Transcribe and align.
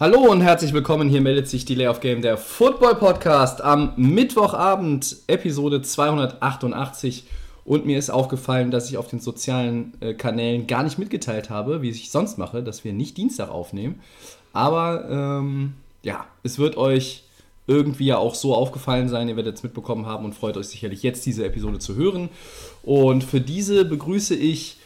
Hallo 0.00 0.30
und 0.30 0.42
herzlich 0.42 0.72
willkommen. 0.72 1.08
Hier 1.08 1.20
meldet 1.20 1.48
sich 1.48 1.64
Delay 1.64 1.88
of 1.88 1.98
Game, 1.98 2.22
der 2.22 2.36
Football 2.36 2.94
Podcast 2.94 3.60
am 3.60 3.94
Mittwochabend, 3.96 5.16
Episode 5.26 5.82
288. 5.82 7.24
Und 7.64 7.84
mir 7.84 7.98
ist 7.98 8.08
aufgefallen, 8.08 8.70
dass 8.70 8.88
ich 8.88 8.96
auf 8.96 9.08
den 9.08 9.18
sozialen 9.18 9.94
äh, 9.98 10.14
Kanälen 10.14 10.68
gar 10.68 10.84
nicht 10.84 10.98
mitgeteilt 10.98 11.50
habe, 11.50 11.82
wie 11.82 11.90
ich 11.90 12.12
sonst 12.12 12.38
mache, 12.38 12.62
dass 12.62 12.84
wir 12.84 12.92
nicht 12.92 13.16
Dienstag 13.16 13.50
aufnehmen. 13.50 14.00
Aber 14.52 15.08
ähm, 15.10 15.74
ja, 16.04 16.26
es 16.44 16.60
wird 16.60 16.76
euch 16.76 17.24
irgendwie 17.66 18.06
ja 18.06 18.18
auch 18.18 18.36
so 18.36 18.54
aufgefallen 18.54 19.08
sein. 19.08 19.28
Ihr 19.28 19.34
werdet 19.34 19.56
es 19.56 19.64
mitbekommen 19.64 20.06
haben 20.06 20.24
und 20.24 20.36
freut 20.36 20.56
euch 20.56 20.68
sicherlich 20.68 21.02
jetzt 21.02 21.26
diese 21.26 21.44
Episode 21.44 21.80
zu 21.80 21.96
hören. 21.96 22.28
Und 22.84 23.24
für 23.24 23.40
diese 23.40 23.84
begrüße 23.84 24.36
ich 24.36 24.77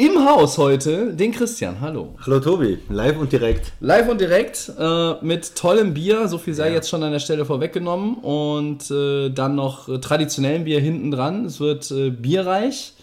im 0.00 0.24
Haus 0.24 0.56
heute 0.56 1.12
den 1.12 1.30
Christian. 1.30 1.78
Hallo. 1.82 2.14
Hallo 2.24 2.40
Tobi, 2.40 2.78
live 2.88 3.18
und 3.18 3.30
direkt. 3.30 3.72
Live 3.80 4.08
und 4.08 4.18
direkt 4.18 4.72
äh, 4.78 5.12
mit 5.20 5.54
tollem 5.54 5.92
Bier, 5.92 6.26
so 6.26 6.38
viel 6.38 6.54
sei 6.54 6.72
jetzt 6.72 6.88
schon 6.88 7.02
an 7.02 7.12
der 7.12 7.18
Stelle 7.18 7.44
vorweggenommen. 7.44 8.14
Und 8.14 8.90
äh, 8.90 9.28
dann 9.28 9.56
noch 9.56 9.90
äh, 9.90 9.98
traditionellem 9.98 10.64
Bier 10.64 10.80
hinten 10.80 11.10
dran. 11.10 11.44
Es 11.44 11.60
wird 11.60 11.90
äh, 11.90 12.08
bierreich, 12.08 12.94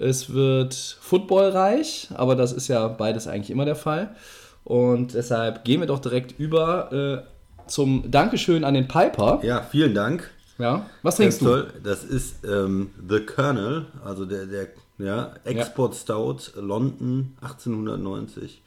es 0.00 0.34
wird 0.34 0.74
footballreich, 0.74 2.08
aber 2.14 2.34
das 2.34 2.52
ist 2.52 2.66
ja 2.66 2.88
beides 2.88 3.28
eigentlich 3.28 3.50
immer 3.50 3.64
der 3.64 3.76
Fall. 3.76 4.16
Und 4.64 5.14
deshalb 5.14 5.64
gehen 5.64 5.78
wir 5.78 5.86
doch 5.86 6.00
direkt 6.00 6.36
über 6.40 7.24
äh, 7.24 7.68
zum 7.70 8.10
Dankeschön 8.10 8.64
an 8.64 8.74
den 8.74 8.88
Piper. 8.88 9.38
Ja, 9.44 9.62
vielen 9.62 9.94
Dank. 9.94 10.28
Ja. 10.58 10.86
Was 11.02 11.16
trinkst 11.16 11.42
du? 11.42 11.44
toll. 11.44 11.72
Das 11.84 12.02
ist 12.02 12.44
ähm, 12.44 12.90
The 13.08 13.20
Colonel, 13.20 13.86
also 14.04 14.24
der, 14.24 14.46
der 14.46 14.66
ja, 14.98 15.34
Export 15.44 15.94
Stout 15.94 16.52
London 16.60 17.36
1890. 17.40 18.62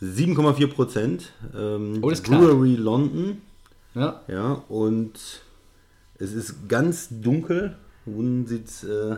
7,4 0.00 0.66
Prozent. 0.68 1.32
Ähm, 1.56 1.98
Oh, 2.02 2.10
das 2.10 2.20
ist 2.20 2.24
klar. 2.24 2.40
Brewery 2.40 2.76
London. 2.76 3.42
Ja. 3.94 4.20
Ja, 4.28 4.62
und 4.68 5.12
es 6.18 6.32
ist 6.32 6.68
ganz 6.68 7.08
dunkel. 7.10 7.76
Unten 8.06 8.46
sieht 8.46 8.68
äh, 8.84 9.16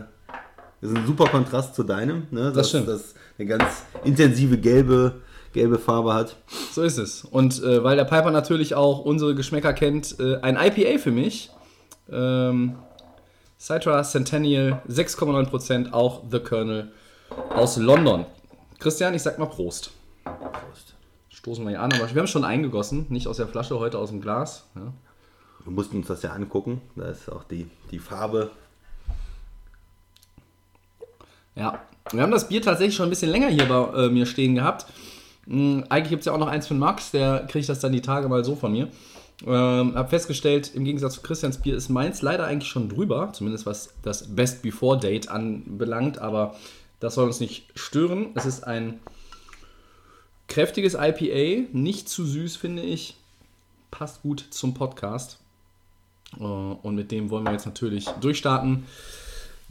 das 0.81 0.89
ist 0.89 0.97
ein 0.97 1.05
super 1.05 1.25
Kontrast 1.25 1.75
zu 1.75 1.83
deinem, 1.83 2.25
ne? 2.31 2.51
Das 2.53 2.69
stimmt. 2.69 2.87
das 2.87 3.13
eine 3.37 3.47
ganz 3.47 3.83
intensive 4.03 4.57
gelbe, 4.57 5.21
gelbe 5.53 5.77
Farbe 5.77 6.15
hat. 6.15 6.35
So 6.71 6.81
ist 6.81 6.97
es. 6.97 7.23
Und 7.23 7.61
äh, 7.61 7.83
weil 7.83 7.95
der 7.95 8.05
Piper 8.05 8.31
natürlich 8.31 8.73
auch 8.73 8.99
unsere 9.05 9.35
Geschmäcker 9.35 9.73
kennt, 9.73 10.19
äh, 10.19 10.37
ein 10.41 10.55
IPA 10.57 10.97
für 10.97 11.11
mich. 11.11 11.51
Ähm, 12.11 12.77
Citra 13.61 14.01
Centennial, 14.01 14.81
6,9%, 14.89 15.93
auch 15.93 16.23
The 16.31 16.39
Colonel 16.39 16.91
aus 17.51 17.77
London. 17.77 18.25
Christian, 18.79 19.13
ich 19.13 19.21
sag 19.21 19.37
mal 19.37 19.45
Prost. 19.45 19.91
Prost. 20.23 20.95
Stoßen 21.29 21.63
wir 21.63 21.69
hier 21.69 21.81
an, 21.81 21.93
aber 21.93 22.11
wir 22.11 22.19
haben 22.19 22.27
schon 22.27 22.43
eingegossen, 22.43 23.05
nicht 23.09 23.27
aus 23.27 23.37
der 23.37 23.47
Flasche, 23.47 23.77
heute 23.77 23.99
aus 23.99 24.09
dem 24.09 24.19
Glas. 24.19 24.65
Ja. 24.73 24.91
Wir 25.63 25.73
mussten 25.73 25.97
uns 25.97 26.07
das 26.07 26.23
ja 26.23 26.31
angucken. 26.31 26.81
Da 26.95 27.05
ist 27.05 27.31
auch 27.31 27.43
die, 27.43 27.69
die 27.91 27.99
Farbe. 27.99 28.49
Ja, 31.53 31.83
wir 32.11 32.23
haben 32.23 32.31
das 32.31 32.47
Bier 32.47 32.63
tatsächlich 32.63 32.95
schon 32.95 33.05
ein 33.05 33.11
bisschen 33.11 33.29
länger 33.29 33.49
hier 33.49 33.67
bei 33.67 34.05
äh, 34.05 34.09
mir 34.09 34.25
stehen 34.25 34.55
gehabt. 34.55 34.87
Hm, 35.45 35.85
eigentlich 35.87 36.09
gibt 36.09 36.21
es 36.21 36.25
ja 36.25 36.33
auch 36.33 36.39
noch 36.39 36.47
eins 36.47 36.65
von 36.65 36.79
Max, 36.79 37.11
der 37.11 37.45
kriegt 37.47 37.69
das 37.69 37.79
dann 37.79 37.91
die 37.91 38.01
Tage 38.01 38.27
mal 38.27 38.43
so 38.43 38.55
von 38.55 38.71
mir. 38.71 38.87
Ähm, 39.45 39.95
hab 39.95 40.09
festgestellt, 40.09 40.71
im 40.75 40.83
Gegensatz 40.83 41.15
zu 41.15 41.21
Christians 41.21 41.57
Bier 41.57 41.75
ist 41.75 41.89
meins 41.89 42.21
leider 42.21 42.45
eigentlich 42.45 42.69
schon 42.69 42.89
drüber, 42.89 43.31
zumindest 43.33 43.65
was 43.65 43.93
das 44.03 44.35
Best 44.35 44.61
Before 44.61 44.99
Date 44.99 45.29
anbelangt, 45.29 46.19
aber 46.19 46.55
das 46.99 47.15
soll 47.15 47.27
uns 47.27 47.39
nicht 47.39 47.65
stören. 47.75 48.27
Es 48.35 48.45
ist 48.45 48.63
ein 48.63 48.99
kräftiges 50.47 50.93
IPA, 50.93 51.69
nicht 51.71 52.09
zu 52.09 52.25
süß, 52.25 52.55
finde 52.55 52.83
ich. 52.83 53.15
Passt 53.89 54.21
gut 54.21 54.45
zum 54.51 54.73
Podcast. 54.73 55.39
Äh, 56.39 56.43
Und 56.43 56.95
mit 56.95 57.11
dem 57.11 57.29
wollen 57.29 57.45
wir 57.45 57.53
jetzt 57.53 57.65
natürlich 57.65 58.05
durchstarten. 58.21 58.85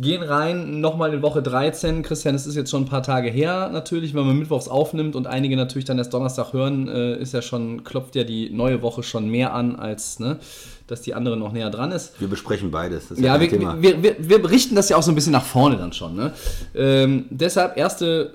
Gehen 0.01 0.23
rein, 0.23 0.81
nochmal 0.81 1.13
in 1.13 1.21
Woche 1.21 1.43
13. 1.43 2.03
Christian, 2.03 2.35
es 2.35 2.47
ist 2.47 2.55
jetzt 2.57 2.71
schon 2.71 2.85
ein 2.85 2.89
paar 2.89 3.03
Tage 3.03 3.29
her 3.29 3.69
natürlich, 3.71 4.15
wenn 4.15 4.27
man 4.27 4.39
mittwochs 4.39 4.67
aufnimmt 4.67 5.15
und 5.15 5.27
einige 5.27 5.57
natürlich 5.57 5.85
dann 5.85 5.99
erst 5.99 6.15
Donnerstag 6.15 6.53
hören, 6.55 6.89
äh, 6.89 7.17
ist 7.19 7.35
ja 7.35 7.43
schon, 7.43 7.85
klopft 7.85 8.17
ja 8.17 8.25
die 8.25 8.49
neue 8.51 8.81
Woche 8.81 9.03
schon 9.03 9.29
mehr 9.29 9.53
an, 9.53 9.77
als 9.77 10.19
ne, 10.19 10.39
dass 10.87 11.03
die 11.03 11.13
andere 11.13 11.37
noch 11.37 11.53
näher 11.53 11.69
dran 11.71 11.93
ist. 11.93 12.19
Wir 12.19 12.29
besprechen 12.29 12.71
beides. 12.71 13.09
Das 13.09 13.19
ist 13.19 13.25
Ja, 13.25 13.33
kein 13.33 13.41
wir, 13.43 13.49
Thema. 13.51 13.83
wir, 13.83 14.03
wir, 14.03 14.17
wir 14.19 14.41
berichten 14.41 14.75
das 14.75 14.89
ja 14.89 14.97
auch 14.97 15.03
so 15.03 15.13
ein 15.13 15.15
bisschen 15.15 15.33
nach 15.33 15.45
vorne 15.45 15.77
dann 15.77 15.93
schon. 15.93 16.17
Ne? 16.17 16.33
Ähm, 16.75 17.27
deshalb 17.31 17.77
erste 17.77 18.33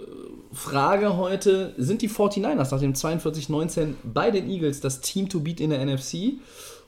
Frage 0.54 1.18
heute, 1.18 1.74
sind 1.78 2.02
die 2.02 2.10
49ers 2.10 2.72
nach 2.72 2.80
dem 2.80 2.94
42-19 2.94 3.96
bei 4.04 4.32
den 4.32 4.50
Eagles 4.50 4.80
das 4.82 5.02
Team 5.02 5.28
to 5.30 5.40
beat 5.40 5.60
in 5.60 5.72
der 5.72 5.86
NFC? 5.86 6.36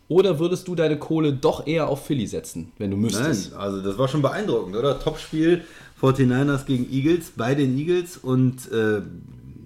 Oder 0.10 0.40
würdest 0.40 0.68
du 0.68 0.76
deine 0.76 0.98
Kohle 0.98 1.34
doch 1.34 1.68
eher 1.68 1.90
auf 1.90 2.06
Philly 2.06 2.28
setzen, 2.28 2.72
wenn 2.78 2.92
du 2.92 2.98
Nein, 2.98 3.08
müsstest? 3.08 3.54
also 3.54 3.82
das 3.82 3.98
war 3.98 4.08
schon 4.08 4.22
beeindruckend, 4.22 4.76
oder? 4.76 5.00
Topspiel 5.00 5.64
49ers 6.02 6.66
gegen 6.66 6.90
Eagles, 6.92 7.32
bei 7.36 7.56
den 7.56 7.78
Eagles 7.78 8.16
und 8.18 8.72
äh, 8.72 9.02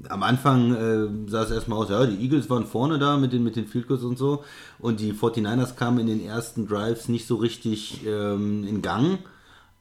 am 0.10 0.24
Anfang 0.24 0.74
äh, 0.74 1.30
sah 1.30 1.44
es 1.44 1.52
erstmal 1.52 1.80
aus, 1.80 1.90
ja, 1.90 2.06
die 2.06 2.22
Eagles 2.24 2.50
waren 2.50 2.66
vorne 2.66 2.98
da 2.98 3.18
mit 3.18 3.34
den, 3.34 3.44
mit 3.44 3.56
den 3.56 3.68
Field 3.68 3.88
Goals 3.88 4.04
und 4.04 4.18
so 4.18 4.44
und 4.80 5.00
die 5.00 5.14
49ers 5.14 5.76
kamen 5.76 6.00
in 6.00 6.08
den 6.08 6.26
ersten 6.26 6.68
Drives 6.68 7.08
nicht 7.08 7.28
so 7.28 7.36
richtig 7.36 8.06
ähm, 8.06 8.66
in 8.68 8.82
Gang, 8.82 9.20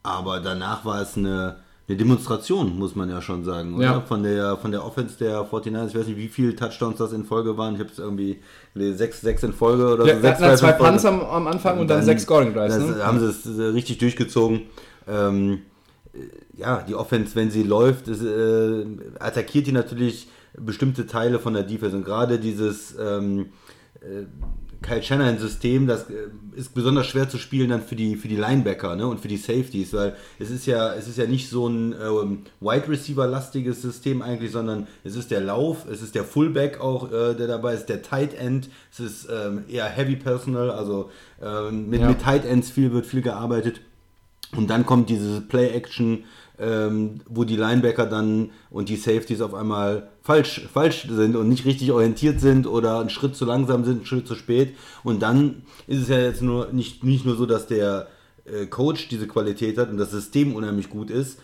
aber 0.02 0.40
danach 0.40 0.84
war 0.84 1.00
es 1.00 1.16
eine, 1.16 1.56
eine 1.90 1.96
Demonstration, 1.96 2.78
muss 2.78 2.94
man 2.94 3.10
ja 3.10 3.20
schon 3.20 3.42
sagen, 3.42 3.74
oder? 3.74 3.84
Ja. 3.84 4.00
Von 4.02 4.22
der, 4.22 4.56
von 4.58 4.70
der 4.70 4.84
Offense 4.84 5.18
der 5.18 5.40
49ers, 5.40 5.88
ich 5.88 5.94
weiß 5.96 6.06
nicht, 6.06 6.16
wie 6.16 6.28
viele 6.28 6.54
Touchdowns 6.54 6.98
das 6.98 7.12
in 7.12 7.24
Folge 7.24 7.56
waren, 7.58 7.74
ich 7.74 7.80
habe 7.80 7.90
es 7.90 7.98
irgendwie 7.98 8.38
sechs, 8.74 9.20
sechs 9.20 9.42
in 9.42 9.52
Folge 9.52 9.94
oder 9.94 10.06
Ja, 10.06 10.14
so. 10.14 10.20
sechs 10.20 10.38
zwei 10.38 10.56
Folge. 10.56 10.84
Punts 10.84 11.04
am, 11.04 11.20
am 11.20 11.48
Anfang 11.48 11.80
und, 11.80 11.88
dann, 11.88 12.04
sechs 12.04 12.22
Scoring 12.22 12.54
Drives. 12.54 12.78
Ne? 12.78 13.04
haben 13.04 13.18
sie 13.18 13.26
es 13.26 13.58
äh, 13.58 13.62
richtig 13.62 13.98
durchgezogen. 13.98 14.62
Ähm, 15.08 15.62
äh, 16.12 16.18
ja, 16.56 16.84
die 16.86 16.94
Offense, 16.94 17.34
wenn 17.34 17.50
sie 17.50 17.64
läuft, 17.64 18.06
ist, 18.06 18.22
äh, 18.22 18.84
attackiert 19.18 19.66
die 19.66 19.72
natürlich 19.72 20.28
bestimmte 20.56 21.08
Teile 21.08 21.40
von 21.40 21.54
der 21.54 21.64
Defense. 21.64 21.96
Und 21.96 22.04
gerade 22.04 22.38
dieses 22.38 22.94
ähm, 23.00 23.46
äh, 24.00 24.26
Kyle 24.82 25.02
Shanahan-System, 25.02 25.86
das 25.86 26.08
äh, 26.08 26.28
ist 26.56 26.74
besonders 26.74 27.06
schwer 27.06 27.28
zu 27.28 27.38
spielen 27.38 27.70
dann 27.70 27.82
für 27.82 27.96
die, 27.96 28.16
für 28.16 28.28
die 28.28 28.36
Linebacker 28.36 28.96
ne, 28.96 29.06
und 29.06 29.20
für 29.20 29.28
die 29.28 29.36
Safeties, 29.36 29.92
weil 29.92 30.16
es 30.38 30.50
ist 30.50 30.66
ja, 30.66 30.94
es 30.94 31.06
ist 31.06 31.18
ja 31.18 31.26
nicht 31.26 31.48
so 31.48 31.68
ein 31.68 31.92
ähm, 31.92 32.38
Wide 32.60 32.88
Receiver-lastiges 32.88 33.82
System 33.82 34.22
eigentlich, 34.22 34.52
sondern 34.52 34.86
es 35.04 35.16
ist 35.16 35.30
der 35.30 35.40
Lauf, 35.40 35.86
es 35.90 36.02
ist 36.02 36.14
der 36.14 36.24
Fullback 36.24 36.80
auch, 36.80 37.12
äh, 37.12 37.34
der 37.34 37.46
dabei 37.46 37.74
ist, 37.74 37.86
der 37.86 38.02
Tight 38.02 38.34
End, 38.34 38.70
es 38.90 39.00
ist 39.00 39.28
ähm, 39.30 39.64
eher 39.68 39.86
Heavy 39.86 40.16
Personal, 40.16 40.70
also 40.70 41.10
ähm, 41.42 41.88
mit, 41.90 42.00
Ja. 42.00 42.08
mit 42.08 42.20
Tight 42.20 42.44
Ends 42.44 42.70
viel, 42.70 42.92
wird 42.92 43.06
viel 43.06 43.22
gearbeitet. 43.22 43.80
Und 44.56 44.68
dann 44.68 44.84
kommt 44.84 45.10
diese 45.10 45.40
Play-Action, 45.42 46.24
ähm, 46.58 47.20
wo 47.28 47.44
die 47.44 47.56
Linebacker 47.56 48.06
dann 48.06 48.50
und 48.70 48.88
die 48.88 48.96
Safeties 48.96 49.40
auf 49.40 49.54
einmal 49.54 50.08
falsch, 50.30 50.68
falsch 50.72 51.08
sind 51.10 51.34
und 51.34 51.48
nicht 51.48 51.64
richtig 51.64 51.90
orientiert 51.90 52.38
sind 52.40 52.68
oder 52.68 53.00
einen 53.00 53.10
Schritt 53.10 53.34
zu 53.34 53.44
langsam 53.44 53.84
sind, 53.84 53.96
einen 53.96 54.06
Schritt 54.06 54.28
zu 54.28 54.36
spät. 54.36 54.76
Und 55.02 55.22
dann 55.22 55.62
ist 55.88 56.02
es 56.02 56.08
ja 56.08 56.20
jetzt 56.20 56.40
nur 56.40 56.68
nicht, 56.72 57.02
nicht 57.02 57.26
nur 57.26 57.34
so, 57.34 57.46
dass 57.46 57.66
der 57.66 58.06
äh, 58.44 58.66
Coach 58.66 59.08
diese 59.08 59.26
Qualität 59.26 59.76
hat 59.76 59.90
und 59.90 59.96
das 59.96 60.12
System 60.12 60.54
unheimlich 60.54 60.88
gut 60.88 61.10
ist, 61.10 61.40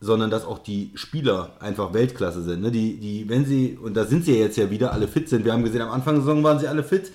sondern 0.00 0.30
dass 0.30 0.44
auch 0.44 0.60
die 0.60 0.92
Spieler 0.94 1.56
einfach 1.58 1.92
Weltklasse 1.92 2.42
sind. 2.42 2.62
Ne? 2.62 2.70
Die, 2.70 3.00
die, 3.00 3.28
wenn 3.28 3.44
sie, 3.44 3.76
und 3.82 3.96
da 3.96 4.04
sind 4.04 4.24
sie 4.24 4.34
ja 4.34 4.44
jetzt 4.44 4.56
ja 4.56 4.70
wieder, 4.70 4.92
alle 4.92 5.08
fit 5.08 5.28
sind. 5.28 5.44
Wir 5.44 5.52
haben 5.52 5.64
gesehen, 5.64 5.82
am 5.82 5.90
Anfang 5.90 6.14
der 6.14 6.22
Saison 6.22 6.44
waren 6.44 6.60
sie 6.60 6.68
alle 6.68 6.84
fit. 6.84 7.10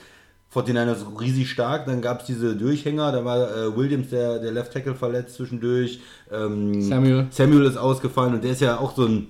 49ers 0.53 1.19
riesig 1.19 1.49
stark, 1.49 1.85
dann 1.85 2.01
gab 2.01 2.19
es 2.19 2.27
diese 2.27 2.55
Durchhänger, 2.55 3.11
da 3.11 3.25
war 3.25 3.39
äh, 3.39 3.75
Williams, 3.75 4.09
der, 4.09 4.39
der 4.39 4.51
Left 4.51 4.73
Tackle 4.73 4.93
verletzt 4.93 5.35
zwischendurch. 5.35 6.01
Ähm, 6.31 6.81
Samuel. 6.81 7.27
Samuel 7.31 7.65
ist 7.65 7.77
ausgefallen 7.77 8.35
und 8.35 8.43
der 8.43 8.51
ist 8.51 8.61
ja 8.61 8.77
auch 8.77 8.95
so 8.95 9.05
ein 9.05 9.29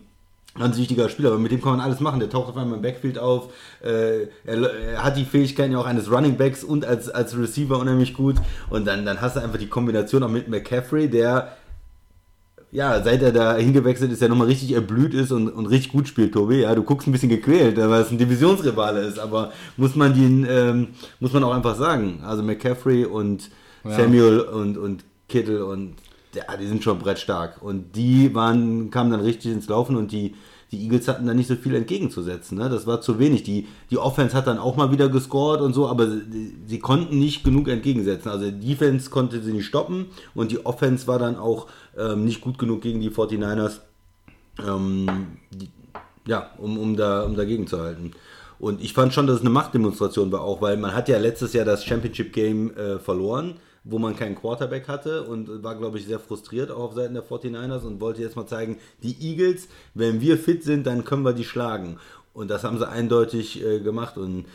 ganz 0.58 0.78
wichtiger 0.78 1.10
Spieler, 1.10 1.30
aber 1.30 1.40
mit 1.40 1.52
dem 1.52 1.62
kann 1.62 1.72
man 1.72 1.82
alles 1.82 2.00
machen. 2.00 2.20
Der 2.20 2.30
taucht 2.30 2.50
auf 2.50 2.58
einmal 2.58 2.76
im 2.78 2.82
Backfield 2.82 3.18
auf. 3.18 3.52
Äh, 3.84 4.28
er, 4.46 4.74
er 4.74 5.04
hat 5.04 5.18
die 5.18 5.26
Fähigkeiten 5.26 5.72
ja 5.74 5.80
auch 5.80 5.86
eines 5.86 6.12
Running 6.12 6.38
Backs 6.38 6.64
und 6.64 6.86
als, 6.86 7.10
als 7.10 7.38
Receiver 7.38 7.80
unheimlich 7.80 8.14
gut. 8.14 8.36
Und 8.70 8.86
dann, 8.86 9.06
dann 9.06 9.22
hast 9.22 9.36
du 9.36 9.42
einfach 9.42 9.60
die 9.60 9.68
Kombination 9.68 10.24
auch 10.24 10.30
mit 10.30 10.48
McCaffrey, 10.48 11.10
der 11.10 11.58
ja, 12.72 13.04
seit 13.04 13.22
er 13.22 13.32
da 13.32 13.56
hingewechselt 13.56 14.12
ist, 14.12 14.22
ja 14.24 14.28
nochmal 14.28 14.48
richtig 14.48 14.72
erblüht 14.72 15.14
ist 15.14 15.32
und, 15.32 15.48
und 15.48 15.68
richtig 15.68 15.92
gut 15.92 16.08
spielt, 16.08 16.34
Tobi. 16.34 16.62
Ja, 16.62 16.74
du 16.74 16.82
guckst 16.82 17.08
ein 17.08 17.12
bisschen 17.12 17.30
gequält, 17.30 17.78
weil 17.78 18.02
es 18.02 18.10
ein 18.10 18.18
Divisionsrivale 18.18 19.02
ist, 19.02 19.20
aber 19.20 19.52
muss 19.78 19.96
man 19.96 20.16
den, 20.16 20.48
ähm, 20.50 20.88
muss 21.20 21.34
man 21.34 21.44
auch 21.44 21.54
einfach 21.54 21.76
sagen. 21.76 22.22
Also 22.26 22.42
McCaffrey 22.42 23.06
und 23.06 23.52
Ja. 23.84 23.92
Samuel 23.92 24.40
und, 24.40 24.78
und 24.78 25.04
Kittle 25.30 25.66
und 25.66 25.96
ja, 26.36 26.58
die 26.58 26.68
sind 26.68 26.84
schon 26.84 27.00
brettstark. 27.00 27.62
Und 27.62 27.96
die 27.96 28.34
waren, 28.34 28.90
kamen 28.90 29.12
dann 29.12 29.22
richtig 29.22 29.52
ins 29.52 29.68
Laufen 29.68 29.96
und 29.96 30.12
die, 30.12 30.36
die 30.72 30.84
Eagles 30.84 31.08
hatten 31.08 31.28
da 31.28 31.34
nicht 31.34 31.48
so 31.48 31.56
viel 31.56 31.76
entgegenzusetzen. 31.76 32.58
Ne? 32.58 32.70
Das 32.70 32.88
war 32.88 33.02
zu 33.02 33.20
wenig. 33.20 33.44
Die, 33.44 33.68
die 33.92 33.98
Offense 33.98 34.36
hat 34.36 34.48
dann 34.48 34.58
auch 34.58 34.76
mal 34.76 34.92
wieder 34.92 35.10
gescored 35.10 35.62
und 35.62 35.74
so, 35.74 35.88
aber 35.88 36.10
sie, 36.10 36.56
sie 36.66 36.80
konnten 36.80 37.20
nicht 37.20 37.44
genug 37.44 37.68
entgegensetzen. 37.68 38.32
Also 38.32 38.50
die 38.50 38.68
Defense 38.68 39.10
konnte 39.10 39.42
sie 39.42 39.54
nicht 39.54 39.66
stoppen 39.66 40.08
und 40.34 40.52
die 40.52 40.66
Offense 40.66 41.08
war 41.08 41.20
dann 41.20 41.38
auch 41.38 41.68
ähm, 41.98 42.26
nicht 42.26 42.42
gut 42.42 42.58
genug 42.58 42.82
gegen 42.82 43.00
die 43.02 43.12
49ers, 43.12 43.82
ähm, 44.66 45.08
die, 45.52 45.70
ja, 46.28 46.52
um, 46.58 46.78
um, 46.78 46.96
da, 46.96 47.24
um 47.24 47.36
dagegen 47.36 47.68
zu 47.68 47.80
halten. 47.80 48.12
Und 48.60 48.82
ich 48.82 48.94
fand 48.94 49.14
schon, 49.14 49.28
dass 49.28 49.38
es 49.38 49.42
eine 49.42 49.50
Machtdemonstration 49.50 50.32
war 50.32 50.42
auch, 50.42 50.62
weil 50.62 50.78
man 50.78 50.96
hat 50.96 51.10
ja 51.10 51.18
letztes 51.18 51.54
Jahr 51.54 51.66
das 51.66 51.84
Championship 51.84 52.32
Game 52.34 52.76
äh, 52.78 52.98
verloren, 52.98 53.56
wo 53.84 54.00
man 54.00 54.16
keinen 54.16 54.36
Quarterback 54.36 54.88
hatte 54.88 55.24
und 55.24 55.64
war, 55.64 55.76
glaube 55.76 55.98
ich, 55.98 56.06
sehr 56.06 56.20
frustriert 56.20 56.72
auch 56.72 56.84
auf 56.84 56.94
Seiten 56.94 57.14
der 57.14 57.24
49ers 57.24 57.84
und 57.84 58.00
wollte 58.00 58.22
jetzt 58.22 58.36
mal 58.36 58.48
zeigen, 58.48 58.78
die 59.02 59.16
Eagles, 59.20 59.68
wenn 59.94 60.22
wir 60.22 60.38
fit 60.38 60.64
sind, 60.64 60.88
dann 60.88 61.04
können 61.04 61.24
wir 61.24 61.34
die 61.34 61.44
schlagen. 61.44 61.98
Und 62.34 62.50
das 62.50 62.64
haben 62.64 62.78
sie 62.78 62.88
eindeutig 62.88 63.64
äh, 63.64 63.80
gemacht 63.80 64.18
und 64.18 64.46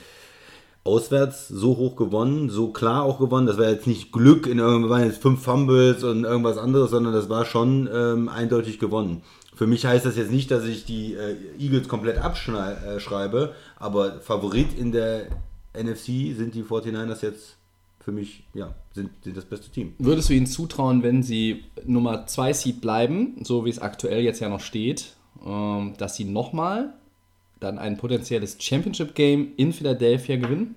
auswärts 0.82 1.48
so 1.48 1.76
hoch 1.76 1.96
gewonnen, 1.96 2.48
so 2.48 2.72
klar 2.72 3.02
auch 3.02 3.18
gewonnen. 3.18 3.46
Das 3.46 3.58
war 3.58 3.68
jetzt 3.68 3.86
nicht 3.86 4.10
Glück 4.10 4.46
in 4.46 4.58
irgendwas, 4.58 5.04
jetzt 5.04 5.22
fünf 5.22 5.42
Fumbles 5.42 6.02
und 6.02 6.24
irgendwas 6.24 6.56
anderes, 6.56 6.90
sondern 6.90 7.12
das 7.12 7.28
war 7.28 7.44
schon 7.44 7.88
ähm, 7.92 8.28
eindeutig 8.28 8.78
gewonnen. 8.78 9.22
Für 9.54 9.66
mich 9.66 9.84
heißt 9.84 10.06
das 10.06 10.16
jetzt 10.16 10.30
nicht, 10.30 10.50
dass 10.50 10.64
ich 10.64 10.86
die 10.86 11.14
äh, 11.14 11.36
Eagles 11.58 11.88
komplett 11.88 12.18
abschreibe, 12.18 13.52
aber 13.76 14.20
Favorit 14.20 14.78
in 14.78 14.92
der 14.92 15.26
NFC 15.74 16.34
sind 16.36 16.54
die 16.54 16.62
49ers 16.62 17.22
jetzt 17.22 17.57
für 18.00 18.12
mich, 18.12 18.44
ja, 18.54 18.74
sind, 18.94 19.10
sind 19.22 19.36
das 19.36 19.44
beste 19.44 19.70
Team. 19.70 19.94
Würdest 19.98 20.30
du 20.30 20.34
ihnen 20.34 20.46
zutrauen, 20.46 21.02
wenn 21.02 21.22
sie 21.22 21.64
Nummer 21.84 22.26
2 22.26 22.52
Seed 22.52 22.80
bleiben, 22.80 23.36
so 23.42 23.64
wie 23.64 23.70
es 23.70 23.78
aktuell 23.78 24.22
jetzt 24.22 24.40
ja 24.40 24.48
noch 24.48 24.60
steht, 24.60 25.16
ähm, 25.44 25.94
dass 25.98 26.16
sie 26.16 26.24
nochmal 26.24 26.94
dann 27.60 27.78
ein 27.78 27.96
potenzielles 27.96 28.56
Championship-Game 28.58 29.52
in 29.56 29.72
Philadelphia 29.72 30.36
gewinnen? 30.36 30.76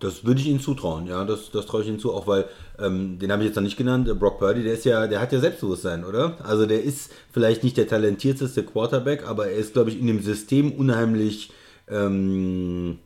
Das 0.00 0.24
würde 0.24 0.40
ich 0.40 0.46
ihnen 0.46 0.60
zutrauen, 0.60 1.06
ja, 1.08 1.24
das, 1.24 1.50
das 1.50 1.66
traue 1.66 1.82
ich 1.82 1.88
ihnen 1.88 1.98
zu, 1.98 2.12
auch 2.12 2.26
weil, 2.28 2.44
ähm, 2.78 3.18
den 3.18 3.32
habe 3.32 3.42
ich 3.42 3.48
jetzt 3.48 3.56
noch 3.56 3.64
nicht 3.64 3.76
genannt, 3.76 4.08
äh, 4.08 4.14
Brock 4.14 4.38
Purdy, 4.38 4.62
der 4.62 4.74
ist 4.74 4.84
ja, 4.84 5.08
der 5.08 5.20
hat 5.20 5.32
ja 5.32 5.40
Selbstbewusstsein, 5.40 6.04
oder? 6.04 6.38
Also 6.44 6.66
der 6.66 6.82
ist 6.84 7.10
vielleicht 7.32 7.64
nicht 7.64 7.76
der 7.76 7.88
talentierteste 7.88 8.62
Quarterback, 8.62 9.26
aber 9.26 9.48
er 9.48 9.56
ist, 9.56 9.72
glaube 9.72 9.90
ich, 9.90 9.98
in 9.98 10.06
dem 10.06 10.20
System 10.22 10.70
unheimlich 10.72 11.50
ähm, 11.88 12.98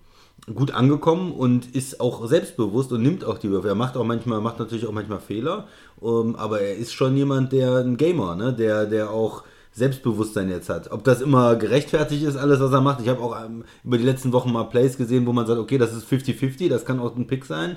gut 0.53 0.73
angekommen 0.73 1.33
und 1.33 1.75
ist 1.75 2.01
auch 2.01 2.27
selbstbewusst 2.27 2.93
und 2.93 3.03
nimmt 3.03 3.25
auch 3.25 3.39
die 3.39 3.51
Würfe. 3.51 3.69
Er 3.69 3.75
macht 3.75 3.97
auch 3.97 4.05
manchmal, 4.05 4.41
macht 4.41 4.59
natürlich 4.59 4.87
auch 4.87 4.93
manchmal 4.93 5.21
Fehler, 5.21 5.69
ähm, 6.03 6.35
aber 6.37 6.61
er 6.61 6.77
ist 6.77 6.93
schon 6.93 7.17
jemand, 7.17 7.53
der 7.53 7.77
ein 7.77 7.97
Gamer, 7.97 8.35
ne, 8.35 8.53
der, 8.53 8.87
der 8.87 9.11
auch 9.11 9.45
Selbstbewusstsein 9.73 10.51
jetzt 10.51 10.69
hat. 10.69 10.91
Ob 10.91 11.05
das 11.05 11.21
immer 11.21 11.57
gerechtfertigt 11.57 12.25
ist, 12.25 12.37
alles, 12.37 12.61
was 12.61 12.73
er 12.73 12.81
macht. 12.81 13.01
Ich 13.01 13.09
habe 13.09 13.23
auch 13.23 13.43
ähm, 13.45 13.65
über 13.85 13.99
die 13.99 14.05
letzten 14.05 14.33
Wochen 14.33 14.53
mal 14.53 14.65
Plays 14.65 14.97
gesehen, 14.97 15.27
wo 15.27 15.33
man 15.33 15.47
sagt, 15.47 15.61
okay, 15.61 15.79
das 15.79 15.95
ist 15.95 16.07
50-50, 16.07 16.69
das 16.69 16.85
kann 16.85 17.01
auch 17.01 17.17
ein 17.17 17.27
Pick 17.27 17.45
sein. 17.45 17.77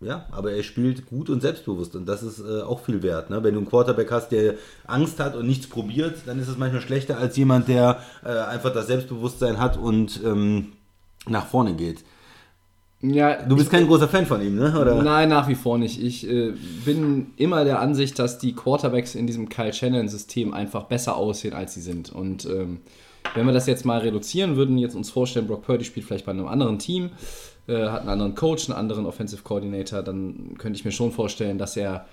Ja, 0.00 0.26
aber 0.32 0.52
er 0.52 0.64
spielt 0.64 1.06
gut 1.06 1.30
und 1.30 1.40
selbstbewusst 1.40 1.94
und 1.94 2.06
das 2.06 2.24
ist 2.24 2.40
äh, 2.40 2.62
auch 2.62 2.80
viel 2.80 3.02
wert. 3.04 3.30
Ne? 3.30 3.42
Wenn 3.44 3.54
du 3.54 3.60
einen 3.60 3.68
Quarterback 3.68 4.10
hast, 4.10 4.30
der 4.30 4.54
Angst 4.84 5.20
hat 5.20 5.36
und 5.36 5.46
nichts 5.46 5.68
probiert, 5.68 6.22
dann 6.26 6.40
ist 6.40 6.48
es 6.48 6.58
manchmal 6.58 6.82
schlechter 6.82 7.18
als 7.18 7.36
jemand, 7.36 7.68
der 7.68 8.00
äh, 8.24 8.30
einfach 8.30 8.72
das 8.72 8.88
Selbstbewusstsein 8.88 9.58
hat 9.58 9.76
und 9.76 10.20
ähm, 10.24 10.72
nach 11.28 11.46
vorne 11.46 11.74
geht. 11.74 12.04
Ja, 13.02 13.42
Du 13.42 13.56
bist 13.56 13.70
kein 13.70 13.86
großer 13.88 14.08
Fan 14.08 14.26
von 14.26 14.40
ihm, 14.40 14.54
ne? 14.54 14.78
Oder? 14.80 15.02
Nein, 15.02 15.28
nach 15.28 15.48
wie 15.48 15.56
vor 15.56 15.76
nicht. 15.76 16.00
Ich 16.00 16.28
äh, 16.28 16.52
bin 16.84 17.32
immer 17.36 17.64
der 17.64 17.80
Ansicht, 17.80 18.16
dass 18.18 18.38
die 18.38 18.54
Quarterbacks 18.54 19.16
in 19.16 19.26
diesem 19.26 19.48
Kyle 19.48 19.72
Shannon-System 19.72 20.54
einfach 20.54 20.84
besser 20.84 21.16
aussehen, 21.16 21.52
als 21.52 21.74
sie 21.74 21.80
sind. 21.80 22.12
Und 22.12 22.46
ähm, 22.46 22.80
wenn 23.34 23.44
wir 23.44 23.52
das 23.52 23.66
jetzt 23.66 23.84
mal 23.84 23.98
reduzieren 23.98 24.54
würden, 24.56 24.78
jetzt 24.78 24.94
uns 24.94 25.10
vorstellen, 25.10 25.48
Brock 25.48 25.62
Purdy 25.62 25.84
spielt 25.84 26.06
vielleicht 26.06 26.26
bei 26.26 26.32
einem 26.32 26.46
anderen 26.46 26.78
Team, 26.78 27.10
äh, 27.66 27.88
hat 27.88 28.02
einen 28.02 28.10
anderen 28.10 28.34
Coach, 28.36 28.68
einen 28.68 28.78
anderen 28.78 29.06
Offensive 29.06 29.42
Coordinator, 29.42 30.02
dann 30.02 30.54
könnte 30.58 30.78
ich 30.78 30.84
mir 30.84 30.92
schon 30.92 31.10
vorstellen, 31.10 31.58
dass 31.58 31.76
er 31.76 32.06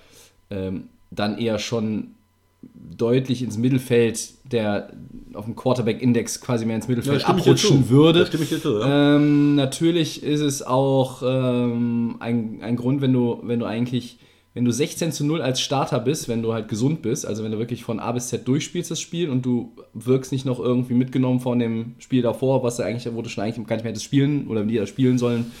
ähm, 0.50 0.88
dann 1.12 1.38
eher 1.38 1.60
schon 1.60 2.16
deutlich 2.62 3.42
ins 3.42 3.56
Mittelfeld 3.56 4.40
der 4.52 4.92
auf 5.34 5.44
dem 5.44 5.56
Quarterback-Index 5.56 6.40
quasi 6.40 6.66
mehr 6.66 6.76
ins 6.76 6.88
Mittelfeld 6.88 7.22
dir 7.22 7.28
abrutschen 7.28 7.88
würde. 7.88 8.28
Zu, 8.28 8.80
ja. 8.80 9.16
Ähm, 9.16 9.54
natürlich 9.54 10.22
ist 10.22 10.40
es 10.40 10.62
auch 10.62 11.22
ähm, 11.24 12.16
ein, 12.20 12.60
ein 12.62 12.76
Grund, 12.76 13.00
wenn 13.00 13.12
du, 13.12 13.40
wenn 13.42 13.60
du 13.60 13.66
eigentlich, 13.66 14.18
wenn 14.54 14.64
du 14.64 14.72
16 14.72 15.12
zu 15.12 15.24
0 15.24 15.40
als 15.40 15.60
Starter 15.60 16.00
bist, 16.00 16.28
wenn 16.28 16.42
du 16.42 16.52
halt 16.52 16.68
gesund 16.68 17.02
bist, 17.02 17.26
also 17.26 17.44
wenn 17.44 17.52
du 17.52 17.58
wirklich 17.58 17.84
von 17.84 18.00
A 18.00 18.10
bis 18.12 18.28
Z 18.28 18.46
durchspielst 18.46 18.90
das 18.90 19.00
Spiel 19.00 19.30
und 19.30 19.46
du 19.46 19.72
wirkst 19.94 20.32
nicht 20.32 20.44
noch 20.44 20.58
irgendwie 20.58 20.94
mitgenommen 20.94 21.40
von 21.40 21.58
dem 21.58 21.94
Spiel 21.98 22.22
davor, 22.22 22.62
was 22.62 22.78
er 22.78 22.86
eigentlich, 22.86 23.12
wo 23.14 23.22
du 23.22 23.28
schon 23.28 23.44
eigentlich 23.44 23.64
gar 23.66 23.76
nicht 23.76 23.84
mehr 23.84 23.92
hättest 23.92 24.06
spielen 24.06 24.48
oder 24.48 24.64
die 24.64 24.76
da 24.76 24.86
spielen 24.86 25.18
sollen, 25.18 25.52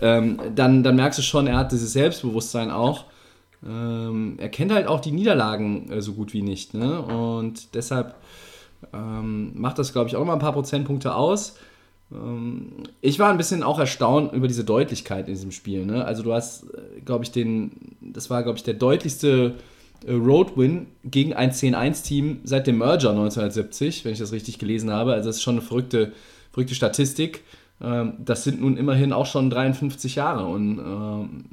ähm, 0.00 0.38
dann, 0.54 0.84
dann 0.84 0.94
merkst 0.94 1.18
du 1.18 1.22
schon, 1.22 1.48
er 1.48 1.58
hat 1.58 1.72
dieses 1.72 1.92
Selbstbewusstsein 1.92 2.70
auch. 2.70 3.06
Ähm, 3.66 4.34
er 4.38 4.48
kennt 4.48 4.72
halt 4.72 4.86
auch 4.86 5.00
die 5.00 5.12
Niederlagen 5.12 5.90
äh, 5.90 6.00
so 6.00 6.12
gut 6.12 6.32
wie 6.32 6.42
nicht. 6.42 6.74
Ne? 6.74 7.00
Und 7.00 7.74
deshalb 7.74 8.16
ähm, 8.92 9.52
macht 9.54 9.78
das, 9.78 9.92
glaube 9.92 10.08
ich, 10.08 10.16
auch 10.16 10.20
noch 10.20 10.26
mal 10.26 10.32
ein 10.34 10.38
paar 10.38 10.52
Prozentpunkte 10.52 11.14
aus. 11.14 11.56
Ähm, 12.12 12.84
ich 13.00 13.18
war 13.18 13.30
ein 13.30 13.36
bisschen 13.36 13.62
auch 13.62 13.78
erstaunt 13.78 14.32
über 14.32 14.48
diese 14.48 14.64
Deutlichkeit 14.64 15.28
in 15.28 15.34
diesem 15.34 15.52
Spiel. 15.52 15.84
Ne? 15.84 16.04
Also 16.04 16.22
du 16.22 16.32
hast, 16.32 16.66
glaube 17.04 17.24
ich, 17.24 17.32
den, 17.32 17.96
das 18.00 18.30
war, 18.30 18.42
glaube 18.42 18.58
ich, 18.58 18.64
der 18.64 18.74
deutlichste 18.74 19.54
äh, 20.06 20.12
Road-Win 20.12 20.86
gegen 21.04 21.34
ein 21.34 21.50
10-1-Team 21.50 22.40
seit 22.44 22.66
dem 22.66 22.78
Merger 22.78 23.10
1970, 23.10 24.04
wenn 24.04 24.12
ich 24.12 24.18
das 24.18 24.32
richtig 24.32 24.58
gelesen 24.58 24.90
habe. 24.90 25.12
Also 25.14 25.28
das 25.28 25.36
ist 25.36 25.42
schon 25.42 25.56
eine 25.56 25.62
verrückte, 25.62 26.12
verrückte 26.52 26.74
Statistik. 26.74 27.42
Ähm, 27.80 28.14
das 28.18 28.44
sind 28.44 28.60
nun 28.60 28.76
immerhin 28.76 29.12
auch 29.12 29.26
schon 29.26 29.50
53 29.50 30.14
Jahre 30.14 30.46
und 30.46 30.78
ähm, 30.78 31.44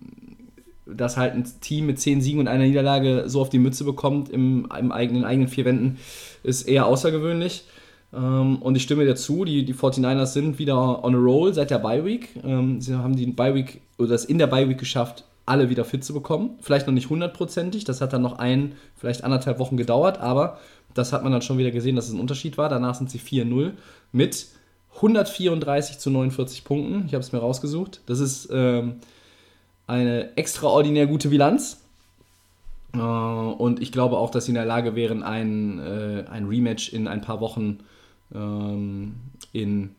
dass 0.86 1.18
halt 1.18 1.34
ein 1.34 1.46
Team 1.62 1.88
mit 1.88 2.00
10 2.00 2.22
Siegen 2.22 2.40
und 2.40 2.48
einer 2.48 2.66
Niederlage 2.66 3.24
so 3.28 3.42
auf 3.42 3.50
die 3.50 3.60
Mütze 3.60 3.84
bekommt 3.84 4.30
im, 4.30 4.68
im 4.78 4.92
eigenen, 4.92 5.26
eigenen 5.26 5.48
vier 5.48 5.66
Wänden, 5.66 5.98
ist 6.44 6.64
eher 6.64 6.86
außergewöhnlich. 6.86 7.66
Ähm, 8.14 8.58
und 8.62 8.76
ich 8.76 8.84
stimme 8.84 9.06
dir 9.06 9.16
zu, 9.16 9.46
die, 9.46 9.66
die 9.66 9.74
49ers 9.74 10.28
sind 10.28 10.60
wieder 10.60 11.04
on 11.04 11.16
a 11.16 11.18
roll 11.18 11.54
seit 11.54 11.72
der 11.72 11.80
Bye 11.80 12.06
Week. 12.06 12.30
Ähm, 12.44 12.82
sie 12.82 12.96
haben 12.96 13.16
die 13.16 13.26
Bye 13.28 13.56
Week 13.56 13.82
oder 13.98 14.10
das 14.10 14.26
in 14.26 14.38
der 14.38 14.48
Bye 14.48 14.70
Week 14.70 14.78
geschafft, 14.78 15.26
alle 15.46 15.70
wieder 15.70 15.86
fit 15.86 16.04
zu 16.04 16.14
bekommen. 16.14 16.52
Vielleicht 16.62 16.88
noch 16.88 16.94
nicht 16.94 17.10
hundertprozentig, 17.10 17.84
das 17.84 18.02
hat 18.02 18.14
dann 18.14 18.22
noch 18.22 18.40
ein, 18.40 18.74
vielleicht 18.96 19.24
anderthalb 19.24 19.60
Wochen 19.60 19.78
gedauert, 19.78 20.20
aber 20.20 20.60
das 20.94 21.14
hat 21.14 21.24
man 21.24 21.32
dann 21.32 21.42
schon 21.42 21.58
wieder 21.58 21.72
gesehen, 21.72 21.96
dass 21.96 22.08
es 22.08 22.14
ein 22.14 22.20
Unterschied 22.20 22.58
war. 22.58 22.70
Danach 22.70 22.96
sind 22.96 23.10
sie 23.10 23.20
4-0 23.20 23.72
mit 24.12 24.48
134 24.96 26.00
zu 26.00 26.10
49 26.10 26.64
Punkten. 26.64 27.04
Ich 27.06 27.14
habe 27.14 27.22
es 27.22 27.34
mir 27.34 27.40
rausgesucht. 27.40 28.02
Das 28.06 28.20
ist 28.20 28.50
ähm, 28.52 28.96
eine 29.88 30.36
extraordinär 30.38 31.08
gute 31.08 31.30
Bilanz. 31.30 31.82
Äh, 32.94 32.98
und 33.00 33.82
ich 33.82 33.92
glaube 33.92 34.18
auch, 34.18 34.30
dass 34.32 34.46
sie 34.46 34.52
in 34.52 34.56
der 34.56 34.66
Lage 34.66 34.96
wären, 34.96 35.24
ein, 35.24 35.80
äh, 35.80 36.26
ein 36.30 36.46
Rematch 36.48 36.94
in 36.94 37.08
ein 37.08 37.22
paar 37.22 37.40
Wochen 37.42 37.80
ähm, 38.34 39.14
in, 39.54 39.92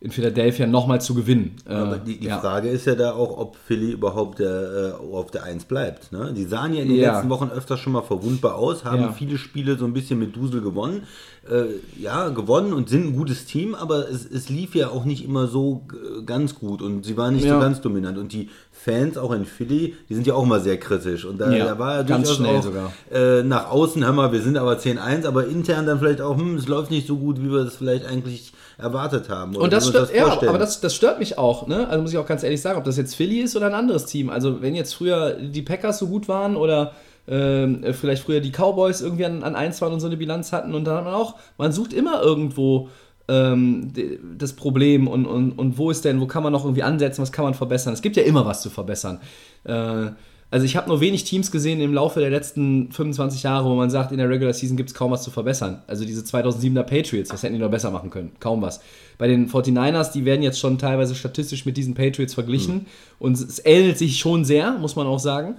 in 0.00 0.10
Philadelphia 0.10 0.66
nochmal 0.66 1.00
zu 1.00 1.14
gewinnen. 1.14 1.56
Äh, 1.66 1.72
Aber 1.72 1.96
die, 1.98 2.18
die 2.18 2.26
ja. 2.26 2.38
Frage 2.38 2.68
ist 2.68 2.84
ja 2.86 2.94
da 2.94 3.12
auch, 3.14 3.38
ob 3.38 3.56
Philly 3.56 3.92
überhaupt 3.92 4.38
der, 4.40 4.96
äh, 5.00 5.12
auf 5.14 5.30
der 5.30 5.44
1 5.44 5.64
bleibt. 5.64 6.12
Ne? 6.12 6.34
Die 6.36 6.44
sahen 6.44 6.74
ja 6.74 6.82
in 6.82 6.88
den 6.88 6.98
Ja. 6.98 7.14
letzten 7.14 7.30
Wochen 7.30 7.48
öfter 7.48 7.78
schon 7.78 7.94
mal 7.94 8.02
verwundbar 8.02 8.56
aus, 8.56 8.84
haben 8.84 9.00
Ja. 9.00 9.12
viele 9.12 9.38
Spiele 9.38 9.76
so 9.78 9.86
ein 9.86 9.94
bisschen 9.94 10.18
mit 10.18 10.36
Dusel 10.36 10.60
gewonnen. 10.60 11.04
Äh, 11.50 11.64
ja, 12.00 12.28
gewonnen 12.30 12.72
und 12.72 12.88
sind 12.88 13.06
ein 13.06 13.16
gutes 13.16 13.44
Team, 13.46 13.74
aber 13.74 14.08
es, 14.10 14.24
es 14.24 14.48
lief 14.48 14.74
ja 14.74 14.88
auch 14.88 15.04
nicht 15.04 15.24
immer 15.24 15.46
so 15.46 15.82
äh, 15.92 16.22
ganz 16.24 16.54
gut 16.54 16.80
und 16.82 17.04
sie 17.04 17.16
waren 17.18 17.34
nicht 17.34 17.46
so 17.48 17.58
ganz 17.58 17.80
dominant. 17.82 18.16
Und 18.18 18.32
die 18.32 18.48
Fans 18.84 19.16
auch 19.16 19.32
in 19.32 19.46
Philly, 19.46 19.94
die 20.08 20.14
sind 20.14 20.26
ja 20.26 20.34
auch 20.34 20.42
immer 20.42 20.60
sehr 20.60 20.78
kritisch. 20.78 21.24
Und 21.24 21.38
da, 21.38 21.50
Ja, 21.50 21.64
da 21.64 21.78
war 21.78 21.96
ja 21.96 22.02
ganz 22.02 22.30
schnell 22.30 22.58
auch, 22.58 22.62
sogar. 22.62 22.92
Äh, 23.10 23.42
nach 23.42 23.70
außen, 23.70 24.04
hör 24.04 24.12
mal, 24.12 24.30
wir 24.30 24.42
sind 24.42 24.58
aber 24.58 24.74
10-1, 24.74 25.26
aber 25.26 25.46
intern 25.46 25.86
dann 25.86 25.98
vielleicht 25.98 26.20
auch, 26.20 26.36
hm, 26.36 26.56
es 26.56 26.68
läuft 26.68 26.90
nicht 26.90 27.06
so 27.06 27.16
gut, 27.16 27.40
wie 27.42 27.50
wir 27.50 27.64
das 27.64 27.76
vielleicht 27.76 28.04
eigentlich 28.04 28.52
erwartet 28.76 29.30
haben. 29.30 29.54
oder 29.56 29.64
Und 29.64 29.72
das 29.72 29.88
stört, 29.88 30.14
ja, 30.14 30.24
vorstellen. 30.26 30.50
aber 30.50 30.58
das, 30.58 30.80
das 30.80 30.94
stört 30.94 31.18
mich 31.18 31.38
auch, 31.38 31.66
ne? 31.66 31.88
Also 31.88 32.02
muss 32.02 32.12
ich 32.12 32.18
auch 32.18 32.26
ganz 32.26 32.42
ehrlich 32.42 32.60
sagen, 32.60 32.78
ob 32.78 32.84
das 32.84 32.96
jetzt 32.98 33.14
Philly 33.14 33.40
ist 33.40 33.56
oder 33.56 33.66
ein 33.66 33.74
anderes 33.74 34.04
Team. 34.04 34.28
Also 34.28 34.60
wenn 34.60 34.74
jetzt 34.74 34.94
früher 34.94 35.32
die 35.34 35.62
Packers 35.62 35.98
so 35.98 36.08
gut 36.08 36.28
waren 36.28 36.56
oder 36.56 36.92
ähm, 37.26 37.84
vielleicht 37.92 38.24
früher 38.24 38.40
die 38.40 38.50
Cowboys 38.50 39.00
irgendwie 39.00 39.24
an, 39.24 39.42
an 39.44 39.54
1 39.56 39.80
waren 39.80 39.94
und 39.94 40.00
so 40.00 40.06
eine 40.08 40.18
Bilanz 40.18 40.52
hatten 40.52 40.74
und 40.74 40.84
dann 40.84 40.96
hat 40.96 41.04
man 41.04 41.14
auch, 41.14 41.36
man 41.56 41.72
sucht 41.72 41.94
immer 41.94 42.20
irgendwo 42.22 42.90
ähm, 43.28 43.92
das 44.36 44.52
Problem 44.54 45.08
und, 45.08 45.26
und, 45.26 45.52
und 45.52 45.78
wo 45.78 45.90
ist 45.90 46.04
denn, 46.04 46.20
wo 46.20 46.26
kann 46.26 46.42
man 46.42 46.52
noch 46.52 46.64
irgendwie 46.64 46.82
ansetzen, 46.82 47.22
was 47.22 47.32
kann 47.32 47.44
man 47.44 47.54
verbessern. 47.54 47.94
Es 47.94 48.02
gibt 48.02 48.16
ja 48.16 48.22
immer 48.22 48.44
was 48.44 48.62
zu 48.62 48.70
verbessern. 48.70 49.20
Äh, 49.64 50.10
Also 50.50 50.66
ich 50.66 50.76
habe 50.76 50.88
nur 50.88 51.00
wenig 51.00 51.24
Teams 51.24 51.50
gesehen 51.50 51.80
im 51.80 51.92
Laufe 51.92 52.20
der 52.20 52.30
letzten 52.30 52.92
25 52.92 53.42
Jahre, 53.42 53.68
wo 53.68 53.74
man 53.74 53.90
sagt, 53.90 54.12
in 54.12 54.18
der 54.18 54.28
Regular 54.28 54.52
Season 54.52 54.76
gibt 54.76 54.90
es 54.90 54.94
kaum 54.94 55.10
was 55.10 55.24
zu 55.24 55.32
verbessern. 55.32 55.82
Also 55.88 56.04
diese 56.04 56.20
2007er 56.20 56.84
Patriots, 56.84 57.32
was 57.32 57.42
hätten 57.42 57.54
die 57.54 57.60
noch 57.60 57.72
besser 57.72 57.90
machen 57.90 58.10
können? 58.10 58.32
Kaum 58.38 58.62
was. 58.62 58.80
Bei 59.18 59.26
den 59.26 59.48
49ers, 59.48 60.12
die 60.12 60.24
werden 60.24 60.42
jetzt 60.42 60.60
schon 60.60 60.78
teilweise 60.78 61.16
statistisch 61.16 61.66
mit 61.66 61.76
diesen 61.76 61.94
Patriots 61.94 62.34
verglichen 62.34 62.74
mhm. 62.74 62.86
und 63.18 63.36
es 63.36 63.64
ähnelt 63.64 63.98
sich 63.98 64.18
schon 64.18 64.44
sehr, 64.44 64.78
muss 64.78 64.94
man 64.94 65.08
auch 65.08 65.18
sagen. 65.18 65.56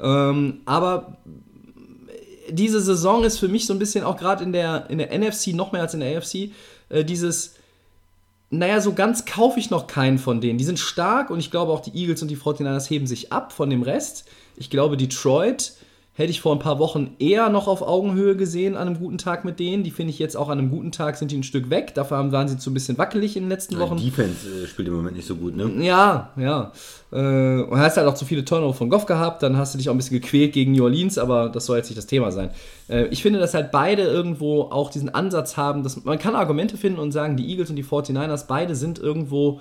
Ähm, 0.00 0.60
aber 0.64 1.18
diese 2.48 2.80
Saison 2.80 3.24
ist 3.24 3.38
für 3.38 3.48
mich 3.48 3.66
so 3.66 3.74
ein 3.74 3.78
bisschen 3.78 4.02
auch 4.02 4.16
gerade 4.16 4.44
in 4.44 4.52
der, 4.52 4.88
in 4.88 4.96
der 4.96 5.12
NFC 5.12 5.48
noch 5.48 5.72
mehr 5.72 5.82
als 5.82 5.92
in 5.92 6.00
der 6.00 6.16
AFC 6.16 6.52
äh, 6.88 7.04
dieses 7.04 7.54
naja, 8.50 8.80
so 8.80 8.94
ganz 8.94 9.26
kaufe 9.26 9.60
ich 9.60 9.68
noch 9.68 9.86
keinen 9.86 10.18
von 10.18 10.40
denen. 10.40 10.58
Die 10.58 10.64
sind 10.64 10.78
stark 10.78 11.28
und 11.28 11.38
ich 11.38 11.50
glaube 11.50 11.70
auch 11.70 11.80
die 11.80 11.94
Eagles 11.94 12.22
und 12.22 12.28
die 12.28 12.36
49ers 12.36 12.88
heben 12.88 13.06
sich 13.06 13.30
ab 13.30 13.52
von 13.52 13.68
dem 13.68 13.82
Rest. 13.82 14.24
Ich 14.56 14.70
glaube, 14.70 14.96
Detroit 14.96 15.72
hätte 16.18 16.32
ich 16.32 16.40
vor 16.40 16.52
ein 16.52 16.58
paar 16.58 16.80
Wochen 16.80 17.14
eher 17.20 17.48
noch 17.48 17.68
auf 17.68 17.80
Augenhöhe 17.80 18.34
gesehen 18.34 18.76
an 18.76 18.88
einem 18.88 18.98
guten 18.98 19.18
Tag 19.18 19.44
mit 19.44 19.60
denen. 19.60 19.84
Die 19.84 19.92
finde 19.92 20.10
ich 20.10 20.18
jetzt 20.18 20.36
auch 20.36 20.48
an 20.48 20.58
einem 20.58 20.68
guten 20.68 20.90
Tag 20.90 21.16
sind 21.16 21.30
die 21.30 21.38
ein 21.38 21.44
Stück 21.44 21.70
weg. 21.70 21.94
Dafür 21.94 22.32
waren 22.32 22.48
sie 22.48 22.58
zu 22.58 22.70
ein 22.70 22.74
bisschen 22.74 22.98
wackelig 22.98 23.36
in 23.36 23.44
den 23.44 23.48
letzten 23.48 23.78
Wochen. 23.78 23.98
Die 23.98 24.06
Defense 24.06 24.48
äh, 24.48 24.66
spielt 24.66 24.88
im 24.88 24.94
Moment 24.94 25.14
nicht 25.14 25.28
so 25.28 25.36
gut, 25.36 25.56
ne? 25.56 25.70
Ja, 25.78 26.32
ja. 26.36 26.72
Äh, 27.12 27.62
und 27.62 27.78
hast 27.78 27.96
halt 27.96 28.08
auch 28.08 28.14
zu 28.14 28.24
viele 28.24 28.44
Turnover 28.44 28.74
von 28.74 28.90
Goff 28.90 29.06
gehabt. 29.06 29.44
Dann 29.44 29.56
hast 29.56 29.74
du 29.74 29.78
dich 29.78 29.88
auch 29.88 29.94
ein 29.94 29.96
bisschen 29.96 30.20
gequält 30.20 30.54
gegen 30.54 30.72
New 30.72 30.82
Orleans, 30.82 31.18
aber 31.18 31.50
das 31.50 31.66
soll 31.66 31.76
jetzt 31.76 31.88
nicht 31.88 31.98
das 31.98 32.06
Thema 32.06 32.32
sein. 32.32 32.50
Äh, 32.88 33.06
ich 33.06 33.22
finde, 33.22 33.38
dass 33.38 33.54
halt 33.54 33.70
beide 33.70 34.02
irgendwo 34.02 34.62
auch 34.62 34.90
diesen 34.90 35.14
Ansatz 35.14 35.56
haben, 35.56 35.84
dass 35.84 36.04
man 36.04 36.18
kann 36.18 36.34
Argumente 36.34 36.76
finden 36.76 36.98
und 36.98 37.12
sagen, 37.12 37.36
die 37.36 37.48
Eagles 37.48 37.70
und 37.70 37.76
die 37.76 37.84
49ers, 37.84 38.46
beide 38.48 38.74
sind 38.74 38.98
irgendwo 38.98 39.60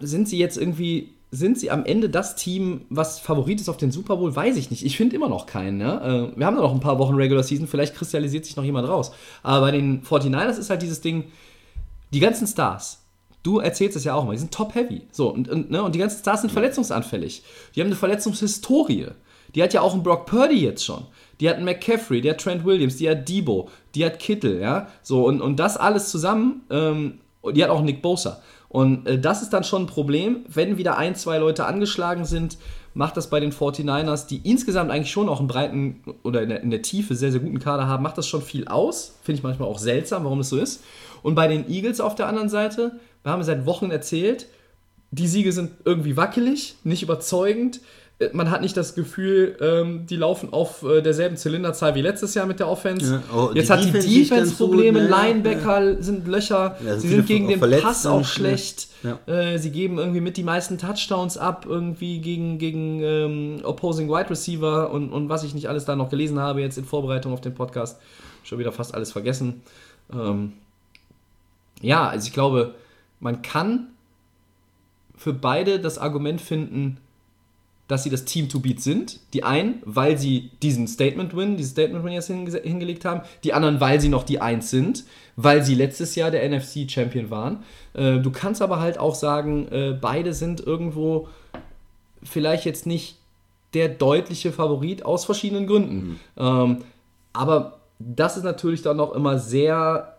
sind 0.00 0.28
sie 0.28 0.36
jetzt 0.36 0.58
irgendwie 0.58 1.14
sind 1.30 1.58
sie 1.58 1.70
am 1.70 1.84
Ende 1.84 2.10
das 2.10 2.34
Team, 2.34 2.82
was 2.90 3.20
Favorit 3.20 3.60
ist 3.60 3.68
auf 3.68 3.76
den 3.76 3.92
Super 3.92 4.16
Bowl? 4.16 4.34
Weiß 4.34 4.56
ich 4.56 4.70
nicht. 4.70 4.84
Ich 4.84 4.96
finde 4.96 5.14
immer 5.14 5.28
noch 5.28 5.46
keinen. 5.46 5.80
Ja? 5.80 6.24
Äh, 6.24 6.32
wir 6.36 6.46
haben 6.46 6.56
noch 6.56 6.72
ein 6.72 6.80
paar 6.80 6.98
Wochen 6.98 7.14
Regular 7.14 7.44
Season, 7.44 7.68
vielleicht 7.68 7.94
kristallisiert 7.94 8.44
sich 8.44 8.56
noch 8.56 8.64
jemand 8.64 8.88
raus. 8.88 9.12
Aber 9.42 9.66
bei 9.66 9.70
den 9.70 10.02
49ers 10.02 10.58
ist 10.58 10.70
halt 10.70 10.82
dieses 10.82 11.00
Ding, 11.00 11.30
die 12.12 12.20
ganzen 12.20 12.48
Stars, 12.48 13.02
du 13.44 13.60
erzählst 13.60 13.96
es 13.96 14.04
ja 14.04 14.14
auch 14.14 14.24
mal, 14.24 14.32
die 14.32 14.38
sind 14.38 14.52
top-heavy. 14.52 15.02
So, 15.12 15.28
und, 15.28 15.48
und, 15.48 15.70
ne? 15.70 15.82
und 15.82 15.94
die 15.94 16.00
ganzen 16.00 16.18
Stars 16.18 16.40
sind 16.40 16.50
verletzungsanfällig. 16.50 17.44
Die 17.74 17.80
haben 17.80 17.86
eine 17.86 17.96
Verletzungshistorie. 17.96 19.08
Die 19.54 19.62
hat 19.62 19.72
ja 19.72 19.82
auch 19.82 19.94
ein 19.94 20.02
Brock 20.02 20.26
Purdy 20.26 20.60
jetzt 20.60 20.84
schon. 20.84 21.06
Die 21.40 21.48
hat 21.48 21.56
einen 21.56 21.64
McCaffrey, 21.64 22.20
die 22.20 22.30
hat 22.30 22.40
Trent 22.40 22.64
Williams, 22.64 22.96
die 22.96 23.08
hat 23.08 23.28
Debo, 23.28 23.68
die 23.94 24.04
hat 24.04 24.18
Kittel, 24.18 24.60
ja. 24.60 24.88
So, 25.02 25.26
und, 25.26 25.40
und 25.40 25.56
das 25.56 25.76
alles 25.76 26.10
zusammen, 26.10 26.62
ähm, 26.70 27.20
die 27.54 27.62
hat 27.64 27.70
auch 27.70 27.82
Nick 27.82 28.02
Bosa. 28.02 28.42
Und 28.70 29.06
äh, 29.06 29.18
das 29.18 29.42
ist 29.42 29.52
dann 29.52 29.64
schon 29.64 29.82
ein 29.82 29.86
Problem, 29.86 30.44
wenn 30.48 30.78
wieder 30.78 30.96
ein, 30.96 31.16
zwei 31.16 31.38
Leute 31.38 31.66
angeschlagen 31.66 32.24
sind, 32.24 32.56
macht 32.94 33.16
das 33.16 33.28
bei 33.28 33.40
den 33.40 33.52
49ers, 33.52 34.28
die 34.28 34.38
insgesamt 34.48 34.90
eigentlich 34.90 35.10
schon 35.10 35.28
auch 35.28 35.40
einen 35.40 35.48
breiten 35.48 36.02
oder 36.22 36.42
in 36.42 36.48
der, 36.48 36.62
in 36.62 36.70
der 36.70 36.80
Tiefe 36.80 37.16
sehr, 37.16 37.32
sehr 37.32 37.40
guten 37.40 37.58
Kader 37.58 37.88
haben, 37.88 38.02
macht 38.02 38.16
das 38.16 38.28
schon 38.28 38.42
viel 38.42 38.68
aus. 38.68 39.18
Finde 39.22 39.38
ich 39.38 39.42
manchmal 39.42 39.68
auch 39.68 39.78
seltsam, 39.78 40.24
warum 40.24 40.38
das 40.38 40.50
so 40.50 40.56
ist. 40.56 40.82
Und 41.22 41.34
bei 41.34 41.48
den 41.48 41.68
Eagles 41.68 42.00
auf 42.00 42.14
der 42.14 42.28
anderen 42.28 42.48
Seite, 42.48 42.92
wir 43.24 43.32
haben 43.32 43.42
seit 43.42 43.66
Wochen 43.66 43.90
erzählt, 43.90 44.46
die 45.10 45.26
Siege 45.26 45.50
sind 45.50 45.72
irgendwie 45.84 46.16
wackelig, 46.16 46.76
nicht 46.84 47.02
überzeugend 47.02 47.80
man 48.32 48.50
hat 48.50 48.60
nicht 48.60 48.76
das 48.76 48.94
Gefühl, 48.94 49.56
ähm, 49.60 50.06
die 50.06 50.16
laufen 50.16 50.52
auf 50.52 50.82
äh, 50.82 51.00
derselben 51.00 51.36
Zylinderzahl 51.36 51.94
wie 51.94 52.02
letztes 52.02 52.34
Jahr 52.34 52.44
mit 52.46 52.60
der 52.60 52.68
Offense. 52.68 53.22
Ja, 53.30 53.36
oh, 53.36 53.50
Jetzt 53.54 53.70
hat 53.70 53.82
die 53.82 53.92
Defense 53.92 54.54
Probleme, 54.54 55.00
ne? 55.00 55.08
Linebacker 55.08 55.92
ja. 55.92 56.02
sind 56.02 56.28
Löcher, 56.28 56.76
ja, 56.84 56.98
sie 56.98 57.08
sind 57.08 57.26
gegen 57.26 57.48
den 57.48 57.58
Pass 57.58 58.04
auch 58.04 58.24
schlecht. 58.24 58.88
Äh, 59.26 59.58
sie 59.58 59.70
geben 59.70 59.98
irgendwie 59.98 60.20
mit 60.20 60.36
die 60.36 60.42
meisten 60.42 60.76
Touchdowns 60.76 61.38
ab, 61.38 61.64
irgendwie 61.66 62.20
gegen, 62.20 62.58
gegen 62.58 63.00
ähm, 63.02 63.60
Opposing 63.64 64.10
Wide 64.10 64.28
Receiver 64.28 64.90
und, 64.90 65.10
und 65.10 65.30
was 65.30 65.42
ich 65.42 65.54
nicht 65.54 65.68
alles 65.68 65.86
da 65.86 65.96
noch 65.96 66.10
gelesen 66.10 66.38
habe, 66.38 66.60
jetzt 66.60 66.76
in 66.76 66.84
Vorbereitung 66.84 67.32
auf 67.32 67.40
den 67.40 67.54
Podcast. 67.54 67.98
Schon 68.42 68.58
wieder 68.58 68.72
fast 68.72 68.94
alles 68.94 69.12
vergessen. 69.12 69.62
Ähm, 70.12 70.52
ja, 71.80 72.06
also 72.08 72.26
ich 72.26 72.34
glaube, 72.34 72.74
man 73.20 73.40
kann 73.40 73.86
für 75.16 75.32
beide 75.32 75.80
das 75.80 75.98
Argument 75.98 76.40
finden, 76.40 76.98
dass 77.90 78.04
sie 78.04 78.10
das 78.10 78.24
Team 78.24 78.48
to 78.48 78.60
beat 78.60 78.80
sind. 78.80 79.18
Die 79.34 79.42
einen, 79.42 79.82
weil 79.84 80.16
sie 80.16 80.50
diesen 80.62 80.86
Statement-Win, 80.86 81.56
dieses 81.56 81.72
Statement-Win 81.72 82.12
jetzt 82.12 82.28
hinge 82.28 82.60
hingelegt 82.62 83.04
haben. 83.04 83.22
Die 83.42 83.52
anderen, 83.52 83.80
weil 83.80 84.00
sie 84.00 84.08
noch 84.08 84.22
die 84.22 84.40
Eins 84.40 84.70
sind, 84.70 85.04
weil 85.34 85.64
sie 85.64 85.74
letztes 85.74 86.14
Jahr 86.14 86.30
der 86.30 86.48
NFC-Champion 86.48 87.30
waren. 87.30 87.64
Äh, 87.94 88.18
du 88.18 88.30
kannst 88.30 88.62
aber 88.62 88.78
halt 88.78 88.98
auch 88.98 89.16
sagen, 89.16 89.66
äh, 89.72 89.98
beide 90.00 90.34
sind 90.34 90.60
irgendwo 90.60 91.26
vielleicht 92.22 92.64
jetzt 92.64 92.86
nicht 92.86 93.16
der 93.74 93.88
deutliche 93.88 94.52
Favorit 94.52 95.04
aus 95.04 95.24
verschiedenen 95.24 95.66
Gründen. 95.66 95.96
Mhm. 95.96 96.18
Ähm, 96.36 96.78
aber 97.32 97.80
das 97.98 98.36
ist 98.36 98.44
natürlich 98.44 98.82
dann 98.82 98.98
noch 98.98 99.12
immer 99.12 99.38
sehr 99.38 100.16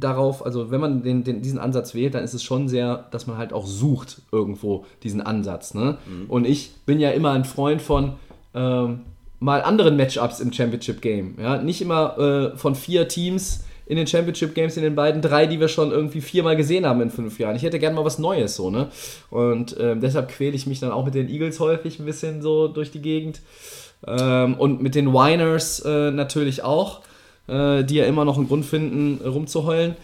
darauf, 0.00 0.44
also 0.44 0.70
wenn 0.70 0.80
man 0.80 1.02
den, 1.02 1.24
den, 1.24 1.42
diesen 1.42 1.58
Ansatz 1.58 1.94
wählt, 1.94 2.14
dann 2.14 2.24
ist 2.24 2.34
es 2.34 2.42
schon 2.42 2.68
sehr, 2.68 3.06
dass 3.10 3.26
man 3.26 3.38
halt 3.38 3.52
auch 3.52 3.66
sucht 3.66 4.22
irgendwo 4.32 4.84
diesen 5.02 5.20
Ansatz. 5.20 5.74
Ne? 5.74 5.98
Mhm. 6.06 6.30
Und 6.30 6.46
ich 6.46 6.72
bin 6.86 7.00
ja 7.00 7.10
immer 7.10 7.32
ein 7.32 7.44
Freund 7.44 7.82
von 7.82 8.14
ähm, 8.54 9.00
mal 9.40 9.62
anderen 9.62 9.96
Matchups 9.96 10.40
im 10.40 10.52
Championship 10.52 11.00
Game. 11.00 11.36
Ja? 11.40 11.60
Nicht 11.60 11.80
immer 11.80 12.18
äh, 12.18 12.56
von 12.56 12.74
vier 12.74 13.08
Teams 13.08 13.64
in 13.86 13.96
den 13.96 14.06
Championship 14.06 14.54
Games, 14.54 14.76
in 14.76 14.82
den 14.82 14.94
beiden 14.94 15.22
drei, 15.22 15.46
die 15.46 15.60
wir 15.60 15.68
schon 15.68 15.90
irgendwie 15.90 16.20
viermal 16.20 16.56
gesehen 16.56 16.84
haben 16.84 17.00
in 17.00 17.10
fünf 17.10 17.38
Jahren. 17.38 17.56
Ich 17.56 17.62
hätte 17.62 17.78
gerne 17.78 17.96
mal 17.96 18.04
was 18.04 18.18
Neues 18.18 18.54
so, 18.54 18.68
ne? 18.68 18.88
Und 19.30 19.76
äh, 19.78 19.96
deshalb 19.96 20.28
quäle 20.28 20.54
ich 20.54 20.66
mich 20.66 20.78
dann 20.78 20.90
auch 20.90 21.06
mit 21.06 21.14
den 21.14 21.28
Eagles 21.30 21.58
häufig 21.58 21.98
ein 21.98 22.04
bisschen 22.04 22.42
so 22.42 22.68
durch 22.68 22.90
die 22.90 23.00
Gegend. 23.00 23.40
Ähm, 24.06 24.54
und 24.54 24.82
mit 24.82 24.94
den 24.94 25.12
Winers 25.12 25.80
äh, 25.80 26.10
natürlich 26.10 26.62
auch 26.62 27.00
äh, 27.48 27.84
die 27.84 27.96
ja 27.96 28.06
immer 28.06 28.24
noch 28.24 28.36
einen 28.36 28.48
Grund 28.48 28.64
finden, 28.64 29.20
rumzuheulen. 29.26 29.96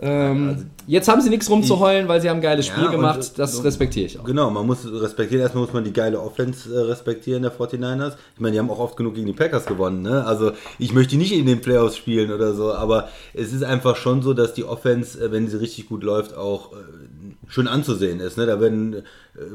Ähm, 0.00 0.48
also, 0.48 0.64
jetzt 0.86 1.08
haben 1.08 1.20
sie 1.20 1.28
nichts 1.28 1.50
rumzuheulen, 1.50 2.08
weil 2.08 2.20
sie 2.20 2.30
haben 2.30 2.38
ein 2.38 2.42
geiles 2.42 2.66
Spiel 2.66 2.84
ja, 2.84 2.90
gemacht. 2.90 3.38
Das 3.38 3.52
so, 3.52 3.62
respektiere 3.62 4.06
ich 4.06 4.18
auch. 4.18 4.24
Genau, 4.24 4.50
man 4.50 4.66
muss 4.66 4.90
respektieren. 4.90 5.42
Erstmal 5.42 5.64
muss 5.64 5.72
man 5.72 5.84
die 5.84 5.92
geile 5.92 6.20
Offense 6.20 6.74
äh, 6.74 6.78
respektieren 6.78 7.42
der 7.42 7.52
49ers. 7.52 8.14
Ich 8.34 8.40
meine, 8.40 8.52
die 8.52 8.58
haben 8.58 8.70
auch 8.70 8.78
oft 8.78 8.96
genug 8.96 9.14
gegen 9.14 9.26
die 9.26 9.32
Packers 9.32 9.66
gewonnen. 9.66 10.02
Ne? 10.02 10.24
Also 10.24 10.52
ich 10.78 10.94
möchte 10.94 11.16
nicht 11.16 11.32
in 11.32 11.46
den 11.46 11.60
Playoffs 11.60 11.96
spielen 11.96 12.32
oder 12.32 12.54
so, 12.54 12.72
aber 12.72 13.08
es 13.34 13.52
ist 13.52 13.62
einfach 13.62 13.96
schon 13.96 14.22
so, 14.22 14.32
dass 14.32 14.54
die 14.54 14.64
Offense, 14.64 15.22
äh, 15.22 15.30
wenn 15.30 15.46
sie 15.48 15.60
richtig 15.60 15.88
gut 15.88 16.02
läuft, 16.02 16.36
auch 16.36 16.72
äh, 16.72 16.76
schön 17.52 17.68
anzusehen 17.68 18.18
ist. 18.20 18.38
Ne? 18.38 18.46
Da 18.46 18.60
werden 18.60 18.94
äh, 18.94 19.00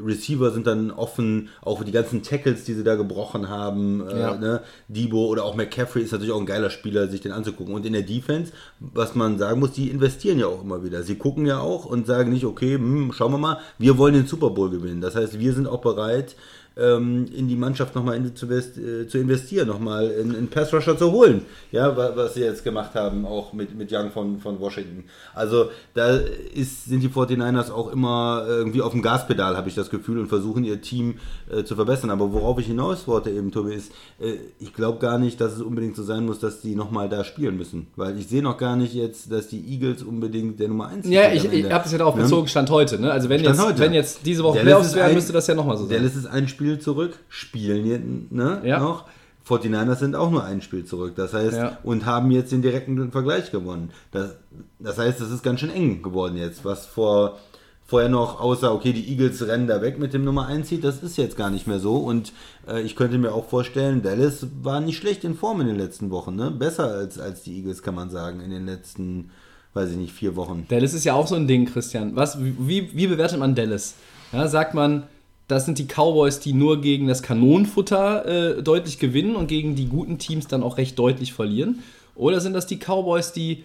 Receiver 0.04 0.52
sind 0.52 0.68
dann 0.68 0.92
offen, 0.92 1.48
auch 1.62 1.82
die 1.82 1.90
ganzen 1.90 2.22
Tackles, 2.22 2.62
die 2.62 2.74
sie 2.74 2.84
da 2.84 2.94
gebrochen 2.94 3.48
haben. 3.48 4.06
Äh, 4.08 4.20
ja. 4.20 4.36
ne? 4.36 4.62
Debo 4.86 5.26
oder 5.26 5.44
auch 5.44 5.56
McCaffrey 5.56 6.02
ist 6.02 6.12
natürlich 6.12 6.32
auch 6.32 6.40
ein 6.40 6.46
geiler 6.46 6.70
Spieler, 6.70 7.08
sich 7.08 7.20
den 7.20 7.32
anzugucken. 7.32 7.74
Und 7.74 7.84
in 7.84 7.92
der 7.92 8.02
Defense, 8.02 8.52
was 8.78 9.16
man 9.16 9.38
sagen 9.38 9.58
muss, 9.58 9.72
die 9.72 9.90
investieren 9.90 10.38
ja 10.38 10.46
auch 10.46 10.62
immer 10.62 10.84
wieder. 10.84 11.02
Sie 11.02 11.16
gucken 11.16 11.44
ja 11.44 11.58
auch 11.58 11.86
und 11.86 12.06
sagen 12.06 12.30
nicht, 12.30 12.44
okay, 12.44 12.74
hm, 12.74 13.12
schauen 13.12 13.32
wir 13.32 13.38
mal, 13.38 13.58
wir 13.78 13.98
wollen 13.98 14.14
den 14.14 14.26
Super 14.26 14.50
Bowl 14.50 14.70
gewinnen. 14.70 15.00
Das 15.00 15.16
heißt, 15.16 15.40
wir 15.40 15.52
sind 15.52 15.66
auch 15.66 15.80
bereit, 15.80 16.36
ähm, 16.78 17.26
in 17.34 17.48
die 17.48 17.56
Mannschaft 17.56 17.94
nochmal 17.94 18.16
in, 18.16 18.36
zu, 18.36 18.46
äh, 18.46 19.08
zu 19.08 19.18
investieren, 19.18 19.68
nochmal 19.68 20.10
in, 20.10 20.34
in 20.34 20.48
Pass 20.48 20.72
Rusher 20.72 20.96
zu 20.96 21.10
holen. 21.10 21.42
Ja, 21.72 21.96
was 21.96 22.34
sie 22.34 22.40
jetzt 22.40 22.62
gemacht 22.62 22.94
haben, 22.94 23.26
auch 23.26 23.52
mit, 23.52 23.76
mit 23.76 23.92
Young 23.92 24.10
von, 24.10 24.38
von 24.38 24.60
Washington. 24.60 25.04
Also 25.34 25.70
da 25.94 26.16
ist, 26.54 26.84
sind 26.84 27.02
die 27.02 27.08
49ers 27.08 27.70
auch 27.70 27.92
immer 27.92 28.44
irgendwie 28.46 28.80
auf 28.82 28.92
dem 28.92 29.02
Gaspedal, 29.02 29.56
habe 29.56 29.68
ich 29.68 29.74
das 29.74 29.90
Gefühl, 29.90 30.18
und 30.18 30.28
versuchen 30.28 30.64
ihr 30.64 30.80
Team 30.80 31.16
äh, 31.50 31.64
zu 31.64 31.74
verbessern. 31.74 32.10
Aber 32.10 32.32
worauf 32.32 32.58
ich 32.58 32.66
hinaus 32.66 33.08
wollte 33.08 33.30
eben, 33.30 33.50
Tobi, 33.50 33.74
ist, 33.74 33.92
äh, 34.20 34.34
ich 34.60 34.72
glaube 34.72 34.98
gar 34.98 35.18
nicht, 35.18 35.40
dass 35.40 35.54
es 35.54 35.62
unbedingt 35.62 35.96
so 35.96 36.04
sein 36.04 36.24
muss, 36.24 36.38
dass 36.38 36.60
die 36.60 36.76
nochmal 36.76 37.08
da 37.08 37.24
spielen 37.24 37.56
müssen. 37.56 37.88
Weil 37.96 38.18
ich 38.18 38.28
sehe 38.28 38.42
noch 38.42 38.56
gar 38.56 38.76
nicht 38.76 38.94
jetzt, 38.94 39.32
dass 39.32 39.48
die 39.48 39.60
Eagles 39.72 40.02
unbedingt 40.02 40.60
der 40.60 40.68
Nummer 40.68 40.88
1 40.88 41.04
sind. 41.04 41.12
Ja, 41.12 41.32
ich, 41.32 41.44
ich 41.44 41.64
habe 41.64 41.82
das 41.82 41.92
ja 41.92 41.98
darauf 41.98 42.14
bezogen, 42.14 42.46
Stand 42.46 42.70
heute. 42.70 43.00
Ne? 43.00 43.10
Also 43.10 43.28
wenn 43.28 43.42
jetzt, 43.42 43.78
wenn 43.78 43.94
jetzt 43.94 44.24
diese 44.24 44.44
Woche 44.44 44.60
Playoffs 44.60 44.94
wären, 44.94 45.14
müsste 45.14 45.32
das 45.32 45.46
ja 45.46 45.54
nochmal 45.54 45.76
so 45.76 45.86
sein. 45.86 45.96
Dallas 45.96 46.14
ist 46.14 46.26
ein 46.26 46.46
Spiel 46.46 46.67
Spiel 46.68 46.78
zurück, 46.80 47.18
spielen 47.28 48.28
ne, 48.30 48.60
ja. 48.64 48.78
noch. 48.78 49.06
49ers 49.48 49.96
sind 49.96 50.14
auch 50.14 50.30
nur 50.30 50.44
ein 50.44 50.60
Spiel 50.60 50.84
zurück. 50.84 51.14
Das 51.16 51.32
heißt, 51.32 51.56
ja. 51.56 51.78
und 51.82 52.04
haben 52.04 52.30
jetzt 52.30 52.52
den 52.52 52.60
direkten 52.60 53.10
Vergleich 53.10 53.50
gewonnen. 53.50 53.90
Das, 54.12 54.36
das 54.78 54.98
heißt, 54.98 55.22
es 55.22 55.30
ist 55.30 55.42
ganz 55.42 55.60
schön 55.60 55.70
eng 55.70 56.02
geworden 56.02 56.36
jetzt, 56.36 56.66
was 56.66 56.84
vor 56.84 57.38
vorher 57.86 58.10
noch 58.10 58.38
außer, 58.38 58.74
okay, 58.74 58.92
die 58.92 59.08
Eagles 59.08 59.46
rennen 59.46 59.66
da 59.66 59.80
weg 59.80 59.98
mit 59.98 60.12
dem 60.12 60.22
Nummer 60.22 60.46
1 60.46 60.68
Seed, 60.68 60.84
das 60.84 61.02
ist 61.02 61.16
jetzt 61.16 61.38
gar 61.38 61.48
nicht 61.48 61.66
mehr 61.66 61.78
so. 61.78 61.96
Und 61.96 62.34
äh, 62.68 62.82
ich 62.82 62.94
könnte 62.96 63.16
mir 63.16 63.32
auch 63.32 63.48
vorstellen, 63.48 64.02
Dallas 64.02 64.46
war 64.62 64.80
nicht 64.80 64.98
schlecht 64.98 65.24
in 65.24 65.34
Form 65.34 65.62
in 65.62 65.68
den 65.68 65.78
letzten 65.78 66.10
Wochen, 66.10 66.36
ne? 66.36 66.50
Besser 66.50 66.92
als, 66.92 67.18
als 67.18 67.44
die 67.44 67.56
Eagles, 67.56 67.82
kann 67.82 67.94
man 67.94 68.10
sagen, 68.10 68.40
in 68.42 68.50
den 68.50 68.66
letzten, 68.66 69.30
weiß 69.72 69.92
ich 69.92 69.96
nicht, 69.96 70.12
vier 70.12 70.36
Wochen. 70.36 70.66
Dallas 70.68 70.92
ist 70.92 71.04
ja 71.04 71.14
auch 71.14 71.26
so 71.26 71.34
ein 71.34 71.48
Ding, 71.48 71.64
Christian. 71.64 72.14
Was, 72.14 72.36
wie, 72.38 72.94
wie 72.94 73.06
bewertet 73.06 73.38
man 73.38 73.54
Dallas? 73.54 73.94
Ja, 74.32 74.46
sagt 74.48 74.74
man, 74.74 75.04
das 75.48 75.64
sind 75.64 75.78
die 75.78 75.86
Cowboys, 75.86 76.40
die 76.40 76.52
nur 76.52 76.80
gegen 76.80 77.08
das 77.08 77.22
Kanonenfutter 77.22 78.58
äh, 78.58 78.62
deutlich 78.62 78.98
gewinnen 78.98 79.34
und 79.34 79.48
gegen 79.48 79.74
die 79.74 79.86
guten 79.86 80.18
Teams 80.18 80.46
dann 80.46 80.62
auch 80.62 80.76
recht 80.76 80.98
deutlich 80.98 81.32
verlieren? 81.32 81.82
Oder 82.14 82.40
sind 82.40 82.52
das 82.52 82.66
die 82.66 82.78
Cowboys, 82.78 83.32
die, 83.32 83.64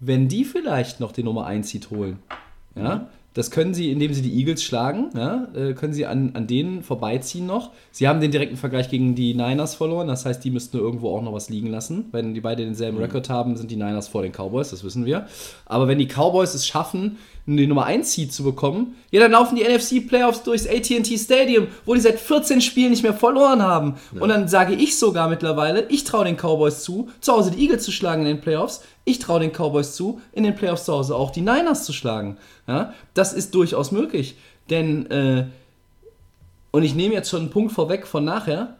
wenn 0.00 0.28
die 0.28 0.44
vielleicht 0.44 1.00
noch 1.00 1.12
den 1.12 1.24
Nummer 1.24 1.46
1 1.46 1.70
Seed 1.70 1.90
holen, 1.90 2.18
ja, 2.76 3.08
Das 3.34 3.50
können 3.50 3.74
sie, 3.74 3.90
indem 3.90 4.14
sie 4.14 4.22
die 4.22 4.36
Eagles 4.38 4.62
schlagen, 4.62 5.10
ja, 5.16 5.48
äh, 5.56 5.72
können 5.74 5.92
sie 5.92 6.06
an, 6.06 6.32
an 6.34 6.46
denen 6.46 6.82
vorbeiziehen 6.82 7.46
noch. 7.46 7.70
Sie 7.90 8.06
haben 8.06 8.20
den 8.20 8.30
direkten 8.30 8.56
Vergleich 8.56 8.90
gegen 8.90 9.16
die 9.16 9.34
Niners 9.34 9.74
verloren, 9.74 10.06
das 10.06 10.24
heißt, 10.24 10.44
die 10.44 10.50
müssten 10.50 10.76
irgendwo 10.76 11.16
auch 11.16 11.22
noch 11.22 11.32
was 11.32 11.48
liegen 11.48 11.68
lassen. 11.68 12.06
Wenn 12.12 12.34
die 12.34 12.40
beide 12.40 12.64
denselben 12.64 12.98
Rekord 12.98 13.28
haben, 13.30 13.56
sind 13.56 13.72
die 13.72 13.76
Niners 13.76 14.06
vor 14.06 14.22
den 14.22 14.32
Cowboys, 14.32 14.70
das 14.70 14.84
wissen 14.84 15.04
wir. 15.04 15.26
Aber 15.66 15.88
wenn 15.88 15.98
die 15.98 16.06
Cowboys 16.06 16.54
es 16.54 16.66
schaffen, 16.66 17.18
die 17.46 17.66
Nummer 17.66 17.84
1 17.84 18.10
Seed 18.12 18.32
zu 18.32 18.42
bekommen, 18.42 18.96
ja, 19.10 19.20
dann 19.20 19.32
laufen 19.32 19.56
die 19.56 19.64
NFC 19.64 20.06
Playoffs 20.06 20.42
durchs 20.42 20.66
AT&T 20.66 21.18
Stadium, 21.18 21.66
wo 21.84 21.94
die 21.94 22.00
seit 22.00 22.18
14 22.18 22.60
Spielen 22.60 22.90
nicht 22.90 23.02
mehr 23.02 23.12
verloren 23.12 23.62
haben. 23.62 23.96
Und 24.18 24.30
dann 24.30 24.48
sage 24.48 24.74
ich 24.74 24.98
sogar 24.98 25.28
mittlerweile, 25.28 25.86
ich 25.88 26.04
traue 26.04 26.24
den 26.24 26.36
Cowboys 26.36 26.82
zu, 26.82 27.10
zu 27.20 27.32
Hause 27.32 27.50
die 27.50 27.62
Eagles 27.62 27.84
zu 27.84 27.92
schlagen 27.92 28.22
in 28.22 28.28
den 28.28 28.40
Playoffs. 28.40 28.82
Ich 29.04 29.18
traue 29.18 29.40
den 29.40 29.52
Cowboys 29.52 29.94
zu, 29.94 30.20
in 30.32 30.44
den 30.44 30.54
Playoffs 30.54 30.86
zu 30.86 30.94
Hause 30.94 31.14
auch 31.14 31.30
die 31.30 31.42
Niners 31.42 31.84
zu 31.84 31.92
schlagen. 31.92 32.38
Ja, 32.66 32.94
das 33.12 33.34
ist 33.34 33.54
durchaus 33.54 33.92
möglich. 33.92 34.36
Denn, 34.70 35.10
äh, 35.10 35.46
und 36.70 36.82
ich 36.82 36.94
nehme 36.94 37.14
jetzt 37.14 37.28
schon 37.28 37.40
einen 37.40 37.50
Punkt 37.50 37.72
vorweg 37.72 38.06
von 38.06 38.24
nachher, 38.24 38.76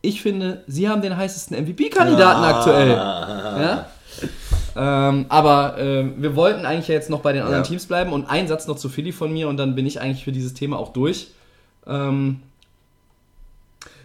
ich 0.00 0.22
finde, 0.22 0.62
sie 0.68 0.88
haben 0.88 1.02
den 1.02 1.16
heißesten 1.16 1.56
MVP-Kandidaten 1.64 2.44
aktuell. 2.44 2.90
Ja? 2.90 3.86
Ähm, 4.80 5.26
aber 5.28 5.76
ähm, 5.78 6.14
wir 6.18 6.36
wollten 6.36 6.64
eigentlich 6.64 6.86
ja 6.86 6.94
jetzt 6.94 7.10
noch 7.10 7.20
bei 7.20 7.32
den 7.32 7.42
anderen 7.42 7.62
Ja. 7.64 7.68
Teams 7.68 7.86
bleiben 7.86 8.12
und 8.12 8.26
ein 8.26 8.46
Satz 8.46 8.68
noch 8.68 8.76
zu 8.76 8.88
Philly 8.88 9.10
von 9.10 9.32
mir 9.32 9.48
und 9.48 9.56
dann 9.56 9.74
bin 9.74 9.86
ich 9.86 10.00
eigentlich 10.00 10.22
für 10.22 10.30
dieses 10.32 10.54
Thema 10.54 10.78
auch 10.78 10.92
durch. 10.92 11.32
Ähm, 11.86 12.40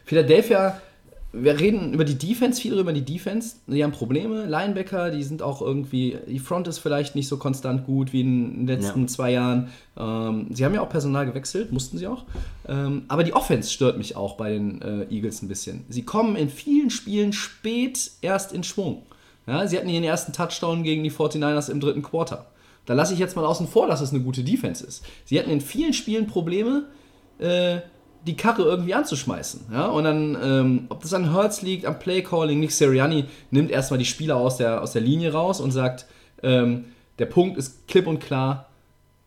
Philadelphia, 0.06 0.82
wir 1.32 1.60
reden 1.60 1.94
über 1.94 2.06
die 2.06 2.18
Defense, 2.18 2.62
viel 2.62 2.77
über 2.77 2.94
die 2.94 3.03
Defense. 3.06 3.58
Die 3.68 3.84
haben 3.84 3.92
Probleme, 3.92 4.46
Linebacker, 4.46 5.12
die 5.12 5.24
sind 5.24 5.42
auch 5.42 5.62
irgendwie, 5.62 6.18
die 6.27 6.39
Front 6.39 6.68
ist 6.68 6.80
vielleicht 6.80 7.15
nicht 7.15 7.27
so 7.27 7.38
konstant 7.38 7.86
gut 7.86 8.13
wie 8.13 8.22
in 8.22 8.65
den 8.65 8.68
letzten 8.68 9.01
Ja. 9.01 9.08
zwei 9.08 9.32
Jahren. 9.32 9.70
Ähm, 9.98 10.48
sie 10.51 10.65
haben 10.65 10.74
ja 10.74 10.82
auch 10.82 10.89
Personal 10.89 11.25
gewechselt, 11.25 11.72
mussten 11.72 11.98
sie 11.98 12.08
auch. 12.08 12.25
Ähm, 12.68 13.03
aber 13.08 13.24
die 13.24 13.34
Offense 13.34 13.72
stört 13.72 13.98
mich 13.98 14.15
auch 14.15 14.38
bei 14.38 14.51
den 14.51 14.82
äh, 14.82 15.06
Eagles 15.13 15.42
ein 15.42 15.48
bisschen. 15.48 15.86
Sie 15.89 16.03
kommen 16.03 16.36
in 16.36 16.50
vielen 16.50 16.89
Spielen 16.89 17.32
spät 17.34 18.12
erst 18.22 18.53
in 18.53 18.63
Schwung. 18.63 19.03
Ja, 19.48 19.68
sie 19.68 19.78
hatten 19.78 19.90
ihren 19.90 20.04
ersten 20.04 20.34
Touchdown 20.34 20.84
gegen 20.84 21.04
die 21.04 21.12
49ers 21.12 21.70
im 21.70 21.80
dritten 21.80 22.02
Quarter. 22.02 22.46
Da 22.86 22.94
lasse 22.94 23.14
ich 23.14 23.20
jetzt 23.20 23.36
mal 23.36 23.46
außen 23.46 23.68
vor, 23.68 23.88
dass 23.88 24.02
es 24.02 24.12
eine 24.12 24.22
gute 24.22 24.44
Defense 24.44 24.86
ist. 24.86 25.06
Sie 25.26 25.40
hatten 25.40 25.50
in 25.50 25.62
vielen 25.62 25.94
Spielen 25.94 26.28
Probleme, 26.28 26.86
äh, 27.40 27.80
die 28.26 28.36
Karre 28.36 28.64
irgendwie 28.64 28.94
anzuschmeißen. 28.94 29.66
Ja? 29.72 29.88
Und 29.88 30.06
dann, 30.06 30.38
ähm, 30.42 30.86
ob 30.90 31.02
das 31.02 31.14
an 31.14 31.34
Hurts 31.34 31.62
liegt, 31.62 31.86
am 31.86 32.00
Playcalling, 32.00 32.60
Nick 32.60 32.72
Sirianni 32.72 33.26
nimmt 33.52 33.72
erstmal 33.72 33.98
die 33.98 34.06
Spieler 34.06 34.38
aus 34.38 34.58
der, 34.58 34.82
aus 34.82 34.94
der 34.94 35.02
Linie 35.02 35.34
raus 35.34 35.60
und 35.60 35.72
sagt, 35.72 36.06
ähm, 36.42 36.86
der 37.20 37.26
Punkt 37.26 37.58
ist 37.58 37.88
klipp 37.88 38.08
und 38.08 38.20
klar, 38.20 38.68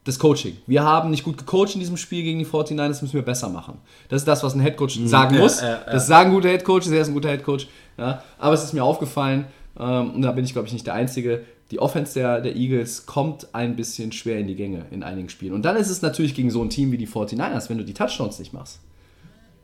das 0.04 0.18
Coaching. 0.18 0.56
Wir 0.66 0.84
haben 0.84 1.10
nicht 1.10 1.24
gut 1.24 1.36
gecoacht 1.36 1.74
in 1.74 1.80
diesem 1.80 1.96
Spiel 1.96 2.22
gegen 2.22 2.38
die 2.38 2.46
49ers, 2.46 2.88
das 2.88 3.02
müssen 3.02 3.14
wir 3.14 3.24
besser 3.24 3.48
machen. 3.48 3.78
Das 4.08 4.22
ist 4.22 4.28
das, 4.28 4.42
was 4.42 4.54
ein 4.54 4.60
Headcoach 4.60 5.00
sagen 5.04 5.34
ja, 5.34 5.40
muss. 5.40 5.60
ja, 5.60 5.68
ja. 5.68 5.80
Das 5.90 6.06
sagen 6.06 6.32
gute 6.32 6.48
Headcoaches, 6.48 6.88
er 6.88 7.00
ist 7.00 7.08
ein 7.08 7.14
guter 7.14 7.30
Headcoach. 7.30 7.66
Ja? 7.98 8.22
Aber 8.38 8.54
es 8.54 8.62
ist 8.62 8.72
mir 8.72 8.84
aufgefallen, 8.84 9.46
ähm, 9.78 10.10
und 10.14 10.22
da 10.22 10.32
bin 10.32 10.44
ich, 10.44 10.52
glaube 10.52 10.66
ich, 10.66 10.72
nicht 10.72 10.86
der 10.86 10.94
Einzige, 10.94 11.44
die 11.70 11.80
Offense 11.80 12.14
der, 12.14 12.40
der 12.40 12.56
Eagles 12.56 13.06
kommt 13.06 13.54
ein 13.54 13.76
bisschen 13.76 14.12
schwer 14.12 14.38
in 14.38 14.46
die 14.46 14.54
Gänge 14.54 14.86
in 14.90 15.02
einigen 15.02 15.28
Spielen. 15.28 15.52
Und 15.52 15.64
dann 15.64 15.76
ist 15.76 15.90
es 15.90 16.02
natürlich 16.02 16.34
gegen 16.34 16.50
so 16.50 16.62
ein 16.62 16.70
Team 16.70 16.92
wie 16.92 16.98
die 16.98 17.08
49ers, 17.08 17.68
wenn 17.68 17.78
du 17.78 17.84
die 17.84 17.94
Touchdowns 17.94 18.38
nicht 18.38 18.52
machst. 18.52 18.80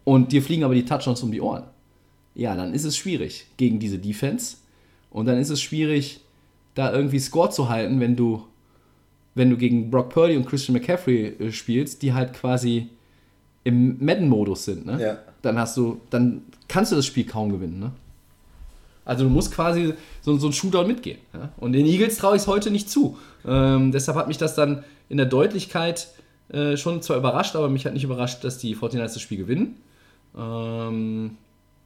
Und 0.05 0.33
dir 0.33 0.43
fliegen 0.43 0.65
aber 0.65 0.75
die 0.75 0.85
Touchdowns 0.85 1.23
um 1.23 1.31
die 1.31 1.41
Ohren. 1.41 1.65
Ja, 2.35 2.57
dann 2.57 2.75
ist 2.75 2.85
es 2.85 2.97
schwierig 2.97 3.47
gegen 3.57 3.79
diese 3.79 3.99
Defense. 3.99 4.57
Und 5.11 5.27
dann 5.27 5.39
ist 5.39 5.51
es 5.51 5.61
schwierig, 5.61 6.21
da 6.75 6.93
irgendwie 6.93 7.21
Score 7.21 7.51
zu 7.51 7.69
halten, 7.69 8.01
wenn 8.01 8.17
du, 8.17 8.45
wenn 9.35 9.51
du 9.51 9.57
gegen 9.57 9.91
Brock 9.91 10.09
Purdy 10.09 10.37
und 10.37 10.47
Christian 10.47 10.77
McCaffrey 10.77 11.37
äh, 11.39 11.53
spielst, 11.53 12.03
die 12.03 12.15
halt 12.15 12.33
quasi 12.33 12.89
im 13.65 14.05
Madden-Modus 14.05 14.65
sind. 14.65 14.87
Ne? 14.87 15.01
Ja. 15.01 15.19
Dann 15.43 15.59
hast 15.59 15.77
du, 15.77 16.01
dann 16.11 16.43
kannst 16.67 16.91
du 16.91 16.97
das 16.97 17.07
Spiel 17.07 17.25
kaum 17.25 17.53
gewinnen. 17.53 17.79
Ne? 17.79 17.93
Also 19.05 19.25
du 19.25 19.31
musst 19.31 19.53
quasi 19.53 19.95
so, 20.21 20.37
so 20.37 20.47
ein 20.47 20.53
Shootout 20.53 20.87
mitgehen. 20.87 21.19
Ja? 21.33 21.51
Und 21.57 21.73
den 21.73 21.87
Eagles 21.87 22.17
traue 22.17 22.37
ich 22.37 22.43
es 22.43 22.49
heute 22.49 22.71
nicht 22.71 22.89
zu. 22.89 23.19
Ähm, 23.47 23.93
deshalb 23.93 24.17
hat 24.17 24.29
mich 24.29 24.39
das 24.39 24.55
dann 24.55 24.85
in 25.09 25.17
der 25.17 25.27
Deutlichkeit 25.27 26.09
äh, 26.53 26.77
schon 26.77 27.03
zwar 27.03 27.17
überrascht, 27.17 27.57
aber 27.57 27.69
mich 27.69 27.87
hat 27.87 27.95
nicht 27.95 28.05
überrascht, 28.05 28.45
dass 28.45 28.59
die 28.59 28.77
49ers 28.77 29.15
das 29.15 29.21
Spiel 29.21 29.39
gewinnen. 29.39 29.77
Ähm, 30.37 31.37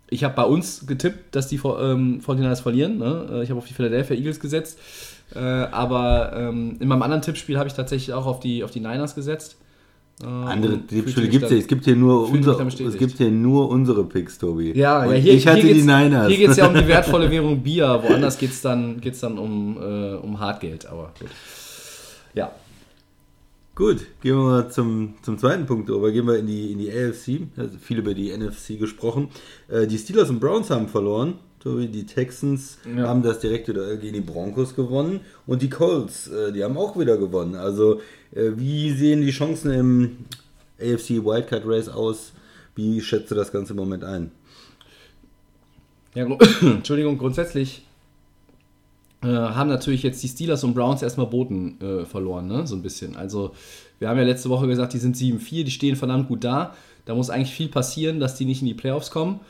ich 0.08 0.24
habe 0.24 0.34
bei 0.34 0.44
uns 0.44 0.86
getippt, 0.86 1.34
dass 1.34 1.48
die 1.48 1.56
ähm, 1.56 2.20
49ers 2.20 2.62
verlieren. 2.62 2.98
Ne? 2.98 3.28
Äh, 3.32 3.42
Ich 3.42 3.50
habe 3.50 3.58
auf 3.58 3.66
die 3.66 3.74
Philadelphia 3.74 4.16
Eagles 4.16 4.40
gesetzt. 4.40 4.78
Äh, 5.34 5.40
aber 5.40 6.32
ähm, 6.36 6.76
in 6.78 6.88
meinem 6.88 7.02
anderen 7.02 7.22
Tippspiel 7.22 7.58
habe 7.58 7.68
ich 7.68 7.74
tatsächlich 7.74 8.14
auch 8.14 8.26
auf 8.26 8.40
die, 8.40 8.62
auf 8.62 8.70
die 8.70 8.80
Niners 8.80 9.14
gesetzt. 9.14 9.56
Äh, 10.22 10.26
Andere 10.26 10.78
Tippspiele 10.86 11.28
gibt 11.28 11.44
es 11.44 11.50
dann- 11.50 11.58
Es 11.58 11.66
gibt 11.66 11.84
hier 11.84 11.94
nur 11.96 12.30
unser, 12.30 12.58
es 12.66 12.96
gibt 12.96 13.18
hier 13.18 13.30
nur 13.30 13.68
unsere 13.68 14.02
Picks, 14.04 14.38
Tobi. 14.38 14.72
Ja, 14.72 15.04
ja 15.04 15.12
hier, 15.12 15.34
ich 15.34 15.46
hatte 15.46 15.60
hier 15.60 15.74
die 15.74 15.80
geht's, 15.80 15.86
Niners. 15.86 16.28
Hier 16.28 16.36
geht 16.38 16.48
es 16.50 16.56
ja 16.56 16.68
um 16.68 16.74
die 16.74 16.86
wertvolle 16.88 17.30
Währung 17.30 17.62
Bier. 17.62 18.02
Woanders 18.02 18.38
geht 18.38 18.50
es 18.50 18.62
dann, 18.62 18.98
geht's 19.00 19.20
dann 19.20 19.36
um, 19.38 19.76
äh, 19.78 20.14
um 20.14 20.40
Hartgeld. 20.40 20.86
Aber 20.86 21.12
gut. 21.20 21.28
Ja. 22.34 22.50
Gut, 23.74 23.98
gehen 24.22 24.36
wir 24.36 24.42
mal 24.42 24.70
zum, 24.70 25.14
zum 25.20 25.36
zweiten 25.36 25.66
Punkt 25.66 25.90
über. 25.90 26.10
Gehen 26.10 26.26
wir 26.26 26.38
in 26.38 26.46
die, 26.46 26.72
in 26.72 26.78
die 26.78 26.90
AFC. 26.90 27.42
Also 27.58 27.76
viel 27.78 27.98
über 27.98 28.14
die 28.14 28.30
NFC 28.34 28.78
gesprochen. 28.78 29.28
Äh, 29.68 29.86
die 29.86 29.98
Steelers 29.98 30.30
und 30.30 30.40
Browns 30.40 30.70
haben 30.70 30.88
verloren. 30.88 31.34
Tobi, 31.62 31.88
Die 31.88 32.06
Texans 32.06 32.78
Ja. 32.96 33.08
haben 33.08 33.22
das 33.22 33.40
direkte 33.40 33.74
Duell 33.74 33.98
gegen 33.98 34.14
die 34.14 34.20
Broncos 34.22 34.74
gewonnen. 34.74 35.20
Und 35.46 35.60
die 35.60 35.68
Colts, 35.68 36.28
äh, 36.28 36.52
die 36.52 36.64
haben 36.64 36.78
auch 36.78 36.98
wieder 36.98 37.18
gewonnen. 37.18 37.54
Also, 37.54 38.00
wie 38.56 38.92
sehen 38.92 39.20
die 39.22 39.30
Chancen 39.30 39.70
im 39.72 40.16
AFC 40.80 41.24
Wildcard 41.24 41.62
Race 41.66 41.88
aus? 41.88 42.32
Wie 42.74 43.00
schätzt 43.00 43.30
du 43.30 43.34
das 43.34 43.50
Ganze 43.52 43.72
im 43.72 43.78
Moment 43.78 44.04
ein? 44.04 44.30
ja 46.14 46.24
gru- 46.24 46.38
Entschuldigung, 46.62 47.18
grundsätzlich 47.18 47.82
äh, 49.22 49.26
haben 49.28 49.68
natürlich 49.68 50.02
jetzt 50.02 50.22
die 50.22 50.28
Steelers 50.28 50.64
und 50.64 50.74
Browns 50.74 51.02
erstmal 51.02 51.26
Boden 51.26 51.80
äh, 51.80 52.04
verloren, 52.04 52.46
ne? 52.48 52.66
so 52.66 52.74
ein 52.74 52.82
bisschen. 52.82 53.16
Also, 53.16 53.52
wir 53.98 54.08
haben 54.08 54.18
ja 54.18 54.24
letzte 54.24 54.50
Woche 54.50 54.66
gesagt, 54.66 54.92
die 54.92 54.98
sind 54.98 55.16
7-4, 55.16 55.64
die 55.64 55.70
stehen 55.70 55.96
verdammt 55.96 56.28
gut 56.28 56.44
da. 56.44 56.74
Da 57.06 57.14
muss 57.14 57.30
eigentlich 57.30 57.52
viel 57.54 57.68
passieren, 57.68 58.20
dass 58.20 58.34
die 58.34 58.44
nicht 58.44 58.60
in 58.60 58.66
die 58.66 58.74
Playoffs 58.74 59.10
kommen. 59.10 59.40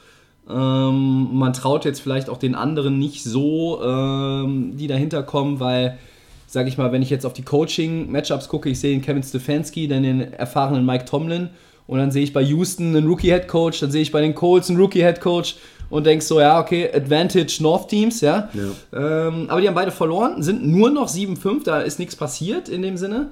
Ähm, 0.48 1.36
man 1.36 1.52
traut 1.52 1.84
jetzt 1.84 2.00
vielleicht 2.00 2.28
auch 2.28 2.36
den 2.38 2.54
anderen 2.54 2.98
nicht 2.98 3.24
so, 3.24 3.82
ähm, 3.82 4.76
die 4.76 4.86
dahinter 4.86 5.22
kommen, 5.24 5.58
weil, 5.58 5.98
sag 6.46 6.68
ich 6.68 6.78
mal, 6.78 6.92
wenn 6.92 7.02
ich 7.02 7.10
jetzt 7.10 7.26
auf 7.26 7.32
die 7.32 7.42
Coaching-Matchups 7.42 8.48
gucke, 8.48 8.68
ich 8.68 8.80
sehe 8.80 8.92
den 8.92 9.02
Kevin 9.02 9.22
Stefanski, 9.22 9.88
dann 9.88 10.02
den 10.02 10.32
erfahrenen 10.32 10.86
Mike 10.86 11.04
Tomlin 11.04 11.50
und 11.86 11.98
dann 11.98 12.10
sehe 12.10 12.22
ich 12.22 12.32
bei 12.32 12.42
Houston 12.42 12.96
einen 12.96 13.06
Rookie-Head-Coach, 13.06 13.80
dann 13.80 13.90
sehe 13.90 14.02
ich 14.02 14.12
bei 14.12 14.20
den 14.20 14.34
Colts 14.34 14.70
einen 14.70 14.78
Rookie-Head-Coach 14.80 15.56
und 15.88 16.04
denk 16.04 16.22
so, 16.22 16.40
ja, 16.40 16.60
okay, 16.60 16.90
Advantage 16.92 17.58
North-Teams, 17.60 18.20
ja. 18.20 18.48
Ähm, 18.92 19.46
aber 19.48 19.60
die 19.60 19.68
haben 19.68 19.74
beide 19.74 19.92
verloren, 19.92 20.42
sind 20.42 20.66
nur 20.66 20.90
noch 20.90 21.08
7-5, 21.08 21.64
da 21.64 21.80
ist 21.80 21.98
nichts 21.98 22.16
passiert 22.16 22.68
in 22.68 22.82
dem 22.82 22.96
Sinne. 22.96 23.30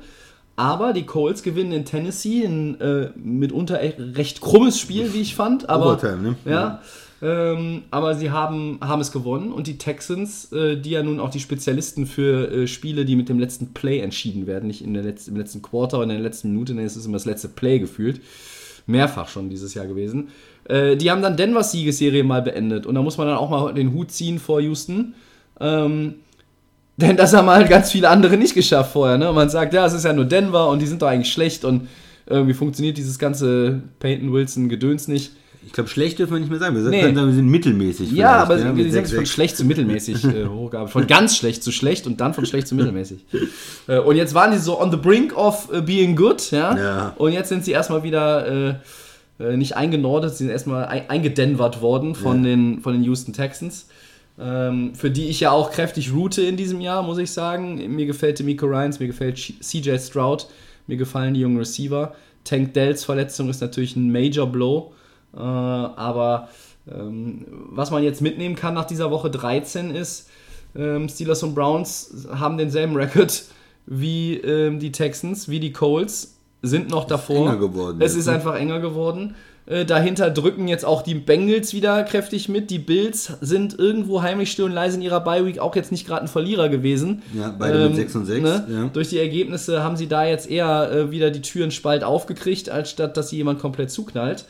Aber 0.57 0.93
die 0.93 1.05
Colts 1.05 1.43
gewinnen 1.43 1.73
in 1.73 1.85
Tennessee, 1.85 2.45
ein 2.45 2.81
äh, 2.81 3.11
mitunter 3.17 3.81
echt 3.81 3.97
recht 3.99 4.41
krummes 4.41 4.79
Spiel, 4.79 5.13
wie 5.13 5.21
ich 5.21 5.35
fand. 5.35 5.69
Aber, 5.69 5.87
Overtime, 5.87 6.23
ne? 6.23 6.37
Ja. 6.45 6.81
Ähm, 7.25 7.85
aber 7.91 8.15
sie 8.17 8.31
haben, 8.31 8.79
haben 8.83 9.01
es 9.01 9.11
gewonnen 9.11 9.51
und 9.51 9.67
die 9.67 9.79
Texans, 9.79 10.53
äh, 10.53 10.77
die 10.77 10.91
ja 10.91 11.03
nun 11.03 11.21
auch 11.21 11.31
die 11.31 11.41
Spezialisten 11.41 12.05
für 12.05 12.53
äh, 12.53 12.67
Spiele, 12.67 13.07
die 13.07 13.17
mit 13.17 13.31
dem 13.31 13.39
letzten 13.39 13.73
Play 13.73 14.01
entschieden 14.01 14.47
werden, 14.47 14.67
nicht 14.67 14.85
in 14.85 14.93
der 14.93 15.03
Letz-, 15.03 15.29
im 15.29 15.37
letzten 15.37 15.63
Quarter 15.63 15.97
oder 15.97 16.05
in 16.05 16.11
der 16.11 16.19
letzten 16.19 16.53
Minute, 16.53 16.75
nee, 16.75 16.85
es 16.85 16.99
ist 16.99 17.07
immer 17.07 17.17
das 17.17 17.25
letzte 17.25 17.49
Play 17.49 17.79
gefühlt. 17.79 18.21
Mehrfach 18.87 19.29
schon 19.29 19.49
dieses 19.49 19.73
Jahr 19.73 19.87
gewesen. 19.87 20.29
Äh, 20.69 20.97
die 20.97 21.11
haben 21.11 21.23
dann 21.23 21.39
Denvers 21.39 21.73
Siegesserie 21.73 22.25
mal 22.25 22.43
beendet 22.43 22.85
und 22.85 22.95
da 22.95 23.01
muss 23.01 23.17
man 23.17 23.29
dann 23.29 23.39
auch 23.39 23.49
mal 23.49 23.73
den 23.73 23.95
Hut 23.95 24.11
ziehen 24.11 24.39
vor 24.39 24.61
Houston. 24.61 25.15
Ähm, 25.61 26.17
denn 26.99 27.17
das 27.17 27.33
haben 27.33 27.49
halt 27.49 27.71
ganz 27.71 27.91
viele 27.91 28.11
andere 28.11 28.37
nicht 28.37 28.53
geschafft 28.53 28.93
vorher. 28.93 29.17
Ne? 29.17 29.31
Und 29.31 29.35
man 29.35 29.49
sagt, 29.49 29.73
ja, 29.73 29.87
es 29.87 29.95
ist 29.95 30.05
ja 30.05 30.13
nur 30.13 30.27
Denver 30.27 30.69
und 30.69 30.83
die 30.83 30.87
sind 30.87 31.01
doch 31.01 31.09
eigentlich 31.09 31.33
schlecht 31.33 31.65
und 31.65 31.89
irgendwie 32.27 32.55
funktioniert 32.55 32.99
dieses 32.99 33.19
ganze 33.19 33.81
Peyton 33.99 34.31
Wilson-Gedöns 34.31 35.09
nicht. 35.09 35.33
Ich 35.67 35.73
glaube, 35.73 35.89
schlecht 35.89 36.19
dürfen 36.19 36.33
wir 36.35 36.41
nicht 36.41 36.51
mehr 36.51 36.59
sagen. 36.59 36.75
Wir 36.77 36.83
Nee. 36.89 37.01
können 37.03 37.15
sagen, 37.17 37.27
wir 37.29 37.35
sind 37.35 37.49
mittelmäßig. 37.49 38.13
Ja, 38.13 38.33
aber 38.43 38.57
mit 38.57 38.85
sie 38.87 38.91
sind 38.91 39.07
von 39.09 39.19
6-6. 39.25 39.27
schlecht 39.27 39.57
zu 39.57 39.65
mittelmäßig 39.65 40.25
äh, 40.25 40.47
hochgearbeitet. 40.49 40.93
Von 40.93 41.07
ganz 41.07 41.37
schlecht 41.37 41.63
zu 41.63 41.73
schlecht 41.73 42.07
und 42.07 42.21
dann 42.21 42.35
von 42.35 42.47
schlecht 42.47 42.69
zu 42.69 42.75
mittelmäßig. 42.75 43.25
Äh, 43.87 43.99
und 43.99 44.17
jetzt 44.17 44.33
waren 44.35 44.51
die 44.53 44.57
so 44.59 44.81
on 44.81 44.91
the 44.91 44.97
brink 44.97 45.37
of 45.37 45.69
äh, 45.73 45.83
being 45.83 46.17
good, 46.17 46.51
ja. 46.51 46.77
Ja. 46.77 47.15
Und 47.19 47.33
jetzt 47.33 47.51
sind 47.51 47.65
sie 47.67 47.73
erstmal 47.73 48.03
wieder 48.03 48.47
äh, 48.71 48.75
äh, 49.39 49.57
nicht 49.59 49.77
eingenordet, 49.77 50.31
sie 50.33 50.45
sind 50.45 50.51
erstmal 50.51 50.87
ein, 50.87 51.11
eingedenvert 51.11 51.83
worden 51.83 52.15
von, 52.15 52.39
Ja. 52.39 52.51
den, 52.51 52.81
von 52.81 52.95
den 52.95 53.03
Houston 53.05 53.33
Texans. 53.35 53.89
Ähm, 54.41 54.95
für 54.95 55.11
die 55.11 55.27
ich 55.29 55.41
ja 55.41 55.51
auch 55.51 55.71
kräftig 55.71 56.13
route 56.15 56.41
in 56.43 56.57
diesem 56.57 56.81
Jahr, 56.81 57.03
muss 57.03 57.19
ich 57.19 57.31
sagen. 57.31 57.95
Mir 57.95 58.07
gefällt 58.07 58.43
Miko 58.43 58.67
Ryans, 58.67 58.99
mir 59.01 59.07
gefällt 59.07 59.37
CJ 59.61 59.99
Stroud, 59.99 60.47
mir 60.87 60.97
gefallen 60.97 61.35
die 61.35 61.41
jungen 61.41 61.59
Receiver. 61.59 62.15
Tank 62.43 62.73
Dells 62.75 63.05
Verletzung 63.05 63.49
ist 63.51 63.61
natürlich 63.61 63.97
ein 63.97 64.11
Major 64.11 64.47
Blow. 64.47 64.93
Äh, 65.37 65.41
aber 65.41 66.49
ähm, 66.91 67.47
was 67.71 67.91
man 67.91 68.03
jetzt 68.03 68.21
mitnehmen 68.21 68.57
kann 68.57 68.75
nach 68.75 68.85
dieser 68.85 69.11
Woche 69.11 69.31
13 69.31 69.91
ist, 69.91 70.29
ähm, 70.77 71.09
Steelers 71.09 71.43
und 71.43 71.55
Browns 71.55 72.27
haben 72.33 72.59
denselben 72.59 72.97
Record 72.97 73.45
wie 73.87 74.37
ähm, 74.37 74.79
die 74.79 74.93
Texans, 74.93 75.49
wie 75.49 75.61
die 75.61 75.73
Colts, 75.73 76.37
sind 76.63 76.89
noch 76.89 77.05
davor. 77.05 77.49
enger 77.49 77.59
geworden 77.59 78.01
Es 78.01 78.13
jetzt, 78.13 78.21
ist 78.21 78.27
ne? 78.27 78.33
einfach 78.33 78.57
enger 78.57 78.81
geworden. 78.81 79.35
Äh, 79.67 79.87
dahinter 79.87 80.31
drücken 80.31 80.69
jetzt 80.69 80.85
auch 80.85 81.01
die 81.01 81.15
Bengals 81.15 81.73
wieder 81.73 82.03
kräftig 82.05 82.51
mit. 82.51 82.71
Die 82.71 82.79
Bills 82.79 83.33
sind 83.41 83.79
irgendwo 83.79 84.21
heimlich 84.21 84.53
still 84.53 84.67
und 84.67 84.73
leise 84.73 84.97
in 84.97 85.03
ihrer 85.03 85.21
Bye-Week 85.21 85.59
auch 85.59 85.75
jetzt 85.75 85.91
nicht 85.91 86.07
gerade 86.07 86.23
ein 86.23 86.29
Verlierer 86.29 86.69
gewesen. 86.69 87.23
Ja, 87.35 87.55
beide 87.59 87.89
mit 87.89 87.97
6 87.97 88.17
und 88.17 88.27
6, 88.27 88.49
ja. 88.49 88.91
Durch 88.93 89.09
die 89.09 89.19
Ergebnisse 89.19 89.83
haben 89.83 89.97
sie 89.97 90.07
da 90.07 90.27
jetzt 90.27 90.51
eher 90.51 90.91
äh, 90.91 91.11
wieder 91.11 91.31
die 91.31 91.41
Türen 91.41 91.71
spalt 91.71 92.05
aufgekriegt, 92.05 92.69
als 92.69 92.91
statt 92.91 93.17
dass 93.17 93.31
sie 93.31 93.37
jemand 93.37 93.59
komplett 93.59 93.91
zuknallt. 93.91 94.45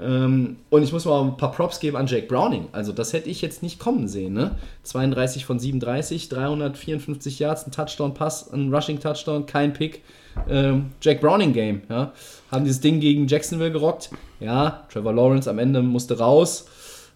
Ähm, 0.00 0.56
und 0.70 0.82
ich 0.82 0.92
muss 0.92 1.04
mal 1.04 1.22
ein 1.22 1.36
paar 1.36 1.52
Props 1.52 1.78
geben 1.80 1.96
an 1.96 2.06
Jake 2.06 2.26
Browning. 2.26 2.68
Also, 2.72 2.92
das 2.92 3.12
hätte 3.12 3.28
ich 3.28 3.42
jetzt 3.42 3.62
nicht 3.62 3.78
kommen 3.78 4.08
sehen. 4.08 4.32
Ne? 4.32 4.56
32 4.84 5.44
von 5.44 5.58
37, 5.58 6.28
354 6.28 7.38
Yards, 7.38 7.66
ein 7.66 7.72
Touchdown-Pass, 7.72 8.52
ein 8.52 8.72
Rushing-Touchdown, 8.72 9.46
kein 9.46 9.72
Pick. 9.72 10.02
Ähm, 10.48 10.92
Jake 11.02 11.20
Browning-Game. 11.20 11.82
Ja? 11.90 12.12
Haben 12.50 12.64
dieses 12.64 12.80
Ding 12.80 13.00
gegen 13.00 13.26
Jacksonville 13.26 13.72
gerockt. 13.72 14.10
Ja, 14.40 14.86
Trevor 14.90 15.12
Lawrence 15.12 15.48
am 15.48 15.58
Ende 15.58 15.82
musste 15.82 16.18
raus. 16.18 16.66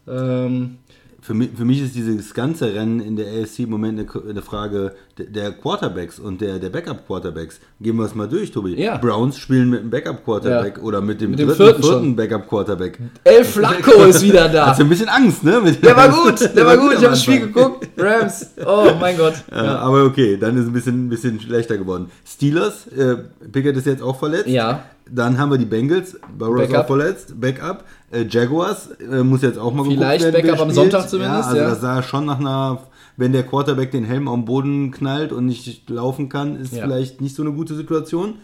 Ähm, 0.06 0.78
Für 1.26 1.34
mich, 1.34 1.50
für 1.56 1.64
mich 1.64 1.82
ist 1.82 1.96
dieses 1.96 2.34
ganze 2.34 2.72
Rennen 2.72 3.00
in 3.00 3.16
der 3.16 3.26
AFC 3.26 3.60
im 3.64 3.70
Moment 3.70 3.98
eine, 3.98 4.30
eine 4.30 4.42
Frage 4.42 4.92
der, 5.18 5.26
der 5.26 5.50
Quarterbacks 5.50 6.20
und 6.20 6.40
der, 6.40 6.60
der 6.60 6.70
Backup-Quarterbacks. 6.70 7.58
Gehen 7.80 7.96
wir 7.96 8.04
es 8.04 8.14
mal 8.14 8.28
durch, 8.28 8.52
Tobi. 8.52 8.80
Ja. 8.80 8.96
Browns 8.98 9.36
spielen 9.36 9.70
mit 9.70 9.80
einem 9.80 9.90
Backup-Quarterback 9.90 10.76
Ja. 10.76 10.82
oder 10.84 11.00
mit 11.00 11.20
dem, 11.20 11.30
Mit 11.32 11.40
dem 11.40 11.48
dritten, 11.48 11.64
vierten 11.64 11.82
vierten. 11.82 12.14
Backup-Quarterback. 12.16 13.00
El 13.24 13.44
Flacco 13.44 14.04
ist 14.08 14.22
wieder 14.22 14.48
da. 14.48 14.66
Hast 14.68 14.78
du 14.78 14.84
ein 14.84 14.88
bisschen 14.88 15.08
Angst, 15.08 15.42
ne? 15.42 15.60
Mit- 15.64 15.84
Der 15.84 15.96
war 15.96 16.08
gut, 16.10 16.38
der 16.56 16.64
war 16.64 16.76
gut. 16.76 16.90
Ich 16.92 16.98
habe 16.98 17.08
das 17.08 17.22
Spiel 17.24 17.40
geguckt. 17.40 17.88
Rams. 17.96 18.50
Oh 18.64 18.90
mein 19.00 19.16
Gott. 19.16 19.34
Ja, 19.50 19.78
aber 19.80 20.04
okay, 20.04 20.36
dann 20.36 20.54
ist 20.56 20.62
es 20.62 20.68
ein 20.68 20.72
bisschen, 20.74 21.06
ein 21.06 21.08
bisschen 21.08 21.40
schlechter 21.40 21.76
geworden. 21.76 22.08
Steelers, 22.24 22.86
äh, 22.88 23.16
Pickett 23.50 23.76
ist 23.76 23.86
jetzt 23.86 24.02
auch 24.02 24.16
verletzt. 24.16 24.46
Ja. 24.46 24.84
Dann 25.08 25.38
haben 25.38 25.50
wir 25.52 25.58
die 25.58 25.64
Bengals, 25.66 26.18
Burrow 26.36 26.60
ist 26.60 26.68
Backup. 26.70 26.84
auch 26.84 26.86
verletzt, 26.88 27.40
Backup. 27.40 27.84
Äh, 28.10 28.24
Jaguars 28.28 28.88
äh, 29.00 29.22
muss 29.22 29.42
jetzt 29.42 29.58
auch 29.58 29.72
mal 29.72 29.84
Vielleicht 29.84 30.24
geguckt 30.24 30.34
werden, 30.34 30.42
Backup 30.46 30.58
wer 30.58 30.62
am. 30.66 30.70
Sonntag 30.72 31.08
zumindest, 31.08 31.40
Ja, 31.42 31.46
also 31.46 31.56
ja. 31.56 31.68
das 31.70 31.80
sah 31.80 32.02
schon 32.02 32.26
nach 32.26 32.40
einer, 32.40 32.80
wenn 33.16 33.32
der 33.32 33.44
Quarterback 33.44 33.92
den 33.92 34.04
Helm 34.04 34.26
am 34.28 34.44
Boden 34.44 34.90
knallt 34.90 35.32
und 35.32 35.46
nicht 35.46 35.88
laufen 35.88 36.28
kann, 36.28 36.56
ist 36.60 36.72
Ja. 36.74 36.82
vielleicht 36.84 37.20
nicht 37.20 37.36
so 37.36 37.42
eine 37.42 37.52
gute 37.52 37.74
Situation. 37.74 38.34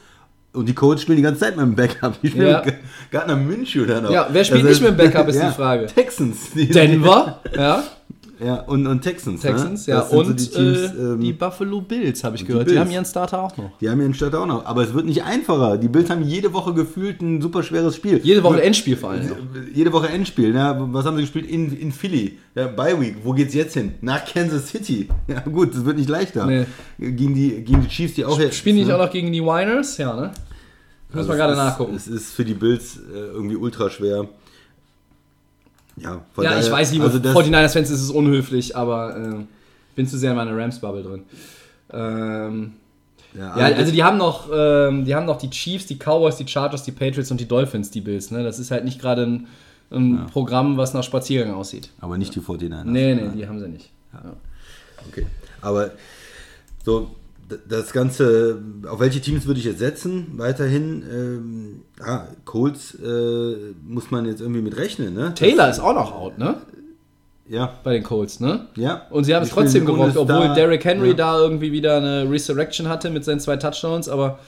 Und 0.55 0.69
die 0.69 0.75
Codes 0.75 1.01
spielen 1.03 1.17
die 1.17 1.23
ganze 1.23 1.41
Zeit 1.41 1.57
mit 1.57 1.65
dem 1.65 1.75
Backup. 1.75 2.21
Die 2.21 2.29
spielen 2.29 2.47
Ja. 2.49 2.63
Gardner 3.11 3.37
Minshew 3.37 3.87
dann 3.87 4.05
auch. 4.07 4.11
Ja, 4.11 4.29
wer 4.31 4.45
spielt 4.45 4.65
nicht 4.65 4.83
mit 4.83 4.91
dem 4.91 4.97
Backup, 4.99 5.27
ist 5.29 5.41
die 5.43 5.47
Frage. 5.51 5.87
Texans. 5.87 6.51
Die- 6.55 6.69
Denver, 6.69 7.41
ja. 7.57 7.83
Ja, 8.45 8.61
und, 8.63 8.87
und 8.87 9.03
Texans. 9.03 9.41
Texans, 9.41 9.87
ne? 9.87 9.95
ja. 9.95 10.03
Sind 10.03 10.11
so 10.11 10.31
Und 10.31 10.41
die 10.41 10.49
Teams, 10.49 10.79
äh, 10.79 10.85
ähm, 10.99 11.21
die 11.21 11.33
Buffalo 11.33 11.81
Bills, 11.81 12.25
habe 12.25 12.37
ich 12.37 12.43
die 12.43 12.49
gehört. 12.49 12.67
Die 12.67 12.71
Bills. 12.73 12.81
haben 12.81 12.91
ihren 12.91 13.05
Starter 13.05 13.43
auch 13.43 13.57
noch. 13.57 13.79
Die 13.81 13.89
haben 13.89 14.01
ihren 14.01 14.15
Stadt 14.15 14.35
auch 14.35 14.47
noch. 14.47 14.65
Aber 14.67 14.83
es 14.83 14.95
wird 14.95 15.07
nicht 15.07 15.23
einfacher. 15.23 15.79
Die 15.79 15.89
Bills 15.89 16.11
haben 16.11 16.23
jede 16.23 16.53
Woche 16.53 16.75
gefühlt 16.75 17.21
ein 17.21 17.41
super 17.41 17.63
schweres 17.63 17.97
Spiel. 17.97 18.21
Jede 18.23 18.43
Woche 18.43 18.63
Endspiel 18.63 18.97
vor 18.97 19.11
allem. 19.11 19.29
noch. 19.29 19.37
Jede 19.75 19.93
Woche 19.93 20.09
Endspiel. 20.09 20.53
Ne? 20.53 20.89
Was 20.93 21.05
haben 21.05 21.17
sie 21.17 21.23
gespielt? 21.23 21.47
In, 21.47 21.73
in 21.77 21.93
Philly. 21.93 22.39
Ja, 22.55 22.67
Bye 22.69 23.01
Week. 23.01 23.17
Wo 23.23 23.33
geht's 23.33 23.55
jetzt 23.55 23.75
hin? 23.75 23.95
Nach 24.01 24.25
Kansas 24.25 24.69
City. 24.69 25.09
Ja 25.29 25.41
gut, 25.41 25.75
das 25.75 25.85
wird 25.85 25.97
nicht 25.97 26.09
leichter. 26.09 26.47
Nee. 26.47 26.67
Gegen, 26.99 27.35
die, 27.35 27.63
gegen 27.63 27.81
die 27.83 27.89
Chiefs, 27.89 28.15
die 28.15 28.25
auch 28.25 28.39
jetzt... 28.39 28.57
Spielen 28.57 28.77
die 28.77 28.83
nicht 28.83 28.89
ne? 28.89 28.97
auch 28.97 29.07
noch 29.07 29.11
gegen 29.13 29.33
die 29.33 29.41
Winers? 29.41 29.97
Ja, 29.97 30.15
ne? 30.15 30.33
Muss 31.09 31.19
Also 31.19 31.29
man 31.29 31.39
gerade 31.39 31.55
nachgucken. 31.57 31.95
Es 31.95 32.09
ist 32.09 32.33
für 32.33 32.45
die 32.45 32.55
Bills 32.55 32.97
äh, 32.97 33.19
irgendwie 33.19 33.57
ultra 33.57 33.89
schwer. 33.89 34.29
Ja, 35.97 36.11
Ja, 36.13 36.21
ich 36.59 36.67
daher- 36.67 36.73
weiß, 36.73 36.93
liebe 36.93 37.05
also 37.05 37.19
das- 37.19 37.35
49ers-Fans, 37.35 37.91
ist 37.91 38.01
es 38.03 38.11
unhöflich, 38.11 38.77
aber 38.77 39.17
äh, 39.17 39.45
bin 39.95 40.07
zu 40.07 40.17
sehr 40.19 40.31
in 40.31 40.37
meiner 40.37 40.57
Rams-Bubble 40.57 41.03
drin. 41.03 41.23
Ähm, 41.93 42.73
Ja, 43.35 43.59
ja, 43.59 43.77
also 43.77 43.93
die 43.93 44.03
haben 44.05 44.19
noch, 44.19 44.49
ähm, 44.55 45.05
die 45.07 45.15
haben 45.15 45.25
noch 45.27 45.39
die 45.39 45.49
Chiefs, 45.51 45.87
die 45.87 45.97
Cowboys, 45.97 46.37
die 46.37 46.47
Chargers, 46.47 46.83
die 46.83 46.93
Patriots 46.93 47.31
und 47.31 47.41
die 47.41 47.49
Dolphins, 47.49 47.91
die 47.91 48.01
Bills. 48.03 48.31
Ne? 48.31 48.43
Das 48.45 48.59
ist 48.59 48.71
halt 48.71 48.85
nicht 48.85 49.01
gerade 49.01 49.23
ein, 49.25 49.47
ein 49.91 50.27
Programm, 50.33 50.77
was 50.77 50.93
nach 50.95 51.03
Spaziergang 51.03 51.55
aussieht. 51.55 51.91
aber 52.01 52.17
nicht 52.19 52.35
die 52.35 52.41
49ers. 52.41 52.85
Nee, 52.85 53.15
nee, 53.15 53.29
die 53.35 53.47
haben 53.47 53.59
sie 53.59 53.69
nicht. 53.69 53.91
Okay. 55.09 55.27
Aber 55.63 55.91
so, 56.85 57.11
das 57.69 57.93
Ganze, 57.93 58.61
auf 58.89 59.01
welche 59.01 59.21
Teams 59.21 59.47
würde 59.47 59.61
ich 59.61 59.67
jetzt 59.67 59.79
setzen? 59.79 60.33
Weiterhin, 60.37 61.03
ähm, 61.13 61.83
ah, 62.05 62.27
Colts 62.45 62.95
äh, 62.95 63.57
muss 63.87 64.11
man 64.11 64.27
jetzt 64.27 64.41
irgendwie 64.41 64.63
mit 64.63 64.77
rechnen, 64.77 65.15
ne? 65.15 65.33
Taylor 65.35 65.69
ist 65.71 65.81
auch 65.81 65.95
noch 65.95 66.13
out, 66.15 66.39
ne? 66.39 66.57
Ja, 67.49 67.75
Bei 67.85 67.93
den 67.93 68.03
Colts, 68.03 68.41
ne? 68.41 68.67
ja. 68.77 69.03
Und 69.11 69.25
sie 69.25 69.35
haben 69.35 69.43
es 69.43 69.51
trotzdem 69.51 69.85
gerockt, 69.85 70.17
obwohl. 70.17 70.55
Derrick 70.55 70.85
Henry 70.85 71.09
Ja. 71.09 71.15
da 71.15 71.39
irgendwie 71.39 71.73
wieder 71.73 71.97
eine 71.97 72.31
Resurrection 72.31 72.89
hatte 72.89 73.11
mit 73.11 73.25
seinen 73.25 73.41
zwei 73.41 73.57
Touchdowns, 73.57 74.09
aber 74.09 74.39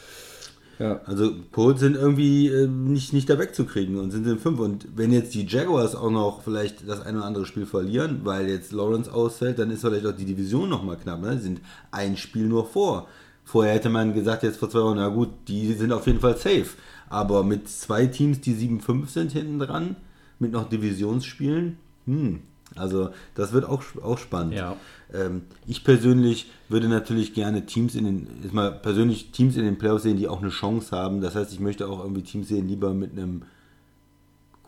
ja. 0.79 1.01
Also 1.05 1.33
Colts 1.53 1.81
sind 1.81 1.97
irgendwie 1.97 2.49
äh, 2.49 2.67
nicht, 2.67 3.13
nicht 3.13 3.31
da 3.31 3.39
wegzukriegen 3.39 3.99
und 3.99 4.11
sind 4.11 4.27
in 4.27 4.39
fünf. 4.39 4.59
Und 4.59 4.89
wenn 4.97 5.13
jetzt 5.13 5.35
die 5.35 5.47
Jaguars 5.47 5.95
auch 5.95 6.11
noch 6.11 6.43
vielleicht 6.43 6.89
das 6.89 7.01
ein 7.01 7.17
oder 7.17 7.25
andere 7.25 7.47
Spiel 7.47 7.67
verlieren, 7.67 8.21
weil 8.25 8.49
jetzt 8.49 8.73
Lawrence 8.73 9.13
ausfällt, 9.13 9.59
dann 9.59 9.71
ist 9.71 9.83
vielleicht 9.83 10.07
auch 10.07 10.17
die 10.17 10.25
Division 10.25 10.69
nochmal 10.69 10.97
knapp. 10.97 11.21
Ne? 11.21 11.37
Die 11.37 11.43
sind 11.43 11.61
ein 11.91 12.17
Spiel 12.17 12.47
nur 12.47 12.67
vor. 12.67 13.09
Vorher 13.45 13.75
hätte 13.75 13.91
man 13.91 14.15
gesagt, 14.15 14.43
jetzt 14.43 14.57
vor 14.57 14.71
zwei 14.71 14.81
Wochen, 14.81 14.97
na 14.97 15.09
gut, 15.09 15.29
die 15.49 15.73
sind 15.75 15.93
auf 15.93 16.07
jeden 16.07 16.21
Fall 16.21 16.37
safe. 16.37 16.69
Aber 17.09 17.45
mit 17.45 17.69
zwei 17.69 18.07
Teams, 18.07 18.41
die 18.41 18.55
7-5 18.55 19.09
sind 19.09 19.33
hinten 19.33 19.59
dran, 19.59 19.97
mit 20.39 20.53
noch 20.53 20.69
Divisionsspielen, 20.69 21.77
hm, 22.07 22.41
also 22.77 23.11
das 23.35 23.53
wird 23.53 23.65
auch, 23.65 23.83
auch 24.03 24.19
spannend. 24.19 24.55
Ja. 24.55 24.77
Ähm, 25.13 25.43
ich 25.67 25.85
persönlich 25.85 26.51
würde 26.69 26.89
natürlich 26.89 27.35
gerne 27.35 27.67
Teams 27.67 27.95
in 27.95 28.05
den, 28.05 28.27
jetzt 28.43 28.53
mal 28.53 28.73
persönlich 28.73 29.31
Teams 29.31 29.57
in 29.57 29.65
den 29.65 29.79
Playoffs 29.79 30.03
sehen, 30.03 30.17
die 30.17 30.29
auch 30.29 30.41
eine 30.41 30.51
Chance 30.51 30.97
haben. 30.97 31.21
Das 31.21 31.35
heißt, 31.35 31.53
ich 31.53 31.61
möchte 31.61 31.89
auch 31.89 32.01
irgendwie 32.01 32.23
Teams 32.23 32.49
sehen, 32.49 32.69
lieber 32.69 32.95
mit 32.95 33.13
einem 33.13 33.43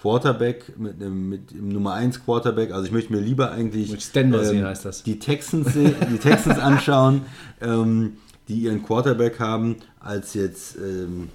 Quarterback, 0.01 0.79
mit 0.79 1.01
einem, 1.01 1.29
mit 1.29 1.51
dem 1.51 1.71
Nummer 1.71 1.95
1 1.95 2.25
Quarterback. 2.25 2.71
Also 2.71 2.87
ich 2.87 2.93
möchte 2.93 3.13
mir 3.13 3.21
lieber 3.21 3.51
eigentlich 3.51 3.91
Mit 3.91 4.03
Stenber 4.03 4.45
sehen, 4.45 4.65
heißt 4.65 4.85
das. 4.85 5.03
die 5.03 5.19
Texans, 5.19 5.73
die 5.73 6.19
Texans 6.19 6.59
anschauen, 6.59 7.23
ähm, 7.61 8.19
die 8.49 8.61
ihren 8.61 8.85
Quarterback 8.85 9.41
haben, 9.41 9.77
als 9.99 10.35
jetzt 10.35 10.77
ähm, 10.77 11.31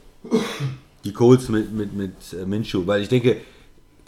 die 1.04 1.12
Colts 1.12 1.50
mit, 1.50 1.74
mit, 1.74 1.94
mit 1.94 2.14
äh, 2.40 2.46
Minshew. 2.46 2.86
Weil 2.86 3.02
ich 3.02 3.10
denke, 3.10 3.38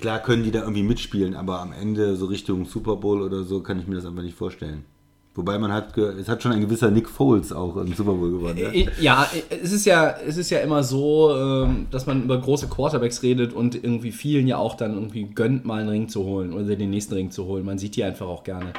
klar 0.03 0.19
können 0.19 0.43
die 0.43 0.51
da 0.51 0.59
irgendwie 0.61 0.83
mitspielen, 0.83 1.33
aber 1.33 1.61
am 1.61 1.71
Ende 1.71 2.17
so 2.17 2.25
Richtung 2.25 2.65
Super 2.65 2.97
Bowl 2.97 3.21
oder 3.21 3.43
so 3.43 3.61
kann 3.61 3.79
ich 3.79 3.87
mir 3.87 3.95
das 3.95 4.05
einfach 4.05 4.21
nicht 4.21 4.35
vorstellen. 4.37 4.83
Wobei 5.35 5.57
man 5.57 5.71
hat, 5.71 5.97
es 5.97 6.27
hat 6.27 6.43
schon 6.43 6.51
ein 6.51 6.59
gewisser 6.61 6.91
Nick 6.91 7.09
Foles 7.09 7.53
auch 7.53 7.77
im 7.77 7.93
Super 7.93 8.11
Bowl 8.13 8.29
gewonnen. 8.31 8.57
Ja? 8.57 8.69
Ich- 8.71 8.89
Ja, 8.99 9.27
es 9.49 9.71
ist 9.71 9.85
ja, 9.85 10.13
es 10.27 10.35
ist 10.37 10.49
ja 10.49 10.59
immer 10.59 10.83
so, 10.83 11.33
ähm, 11.35 11.87
dass 11.89 12.05
man 12.05 12.23
über 12.25 12.37
große 12.37 12.67
Quarterbacks 12.67 13.23
redet 13.23 13.53
und 13.53 13.75
irgendwie 13.81 14.11
vielen 14.11 14.45
ja 14.45 14.57
auch 14.57 14.75
dann 14.75 14.93
irgendwie 14.93 15.23
gönnt, 15.23 15.63
mal 15.65 15.79
einen 15.79 15.89
Ring 15.89 16.09
zu 16.09 16.23
holen 16.25 16.51
oder 16.53 16.75
den 16.75 16.89
nächsten 16.89 17.13
Ring 17.13 17.31
zu 17.31 17.45
holen. 17.45 17.63
Man 17.65 17.77
sieht 17.79 17.95
die 17.95 18.03
einfach 18.03 18.27
auch 18.27 18.43
gerne. 18.43 18.73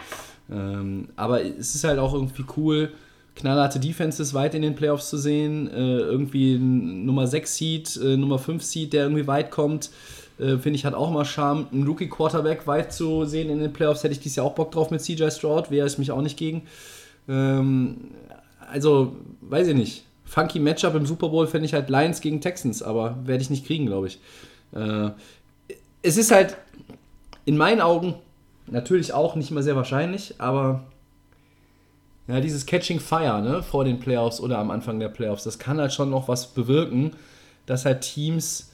Ähm, 0.52 1.08
Aber 1.16 1.42
es 1.42 1.74
ist 1.74 1.84
halt 1.84 1.98
auch 1.98 2.12
irgendwie 2.14 2.44
cool, 2.56 2.90
knallharte 3.34 3.80
Defenses 3.80 4.32
weit 4.34 4.54
in 4.54 4.62
den 4.62 4.76
Playoffs 4.76 5.08
zu 5.10 5.16
sehen. 5.18 5.68
Äh, 5.68 5.98
Irgendwie 6.00 6.56
Nummer 6.58 7.26
6 7.26 7.56
Seed, 7.56 7.96
äh, 7.96 8.16
Nummer 8.16 8.38
5 8.38 8.62
Seed, 8.62 8.92
der 8.92 9.04
irgendwie 9.06 9.26
weit 9.26 9.50
kommt. 9.50 9.90
Äh, 10.38 10.58
Finde 10.58 10.70
ich, 10.70 10.84
hat 10.84 10.94
auch 10.94 11.10
mal 11.10 11.24
Charme. 11.24 11.66
Ein 11.72 11.84
Rookie-Quarterback 11.84 12.66
weit 12.66 12.92
zu 12.92 13.24
sehen 13.24 13.50
in 13.50 13.60
den 13.60 13.72
Playoffs 13.72 14.02
hätte 14.02 14.12
ich 14.12 14.20
dieses 14.20 14.36
Jahr 14.36 14.46
auch 14.46 14.54
Bock 14.54 14.72
drauf 14.72 14.90
mit 14.90 15.00
CJ 15.00 15.30
Stroud. 15.30 15.70
Wehre 15.70 15.86
ich 15.86 15.98
mich 15.98 16.10
auch 16.10 16.22
nicht 16.22 16.36
gegen. 16.36 16.62
Ähm, 17.28 18.10
also, 18.70 19.16
weiß 19.40 19.68
ich 19.68 19.76
nicht. 19.76 20.04
Funky 20.24 20.58
Matchup 20.58 20.94
im 20.94 21.06
Super 21.06 21.28
Bowl 21.28 21.46
fände 21.46 21.66
ich 21.66 21.74
halt 21.74 21.90
Lions 21.90 22.20
gegen 22.20 22.40
Texans, 22.40 22.82
aber 22.82 23.16
werde 23.24 23.42
ich 23.42 23.50
nicht 23.50 23.66
kriegen, 23.66 23.86
glaube 23.86 24.08
ich. 24.08 24.18
Äh, 24.72 25.10
es 26.02 26.16
ist 26.16 26.32
halt 26.32 26.56
in 27.44 27.56
meinen 27.56 27.80
Augen 27.80 28.14
natürlich 28.66 29.12
auch 29.12 29.36
nicht 29.36 29.50
immer 29.50 29.62
sehr 29.62 29.76
wahrscheinlich, 29.76 30.34
aber 30.38 30.84
ja, 32.26 32.40
dieses 32.40 32.64
Catching 32.64 33.00
Fire 33.00 33.42
ne, 33.42 33.62
vor 33.62 33.84
den 33.84 34.00
Playoffs 34.00 34.40
oder 34.40 34.58
am 34.58 34.70
Anfang 34.70 34.98
der 34.98 35.08
Playoffs, 35.08 35.44
das 35.44 35.58
kann 35.58 35.78
halt 35.78 35.92
schon 35.92 36.10
noch 36.10 36.26
was 36.26 36.48
bewirken, 36.48 37.12
dass 37.66 37.84
halt 37.84 38.00
Teams, 38.00 38.72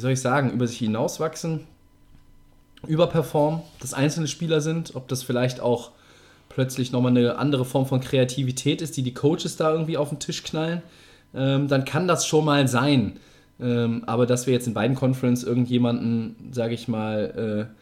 wie 0.00 0.02
soll 0.02 0.12
ich 0.12 0.22
sagen, 0.22 0.52
über 0.52 0.66
sich 0.66 0.78
hinauswachsen, 0.78 1.66
überperformen, 2.86 3.60
dass 3.80 3.92
einzelne 3.92 4.28
Spieler 4.28 4.62
sind, 4.62 4.96
ob 4.96 5.08
das 5.08 5.22
vielleicht 5.22 5.60
auch 5.60 5.90
plötzlich 6.48 6.90
nochmal 6.90 7.10
eine 7.10 7.36
andere 7.36 7.66
Form 7.66 7.84
von 7.84 8.00
Kreativität 8.00 8.80
ist, 8.80 8.96
die 8.96 9.02
die 9.02 9.12
Coaches 9.12 9.58
da 9.58 9.70
irgendwie 9.70 9.98
auf 9.98 10.08
den 10.08 10.18
Tisch 10.18 10.42
knallen, 10.42 10.80
ähm, 11.34 11.68
dann 11.68 11.84
kann 11.84 12.08
das 12.08 12.26
schon 12.26 12.46
mal 12.46 12.66
sein. 12.66 13.18
Ähm, 13.60 14.04
aber 14.06 14.24
dass 14.24 14.46
wir 14.46 14.54
jetzt 14.54 14.66
in 14.66 14.72
beiden 14.72 14.96
Conference 14.96 15.44
irgendjemanden, 15.44 16.48
sage 16.50 16.72
ich 16.72 16.88
mal, 16.88 17.68
äh, 17.68 17.79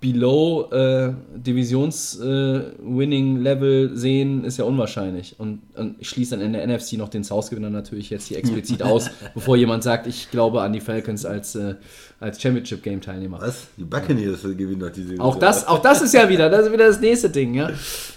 below 0.00 0.68
äh, 0.72 1.12
Divisions-Winning-Level 1.36 3.96
sehen, 3.96 4.42
ist 4.44 4.58
ja 4.58 4.64
unwahrscheinlich. 4.64 5.36
Und, 5.38 5.60
und 5.76 5.94
ich 6.00 6.08
schließe 6.08 6.36
dann 6.36 6.44
in 6.44 6.54
der 6.54 6.66
NFC 6.66 6.94
noch 6.94 7.08
den 7.08 7.22
South-Gewinner 7.22 7.70
natürlich 7.70 8.10
jetzt 8.10 8.26
hier 8.26 8.38
explizit 8.38 8.82
aus, 8.82 9.10
bevor 9.32 9.56
jemand 9.56 9.84
sagt, 9.84 10.08
ich 10.08 10.32
glaube 10.32 10.62
an 10.62 10.72
die 10.72 10.80
Falcons 10.80 11.24
als, 11.24 11.54
äh, 11.54 11.76
als 12.18 12.42
Championship-Game-Teilnehmer. 12.42 13.40
Was? 13.40 13.68
Die 13.76 13.84
Buccaneers 13.84 14.42
gewinnen 14.42 14.80
doch 14.80 14.90
diese 14.90 15.20
Auch 15.20 15.36
das, 15.36 15.68
auch 15.68 15.80
das 15.80 16.02
ist 16.02 16.14
ja 16.14 16.28
wieder, 16.28 16.50
das 16.50 16.66
ist 16.66 16.72
wieder 16.72 16.88
das 16.88 16.98
nächste 17.00 17.30
Ding, 17.30 17.54
ja. 17.54 17.70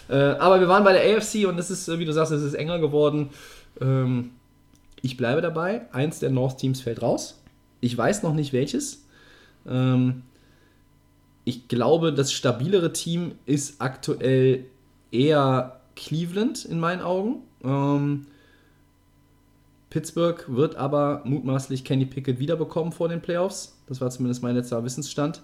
Äh, 0.10 0.16
aber 0.16 0.60
wir 0.60 0.68
waren 0.68 0.84
bei 0.84 0.94
der 0.94 1.04
AFC 1.16 1.46
und 1.48 1.60
es 1.60 1.70
ist, 1.70 1.88
äh, 1.88 2.00
wie 2.00 2.06
du 2.06 2.14
sagst, 2.14 2.32
es 2.32 2.42
ist 2.42 2.56
enger 2.56 2.80
geworden. 2.80 3.30
Ähm, 3.80 4.32
ich 5.04 5.18
bleibe 5.18 5.42
dabei. 5.42 5.82
Eins 5.92 6.18
der 6.18 6.32
North-Teams 6.32 6.82
fällt 6.82 7.04
raus. 7.04 7.40
Ich 7.80 7.96
weiß 7.96 8.24
noch 8.24 8.34
nicht 8.34 8.54
welches. 8.54 9.04
Ähm, 9.68 10.24
ich 11.46 11.68
glaube, 11.68 12.12
das 12.12 12.34
stabilere 12.34 12.92
Team 12.92 13.34
ist 13.46 13.80
aktuell 13.80 14.66
eher 15.12 15.80
Cleveland 15.96 16.66
in 16.66 16.80
meinen 16.80 17.02
Augen. 17.02 17.38
Ähm, 17.64 18.26
Pittsburgh 19.92 20.44
wird 20.48 20.76
aber 20.76 21.22
mutmaßlich 21.24 21.86
Kenny 21.86 22.06
Pickett 22.06 22.40
wiederbekommen 22.40 22.92
vor 22.92 23.08
den 23.08 23.22
Playoffs. 23.22 23.78
Das 23.88 24.02
war 24.02 24.10
zumindest 24.10 24.44
mein 24.44 24.56
letzter 24.56 24.84
Wissensstand. 24.84 25.42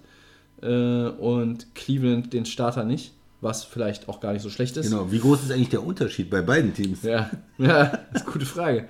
Äh, 0.62 1.08
und 1.08 1.74
Cleveland 1.76 2.34
den 2.34 2.46
Starter 2.46 2.84
nicht, 2.84 3.14
was 3.40 3.64
vielleicht 3.64 4.10
auch 4.10 4.20
gar 4.20 4.34
nicht 4.34 4.42
so 4.42 4.50
schlecht 4.50 4.78
ist. 4.78 4.90
Genau, 4.90 5.12
wie 5.12 5.20
groß 5.20 5.44
ist 5.44 5.52
eigentlich 5.52 5.70
der 5.70 5.84
Unterschied 5.84 6.30
bei 6.32 6.42
beiden 6.42 6.74
Teams? 6.74 7.04
Ja, 7.04 7.30
ja, 7.60 7.86
das 7.86 8.22
ist 8.22 8.24
eine 8.24 8.34
gute 8.34 8.46
Frage. 8.46 8.90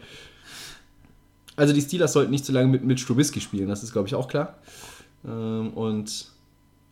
Also 1.57 1.73
die 1.73 1.81
Steelers 1.81 2.13
sollten 2.13 2.31
nicht 2.31 2.45
zu 2.45 2.53
lange 2.53 2.67
mit 2.67 2.83
Mitch 2.83 3.05
Trubisky 3.05 3.41
spielen, 3.41 3.67
das 3.67 3.83
ist 3.83 3.91
glaube 3.91 4.07
ich 4.07 4.15
auch 4.15 4.27
klar. 4.29 4.55
Ähm, 5.25 5.71
und 5.73 6.30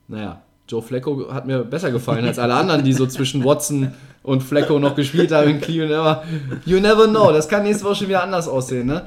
naja, 0.09 0.41
Joe 0.67 0.81
Flacco 0.81 1.33
hat 1.33 1.47
mir 1.47 1.63
besser 1.63 1.91
gefallen 1.91 2.25
als 2.25 2.37
alle 2.37 2.53
anderen, 2.53 2.83
die 2.83 2.93
so 2.93 3.07
zwischen 3.07 3.43
Watson 3.43 3.91
und 4.21 4.43
Flacco 4.43 4.77
noch 4.77 4.95
gespielt 4.95 5.31
haben 5.31 5.49
in 5.49 5.61
Cleveland. 5.61 5.93
Aber 5.93 6.23
you 6.65 6.79
never 6.79 7.07
know, 7.07 7.31
das 7.31 7.47
kann 7.47 7.63
nächste 7.63 7.85
Woche 7.85 7.95
schon 7.95 8.07
wieder 8.09 8.21
anders 8.21 8.47
aussehen. 8.47 8.85
Ne? 8.85 9.03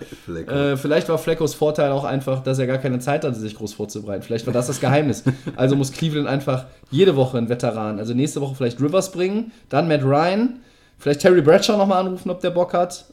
Äh, 0.49 0.77
vielleicht 0.77 1.09
war 1.09 1.19
Flaccos 1.19 1.55
Vorteil 1.55 1.93
auch 1.93 2.05
einfach, 2.05 2.43
dass 2.43 2.59
er 2.59 2.67
gar 2.67 2.79
keine 2.79 2.99
Zeit 2.99 3.25
hatte, 3.25 3.38
sich 3.38 3.55
groß 3.55 3.75
vorzubereiten. 3.75 4.23
Vielleicht 4.23 4.47
war 4.47 4.53
das 4.53 4.67
das 4.67 4.81
Geheimnis. 4.81 5.23
Also 5.55 5.77
muss 5.77 5.93
Cleveland 5.93 6.27
einfach 6.27 6.65
jede 6.91 7.15
Woche 7.15 7.38
einen 7.38 7.49
Veteran, 7.49 7.99
also 7.99 8.15
nächste 8.15 8.41
Woche 8.41 8.55
vielleicht 8.55 8.81
Rivers 8.81 9.12
bringen, 9.12 9.53
dann 9.69 9.87
Matt 9.87 10.03
Ryan, 10.03 10.61
vielleicht 10.99 11.21
Terry 11.21 11.43
Bradshaw 11.43 11.77
nochmal 11.77 12.01
anrufen, 12.01 12.31
ob 12.31 12.41
der 12.41 12.51
Bock 12.51 12.73
hat. 12.75 13.05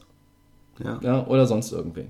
Ja. 0.82 0.98
Ja, 1.02 1.26
oder 1.26 1.46
sonst 1.46 1.72
irgendwie. 1.72 2.06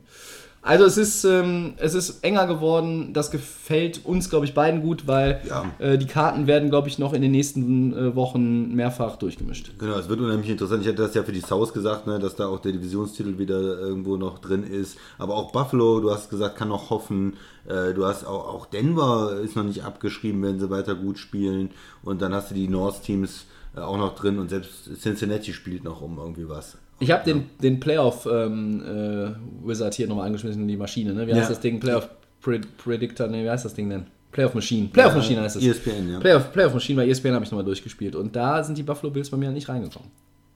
Also 0.63 0.85
es 0.85 0.99
ist, 0.99 1.25
ähm, 1.25 1.73
es 1.79 1.95
ist 1.95 2.23
enger 2.23 2.47
geworden. 2.47 3.15
Das 3.15 3.31
gefällt 3.31 4.05
uns, 4.05 4.29
glaube 4.29 4.45
ich, 4.45 4.53
beiden 4.53 4.83
gut, 4.83 5.07
weil 5.07 5.41
Ja. 5.49 5.65
äh, 5.79 5.97
die 5.97 6.05
Karten 6.07 6.47
werden, 6.47 6.69
glaube 6.69 6.89
ich, 6.89 6.99
noch 6.99 7.15
in 7.15 7.23
den 7.23 7.31
nächsten 7.31 7.93
äh, 7.97 8.15
Wochen 8.15 8.75
mehrfach 8.75 9.17
durchgemischt. 9.17 9.73
Genau, 9.79 9.95
es 9.95 10.09
wird 10.11 10.21
unheimlich 10.21 10.51
interessant. 10.51 10.83
Ich 10.83 10.89
hatte 10.89 10.99
das 11.03 11.15
ja 11.15 11.23
für 11.23 11.33
die 11.33 11.41
South 11.41 11.73
gesagt, 11.73 12.07
ne, 12.07 12.19
dass 12.19 12.37
da 12.37 12.47
auch 12.47 12.59
der 12.61 12.73
Divisionstitel 12.73 13.39
wieder 13.39 13.59
irgendwo 13.59 14.17
noch 14.19 14.39
drin 14.39 14.63
ist. 14.63 14.99
Aber 15.17 15.35
auch 15.37 15.51
Buffalo, 15.51 16.01
du 16.01 16.11
hast 16.11 16.29
gesagt, 16.29 16.57
kann 16.57 16.69
noch 16.69 16.91
hoffen. 16.91 17.39
Äh, 17.67 17.95
du 17.95 18.05
hast 18.05 18.27
auch, 18.27 18.53
auch 18.55 18.67
Denver 18.67 19.39
ist 19.43 19.57
noch 19.57 19.65
nicht 19.65 19.83
abgeschrieben, 19.85 20.43
wenn 20.43 20.61
sie 20.61 20.69
weiter 20.69 20.95
gut 20.95 21.19
spielen. 21.19 21.71
Und 22.03 22.21
dann 22.21 22.35
hast 22.35 22.51
du 22.51 22.55
die 22.55 22.69
North-Teams 22.69 23.47
äh, 23.77 23.81
auch 23.81 23.97
noch 23.97 24.15
drin 24.15 24.39
und 24.39 24.51
selbst 24.51 24.91
Cincinnati 25.01 25.55
spielt 25.55 25.85
noch 25.85 26.03
um 26.03 26.19
irgendwie 26.19 26.49
was. 26.51 26.77
Ich 27.01 27.11
habe 27.11 27.25
den, 27.25 27.45
den 27.63 27.81
Playoff-Wizard 27.81 29.95
hier 29.95 30.07
nochmal 30.07 30.27
angeschmissen 30.27 30.63
in 30.63 30.69
die 30.69 30.77
Maschine. 30.77 31.15
Ne? 31.15 31.27
Wie 31.27 31.33
heißt 31.33 31.45
Ja. 31.45 31.49
das 31.49 31.61
Ding? 31.61 31.81
Playoff 31.81 32.09
Pred- 32.45 32.67
Predictor? 32.83 33.27
Ne, 33.29 33.45
wie 33.45 33.51
heißt 33.51 33.65
das 33.65 33.75
Ding 33.75 33.89
denn? 33.91 34.07
Playoff 34.33 34.55
Machine. 34.55 34.89
Playoff 34.93 35.15
Machine 35.15 35.41
heißt 35.43 35.57
es. 35.57 35.65
ESPN, 35.65 36.11
ja. 36.13 36.21
Playoff, 36.21 36.53
Playoff 36.53 36.75
Machine 36.75 37.03
bei 37.03 37.09
ESPN 37.09 37.35
habe 37.35 37.45
ich 37.45 37.51
nochmal 37.51 37.65
durchgespielt. 37.65 38.15
Und 38.15 38.37
da 38.37 38.63
sind 38.63 38.79
die 38.79 38.83
Buffalo 38.83 39.11
Bills 39.11 39.29
bei 39.31 39.37
mir 39.37 39.51
nicht 39.51 39.69
reingekommen. 39.69 40.09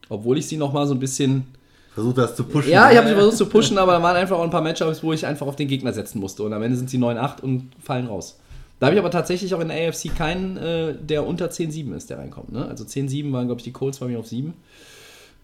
Obwohl 0.08 0.38
ich 0.38 0.46
sie 0.46 0.56
nochmal 0.56 0.86
so 0.86 0.94
ein 0.94 1.00
bisschen 1.00 1.44
Versuch 1.92 2.12
das 2.12 2.34
zu 2.36 2.44
pushen. 2.44 2.70
Ja, 2.72 2.90
ich 2.90 2.96
habe 2.98 3.08
sie 3.08 3.14
versucht 3.14 3.36
zu 3.36 3.46
pushen, 3.46 3.78
aber 3.78 3.92
da 3.92 4.02
waren 4.02 4.16
einfach 4.16 4.36
auch 4.36 4.42
ein 4.42 4.50
paar 4.50 4.62
Matchups, 4.62 5.02
wo 5.04 5.12
ich 5.12 5.24
einfach 5.26 5.46
auf 5.46 5.54
den 5.56 5.68
Gegner 5.68 5.92
setzen 5.92 6.18
musste. 6.18 6.42
Und 6.42 6.52
am 6.52 6.62
Ende 6.62 6.76
sind 6.76 6.90
sie 6.90 6.98
9-8 6.98 7.40
und 7.40 7.70
fallen 7.80 8.06
raus. 8.06 8.38
Da 8.80 8.86
habe 8.86 8.96
ich 8.96 9.00
aber 9.00 9.10
tatsächlich 9.12 9.54
auch 9.54 9.60
in 9.60 9.68
der 9.68 9.88
AFC 9.88 10.12
keinen, 10.14 10.56
äh, 10.56 10.94
der 11.00 11.24
unter 11.26 11.50
10-7 11.50 11.94
ist, 11.94 12.10
der 12.10 12.18
reinkommt. 12.18 12.52
Ne? 12.52 12.66
Also 12.66 12.84
10-7 12.84 13.32
waren, 13.32 13.46
glaube 13.46 13.60
ich, 13.60 13.64
die 13.64 13.72
Colts 13.72 13.98
bei 14.00 14.06
mir 14.06 14.18
auf 14.18 14.26
7 14.26 14.54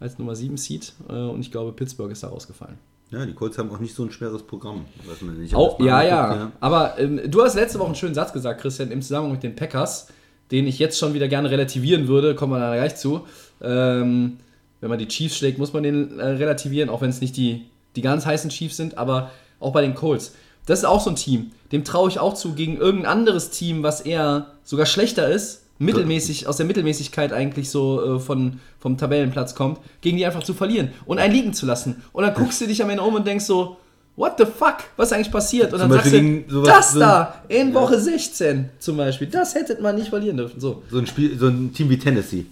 als 0.01 0.19
Nummer 0.19 0.35
7 0.35 0.57
Seed. 0.57 0.93
Äh, 1.09 1.13
und 1.13 1.41
ich 1.41 1.53
glaube, 1.53 1.73
Pittsburgh 1.73 2.11
ist 2.11 2.23
da 2.23 2.29
rausgefallen. 2.29 2.79
Ja, 3.11 3.27
die 3.27 3.35
Colts 3.35 3.59
haben 3.59 3.71
auch 3.71 3.81
nicht 3.81 3.95
so 3.95 4.05
ein 4.05 4.11
schweres 4.11 4.43
Programm. 4.43 4.85
Was 5.07 5.21
man 5.21 5.39
nicht 5.41 5.55
Oh, 5.55 5.77
ja, 5.81 5.99
anguckt, 5.99 6.41
ja. 6.41 6.53
Aber 6.61 6.99
ähm, 6.99 7.21
du 7.29 7.43
hast 7.43 7.55
letzte 7.55 7.79
Woche 7.79 7.87
einen 7.87 7.97
schönen 7.97 8.15
Satz 8.15 8.33
gesagt, 8.33 8.61
Christian, 8.61 8.91
im 8.91 9.03
Zusammenhang 9.03 9.33
mit 9.33 9.43
den 9.43 9.57
Packers, 9.57 10.09
den 10.51 10.67
ich 10.67 10.79
jetzt 10.79 10.99
schon 10.99 11.13
wieder 11.13 11.29
gerne 11.29 11.51
relativieren 11.51 12.09
würde, 12.09 12.35
kommen 12.35 12.53
wir 12.53 12.61
da 12.61 12.75
gleich 12.75 12.97
zu. 12.97 13.23
Ähm, 13.61 14.39
wenn 14.81 14.89
man 14.89 14.99
die 14.99 15.09
Chiefs 15.09 15.37
schlägt, 15.37 15.59
muss 15.59 15.73
man 15.73 15.83
den 15.83 16.19
äh, 16.19 16.25
relativieren, 16.25 16.89
auch 16.89 17.01
wenn 17.03 17.11
es 17.11 17.21
nicht 17.21 17.37
die, 17.37 17.67
die 17.97 18.01
ganz 18.01 18.27
heißen 18.27 18.51
Chiefs 18.51 18.77
sind, 18.77 18.97
aber 18.97 19.31
auch 19.59 19.73
bei 19.73 19.83
den 19.83 19.95
Colts. 19.95 20.33
Das 20.67 20.79
ist 20.79 20.85
auch 20.85 21.01
so 21.01 21.11
ein 21.11 21.17
Team, 21.17 21.51
dem 21.73 21.85
traue 21.85 22.09
ich 22.09 22.21
auch 22.21 22.35
zu, 22.35 22.55
gegen 22.55 22.77
irgendein 22.77 23.11
anderes 23.11 23.51
Team, 23.51 23.83
was 23.83 24.01
eher 24.03 24.53
sogar 24.63 24.87
schlechter 24.87 25.29
ist, 25.29 25.65
mittelmäßig, 25.81 26.47
aus 26.47 26.57
der 26.59 26.67
Mittelmäßigkeit 26.67 27.33
eigentlich 27.33 27.71
so 27.71 28.17
äh, 28.17 28.21
von, 28.21 28.61
vom 28.79 28.97
Tabellenplatz 28.97 29.55
kommt, 29.55 29.79
gegen 30.01 30.17
die 30.17 30.25
einfach 30.27 30.43
zu 30.45 30.55
verlieren 30.55 30.91
und 31.07 31.19
einen 31.19 31.35
liegen 31.35 31.53
zu 31.53 31.67
lassen. 31.67 32.03
Und 32.13 32.23
dann 32.25 32.35
guckst 32.35 32.61
du 32.61 32.67
dich 32.67 32.83
am 32.83 32.91
Ende 32.91 33.03
um 33.03 33.15
und 33.15 33.27
denkst 33.27 33.45
so, 33.47 33.77
what 34.17 34.35
the 34.39 34.45
fuck, 34.45 34.77
was 34.97 35.09
ist 35.09 35.13
eigentlich 35.15 35.33
passiert? 35.33 35.73
Und 35.73 35.81
Zum 35.81 35.89
dann 35.89 35.99
sagst 35.99 36.05
Beispiel 36.13 36.21
du, 36.21 36.27
gegen 36.39 36.51
sowas- 36.51 36.69
das 36.69 36.93
so- 36.93 37.01
da, 37.01 37.35
in 37.49 37.73
Woche 37.75 37.99
16 37.99 38.69
zum 38.79 38.97
Beispiel, 38.99 39.29
das 39.29 39.55
hättet 39.55 39.81
man 39.81 39.97
nicht 39.97 40.09
verlieren 40.11 40.37
dürfen. 40.37 40.61
So. 40.61 40.83
So 40.91 40.99
ein, 40.99 41.07
Spiel, 41.07 41.39
so 41.39 41.49
ein 41.49 41.73
Team 41.73 41.89
wie 41.91 41.99
Tennessee. 41.99 42.47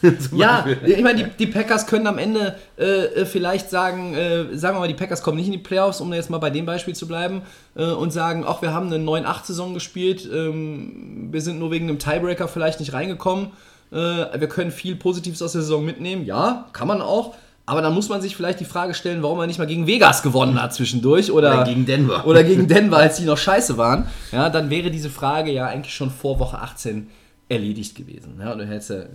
Ja, 0.32 0.62
Beispiel. 0.62 0.90
ich 0.90 1.02
meine, 1.02 1.24
die, 1.24 1.30
die 1.38 1.46
Packers 1.46 1.86
können 1.86 2.06
am 2.06 2.18
Ende 2.18 2.56
äh, 2.78 2.84
äh, 2.84 3.26
vielleicht 3.26 3.70
sagen, 3.70 4.14
äh, 4.14 4.56
sagen 4.56 4.76
wir 4.76 4.80
mal, 4.80 4.88
die 4.88 4.94
Packers 4.94 5.22
kommen 5.22 5.36
nicht 5.36 5.46
in 5.46 5.52
die 5.52 5.58
Playoffs, 5.58 6.00
um 6.00 6.12
jetzt 6.12 6.30
mal 6.30 6.38
bei 6.38 6.50
dem 6.50 6.66
Beispiel 6.66 6.94
zu 6.94 7.06
bleiben, 7.06 7.42
äh, 7.74 7.84
und 7.84 8.12
sagen, 8.12 8.44
ach, 8.46 8.62
wir 8.62 8.72
haben 8.72 8.92
eine 8.92 9.04
9-8-Saison 9.04 9.74
gespielt, 9.74 10.28
ähm, 10.32 11.28
wir 11.30 11.40
sind 11.40 11.58
nur 11.58 11.70
wegen 11.70 11.88
einem 11.88 11.98
Tiebreaker 11.98 12.48
vielleicht 12.48 12.80
nicht 12.80 12.92
reingekommen, 12.92 13.48
äh, 13.90 13.96
wir 13.96 14.48
können 14.48 14.70
viel 14.70 14.96
Positives 14.96 15.42
aus 15.42 15.52
der 15.52 15.62
Saison 15.62 15.84
mitnehmen, 15.84 16.24
ja, 16.24 16.66
kann 16.72 16.88
man 16.88 17.00
auch, 17.02 17.34
aber 17.64 17.80
dann 17.80 17.94
muss 17.94 18.08
man 18.08 18.20
sich 18.20 18.34
vielleicht 18.34 18.60
die 18.60 18.64
Frage 18.64 18.92
stellen, 18.92 19.22
warum 19.22 19.38
man 19.38 19.46
nicht 19.46 19.58
mal 19.58 19.66
gegen 19.66 19.86
Vegas 19.86 20.22
gewonnen 20.22 20.60
hat 20.60 20.74
zwischendurch 20.74 21.30
oder, 21.30 21.54
Oder 21.54 21.64
gegen 21.64 21.86
Denver. 21.86 22.26
oder 22.26 22.42
gegen 22.42 22.66
Denver, 22.66 22.96
als 22.96 23.16
die 23.16 23.24
noch 23.24 23.38
scheiße 23.38 23.78
waren. 23.78 24.06
Ja, 24.32 24.50
dann 24.50 24.68
wäre 24.68 24.90
diese 24.90 25.10
Frage 25.10 25.52
ja 25.52 25.66
eigentlich 25.66 25.94
schon 25.94 26.10
vor 26.10 26.40
Woche 26.40 26.58
18 26.58 27.08
erledigt 27.48 27.94
gewesen. 27.94 28.36
Ja, 28.40 28.52
und 28.52 28.58
du 28.58 28.66
hättest 28.66 28.90
ja, 28.90 29.00
äh, 29.00 29.08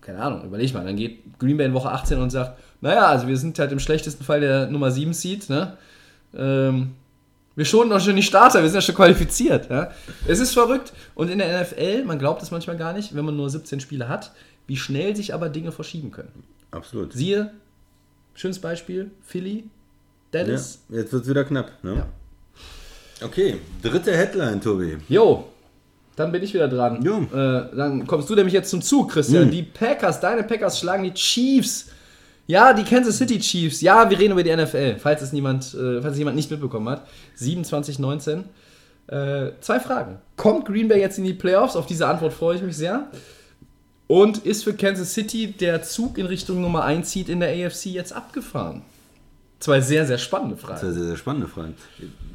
keine 0.00 0.20
Ahnung, 0.20 0.44
überleg 0.44 0.72
mal, 0.74 0.84
dann 0.84 0.96
geht 0.96 1.38
Green 1.38 1.56
Bay 1.56 1.66
in 1.66 1.74
Woche 1.74 1.90
18 1.90 2.18
und 2.18 2.30
sagt, 2.30 2.58
naja, 2.80 3.06
also 3.06 3.26
wir 3.26 3.36
sind 3.36 3.58
halt 3.58 3.72
im 3.72 3.78
schlechtesten 3.80 4.24
Fall 4.24 4.40
der 4.40 4.66
Nummer 4.66 4.90
7 4.90 5.12
Seed, 5.12 5.48
ne? 5.48 5.76
Ähm, 6.34 6.92
wir 7.56 7.64
schonen 7.64 7.90
doch 7.90 8.00
schon 8.00 8.16
die 8.16 8.22
Starter, 8.22 8.62
wir 8.62 8.68
sind 8.68 8.76
ja 8.76 8.80
schon 8.80 8.94
qualifiziert. 8.94 9.68
Ja? 9.68 9.90
Es 10.26 10.38
ist 10.38 10.52
verrückt. 10.54 10.92
Und 11.14 11.28
in 11.30 11.38
der 11.40 11.60
NFL, 11.62 12.04
man 12.04 12.18
glaubt 12.18 12.40
es 12.42 12.50
manchmal 12.50 12.76
gar 12.78 12.92
nicht, 12.92 13.14
wenn 13.14 13.24
man 13.24 13.36
nur 13.36 13.50
17 13.50 13.80
Spiele 13.80 14.08
hat, 14.08 14.30
wie 14.66 14.76
schnell 14.76 15.16
sich 15.16 15.34
aber 15.34 15.48
Dinge 15.48 15.72
verschieben 15.72 16.10
können. 16.10 16.44
Absolut. 16.70 17.12
Siehe, 17.12 17.50
schönes 18.34 18.60
Beispiel, 18.60 19.10
Philly, 19.22 19.64
Ja, 20.32 20.44
Dallas. 20.44 20.84
jetzt 20.88 21.12
wird 21.12 21.24
es 21.24 21.28
wieder 21.28 21.44
knapp. 21.44 21.72
Ne? 21.82 21.96
Ja. 21.96 23.26
Okay, 23.26 23.58
dritte 23.82 24.16
Headline, 24.16 24.60
Tobi. 24.60 24.96
Jo, 25.08 25.49
dann 26.20 26.32
bin 26.32 26.42
ich 26.42 26.54
wieder 26.54 26.68
dran. 26.68 27.02
Jo. 27.02 27.18
Äh, 27.32 27.74
dann 27.74 28.06
kommst 28.06 28.28
du 28.30 28.34
nämlich 28.34 28.54
jetzt 28.54 28.70
zum 28.70 28.82
Zug, 28.82 29.10
Christian. 29.10 29.44
Hm. 29.44 29.50
Die 29.50 29.62
Packers, 29.62 30.20
deine 30.20 30.44
Packers 30.44 30.78
schlagen 30.78 31.02
die 31.02 31.14
Chiefs. 31.14 31.86
Ja, 32.46 32.72
die 32.72 32.84
Kansas 32.84 33.16
City 33.16 33.38
Chiefs. 33.38 33.80
Ja, 33.80 34.10
wir 34.10 34.18
reden 34.18 34.32
über 34.32 34.42
die 34.42 34.54
NFL, 34.54 34.96
falls 34.98 35.22
es 35.22 35.32
niemand, 35.32 35.72
äh, 35.74 36.00
falls 36.02 36.12
es 36.12 36.18
jemand 36.18 36.36
nicht 36.36 36.50
mitbekommen 36.50 36.88
hat. 36.88 37.06
27-19. 37.38 38.44
Äh, 39.06 39.52
zwei 39.60 39.80
Fragen. 39.80 40.18
Kommt 40.36 40.66
Green 40.66 40.88
Bay 40.88 41.00
jetzt 41.00 41.18
in 41.18 41.24
die 41.24 41.32
Playoffs? 41.32 41.74
Auf 41.74 41.86
diese 41.86 42.06
Antwort 42.06 42.32
freue 42.32 42.56
ich 42.56 42.62
mich 42.62 42.76
sehr. 42.76 43.08
Und 44.06 44.38
ist 44.38 44.64
für 44.64 44.74
Kansas 44.74 45.14
City 45.14 45.52
der 45.52 45.82
Zug 45.82 46.18
in 46.18 46.26
Richtung 46.26 46.60
Nummer 46.60 46.84
1 46.84 47.10
Seed 47.10 47.28
in 47.28 47.40
der 47.40 47.50
AFC 47.50 47.86
jetzt 47.86 48.12
abgefahren? 48.12 48.82
Zwei 49.60 49.80
sehr, 49.82 50.06
sehr 50.06 50.18
spannende 50.18 50.56
Fragen. 50.56 50.80
Sehr, 50.80 50.92
sehr, 50.92 51.04
sehr 51.04 51.16
spannende 51.16 51.46
Fragen. 51.46 51.74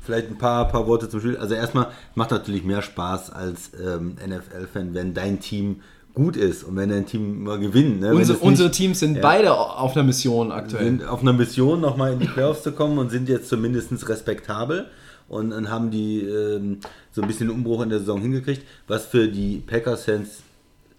Vielleicht 0.06 0.30
ein 0.30 0.38
paar, 0.38 0.68
paar 0.68 0.86
Worte 0.88 1.10
zum 1.10 1.20
Spiel. 1.20 1.36
Also 1.38 1.56
erstmal 1.56 1.88
macht 2.14 2.30
natürlich 2.32 2.64
mehr 2.64 2.82
Spaß 2.84 3.32
als 3.32 3.72
ähm, 3.84 4.16
NFL-Fan, 4.26 4.94
wenn 4.94 5.14
dein 5.16 5.40
Team 5.40 5.82
gut 6.14 6.38
ist 6.38 6.64
und 6.64 6.76
wenn 6.78 6.90
dein 6.90 7.06
Team 7.08 7.44
mal 7.44 7.58
gewinnt. 7.60 8.00
Ne? 8.00 8.14
Unsere, 8.14 8.38
nicht- 8.38 8.44
unsere 8.48 8.72
Teams 8.72 9.00
sind 9.00 9.16
Ja. 9.16 9.22
beide 9.22 9.54
auf 9.54 9.94
einer 9.96 10.04
Mission 10.06 10.52
aktuell. 10.52 10.86
sind 10.86 11.04
auf 11.06 11.22
einer 11.22 11.34
Mission, 11.34 11.82
nochmal 11.82 12.14
in 12.14 12.20
die 12.20 12.28
Playoffs 12.28 12.64
zu 12.64 12.72
kommen 12.72 12.98
und 13.00 13.10
sind 13.10 13.28
jetzt 13.28 13.50
zumindest 13.50 14.08
respektabel 14.08 14.86
und, 15.28 15.52
und 15.52 15.70
haben 15.70 15.90
die 15.92 16.22
ähm, 16.22 16.80
so 17.12 17.22
ein 17.24 17.28
bisschen 17.28 17.50
Umbruch 17.50 17.82
in 17.82 17.90
der 17.90 18.00
Saison 18.00 18.22
hingekriegt, 18.22 18.62
was 18.88 19.08
für 19.08 19.28
die 19.28 19.58
Packers-Fans 19.66 20.44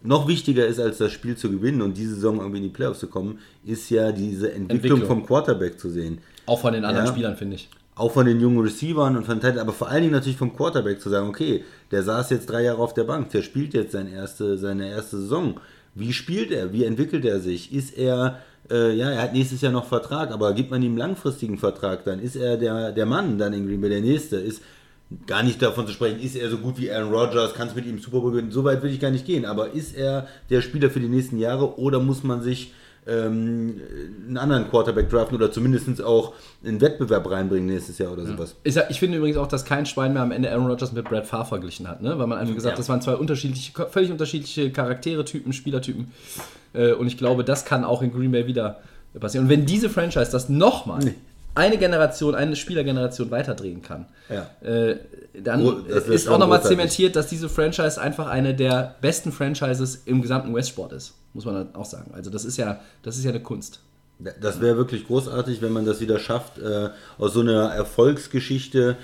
noch 0.06 0.28
wichtiger 0.28 0.66
ist, 0.66 0.78
als 0.80 0.98
das 0.98 1.12
Spiel 1.12 1.36
zu 1.36 1.50
gewinnen 1.50 1.82
und 1.82 1.96
diese 1.96 2.14
Saison 2.14 2.38
irgendwie 2.38 2.58
in 2.58 2.62
die 2.64 2.70
Playoffs 2.70 3.00
zu 3.00 3.08
kommen, 3.08 3.38
ist 3.64 3.90
ja 3.90 4.12
diese 4.12 4.52
Entwicklung, 4.52 4.98
Entwicklung. 5.00 5.06
vom 5.06 5.26
Quarterback 5.26 5.78
zu 5.80 5.90
sehen. 5.90 6.18
Auch 6.46 6.60
von 6.60 6.72
den 6.72 6.84
anderen 6.84 7.06
Ja. 7.06 7.12
Spielern, 7.12 7.36
finde 7.36 7.56
ich. 7.56 7.68
auch 7.98 8.12
von 8.12 8.26
den 8.26 8.38
jungen 8.40 8.60
Receivern 8.60 9.16
und 9.16 9.24
von 9.24 9.40
Titan, 9.40 9.58
aber 9.58 9.72
vor 9.72 9.88
allen 9.88 10.02
Dingen 10.02 10.12
natürlich 10.12 10.36
vom 10.36 10.54
Quarterback 10.54 11.00
zu 11.00 11.08
sagen, 11.08 11.28
okay, 11.28 11.64
der 11.90 12.02
saß 12.02 12.28
jetzt 12.30 12.46
drei 12.50 12.62
Jahre 12.64 12.82
auf 12.82 12.92
der 12.92 13.04
Bank, 13.04 13.30
der 13.30 13.40
spielt 13.42 13.72
jetzt 13.72 13.92
seine 13.92 14.10
erste, 14.10 14.58
seine 14.58 14.90
erste 14.90 15.16
Saison. 15.18 15.58
Wie 15.94 16.12
spielt 16.12 16.50
er? 16.50 16.72
Wie 16.74 16.84
entwickelt 16.84 17.24
er 17.24 17.40
sich? 17.40 17.72
Ist 17.72 17.96
er, 17.96 18.40
äh, 18.70 18.94
ja, 18.94 19.10
er 19.10 19.22
hat 19.22 19.32
nächstes 19.32 19.62
Jahr 19.62 19.72
noch 19.72 19.86
Vertrag, 19.86 20.30
aber 20.30 20.52
gibt 20.52 20.70
man 20.70 20.82
ihm 20.82 20.90
einen 20.90 20.98
langfristigen 20.98 21.56
Vertrag, 21.56 22.04
dann 22.04 22.20
ist 22.20 22.36
er 22.36 22.58
der, 22.58 22.92
der 22.92 23.06
Mann 23.06 23.38
dann 23.38 23.54
in 23.54 23.66
Green 23.66 23.80
Bay, 23.80 23.88
der 23.88 24.02
Nächste. 24.02 24.36
Ist 24.36 24.60
gar 25.26 25.42
nicht 25.42 25.62
davon 25.62 25.86
zu 25.86 25.92
sprechen, 25.92 26.20
ist 26.20 26.34
er 26.36 26.50
so 26.50 26.58
gut 26.58 26.78
wie 26.78 26.90
Aaron 26.90 27.12
Rodgers, 27.12 27.54
kann 27.54 27.68
es 27.68 27.74
mit 27.74 27.86
ihm 27.86 27.98
Super 27.98 28.20
Bowl 28.20 28.32
gewinnen, 28.32 28.50
so 28.50 28.64
weit 28.64 28.82
will 28.82 28.90
ich 28.90 28.98
gar 29.00 29.10
nicht 29.12 29.24
gehen, 29.24 29.44
aber 29.44 29.70
ist 29.72 29.96
er 29.96 30.26
der 30.50 30.60
Spieler 30.62 30.90
für 30.90 30.98
die 31.00 31.08
nächsten 31.08 31.38
Jahre 31.38 31.78
oder 31.78 32.00
muss 32.00 32.24
man 32.24 32.42
sich 32.42 32.72
ähm, 33.08 33.80
einen 34.26 34.36
anderen 34.36 34.68
Quarterback 34.68 35.08
draften 35.08 35.36
oder 35.36 35.52
zumindest 35.52 36.02
auch 36.02 36.34
einen 36.64 36.80
Wettbewerb 36.80 37.30
reinbringen 37.30 37.66
nächstes 37.66 37.98
Jahr 37.98 38.12
oder 38.12 38.26
sowas. 38.26 38.56
Ich, 38.64 38.76
ich 38.88 38.98
finde 38.98 39.18
übrigens 39.18 39.36
auch, 39.36 39.46
dass 39.46 39.64
kein 39.64 39.86
Schwein 39.86 40.12
mehr 40.12 40.22
am 40.22 40.32
Ende 40.32 40.50
Aaron 40.50 40.66
Rodgers 40.66 40.92
mit 40.92 41.04
Brad 41.04 41.24
Favre 41.24 41.46
verglichen 41.46 41.86
hat, 41.86 42.02
ne? 42.02 42.18
weil 42.18 42.26
man 42.26 42.38
einfach 42.38 42.54
gesagt 42.56 42.72
hat, 42.72 42.78
Ja. 42.78 42.80
das 42.80 42.88
waren 42.88 43.00
zwei 43.00 43.14
unterschiedliche, 43.14 43.72
völlig 43.90 44.10
unterschiedliche 44.10 44.72
Charaktere, 44.72 45.24
Typen, 45.24 45.52
Spielertypen. 45.52 46.08
Äh, 46.72 46.94
Und 46.94 47.06
ich 47.06 47.16
glaube, 47.16 47.44
das 47.44 47.64
kann 47.64 47.84
auch 47.84 48.02
in 48.02 48.12
Green 48.12 48.32
Bay 48.32 48.48
wieder 48.48 48.80
passieren. 49.20 49.44
Und 49.46 49.50
wenn 49.50 49.66
diese 49.66 49.88
Franchise 49.88 50.32
das 50.32 50.48
nochmal 50.48 51.14
eine 51.56 51.78
Generation, 51.78 52.34
eine 52.34 52.54
Spielergeneration 52.56 53.30
weiterdrehen 53.30 53.82
kann, 53.82 54.06
Ja. 54.28 54.46
äh, 54.60 54.96
dann 55.42 55.66
Oh, 55.66 55.72
ist 56.10 56.28
auch 56.28 56.38
nochmal 56.38 56.62
zementiert, 56.62 57.16
dass 57.16 57.26
diese 57.28 57.48
Franchise 57.48 58.00
einfach 58.00 58.26
eine 58.28 58.54
der 58.54 58.94
besten 59.00 59.32
Franchises 59.32 60.02
im 60.06 60.22
gesamten 60.22 60.54
Westsport 60.54 60.92
ist, 60.92 61.14
muss 61.34 61.44
man 61.44 61.54
dann 61.54 61.74
auch 61.74 61.84
sagen. 61.84 62.12
Also 62.14 62.30
das 62.30 62.44
ist 62.44 62.56
ja, 62.56 62.80
das 63.02 63.16
ist 63.18 63.24
ja 63.24 63.30
eine 63.30 63.40
Kunst. 63.42 63.80
Das 64.40 64.60
wäre 64.60 64.76
wirklich 64.78 65.06
großartig, 65.06 65.60
wenn 65.60 65.72
man 65.72 65.84
das 65.84 66.00
wieder 66.00 66.18
schafft, 66.18 66.58
äh, 66.58 66.88
aus 67.18 67.34
so 67.34 67.40
einer 67.40 67.74
Erfolgsgeschichte 67.74 68.96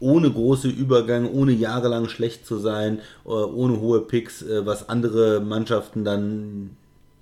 ohne 0.00 0.30
große 0.30 0.68
Übergänge, 0.68 1.30
ohne 1.30 1.52
jahrelang 1.52 2.08
schlecht 2.08 2.46
zu 2.46 2.58
sein, 2.58 2.98
äh, 3.24 3.28
ohne 3.28 3.80
hohe 3.80 4.00
Picks, 4.00 4.42
äh, 4.42 4.64
was 4.66 4.88
andere 4.88 5.40
Mannschaften 5.40 6.04
dann 6.04 6.70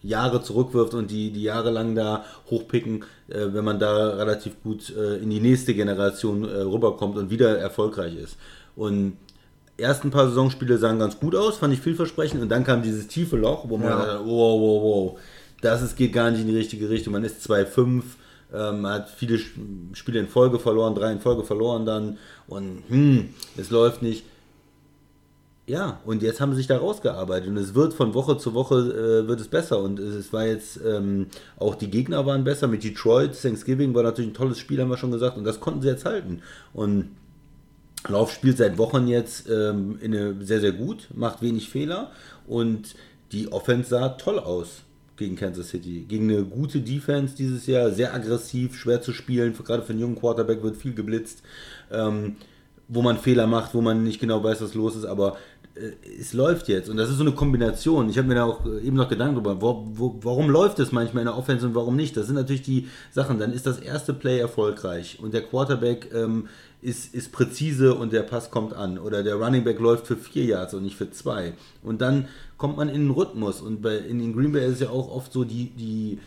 Jahre 0.03 0.43
zurückwirft 0.43 0.95
und 0.95 1.11
die, 1.11 1.31
die 1.31 1.43
jahrelang 1.43 1.95
da 1.95 2.25
hochpicken, 2.51 3.05
äh, 3.29 3.47
wenn 3.53 3.65
man 3.65 3.79
da 3.79 4.11
relativ 4.17 4.63
gut 4.63 4.95
äh, 4.97 5.17
in 5.17 5.31
die 5.31 5.41
nächste 5.41 5.75
Generation 5.75 6.45
äh, 6.45 6.59
rüberkommt 6.61 7.17
und 7.17 7.31
wieder 7.31 7.59
erfolgreich 7.59 8.15
ist. 8.17 8.37
Und 8.77 9.17
ersten 9.77 10.11
paar 10.11 10.29
Saisonspiele 10.29 10.79
sahen 10.79 10.99
ganz 10.99 11.19
gut 11.19 11.35
aus, 11.35 11.57
fand 11.59 11.75
ich 11.75 11.81
vielversprechend. 11.81 12.41
Und 12.43 12.49
dann 12.49 12.65
kam 12.65 12.83
dieses 12.83 13.07
tiefe 13.09 13.37
Loch, 13.37 13.69
wo 13.69 13.77
man 13.77 13.89
Ja. 13.89 13.97
dachte, 14.05 14.21
wow, 14.25 14.61
wow, 14.61 14.83
wow, 14.83 15.19
das 15.61 15.83
ist, 15.83 15.97
geht 15.97 16.13
gar 16.13 16.31
nicht 16.31 16.41
in 16.41 16.47
die 16.49 16.57
richtige 16.57 16.89
Richtung. 16.89 17.13
Man 17.13 17.25
ist 17.25 17.49
2-5, 17.51 18.03
ähm, 18.55 18.87
hat 18.87 19.11
viele 19.11 19.35
Sp- 19.43 19.59
Spiele 19.95 20.21
in 20.21 20.29
Folge 20.29 20.59
verloren, 20.61 20.95
drei 20.95 21.11
in 21.13 21.21
Folge 21.21 21.43
verloren 21.45 21.85
dann. 21.85 22.19
Und 22.47 22.85
hm, 22.89 23.31
es 23.57 23.71
läuft 23.71 24.03
nicht. 24.03 24.25
Ja, 25.69 26.01
und 26.07 26.23
jetzt 26.23 26.41
haben 26.41 26.53
sie 26.53 26.59
sich 26.59 26.67
da 26.67 26.79
rausgearbeitet 26.79 27.51
und 27.51 27.59
es 27.59 27.75
wird 27.75 27.93
von 27.93 28.15
Woche 28.15 28.39
zu 28.39 28.55
Woche 28.55 28.77
äh, 28.77 29.29
wird 29.29 29.39
es 29.39 29.49
besser 29.49 29.81
und 29.81 30.01
es, 30.01 30.33
war 30.33 30.47
jetzt 30.47 30.81
ähm, 30.83 31.27
auch 31.59 31.75
die 31.75 31.91
Gegner 31.91 32.25
waren 32.25 32.43
besser 32.43 32.69
mit 32.69 32.83
Detroit 32.83 33.39
Thanksgiving 33.41 33.95
war 33.95 34.03
natürlich 34.03 34.31
ein 34.31 34.35
tolles 34.35 34.59
Spiel 34.59 34.81
haben 34.81 34.89
wir 34.89 34.97
schon 34.97 35.13
gesagt 35.13 35.37
und 35.37 35.45
das 35.45 35.61
konnten 35.61 35.83
sie 35.83 35.89
jetzt 35.89 36.07
halten 36.07 36.41
und 36.73 37.11
Lauf 38.07 38.33
spielt 38.33 38.57
seit 38.59 38.79
Wochen 38.79 39.09
jetzt 39.09 39.51
ähm, 39.51 39.99
in 40.01 40.15
eine, 40.15 40.43
sehr, 40.45 40.61
sehr 40.61 40.73
gut, 40.73 41.09
macht 41.15 41.43
wenig 41.43 41.69
Fehler 41.69 42.13
und 42.47 42.95
die 43.33 43.53
Offense 43.53 43.91
sah 43.91 44.11
toll 44.11 44.39
aus 44.39 44.83
gegen 45.17 45.35
Kansas 45.35 45.71
City. 45.71 46.07
Gegen 46.09 46.31
eine 46.31 46.45
gute 46.45 46.81
Defense 46.81 47.35
dieses 47.35 47.67
Jahr, 47.67 47.91
sehr 47.91 48.15
aggressiv, 48.15 48.77
schwer 48.77 49.03
zu 49.03 49.13
spielen, 49.13 49.53
gerade 49.53 49.83
für 49.83 49.91
einen 49.91 50.01
jungen 50.01 50.17
Quarterback 50.17 50.63
wird 50.63 50.77
viel 50.77 50.95
geblitzt, 50.95 51.43
ähm, 51.91 52.37
wo 52.87 53.03
man 53.03 53.19
Fehler 53.19 53.47
macht, 53.47 53.75
wo 53.75 53.81
man 53.81 54.05
nicht 54.05 54.21
genau 54.21 54.43
weiß, 54.43 54.63
was 54.63 54.75
los 54.75 54.95
ist, 54.95 55.05
aber 55.05 55.37
es 56.19 56.33
läuft 56.33 56.69
jetzt 56.69 56.89
und 56.89 56.97
das 56.97 57.11
ist 57.11 57.17
so 57.17 57.23
eine 57.23 57.33
Kombination. 57.33 58.09
Ich 58.09 58.19
habe 58.19 58.29
mir 58.29 58.35
da 58.35 58.45
auch 58.45 58.65
äh, 58.67 58.81
eben 58.81 58.97
noch 58.97 59.09
Gedanken 59.09 59.37
drüber, 59.37 59.61
wo, 59.61 59.87
wo, 59.93 60.19
warum 60.23 60.51
läuft 60.51 60.79
es 60.79 60.93
manchmal 60.93 61.23
in 61.23 61.27
der 61.27 61.37
Offense 61.37 61.67
und 61.67 61.75
warum 61.75 61.97
nicht? 61.97 62.17
Das 62.17 62.27
sind 62.27 62.37
natürlich 62.37 62.63
die 62.63 62.89
Sachen. 63.11 63.39
Dann 63.39 63.53
ist 63.53 63.67
das 63.67 63.79
erste 63.79 64.15
Play 64.15 64.39
erfolgreich 64.39 65.19
und 65.23 65.35
der 65.35 65.43
Quarterback 65.43 66.11
ähm, 66.15 66.49
ist, 66.81 67.15
ist 67.15 67.33
präzise 67.33 67.95
und 67.95 68.13
der 68.13 68.23
Pass 68.23 68.51
kommt 68.51 68.73
an 68.73 68.99
oder 68.99 69.23
der 69.23 69.37
Running 69.37 69.65
Back 69.65 69.81
läuft 69.81 70.07
für 70.07 70.17
vier 70.17 70.45
Yards 70.45 70.75
und 70.75 70.83
nicht 70.83 70.97
für 70.97 71.11
zwei. 71.11 71.55
Und 71.83 72.01
dann 72.01 72.29
kommt 72.57 72.77
man 72.77 72.89
in 72.89 73.03
den 73.03 73.11
Rhythmus 73.11 73.61
und 73.61 73.83
bei, 73.83 73.97
in 73.97 74.19
den 74.19 74.33
Green 74.33 74.53
Bay 74.53 74.67
ist 74.67 74.75
es 74.75 74.81
ja 74.81 74.91
auch 74.91 75.11
oft 75.11 75.33
so, 75.33 75.45
die, 75.45 75.71
die, 75.71 76.19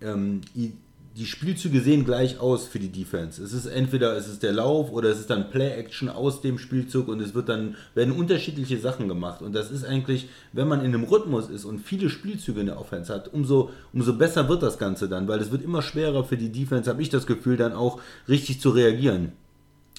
ähm, 0.00 0.40
die, 0.54 0.72
die 1.16 1.26
Spielzüge 1.26 1.80
sehen 1.80 2.04
gleich 2.04 2.40
aus 2.40 2.66
für 2.66 2.80
die 2.80 2.90
Defense. 2.90 3.40
Es 3.40 3.52
ist 3.52 3.66
entweder 3.66 4.16
es 4.16 4.26
ist 4.26 4.42
der 4.42 4.52
Lauf 4.52 4.90
oder 4.90 5.10
es 5.10 5.20
ist 5.20 5.30
dann 5.30 5.48
Play-Action 5.48 6.08
aus 6.08 6.40
dem 6.40 6.58
Spielzug 6.58 7.06
und 7.06 7.20
es 7.20 7.34
wird 7.34 7.48
dann 7.48 7.76
werden 7.94 8.12
unterschiedliche 8.12 8.78
Sachen 8.78 9.06
gemacht. 9.06 9.40
Und 9.40 9.54
das 9.54 9.70
ist 9.70 9.84
eigentlich, 9.84 10.28
wenn 10.52 10.66
man 10.66 10.80
in 10.80 10.86
einem 10.86 11.04
Rhythmus 11.04 11.48
ist 11.48 11.66
und 11.66 11.78
viele 11.78 12.10
Spielzüge 12.10 12.60
in 12.60 12.66
der 12.66 12.80
Offense 12.80 13.14
hat, 13.14 13.32
umso, 13.32 13.70
umso 13.92 14.14
besser 14.14 14.48
wird 14.48 14.64
das 14.64 14.76
Ganze 14.76 15.08
dann, 15.08 15.28
weil 15.28 15.38
es 15.38 15.52
wird 15.52 15.62
immer 15.62 15.82
schwerer 15.82 16.24
für 16.24 16.36
die 16.36 16.50
Defense, 16.50 16.90
habe 16.90 17.02
ich 17.02 17.10
das 17.10 17.28
Gefühl, 17.28 17.56
dann 17.56 17.74
auch 17.74 18.00
richtig 18.28 18.60
zu 18.60 18.70
reagieren. 18.70 19.32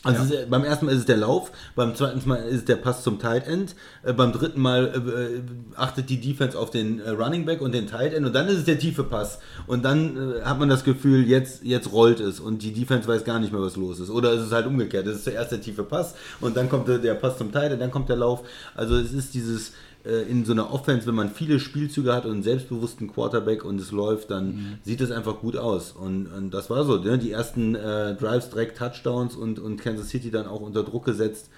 Also 0.05 0.23
es 0.23 0.41
ist, 0.41 0.49
beim 0.49 0.63
ersten 0.63 0.85
Mal 0.85 0.91
ist 0.93 0.99
es 0.99 1.05
der 1.05 1.17
Lauf, 1.17 1.51
beim 1.75 1.95
zweiten 1.95 2.27
Mal 2.27 2.37
ist 2.43 2.55
es 2.55 2.65
der 2.65 2.75
Pass 2.75 3.03
zum 3.03 3.19
Tight 3.19 3.47
End, 3.47 3.75
äh, 4.03 4.13
beim 4.13 4.31
dritten 4.31 4.61
Mal 4.61 4.85
äh, 4.85 4.97
äh, 4.97 5.41
achtet 5.75 6.09
die 6.09 6.21
Defense 6.21 6.57
auf 6.57 6.69
den 6.69 6.99
äh, 6.99 7.09
Running 7.09 7.45
Back 7.45 7.61
und 7.61 7.73
den 7.73 7.87
Tight 7.87 8.13
End 8.13 8.25
und 8.25 8.33
dann 8.33 8.47
ist 8.47 8.59
es 8.59 8.65
der 8.65 8.79
tiefe 8.79 9.03
Pass 9.03 9.39
und 9.67 9.83
dann 9.83 10.15
äh, 10.15 10.41
hat 10.43 10.59
man 10.59 10.69
das 10.69 10.83
Gefühl, 10.83 11.27
jetzt, 11.27 11.63
jetzt 11.63 11.91
rollt 11.91 12.19
es 12.19 12.39
und 12.39 12.61
die 12.61 12.71
Defense 12.71 13.07
weiß 13.07 13.23
gar 13.23 13.39
nicht 13.39 13.51
mehr, 13.51 13.61
was 13.61 13.75
los 13.75 13.99
ist. 13.99 14.09
Oder 14.09 14.33
es 14.33 14.43
ist 14.43 14.51
halt 14.51 14.67
umgekehrt, 14.67 15.07
es 15.07 15.17
ist 15.17 15.23
zuerst 15.25 15.51
der 15.51 15.61
tiefe 15.61 15.83
Pass 15.83 16.15
und 16.41 16.55
dann 16.55 16.69
kommt 16.69 16.87
der, 16.87 16.99
der 16.99 17.15
Pass 17.15 17.37
zum 17.37 17.51
Tight 17.51 17.71
End, 17.71 17.81
dann 17.81 17.91
kommt 17.91 18.09
der 18.09 18.17
Lauf. 18.17 18.43
Also 18.75 18.95
es 18.95 19.11
ist 19.11 19.33
dieses 19.33 19.69
äh, 19.69 19.73
in 20.05 20.45
so 20.45 20.51
einer 20.51 20.71
Offense, 20.71 21.07
wenn 21.07 21.15
man 21.15 21.31
viele 21.31 21.59
Spielzüge 21.59 22.13
hat 22.13 22.25
und 22.25 22.33
einen 22.33 22.43
selbstbewussten 22.43 23.11
Quarterback 23.11 23.65
und 23.65 23.81
es 23.81 23.91
läuft, 23.91 24.29
dann 24.29 24.79
sieht 24.83 25.01
es 25.01 25.09
einfach 25.11 25.39
gut 25.39 25.57
aus. 25.57 25.91
Und, 25.93 26.27
und 26.27 26.51
das 26.51 26.69
war 26.69 26.85
so. 26.85 26.97
Ne? 26.97 27.17
Die 27.17 27.31
ersten 27.31 27.73
äh, 27.73 28.15
Drives 28.15 28.49
direkt 28.49 28.77
Touchdowns 28.77 29.35
und, 29.35 29.57
und 29.57 29.81
Kansas 29.81 30.09
City 30.09 30.29
dann 30.29 30.45
auch 30.45 30.61
unter 30.61 30.83
Druck 30.83 31.05
gesetzt. 31.05 31.49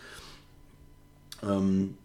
Ähm, 1.44 1.96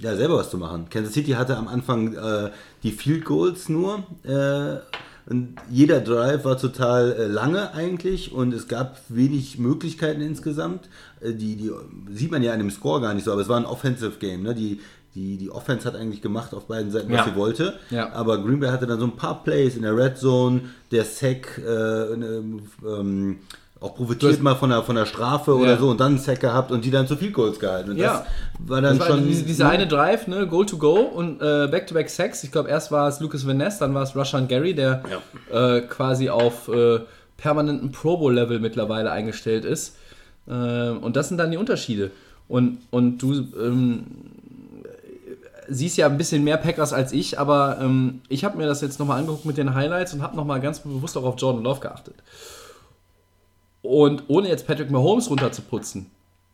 ja, 0.00 0.14
selber 0.14 0.36
was 0.36 0.50
zu 0.50 0.58
machen. 0.58 0.88
Kansas 0.88 1.14
City 1.14 1.32
hatte 1.32 1.56
am 1.56 1.66
Anfang 1.66 2.14
äh, 2.14 2.50
die 2.82 2.92
Field 2.92 3.24
Goals 3.24 3.68
nur. 3.68 4.04
Äh, 4.22 4.78
und 5.30 5.56
jeder 5.70 6.00
Drive 6.00 6.44
war 6.44 6.56
total 6.56 7.12
äh, 7.12 7.26
lange 7.26 7.74
eigentlich 7.74 8.32
und 8.32 8.54
es 8.54 8.66
gab 8.66 8.98
wenig 9.08 9.58
Möglichkeiten 9.58 10.22
insgesamt. 10.22 10.88
Äh, 11.20 11.34
die, 11.34 11.56
die 11.56 11.70
sieht 12.10 12.30
man 12.30 12.42
ja 12.42 12.54
in 12.54 12.60
dem 12.60 12.70
Score 12.70 13.00
gar 13.00 13.12
nicht 13.12 13.24
so, 13.24 13.32
aber 13.32 13.42
es 13.42 13.48
war 13.48 13.58
ein 13.58 13.66
Offensive 13.66 14.18
Game. 14.18 14.42
Ne? 14.42 14.54
Die, 14.54 14.80
die, 15.14 15.36
die 15.36 15.50
Offense 15.50 15.86
hat 15.86 15.96
eigentlich 15.96 16.22
gemacht 16.22 16.54
auf 16.54 16.66
beiden 16.66 16.90
Seiten, 16.90 17.10
was 17.10 17.18
Ja. 17.18 17.24
sie 17.24 17.34
wollte. 17.36 17.74
Ja. 17.90 18.12
Aber 18.12 18.38
Green 18.42 18.60
Bay 18.60 18.70
hatte 18.70 18.86
dann 18.86 19.00
so 19.00 19.06
ein 19.06 19.16
paar 19.16 19.42
Plays 19.42 19.74
in 19.76 19.82
der 19.82 19.96
Red 19.96 20.18
Zone, 20.18 20.60
der 20.92 21.04
Sack, 21.04 21.58
äh, 21.58 22.16
ne, 22.16 22.42
ähm, 22.86 23.38
auch 23.80 23.94
profitiert 23.94 24.32
hast- 24.32 24.42
mal 24.42 24.56
von 24.56 24.70
der, 24.70 24.82
von 24.82 24.96
der 24.96 25.06
Strafe 25.06 25.54
oder 25.54 25.72
Ja. 25.72 25.76
so 25.78 25.88
und 25.90 26.00
dann 26.00 26.08
einen 26.12 26.18
Sack 26.18 26.40
gehabt 26.40 26.72
und 26.72 26.84
die 26.84 26.90
dann 26.90 27.06
zu 27.06 27.16
viel 27.16 27.30
Goals 27.30 27.60
gehalten. 27.60 27.90
Und 27.92 27.96
Ja. 27.96 28.24
das 28.58 28.68
war 28.68 28.80
dann 28.82 28.98
Das 28.98 29.08
war 29.08 29.16
schon. 29.16 29.26
diese, 29.26 29.44
diese 29.44 29.66
eine 29.68 29.86
Drive, 29.86 30.26
ne, 30.26 30.46
Goal 30.48 30.66
to 30.66 30.78
Go 30.78 30.94
und 30.98 31.40
äh, 31.40 31.68
Back-to-Back 31.70 32.10
Sacks. 32.10 32.42
Ich 32.44 32.50
glaube, 32.50 32.68
erst 32.68 32.90
war 32.90 33.08
es 33.08 33.20
Lucas 33.20 33.46
Van 33.46 33.56
Ness, 33.56 33.78
dann 33.78 33.94
war 33.94 34.02
es 34.02 34.16
Rushan 34.16 34.48
Gary, 34.48 34.74
der 34.74 35.02
äh, 35.52 35.80
quasi 35.82 36.28
auf 36.28 36.68
äh, 36.68 37.00
permanenten 37.36 37.92
Pro 37.92 38.16
Bowl-Level 38.16 38.58
mittlerweile 38.58 39.12
eingestellt 39.12 39.64
ist. 39.64 39.96
Äh, 40.48 40.52
und 40.52 41.14
das 41.16 41.28
sind 41.28 41.38
dann 41.38 41.52
die 41.52 41.56
Unterschiede. 41.56 42.10
Und, 42.48 42.78
und 42.90 43.18
du 43.18 43.32
ähm, 43.62 44.04
siehst 45.68 45.96
ja 45.96 46.06
ein 46.06 46.18
bisschen 46.18 46.44
mehr 46.44 46.56
Packers 46.56 46.92
als 46.92 47.12
ich, 47.12 47.38
aber 47.38 47.78
ähm, 47.80 48.22
ich 48.28 48.44
habe 48.44 48.56
mir 48.56 48.66
das 48.66 48.80
jetzt 48.80 48.98
nochmal 48.98 49.20
angeguckt 49.20 49.44
mit 49.44 49.56
den 49.56 49.74
Highlights 49.74 50.14
und 50.14 50.22
habe 50.22 50.36
nochmal 50.36 50.60
ganz 50.60 50.80
bewusst 50.80 51.16
auch 51.16 51.24
auf 51.24 51.34
Jordan 51.38 51.62
Love 51.62 51.80
geachtet. 51.80 52.14
Und 53.82 54.24
ohne 54.28 54.48
jetzt 54.48 54.66
Patrick 54.66 54.90
Mahomes 54.90 55.30
runterzuputzen, 55.30 56.10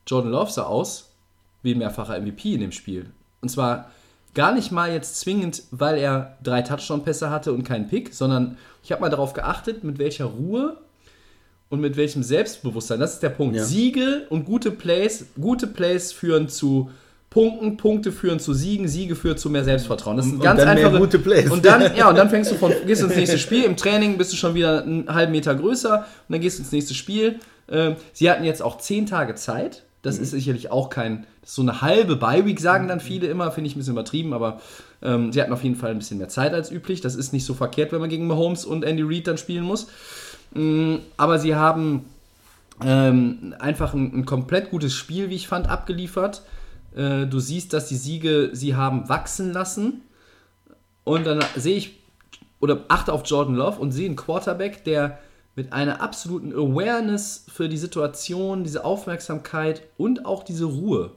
Jordan 0.07 0.33
Love 0.33 0.50
sah 0.50 0.64
aus 0.64 1.11
wie 1.62 1.74
mehrfacher 1.74 2.20
MVP 2.20 2.55
in 2.55 2.61
dem 2.61 2.72
Spiel. 2.72 3.11
Und 3.40 3.48
zwar 3.48 3.90
gar 4.35 4.53
nicht 4.53 4.70
mal 4.70 4.92
jetzt 4.92 5.20
zwingend, 5.20 5.62
weil 5.70 5.96
er 5.96 6.37
drei 6.42 6.62
Touchdown-Pässe 6.62 7.31
hatte 7.31 7.53
und 7.53 7.64
keinen 7.64 7.88
Pick, 7.88 8.12
sondern 8.12 8.59
ich 8.83 8.92
habe 8.92 9.00
mal 9.00 9.11
darauf 9.11 9.33
geachtet, 9.33 9.85
mit 9.85 9.98
welcher 9.98 10.27
Ruhe 10.27 10.77
und 11.70 11.81
mit 11.81 11.96
welchem 11.96 12.22
Selbstbewusstsein. 12.22 13.00
Das 13.00 13.14
ist 13.14 13.22
der 13.22 13.31
Punkt. 13.31 13.57
Ja. 13.57 13.64
Siege 13.64 14.27
und 14.29 14.44
gute 14.44 14.70
Plays, 14.70 15.27
gute 15.40 15.66
Plays 15.66 16.12
führen 16.12 16.48
zu 16.48 16.90
Punkten, 17.35 17.77
Punkte 17.77 18.12
führen 18.12 18.38
zu 18.38 18.55
Siegen, 18.55 18.87
Siege 18.87 19.16
führen 19.16 19.37
zu 19.37 19.51
mehr 19.51 19.64
Selbstvertrauen. 19.64 20.16
Das 20.16 20.27
sind 20.27 20.37
Und 20.37 20.42
ganz 20.42 20.61
dann 20.62 20.77
mehr 20.77 20.87
einfache 20.87 21.01
gute 21.01 21.18
Plays. 21.18 21.51
Und 21.51 21.64
dann, 21.64 21.94
ja, 21.97 22.09
und 22.09 22.16
dann 22.16 22.31
fängst 22.31 22.53
du 22.53 22.55
von, 22.55 22.73
gehst 22.87 23.03
ins 23.03 23.16
nächste 23.16 23.38
Spiel. 23.38 23.64
Im 23.64 23.77
Training 23.77 24.16
bist 24.16 24.33
du 24.33 24.37
schon 24.37 24.55
wieder 24.55 24.85
einen 24.85 25.12
halben 25.12 25.33
Meter 25.33 25.53
größer 25.57 25.99
und 25.99 26.33
dann 26.33 26.40
gehst 26.40 26.59
du 26.59 26.62
ins 26.62 26.70
nächste 26.70 26.94
Spiel. 26.94 27.40
Ähm, 27.68 27.97
sie 28.12 28.31
hatten 28.31 28.44
jetzt 28.44 28.62
auch 28.62 28.79
zehn 28.79 29.07
Tage 29.07 29.35
Zeit. 29.35 29.83
Das 30.03 30.18
ist 30.18 30.31
sicherlich 30.31 30.70
auch 30.70 30.90
kein, 30.90 31.27
so 31.44 31.61
eine 31.61 31.81
halbe 31.83 32.14
Bye-Week, 32.14 32.61
sagen 32.61 32.87
dann 32.87 33.01
viele 33.01 33.27
immer, 33.27 33.51
finde 33.51 33.68
ich 33.68 33.75
ein 33.75 33.81
bisschen 33.81 33.94
übertrieben, 33.94 34.33
aber 34.33 34.61
ähm, 35.03 35.33
sie 35.33 35.42
hatten 35.42 35.53
auf 35.53 35.64
jeden 35.64 35.75
Fall 35.75 35.90
ein 35.90 35.99
bisschen 35.99 36.18
mehr 36.18 36.29
Zeit 36.29 36.55
als 36.55 36.70
üblich. 36.70 37.01
Das 37.01 37.16
ist 37.16 37.33
nicht 37.33 37.44
so 37.44 37.55
verkehrt, 37.55 37.90
wenn 37.90 38.01
man 38.01 38.11
gegen 38.11 38.29
Mahomes 38.29 38.64
und 38.64 38.85
Andy 38.85 39.03
Reid 39.03 39.26
dann 39.26 39.39
spielen 39.39 39.64
muss. 39.64 39.89
Mm, 40.55 40.97
aber 41.16 41.41
sie 41.41 41.57
haben 41.57 42.05
Ähm, 42.85 43.55
einfach 43.61 43.95
ein, 43.95 44.12
ein 44.14 44.24
komplett 44.24 44.70
gutes 44.70 44.95
Spiel, 44.95 45.30
wie 45.30 45.37
ich 45.37 45.49
fand, 45.49 45.68
abgeliefert. 45.68 46.43
Äh, 46.95 47.26
du 47.26 47.40
siehst, 47.40 47.72
dass 47.72 47.88
die 47.88 47.97
Siege 47.97 48.51
sie 48.53 48.74
haben 48.74 49.09
wachsen 49.09 49.53
lassen. 49.53 50.03
Und 51.05 51.26
dann 51.26 51.45
sehe 51.57 51.76
ich 51.76 51.99
oder 52.61 52.80
achte 52.88 53.12
auf 53.12 53.22
Jordan 53.26 53.57
Love 53.57 53.78
und 53.78 53.92
sehe 53.92 54.07
einen 54.07 54.16
Quarterback, 54.16 54.84
der 54.84 55.18
mit 55.55 55.72
einer 55.72 56.01
absoluten 56.01 56.53
Awareness 56.53 57.45
für 57.53 57.68
die 57.68 57.76
Situation, 57.76 58.64
diese 58.64 58.84
Aufmerksamkeit 58.84 59.82
und 59.99 60.24
auch 60.24 60.42
diese 60.42 60.64
Ruhe. 60.64 61.12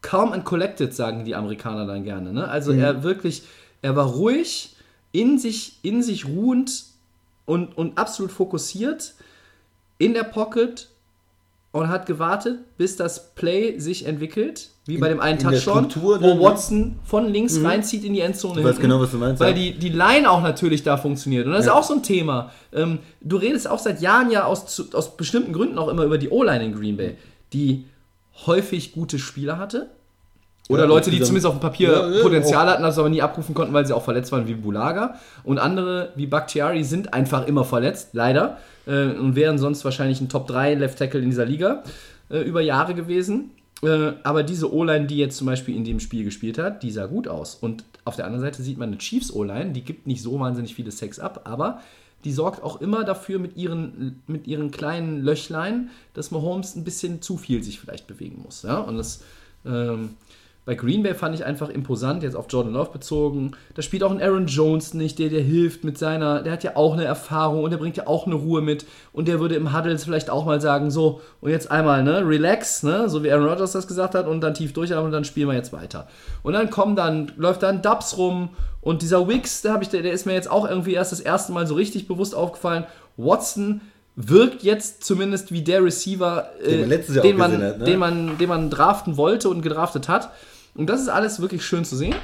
Calm 0.00 0.32
and 0.32 0.44
collected, 0.44 0.94
sagen 0.94 1.24
die 1.24 1.34
Amerikaner 1.34 1.86
dann 1.86 2.04
gerne. 2.04 2.32
Ne? 2.32 2.48
Also 2.48 2.72
er 2.72 3.02
wirklich, 3.02 3.42
er 3.82 3.96
war 3.96 4.06
ruhig, 4.06 4.76
in 5.12 5.38
sich, 5.38 5.78
in 5.82 6.02
sich 6.02 6.26
ruhend 6.26 6.84
und, 7.44 7.76
und 7.76 7.98
absolut 7.98 8.32
fokussiert 8.32 9.14
in 9.98 10.14
der 10.14 10.24
Pocket 10.24 10.88
und 11.72 11.88
hat 11.88 12.06
gewartet, 12.06 12.58
bis 12.76 12.96
das 12.96 13.34
Play 13.34 13.78
sich 13.78 14.06
entwickelt, 14.06 14.68
wie 14.84 14.98
bei 14.98 15.08
dem 15.08 15.20
einen 15.20 15.38
in 15.38 15.44
Touchdown, 15.44 15.88
wo 16.00 16.16
dann? 16.18 16.40
Watson 16.40 16.98
von 17.04 17.28
links 17.32 17.62
reinzieht 17.62 18.04
in 18.04 18.12
die 18.12 18.20
Endzone. 18.20 18.60
Ich 18.60 18.64
weiß 18.64 18.72
hinten, 18.72 18.82
genau, 18.82 19.00
was 19.00 19.10
du 19.10 19.16
meinst, 19.16 19.40
Weil 19.40 19.50
ja. 19.50 19.54
die, 19.54 19.78
die 19.78 19.88
Line 19.88 20.30
auch 20.30 20.42
natürlich 20.42 20.82
da 20.82 20.96
funktioniert. 20.96 21.46
Und 21.46 21.52
das 21.52 21.66
Ja. 21.66 21.72
ist 21.72 21.78
auch 21.78 21.84
so 21.84 21.94
ein 21.94 22.02
Thema. 22.02 22.50
Ähm, 22.74 22.98
du 23.20 23.36
redest 23.36 23.68
auch 23.70 23.78
seit 23.78 24.00
Jahren 24.02 24.30
ja 24.30 24.44
aus, 24.44 24.92
aus 24.92 25.16
bestimmten 25.16 25.52
Gründen 25.52 25.78
auch 25.78 25.88
immer 25.88 26.04
über 26.04 26.18
die 26.18 26.28
O-Line 26.28 26.64
in 26.64 26.74
Green 26.74 26.96
Bay, 26.96 27.16
die 27.52 27.84
häufig 28.46 28.92
gute 28.92 29.18
Spieler 29.18 29.56
hatte. 29.58 29.88
Oder 30.68 30.82
Ja, 30.82 30.88
Leute, 30.88 31.10
die 31.10 31.20
zumindest 31.20 31.46
auf 31.46 31.54
dem 31.54 31.60
Papier 31.60 32.20
Potenzial 32.22 32.66
hatten, 32.68 32.82
das 32.82 32.98
aber 32.98 33.08
nie 33.08 33.20
abrufen 33.22 33.54
konnten, 33.54 33.72
weil 33.74 33.86
sie 33.86 33.94
auch 33.94 34.04
verletzt 34.04 34.30
waren, 34.32 34.46
wie 34.46 34.54
Bulaga. 34.54 35.16
Und 35.44 35.58
andere, 35.58 36.12
wie 36.16 36.26
Bakhtiari, 36.26 36.84
sind 36.84 37.14
einfach 37.14 37.46
immer 37.46 37.64
verletzt, 37.64 38.10
leider. 38.12 38.58
Äh, 38.86 39.12
und 39.12 39.36
wären 39.36 39.58
sonst 39.58 39.84
wahrscheinlich 39.84 40.20
ein 40.20 40.28
Top 40.28 40.46
3 40.46 40.74
Left 40.74 40.98
Tackle 40.98 41.20
in 41.20 41.30
dieser 41.30 41.44
Liga 41.44 41.82
äh, 42.30 42.40
über 42.40 42.60
Jahre 42.60 42.94
gewesen. 42.94 43.50
Äh, 43.82 44.12
aber 44.22 44.42
diese 44.42 44.72
O-Line, 44.72 45.06
die 45.06 45.16
jetzt 45.16 45.36
zum 45.36 45.46
Beispiel 45.46 45.76
in 45.76 45.84
dem 45.84 46.00
Spiel 46.00 46.24
gespielt 46.24 46.58
hat, 46.58 46.82
die 46.82 46.90
sah 46.90 47.06
gut 47.06 47.28
aus. 47.28 47.54
Und 47.54 47.84
auf 48.04 48.16
der 48.16 48.26
anderen 48.26 48.42
Seite 48.44 48.62
sieht 48.62 48.78
man 48.78 48.88
eine 48.88 48.98
Chiefs 48.98 49.32
O-Line, 49.32 49.72
die 49.72 49.82
gibt 49.82 50.06
nicht 50.06 50.22
so 50.22 50.38
wahnsinnig 50.38 50.74
viele 50.74 50.90
Sex 50.90 51.18
ab, 51.18 51.42
aber 51.44 51.80
die 52.24 52.32
sorgt 52.32 52.62
auch 52.62 52.80
immer 52.80 53.04
dafür 53.04 53.40
mit 53.40 53.56
ihren, 53.56 54.22
mit 54.28 54.46
ihren 54.46 54.70
kleinen 54.70 55.22
Löchlein, 55.22 55.90
dass 56.14 56.30
Mahomes 56.30 56.76
ein 56.76 56.84
bisschen 56.84 57.20
zu 57.20 57.36
viel 57.36 57.64
sich 57.64 57.80
vielleicht 57.80 58.06
bewegen 58.06 58.40
muss. 58.42 58.62
Ja? 58.62 58.78
Und 58.78 58.96
das 58.96 59.24
ähm, 59.66 60.10
bei 60.64 60.76
Green 60.76 61.02
Bay 61.02 61.14
fand 61.14 61.34
ich 61.34 61.44
einfach 61.44 61.68
imposant, 61.68 62.22
jetzt 62.22 62.36
auf 62.36 62.46
Jordan 62.48 62.74
Love 62.74 62.90
bezogen. 62.92 63.50
Da 63.74 63.82
spielt 63.82 64.04
auch 64.04 64.12
ein 64.12 64.22
Aaron 64.22 64.46
Jones 64.46 64.94
nicht, 64.94 65.18
der, 65.18 65.28
der 65.28 65.42
hilft 65.42 65.82
mit 65.82 65.98
seiner, 65.98 66.40
der 66.42 66.52
hat 66.52 66.62
ja 66.62 66.76
auch 66.76 66.92
eine 66.92 67.04
Erfahrung 67.04 67.64
und 67.64 67.70
der 67.70 67.78
bringt 67.78 67.96
ja 67.96 68.06
auch 68.06 68.26
eine 68.26 68.36
Ruhe 68.36 68.62
mit. 68.62 68.86
Und 69.12 69.26
der 69.26 69.40
würde 69.40 69.56
im 69.56 69.76
Huddles 69.76 70.04
vielleicht 70.04 70.30
auch 70.30 70.46
mal 70.46 70.60
sagen, 70.60 70.92
so, 70.92 71.20
und 71.40 71.50
jetzt 71.50 71.68
einmal, 71.68 72.04
ne, 72.04 72.24
relax, 72.24 72.84
ne, 72.84 73.08
so 73.08 73.24
wie 73.24 73.32
Aaron 73.32 73.48
Rodgers 73.48 73.72
das 73.72 73.88
gesagt 73.88 74.14
hat, 74.14 74.28
und 74.28 74.40
dann 74.40 74.54
tief 74.54 74.72
durchatmen 74.72 75.06
und 75.06 75.12
dann 75.12 75.24
spielen 75.24 75.48
wir 75.48 75.54
jetzt 75.54 75.72
weiter. 75.72 76.06
Und 76.44 76.52
dann 76.52 76.70
kommen 76.70 76.94
dann, 76.94 77.32
läuft 77.36 77.64
dann 77.64 77.82
Dubs 77.82 78.16
rum 78.16 78.50
und 78.80 79.02
dieser 79.02 79.26
Wicks, 79.26 79.62
der, 79.62 79.80
ich, 79.82 79.88
der, 79.88 80.02
der 80.02 80.12
ist 80.12 80.26
mir 80.26 80.34
jetzt 80.34 80.50
auch 80.50 80.68
irgendwie 80.68 80.94
erst 80.94 81.10
das 81.10 81.20
erste 81.20 81.52
Mal 81.52 81.66
so 81.66 81.74
richtig 81.74 82.06
bewusst 82.06 82.36
aufgefallen. 82.36 82.84
Watson 83.16 83.80
wirkt 84.14 84.62
jetzt 84.62 85.02
zumindest 85.04 85.52
wie 85.52 85.62
der 85.62 85.82
Receiver, 85.82 86.50
Den 87.22 87.36
man 87.36 87.52
äh, 87.52 87.58
den, 87.58 87.68
man, 87.68 87.78
ne? 87.78 87.84
den, 87.84 87.98
man, 87.98 88.38
den 88.38 88.48
man 88.48 88.70
draften 88.70 89.16
wollte 89.16 89.48
und 89.48 89.62
gedraftet 89.62 90.08
hat. 90.08 90.30
Und 90.74 90.86
das 90.86 91.00
ist 91.00 91.08
alles 91.08 91.40
wirklich 91.40 91.64
schön 91.64 91.84
zu 91.84 91.96
sehen. 91.96 92.14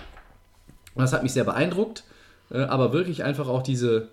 Das 0.94 1.12
hat 1.12 1.22
mich 1.22 1.32
sehr 1.32 1.44
beeindruckt. 1.44 2.04
Äh, 2.50 2.60
aber 2.60 2.92
wirklich 2.92 3.24
einfach 3.24 3.48
auch 3.48 3.62
diese, 3.62 4.08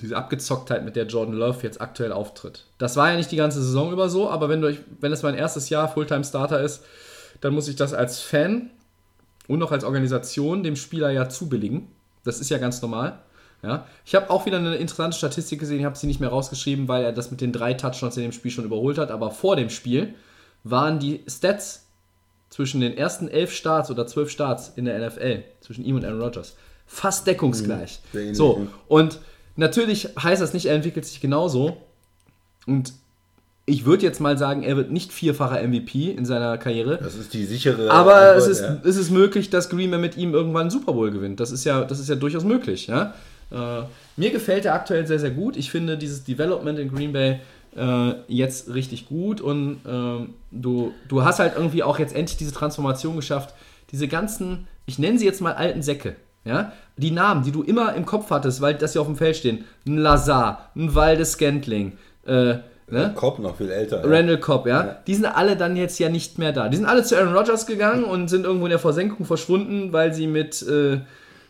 diese 0.00 0.16
Abgezocktheit, 0.16 0.84
mit 0.84 0.96
der 0.96 1.06
Jordan 1.06 1.34
Love 1.34 1.60
jetzt 1.62 1.80
aktuell 1.80 2.12
auftritt. 2.12 2.64
Das 2.78 2.96
war 2.96 3.10
ja 3.10 3.16
nicht 3.16 3.30
die 3.30 3.36
ganze 3.36 3.62
Saison 3.62 3.92
über 3.92 4.08
so, 4.08 4.30
aber 4.30 4.48
wenn, 4.48 4.60
du, 4.60 4.76
wenn 5.00 5.12
es 5.12 5.22
mein 5.22 5.34
erstes 5.34 5.68
Jahr 5.68 5.88
Fulltime-Starter 5.88 6.60
ist, 6.60 6.84
dann 7.40 7.54
muss 7.54 7.68
ich 7.68 7.76
das 7.76 7.94
als 7.94 8.20
Fan 8.20 8.70
und 9.46 9.62
auch 9.62 9.72
als 9.72 9.84
Organisation 9.84 10.62
dem 10.62 10.76
Spieler 10.76 11.10
ja 11.10 11.28
zubilligen. 11.28 11.88
Das 12.24 12.40
ist 12.40 12.50
ja 12.50 12.58
ganz 12.58 12.80
normal. 12.80 13.18
Ja. 13.62 13.86
Ich 14.04 14.14
habe 14.14 14.30
auch 14.30 14.46
wieder 14.46 14.58
eine 14.58 14.76
interessante 14.76 15.16
Statistik 15.16 15.60
gesehen, 15.60 15.78
ich 15.78 15.84
habe 15.84 15.96
sie 15.96 16.06
nicht 16.06 16.20
mehr 16.20 16.28
rausgeschrieben, 16.28 16.86
weil 16.86 17.04
er 17.04 17.12
das 17.12 17.30
mit 17.30 17.40
den 17.40 17.52
drei 17.52 17.74
Touchdowns 17.74 18.16
in 18.16 18.22
dem 18.22 18.32
Spiel 18.32 18.50
schon 18.50 18.64
überholt 18.64 18.98
hat, 18.98 19.10
aber 19.10 19.30
vor 19.30 19.56
dem 19.56 19.70
Spiel 19.70 20.14
waren 20.64 20.98
die 20.98 21.24
Stats 21.28 21.83
zwischen 22.54 22.80
den 22.80 22.96
ersten 22.96 23.26
elf 23.26 23.52
Starts 23.52 23.90
oder 23.90 24.06
zwölf 24.06 24.30
Starts 24.30 24.72
in 24.76 24.84
der 24.84 25.04
NFL, 25.04 25.42
zwischen 25.60 25.84
ihm 25.84 25.96
und 25.96 26.04
Aaron 26.04 26.20
Rodgers, 26.20 26.54
fast 26.86 27.26
deckungsgleich. 27.26 27.98
ähnlich, 28.14 28.36
so, 28.36 28.68
und 28.86 29.18
natürlich 29.56 30.10
heißt 30.22 30.40
das 30.40 30.54
nicht, 30.54 30.66
er 30.66 30.76
entwickelt 30.76 31.04
sich 31.04 31.20
genauso. 31.20 31.78
Und 32.64 32.92
ich 33.66 33.86
würde 33.86 34.04
jetzt 34.04 34.20
mal 34.20 34.38
sagen, 34.38 34.62
er 34.62 34.76
wird 34.76 34.92
nicht 34.92 35.12
vierfacher 35.12 35.66
MVP 35.66 36.12
in 36.12 36.24
seiner 36.24 36.56
Karriere. 36.56 37.00
Das 37.02 37.16
ist 37.16 37.34
die 37.34 37.44
sichere. 37.44 37.90
Aber 37.90 38.14
Antwort, 38.14 38.36
es 38.36 38.46
ist, 38.46 38.60
ja. 38.60 38.80
es 38.84 38.96
ist 38.96 39.10
möglich, 39.10 39.50
dass 39.50 39.68
Green 39.68 39.90
Bay 39.90 39.98
mit 39.98 40.16
ihm 40.16 40.32
irgendwann 40.32 40.62
einen 40.62 40.70
Super 40.70 40.92
Bowl 40.92 41.10
gewinnt. 41.10 41.40
Das 41.40 41.50
ist 41.50 41.64
ja, 41.64 41.82
das 41.82 41.98
ist 41.98 42.08
ja 42.08 42.14
durchaus 42.14 42.44
möglich. 42.44 42.86
Ja? 42.86 43.14
Äh, 43.50 43.82
mir 44.16 44.30
gefällt 44.30 44.64
er 44.64 44.74
aktuell 44.74 45.08
sehr, 45.08 45.18
sehr 45.18 45.32
gut. 45.32 45.56
Ich 45.56 45.72
finde 45.72 45.98
dieses 45.98 46.22
Development 46.22 46.78
in 46.78 46.94
Green 46.94 47.12
Bay 47.12 47.40
äh, 47.76 48.14
jetzt 48.28 48.72
richtig 48.72 49.08
gut 49.08 49.40
und 49.40 49.80
ähm, 49.86 50.34
du, 50.50 50.92
du 51.08 51.24
hast 51.24 51.38
halt 51.38 51.54
irgendwie 51.56 51.82
auch 51.82 51.98
jetzt 51.98 52.14
endlich 52.14 52.36
diese 52.36 52.52
Transformation 52.52 53.16
geschafft. 53.16 53.54
Diese 53.90 54.08
ganzen, 54.08 54.66
ich 54.86 54.98
nenne 54.98 55.18
sie 55.18 55.24
jetzt 55.24 55.40
mal 55.40 55.54
alten 55.54 55.82
Säcke. 55.82 56.16
Ja? 56.44 56.72
Die 56.96 57.10
Namen, 57.10 57.42
die 57.42 57.52
du 57.52 57.62
immer 57.62 57.94
im 57.94 58.06
Kopf 58.06 58.30
hattest, 58.30 58.60
weil 58.60 58.74
das 58.74 58.92
hier 58.92 59.00
auf 59.00 59.06
dem 59.06 59.16
Feld 59.16 59.36
stehen. 59.36 59.64
Ein 59.86 59.98
Lazar, 59.98 60.70
ein 60.76 60.94
Waldes 60.94 61.32
Scantling, 61.32 61.92
äh, 62.26 62.56
ne? 62.88 63.12
Cobb 63.14 63.38
noch 63.38 63.56
viel 63.56 63.70
älter. 63.70 64.02
ja. 64.02 64.08
Randall 64.08 64.38
Cobb, 64.38 64.66
ja? 64.66 64.84
Ja. 64.84 64.96
Die 65.06 65.14
sind 65.14 65.26
alle 65.26 65.56
dann 65.56 65.76
jetzt 65.76 65.98
ja 65.98 66.08
nicht 66.08 66.38
mehr 66.38 66.52
da. 66.52 66.68
Die 66.68 66.76
sind 66.76 66.86
alle 66.86 67.02
zu 67.02 67.16
Aaron 67.16 67.34
Rodgers 67.34 67.66
gegangen 67.66 68.04
und 68.04 68.28
sind 68.28 68.44
irgendwo 68.44 68.66
in 68.66 68.70
der 68.70 68.78
Versenkung 68.78 69.26
verschwunden, 69.26 69.92
weil 69.92 70.12
sie 70.14 70.26
mit, 70.26 70.62
äh, 70.62 71.00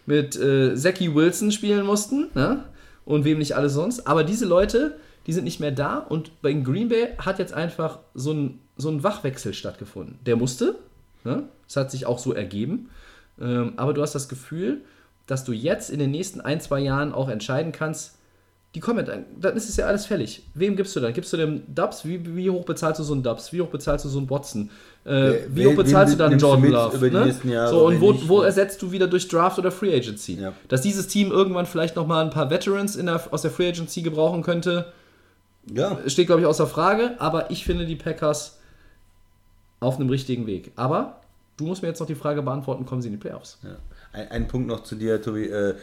mit 0.07 0.37
äh, 0.37 0.75
Zachy 0.75 1.14
Wilson 1.14 1.51
spielen 1.51 1.85
mussten, 1.85 2.31
ne? 2.35 2.64
Und 3.05 3.27
wem 3.27 3.39
nicht 3.39 3.55
alles 3.55 3.75
sonst. 3.75 4.07
Aber 4.07 4.25
diese 4.25 4.47
Leute, 4.47 4.97
die 5.27 5.33
sind 5.33 5.45
nicht 5.45 5.61
mehr 5.61 5.72
da 5.72 5.99
und 5.99 6.43
bei 6.43 6.53
Green 6.53 6.89
Bay 6.89 7.09
hat 7.18 7.39
jetzt 7.39 7.55
einfach 7.55 8.01
so 8.14 8.33
ein, 8.33 8.61
so 8.77 8.91
ein 8.91 9.03
Wachwechsel 9.03 9.55
stattgefunden. 9.55 10.18
Der 10.27 10.37
musste, 10.37 10.77
ne? 11.25 11.45
Das 11.66 11.77
hat 11.77 11.91
sich 11.91 12.07
auch 12.07 12.18
so 12.18 12.33
ergeben. 12.33 12.91
Ähm, 13.41 13.72
aber 13.77 13.95
du 13.95 14.03
hast 14.03 14.14
das 14.14 14.29
Gefühl, 14.29 14.83
dass 15.27 15.45
du 15.45 15.53
jetzt 15.53 15.91
in 15.91 15.99
den 15.99 16.11
nächsten 16.11 16.41
ein, 16.41 16.61
zwei 16.61 16.81
Jahren 16.81 17.12
auch 17.12 17.29
entscheiden 17.29 17.72
kannst, 17.72 18.18
die 18.75 18.81
kommen, 18.81 19.07
dann, 19.07 19.25
dann 19.39 19.57
ist 19.57 19.68
es 19.68 19.77
ja 19.77 19.87
alles 19.87 20.05
fällig. 20.05 20.43
Wem 20.55 20.75
gibst 20.75 20.97
du 20.97 21.01
dann? 21.01 21.12
Gibst 21.12 21.33
du 21.33 21.37
dem 21.37 21.62
Dubs? 21.72 22.05
Wie, 22.05 22.37
wie 22.37 22.51
hoch 22.51 22.64
bezahlst 22.64 22.99
du 22.99 23.05
so 23.05 23.12
einen 23.12 23.22
Dubs? 23.22 23.53
Wie 23.53 23.62
hoch 23.62 23.68
bezahlst 23.68 24.05
du 24.05 24.09
so 24.09 24.18
einen 24.18 24.29
Watson? 24.29 24.68
Äh, 25.05 25.35
wie 25.49 25.68
hoch 25.68 25.77
bezahlst 25.77 26.14
du 26.14 26.18
dann 26.18 26.37
Jordan 26.37 26.70
Love? 26.70 26.97
über 26.97 27.09
die 27.09 27.14
ne? 27.14 27.27
nächsten 27.27 27.51
Jahre, 27.51 27.70
so, 27.70 27.87
und 27.87 28.01
wo, 28.01 28.16
wo 28.27 28.43
ersetzt 28.43 28.83
du 28.83 28.91
wieder 28.91 29.07
durch 29.07 29.29
Draft 29.29 29.61
oder 29.61 29.70
Free 29.70 29.95
Agency? 29.95 30.41
Ja. 30.41 30.53
Dass 30.66 30.81
dieses 30.81 31.07
Team 31.07 31.31
irgendwann 31.31 31.66
vielleicht 31.66 31.95
nochmal 31.95 32.25
ein 32.25 32.31
paar 32.31 32.51
Veterans 32.51 32.97
in 32.97 33.07
der, 33.07 33.22
aus 33.31 33.43
der 33.43 33.53
Free 33.53 33.68
Agency 33.68 34.03
gebrauchen 34.03 34.43
könnte, 34.43 34.93
Ja. 35.73 35.99
steht, 36.09 36.27
glaube 36.27 36.43
ich, 36.43 36.47
außer 36.47 36.67
Frage. 36.67 37.15
Aber 37.19 37.51
ich 37.51 37.65
finde 37.65 37.87
die 37.87 37.97
Packers 37.97 38.59
auf 39.81 39.99
einem 39.99 40.09
richtigen 40.09 40.47
Weg. 40.47 40.73
Aber 40.77 41.21
du 41.57 41.65
musst 41.65 41.83
mir 41.83 41.89
jetzt 41.89 42.01
noch 42.01 42.07
die 42.07 42.15
Frage 42.15 42.43
beantworten, 42.43 42.87
kommen 42.87 43.03
sie 43.03 43.09
in 43.09 43.15
die 43.15 43.21
Playoffs? 43.21 43.59
Ja. 43.62 43.77
Ein, 44.12 44.31
ein 44.31 44.49
Punkt 44.49 44.69
noch 44.69 44.83
zu 44.83 44.95
dir, 44.95 45.21
Tobi. 45.21 45.47
Äh, 45.47 45.75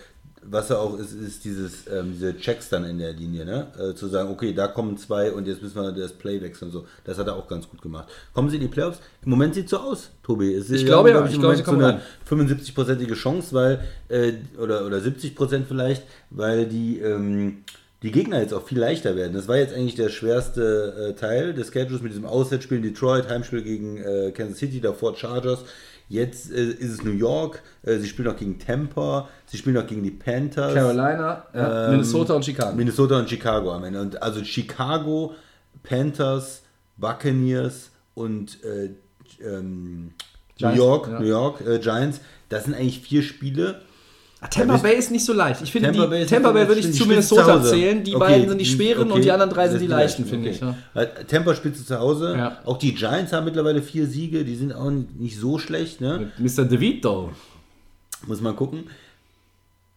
was 0.43 0.69
ja 0.69 0.77
auch 0.77 0.97
ist, 0.97 1.13
ist 1.13 1.43
dieses, 1.45 1.87
ähm, 1.87 2.13
diese 2.13 2.35
Checks 2.37 2.69
dann 2.69 2.83
in 2.83 2.97
der 2.97 3.13
Linie, 3.13 3.45
ne? 3.45 3.67
Äh, 3.77 3.93
zu 3.93 4.07
sagen, 4.07 4.29
okay, 4.29 4.53
da 4.53 4.67
kommen 4.67 4.97
zwei 4.97 5.31
und 5.31 5.47
jetzt 5.47 5.61
müssen 5.61 5.75
wir 5.75 5.91
das 5.91 6.13
Play 6.13 6.41
wechseln 6.41 6.69
und 6.69 6.71
so. 6.71 6.85
Das 7.03 7.17
hat 7.19 7.27
er 7.27 7.35
auch 7.35 7.47
ganz 7.47 7.69
gut 7.69 7.81
gemacht. 7.81 8.09
Kommen 8.33 8.49
sie 8.49 8.55
in 8.55 8.63
die 8.63 8.67
Playoffs? 8.67 8.99
Im 9.23 9.29
Moment 9.29 9.53
sieht 9.53 9.65
es 9.65 9.71
so 9.71 9.77
aus, 9.77 10.09
Tobi. 10.23 10.53
Es 10.53 10.69
ist, 10.69 10.85
glaube 10.85 11.09
ja, 11.09 11.17
glaub 11.17 11.29
ich 11.29 11.35
im 11.35 11.41
glaube, 11.41 11.57
sie 11.57 11.63
kommen 11.63 11.79
so 11.79 11.85
eine 11.85 12.01
75-prozentige 12.27 13.13
Chance, 13.13 13.53
weil, 13.53 13.83
äh, 14.09 14.33
oder, 14.57 14.85
oder 14.85 14.99
70 14.99 15.35
Prozent 15.35 15.67
vielleicht, 15.67 16.03
weil 16.31 16.65
die, 16.65 16.99
ähm, 16.99 17.63
die 18.03 18.11
Gegner 18.11 18.39
jetzt 18.41 18.53
auch 18.53 18.63
viel 18.63 18.79
leichter 18.79 19.15
werden. 19.15 19.33
Das 19.33 19.47
war 19.47 19.57
jetzt 19.57 19.73
eigentlich 19.73 19.95
der 19.95 20.09
schwerste 20.09 21.09
äh, 21.09 21.13
Teil 21.13 21.53
des 21.53 21.71
Schedules 21.71 22.01
mit 22.01 22.11
diesem 22.11 22.25
Auswärtsspiel 22.25 22.77
in 22.77 22.83
Detroit, 22.83 23.29
Heimspiel 23.29 23.61
gegen 23.61 23.97
äh, 23.97 24.31
Kansas 24.31 24.57
City, 24.57 24.81
davor 24.81 25.15
Chargers. 25.15 25.63
Jetzt 26.09 26.51
äh, 26.51 26.71
ist 26.71 26.91
es 26.91 27.03
New 27.03 27.11
York, 27.11 27.61
äh, 27.83 27.97
sie 27.97 28.07
spielen 28.07 28.27
noch 28.27 28.37
gegen 28.37 28.59
Tampa, 28.59 29.29
sie 29.45 29.57
spielen 29.57 29.75
noch 29.75 29.85
gegen 29.87 30.03
die 30.03 30.11
Panthers. 30.11 30.73
Carolina, 30.73 31.45
ja, 31.53 31.85
Ähm, 31.85 31.91
Minnesota 31.91 32.33
und 32.33 32.43
Chicago. 32.43 32.75
Minnesota 32.75 33.19
und 33.19 33.29
Chicago 33.29 33.71
am 33.71 33.83
Ende. 33.83 34.01
Und 34.01 34.21
also 34.21 34.43
Chicago, 34.43 35.35
Panthers, 35.83 36.63
Buccaneers 36.97 37.91
und 38.15 38.63
äh, 38.63 38.89
ähm, 39.41 40.13
New 40.59 40.73
York, 40.73 41.07
ja. 41.07 41.19
New 41.19 41.27
York 41.27 41.61
äh, 41.61 41.79
Giants. 41.79 42.19
Das 42.49 42.65
sind 42.65 42.73
eigentlich 42.73 42.99
vier 42.99 43.21
Spiele. 43.21 43.81
Tampa 44.49 44.77
Bay 44.77 44.95
ist 44.95 45.11
nicht 45.11 45.23
so 45.23 45.33
leicht. 45.33 45.61
Ich 45.61 45.71
finde, 45.71 45.89
Tampa 45.89 46.03
die, 46.05 46.09
Bay 46.09 46.25
Tampa 46.25 46.51
Bay 46.51 46.67
würde 46.67 46.81
ich 46.81 46.87
zu 46.91 47.03
zu 47.03 47.05
Minnesota 47.05 47.59
Hause. 47.59 47.69
zählen. 47.69 48.03
Die 48.03 48.15
Okay, 48.15 48.19
beiden 48.19 48.49
sind 48.49 48.57
die 48.57 48.65
schweren 48.65 49.03
okay, 49.03 49.11
und 49.13 49.23
die 49.23 49.31
anderen 49.31 49.51
drei 49.51 49.69
sind 49.69 49.81
die 49.81 49.87
leichten, 49.87 50.25
finde 50.25 50.49
okay. 50.49 50.75
ich. 50.95 50.95
Ja. 50.95 51.05
Tampa 51.27 51.53
spielt 51.53 51.77
zu 51.77 51.99
Hause. 51.99 52.35
Ja. 52.35 52.57
Auch 52.65 52.77
die 52.77 52.95
Giants 52.95 53.33
haben 53.33 53.45
mittlerweile 53.45 53.81
vier 53.83 54.07
Siege. 54.07 54.43
Die 54.43 54.55
sind 54.55 54.73
auch 54.73 54.89
nicht 54.89 55.39
so 55.39 55.59
schlecht. 55.59 56.01
Ne? 56.01 56.31
Mr. 56.39 56.65
DeVito. 56.65 57.31
Muss 58.25 58.41
man 58.41 58.55
gucken. 58.55 58.85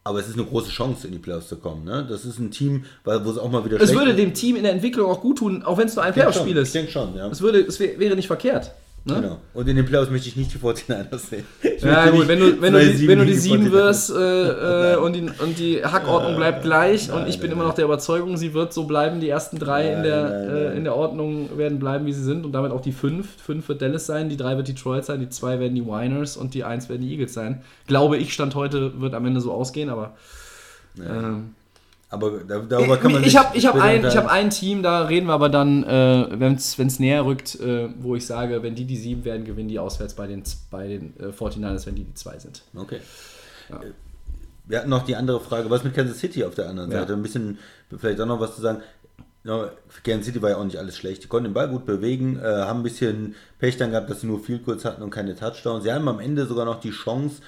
Aber 0.07 0.21
es 0.21 0.29
ist 0.29 0.35
eine 0.35 0.45
große 0.45 0.71
Chance, 0.71 1.07
in 1.07 1.15
die 1.15 1.19
Playoffs 1.19 1.49
zu 1.49 1.57
kommen. 1.57 1.85
Ne? 1.85 2.07
Das 2.07 2.27
ist 2.27 2.39
ein 2.39 2.51
Team, 2.51 2.85
wo 3.05 3.11
es 3.31 3.39
auch 3.39 3.51
mal 3.51 3.65
wieder 3.65 3.81
Es 3.81 3.95
würde 3.95 4.15
dem 4.15 4.35
Team 4.35 4.57
in 4.57 4.65
der 4.65 4.73
Entwicklung 4.73 5.11
auch 5.11 5.23
gut 5.23 5.39
tun, 5.39 5.63
auch 5.63 5.79
wenn 5.79 5.89
es 5.89 5.97
nur 5.97 6.05
ein 6.05 6.13
Playoff-Spiel 6.13 6.57
ist. 6.59 6.69
Ich 6.69 6.73
denke 6.75 6.93
schon, 6.93 7.17
ja. 7.17 7.29
Es, 7.29 7.41
würde, 7.41 7.61
es 7.61 7.81
wär, 7.81 7.99
wäre 7.99 8.15
nicht 8.15 8.27
verkehrt. 8.27 8.73
Ne? 9.07 9.17
Genau. 9.17 9.39
Und 9.53 9.69
in 9.69 9.77
den 9.77 9.85
Playoffs 9.85 10.11
möchte 10.11 10.29
ich 10.29 10.37
nicht 10.37 10.55
die 10.55 10.59
49ers 10.59 11.19
sehen. 11.31 11.45
Ich 11.61 11.83
Ja, 11.83 12.09
gut, 12.09 12.27
wenn 12.27 12.41
du, 12.41 12.61
wenn 12.63 12.73
du, 12.73 12.79
2-7 12.79 12.97
die, 12.97 13.09
wenn 13.09 13.19
du 13.19 13.25
die 13.27 13.33
gegen 13.33 13.43
7 13.43 13.67
49ers. 13.67 13.73
wirst 13.73 14.11
äh, 14.11 14.93
äh, 14.95 14.97
und, 15.05 15.13
die, 15.13 15.21
und 15.21 15.59
die 15.59 15.85
Hackordnung 15.85 16.37
bleibt 16.37 16.63
gleich 16.63 17.13
und 17.13 17.29
ich 17.29 17.39
bin 17.39 17.51
nein, 17.51 17.59
immer 17.59 17.69
noch 17.69 17.75
der 17.75 17.85
Überzeugung, 17.85 18.39
sie 18.39 18.55
wird 18.55 18.73
so 18.73 18.85
bleiben. 18.85 19.21
Die 19.21 19.29
ersten 19.29 19.59
drei 19.59 19.89
in, 19.89 19.93
Nein, 19.95 20.03
der, 20.05 20.23
nein, 20.23 20.49
äh, 20.49 20.65
nein. 20.69 20.77
in 20.79 20.85
der 20.85 20.97
Ordnung 20.97 21.59
werden 21.59 21.79
bleiben, 21.79 22.07
wie 22.07 22.15
sie 22.15 22.25
sind 22.25 22.47
und 22.47 22.53
damit 22.53 22.73
auch 22.73 22.81
die 22.81 22.93
5. 22.93 23.43
5 23.43 23.69
wird 23.69 23.83
Dallas 23.83 24.07
sein, 24.07 24.31
die 24.31 24.39
3 24.39 24.57
wird 24.57 24.69
Detroit 24.69 25.05
sein, 25.05 25.21
die 25.21 25.29
2 25.29 25.61
werden 25.61 25.75
die 25.75 25.85
Winers 25.85 26.39
und 26.39 26.55
die 26.55 26.65
1 26.65 26.89
werden 26.89 27.03
die 27.03 27.11
Eagles 27.11 27.35
sein. 27.35 27.61
Glaube 27.87 28.17
ich, 28.17 28.33
Stand 28.33 28.55
heute 28.55 29.01
wird 29.03 29.13
am 29.13 29.27
Ende 29.27 29.43
so 29.43 29.53
ausgehen, 29.53 29.91
aber. 29.91 30.17
Ähm, 30.99 31.55
Aber 32.15 32.31
da, 32.47 32.61
darüber 32.61 32.97
kann 32.97 33.13
man 33.13 33.25
ich 33.25 33.37
habe 33.37 33.57
ich 33.57 33.67
hab 33.67 33.75
ein, 33.75 34.05
ich 34.05 34.17
hab 34.17 34.27
ein 34.31 34.51
Team, 34.51 34.83
da 34.83 35.03
reden 35.03 35.27
wir 35.27 35.35
aber 35.35 35.49
dann, 35.49 35.85
äh, 35.85 36.27
wenn 36.39 36.55
es 36.55 36.99
näher 36.99 37.25
rückt, 37.25 37.59
äh, 37.61 37.89
wo 38.01 38.15
ich 38.17 38.27
sage, 38.27 38.63
wenn 38.63 38.75
die 38.75 38.85
die 38.85 38.97
7 38.97 39.25
werden, 39.25 39.45
gewinnen 39.45 39.69
die 39.69 39.79
auswärts 39.79 40.15
bei 40.15 40.27
den, 40.27 40.43
bei 40.71 40.89
den 40.89 41.15
äh, 41.19 41.27
49ers, 41.27 41.87
wenn 41.87 41.95
die 41.95 42.05
die 42.05 42.15
2 42.15 42.39
sind. 42.39 42.63
Okay. 42.75 43.01
Äh, 43.69 43.91
Wir 44.67 44.79
hatten 44.79 44.91
noch 44.91 45.05
die 45.05 45.17
andere 45.17 45.41
Frage, 45.41 45.69
was 45.71 45.85
mit 45.85 45.95
Kansas 45.95 46.19
City 46.19 46.45
auf 46.45 46.55
der 46.55 46.69
anderen 46.69 46.91
Ja. 46.91 47.01
Seite? 47.01 47.13
Ein 47.15 47.23
bisschen, 47.23 47.59
vielleicht 47.99 48.21
auch 48.21 48.27
noch 48.27 48.41
was 48.41 48.57
zu 48.57 48.63
sagen. 48.63 48.81
Ja, 49.45 49.69
Kansas 50.03 50.25
City 50.27 50.41
war 50.41 50.51
ja 50.51 50.57
auch 50.57 50.65
nicht 50.65 50.79
alles 50.79 50.97
schlecht. 50.97 51.23
Die 51.25 51.29
konnten 51.29 51.49
den 51.49 51.55
Ball 51.55 51.69
gut 51.69 51.85
bewegen, 51.85 52.39
äh, 52.39 52.47
haben 52.47 52.81
ein 52.81 52.83
bisschen 52.83 53.35
Pech 53.59 53.77
dann 53.77 53.91
gehabt, 53.91 54.09
dass 54.09 54.23
sie 54.23 54.27
nur 54.27 54.41
viel 54.41 54.59
kurz 54.59 54.87
hatten 54.87 55.03
und 55.03 55.11
keine 55.11 55.37
Touchdowns. 55.37 55.85
Sie 55.85 55.93
haben 55.93 56.09
am 56.09 56.19
Ende 56.19 56.47
sogar 56.47 56.65
noch 56.65 56.81
die 56.81 56.93
Chance, 56.93 57.43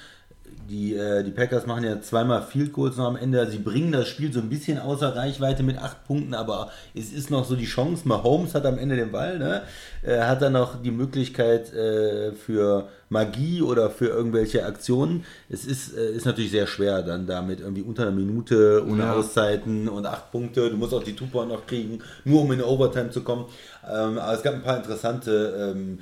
die, 0.68 0.94
äh, 0.94 1.22
die 1.22 1.30
Packers 1.30 1.66
machen 1.66 1.84
ja 1.84 2.00
zweimal 2.00 2.42
Field 2.42 2.72
Goals 2.72 2.96
noch 2.96 3.06
am 3.06 3.16
Ende. 3.16 3.48
Sie 3.50 3.58
bringen 3.58 3.92
das 3.92 4.08
Spiel 4.08 4.32
so 4.32 4.40
ein 4.40 4.48
bisschen 4.48 4.78
außer 4.78 5.14
Reichweite 5.14 5.62
mit 5.62 5.78
acht 5.78 6.04
Punkten, 6.04 6.34
aber 6.34 6.70
es 6.94 7.12
ist 7.12 7.30
noch 7.30 7.44
so 7.44 7.54
die 7.56 7.66
Chance. 7.66 8.06
Mahomes 8.08 8.54
hat 8.54 8.66
am 8.66 8.78
Ende 8.78 8.96
den 8.96 9.12
Ball, 9.12 9.38
ne? 9.38 9.62
äh, 10.02 10.20
hat 10.20 10.42
dann 10.42 10.54
noch 10.54 10.82
die 10.82 10.90
Möglichkeit 10.90 11.72
äh, 11.72 12.32
für 12.32 12.88
Magie 13.08 13.62
oder 13.62 13.90
für 13.90 14.06
irgendwelche 14.08 14.64
Aktionen. 14.64 15.24
Es 15.48 15.64
ist, 15.64 15.96
äh, 15.96 16.10
ist 16.12 16.26
natürlich 16.26 16.50
sehr 16.50 16.66
schwer, 16.66 17.02
dann 17.02 17.26
damit 17.26 17.60
irgendwie 17.60 17.82
unter 17.82 18.02
einer 18.02 18.12
Minute 18.12 18.84
ohne 18.88 19.04
Ja. 19.04 19.12
Auszeiten 19.14 19.88
und 19.88 20.06
acht 20.06 20.32
Punkte. 20.32 20.68
Du 20.70 20.76
musst 20.76 20.92
auch 20.92 21.04
die 21.04 21.14
Two-Point 21.14 21.48
noch 21.48 21.66
kriegen, 21.66 22.00
nur 22.24 22.42
um 22.42 22.50
in 22.50 22.62
Overtime 22.62 23.10
zu 23.10 23.22
kommen. 23.22 23.44
Ähm, 23.88 24.18
aber 24.18 24.34
es 24.34 24.42
gab 24.42 24.54
ein 24.54 24.62
paar 24.62 24.78
interessante 24.78 25.72
ähm, 25.76 26.00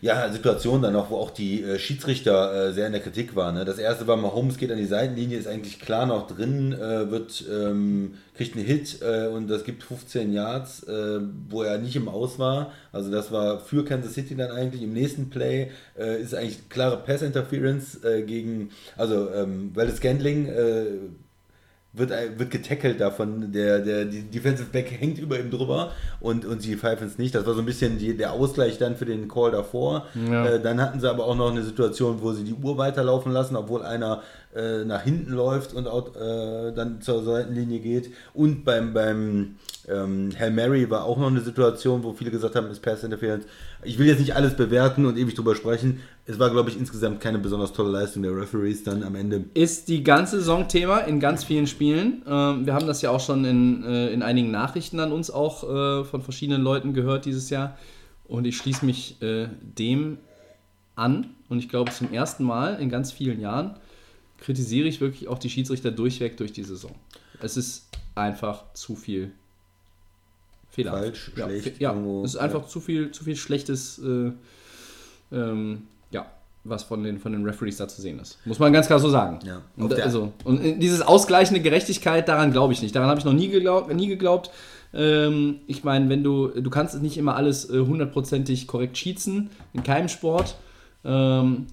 ja, 0.00 0.32
Situation 0.32 0.80
dann 0.80 0.94
noch, 0.94 1.10
wo 1.10 1.16
auch 1.16 1.30
die 1.30 1.62
äh, 1.62 1.78
Schiedsrichter 1.78 2.68
äh, 2.68 2.72
sehr 2.72 2.86
in 2.86 2.92
der 2.92 3.02
Kritik 3.02 3.36
waren. 3.36 3.54
Ne? 3.54 3.64
Das 3.64 3.78
erste 3.78 4.06
war, 4.06 4.16
Mahomes 4.16 4.56
geht 4.56 4.72
an 4.72 4.78
die 4.78 4.86
Seitenlinie, 4.86 5.38
ist 5.38 5.46
eigentlich 5.46 5.78
klar 5.78 6.06
noch 6.06 6.26
drin, 6.26 6.72
äh, 6.72 7.10
wird, 7.10 7.44
ähm, 7.50 8.14
kriegt 8.34 8.56
einen 8.56 8.64
Hit 8.64 9.02
äh, 9.02 9.26
und 9.26 9.48
das 9.48 9.64
gibt 9.64 9.82
15 9.82 10.32
Yards, 10.32 10.84
äh, 10.84 11.20
wo 11.48 11.62
er 11.62 11.78
nicht 11.78 11.96
im 11.96 12.08
Aus 12.08 12.38
war. 12.38 12.72
Also 12.92 13.10
das 13.10 13.30
war 13.30 13.60
für 13.60 13.84
Kansas 13.84 14.14
City 14.14 14.34
dann 14.34 14.50
eigentlich. 14.50 14.82
Im 14.82 14.94
nächsten 14.94 15.28
Play 15.28 15.70
äh, 15.98 16.20
ist 16.20 16.34
eigentlich 16.34 16.68
klare 16.70 16.96
Pass-Interference 16.96 18.00
gegen, 18.26 18.70
also 18.96 19.30
ähm, 19.32 19.72
Scandling 19.94 20.46
äh, 20.46 20.84
wird, 21.92 22.10
wird 22.10 22.50
getackelt 22.50 23.00
davon, 23.00 23.52
der, 23.52 23.80
der 23.80 24.04
die 24.04 24.22
Defensive 24.22 24.68
Back 24.70 24.90
hängt 24.90 25.18
über 25.18 25.38
ihm 25.38 25.50
drüber 25.50 25.92
und, 26.20 26.44
und 26.44 26.62
sie 26.62 26.76
pfeifen 26.76 27.08
es 27.08 27.18
nicht. 27.18 27.34
Das 27.34 27.46
war 27.46 27.54
so 27.54 27.60
ein 27.60 27.66
bisschen 27.66 27.98
die, 27.98 28.16
der 28.16 28.32
Ausgleich 28.32 28.78
dann 28.78 28.96
für 28.96 29.06
den 29.06 29.26
Call 29.26 29.50
davor. 29.50 30.06
Ja. 30.30 30.46
Äh, 30.46 30.60
dann 30.60 30.80
hatten 30.80 31.00
sie 31.00 31.10
aber 31.10 31.24
auch 31.24 31.34
noch 31.34 31.50
eine 31.50 31.62
Situation, 31.62 32.22
wo 32.22 32.32
sie 32.32 32.44
die 32.44 32.54
Uhr 32.54 32.78
weiterlaufen 32.78 33.32
lassen, 33.32 33.56
obwohl 33.56 33.82
einer 33.82 34.22
äh, 34.54 34.84
nach 34.84 35.02
hinten 35.02 35.32
läuft 35.32 35.74
und 35.74 35.88
auch, 35.88 36.14
äh, 36.14 36.72
dann 36.72 37.00
zur 37.00 37.24
Seitenlinie 37.24 37.80
geht. 37.80 38.12
Und 38.34 38.64
beim, 38.64 38.94
beim 38.94 39.56
ähm, 39.90 40.30
Hail 40.38 40.50
Mary 40.50 40.88
war 40.88 41.04
auch 41.04 41.18
noch 41.18 41.26
eine 41.26 41.40
Situation, 41.40 42.02
wo 42.02 42.12
viele 42.12 42.30
gesagt 42.30 42.54
haben, 42.54 42.70
ist 42.70 42.80
Pass 42.80 43.04
Interference. 43.04 43.44
Ich 43.82 43.98
will 43.98 44.06
jetzt 44.06 44.20
nicht 44.20 44.34
alles 44.34 44.56
bewerten 44.56 45.06
und 45.06 45.16
ewig 45.18 45.34
drüber 45.34 45.54
sprechen. 45.54 46.00
Es 46.26 46.38
war, 46.38 46.50
glaube 46.50 46.70
ich, 46.70 46.78
insgesamt 46.78 47.20
keine 47.20 47.38
besonders 47.38 47.72
tolle 47.72 47.90
Leistung 47.90 48.22
der 48.22 48.36
Referees 48.36 48.84
dann 48.84 49.02
am 49.02 49.14
Ende. 49.14 49.44
Ist 49.54 49.88
die 49.88 50.04
ganze 50.04 50.38
Saison 50.38 50.68
Thema 50.68 50.98
in 50.98 51.20
ganz 51.20 51.44
vielen 51.44 51.66
Spielen. 51.66 52.22
Ähm, 52.26 52.66
wir 52.66 52.74
haben 52.74 52.86
das 52.86 53.02
ja 53.02 53.10
auch 53.10 53.20
schon 53.20 53.44
in, 53.44 53.84
äh, 53.84 54.12
in 54.12 54.22
einigen 54.22 54.50
Nachrichten 54.50 55.00
an 55.00 55.12
uns 55.12 55.30
auch 55.30 55.64
äh, 55.64 56.04
von 56.04 56.22
verschiedenen 56.22 56.62
Leuten 56.62 56.94
gehört 56.94 57.24
dieses 57.24 57.50
Jahr. 57.50 57.76
Und 58.24 58.46
ich 58.46 58.56
schließe 58.56 58.86
mich 58.86 59.20
äh, 59.22 59.48
dem 59.60 60.18
an. 60.94 61.34
Und 61.48 61.58
ich 61.58 61.68
glaube, 61.68 61.90
zum 61.90 62.12
ersten 62.12 62.44
Mal 62.44 62.80
in 62.80 62.90
ganz 62.90 63.10
vielen 63.10 63.40
Jahren 63.40 63.76
kritisiere 64.38 64.86
ich 64.88 65.00
wirklich 65.00 65.28
auch 65.28 65.38
die 65.38 65.50
Schiedsrichter 65.50 65.90
durchweg 65.90 66.36
durch 66.36 66.52
die 66.52 66.62
Saison. 66.62 66.92
Es 67.40 67.56
ist 67.56 67.88
einfach 68.14 68.72
zu 68.74 68.96
viel 68.96 69.32
Fehler. 70.70 70.92
Falsch, 70.92 71.32
ja, 71.36 71.46
schlecht, 71.46 71.80
Ja, 71.80 71.90
irgendwo, 71.92 72.24
es 72.24 72.34
ist 72.34 72.40
einfach 72.40 72.62
ja. 72.62 72.68
zu 72.68 72.80
viel, 72.80 73.10
zu 73.10 73.24
viel 73.24 73.36
Schlechtes, 73.36 73.98
äh, 73.98 74.32
ähm, 75.32 75.82
ja, 76.10 76.26
was 76.64 76.84
von 76.84 77.02
den, 77.02 77.18
von 77.18 77.32
den 77.32 77.44
Referees 77.44 77.76
da 77.76 77.88
zu 77.88 78.00
sehen 78.00 78.18
ist. 78.20 78.38
Muss 78.44 78.58
man 78.58 78.72
ganz 78.72 78.86
klar 78.86 78.98
so 78.98 79.10
sagen. 79.10 79.40
Ja. 79.44 79.62
Und, 79.76 79.98
also, 80.00 80.32
und 80.44 80.64
äh, 80.64 80.76
dieses 80.78 81.02
ausgleichende 81.02 81.60
Gerechtigkeit, 81.60 82.28
daran 82.28 82.52
glaube 82.52 82.72
ich 82.72 82.82
nicht. 82.82 82.94
Daran 82.94 83.08
habe 83.08 83.18
ich 83.18 83.24
noch 83.24 83.32
nie 83.32 83.48
geglaubt. 83.48 83.92
Nie 83.92 84.08
geglaubt. 84.08 84.50
Ähm, 84.92 85.60
ich 85.66 85.84
meine, 85.84 86.08
wenn 86.08 86.22
du, 86.22 86.48
du 86.48 86.70
kannst 86.70 87.00
nicht 87.00 87.16
immer 87.16 87.36
alles 87.36 87.70
äh, 87.70 87.78
hundertprozentig 87.78 88.66
korrekt 88.66 88.98
schießen, 88.98 89.50
in 89.72 89.82
keinem 89.82 90.08
Sport. 90.08 90.56
Ähm, 91.04 91.66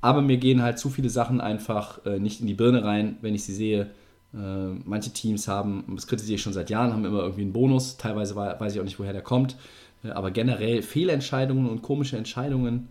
aber 0.00 0.22
mir 0.22 0.38
gehen 0.38 0.62
halt 0.62 0.78
zu 0.78 0.88
viele 0.88 1.10
Sachen 1.10 1.40
einfach 1.40 2.04
äh, 2.06 2.18
nicht 2.18 2.40
in 2.40 2.46
die 2.46 2.54
Birne 2.54 2.84
rein, 2.84 3.18
wenn 3.20 3.34
ich 3.34 3.44
sie 3.44 3.54
sehe. 3.54 3.90
Äh, 4.32 4.38
manche 4.84 5.10
Teams 5.10 5.48
haben, 5.48 5.84
das 5.94 6.06
kritisiere 6.06 6.36
ich 6.36 6.42
schon 6.42 6.52
seit 6.52 6.70
Jahren, 6.70 6.92
haben 6.92 7.04
immer 7.04 7.22
irgendwie 7.22 7.42
einen 7.42 7.52
Bonus. 7.52 7.96
Teilweise 7.96 8.36
wei- 8.36 8.54
weiß 8.58 8.74
ich 8.74 8.80
auch 8.80 8.84
nicht, 8.84 8.98
woher 8.98 9.12
der 9.12 9.22
kommt. 9.22 9.56
Äh, 10.04 10.10
aber 10.10 10.30
generell 10.30 10.82
Fehlentscheidungen 10.82 11.68
und 11.68 11.82
komische 11.82 12.16
Entscheidungen, 12.16 12.88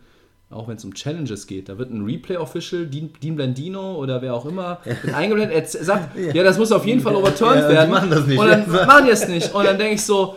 auch 0.49 0.67
wenn 0.67 0.75
es 0.77 0.83
um 0.83 0.93
Challenges 0.95 1.47
geht. 1.47 1.69
Da 1.69 1.77
wird 1.77 1.91
ein 1.91 2.03
Replay-Official, 2.03 2.87
Dean, 2.87 3.11
Dean 3.21 3.35
Blandino 3.35 3.95
oder 3.95 4.21
wer 4.21 4.33
auch 4.33 4.45
immer, 4.45 4.79
eingeblendet, 5.13 5.55
er 5.75 5.83
sagt, 5.83 6.17
ja. 6.33 6.43
das 6.43 6.57
muss 6.57 6.71
auf 6.71 6.85
jeden 6.85 6.99
Fall 7.01 7.15
overturned 7.15 7.57
Ja, 7.57 7.65
und 7.65 7.69
die 7.71 7.75
werden. 7.75 7.89
machen 7.91 8.09
das 8.09 8.25
nicht. 8.27 8.39
Und 8.39 8.47
dann 8.47 8.69
machen 8.87 9.05
die 9.05 9.11
es 9.11 9.27
nicht. 9.27 9.53
Und 9.53 9.63
dann 9.65 9.77
denke 9.77 9.93
ich 9.95 10.01
so, 10.03 10.35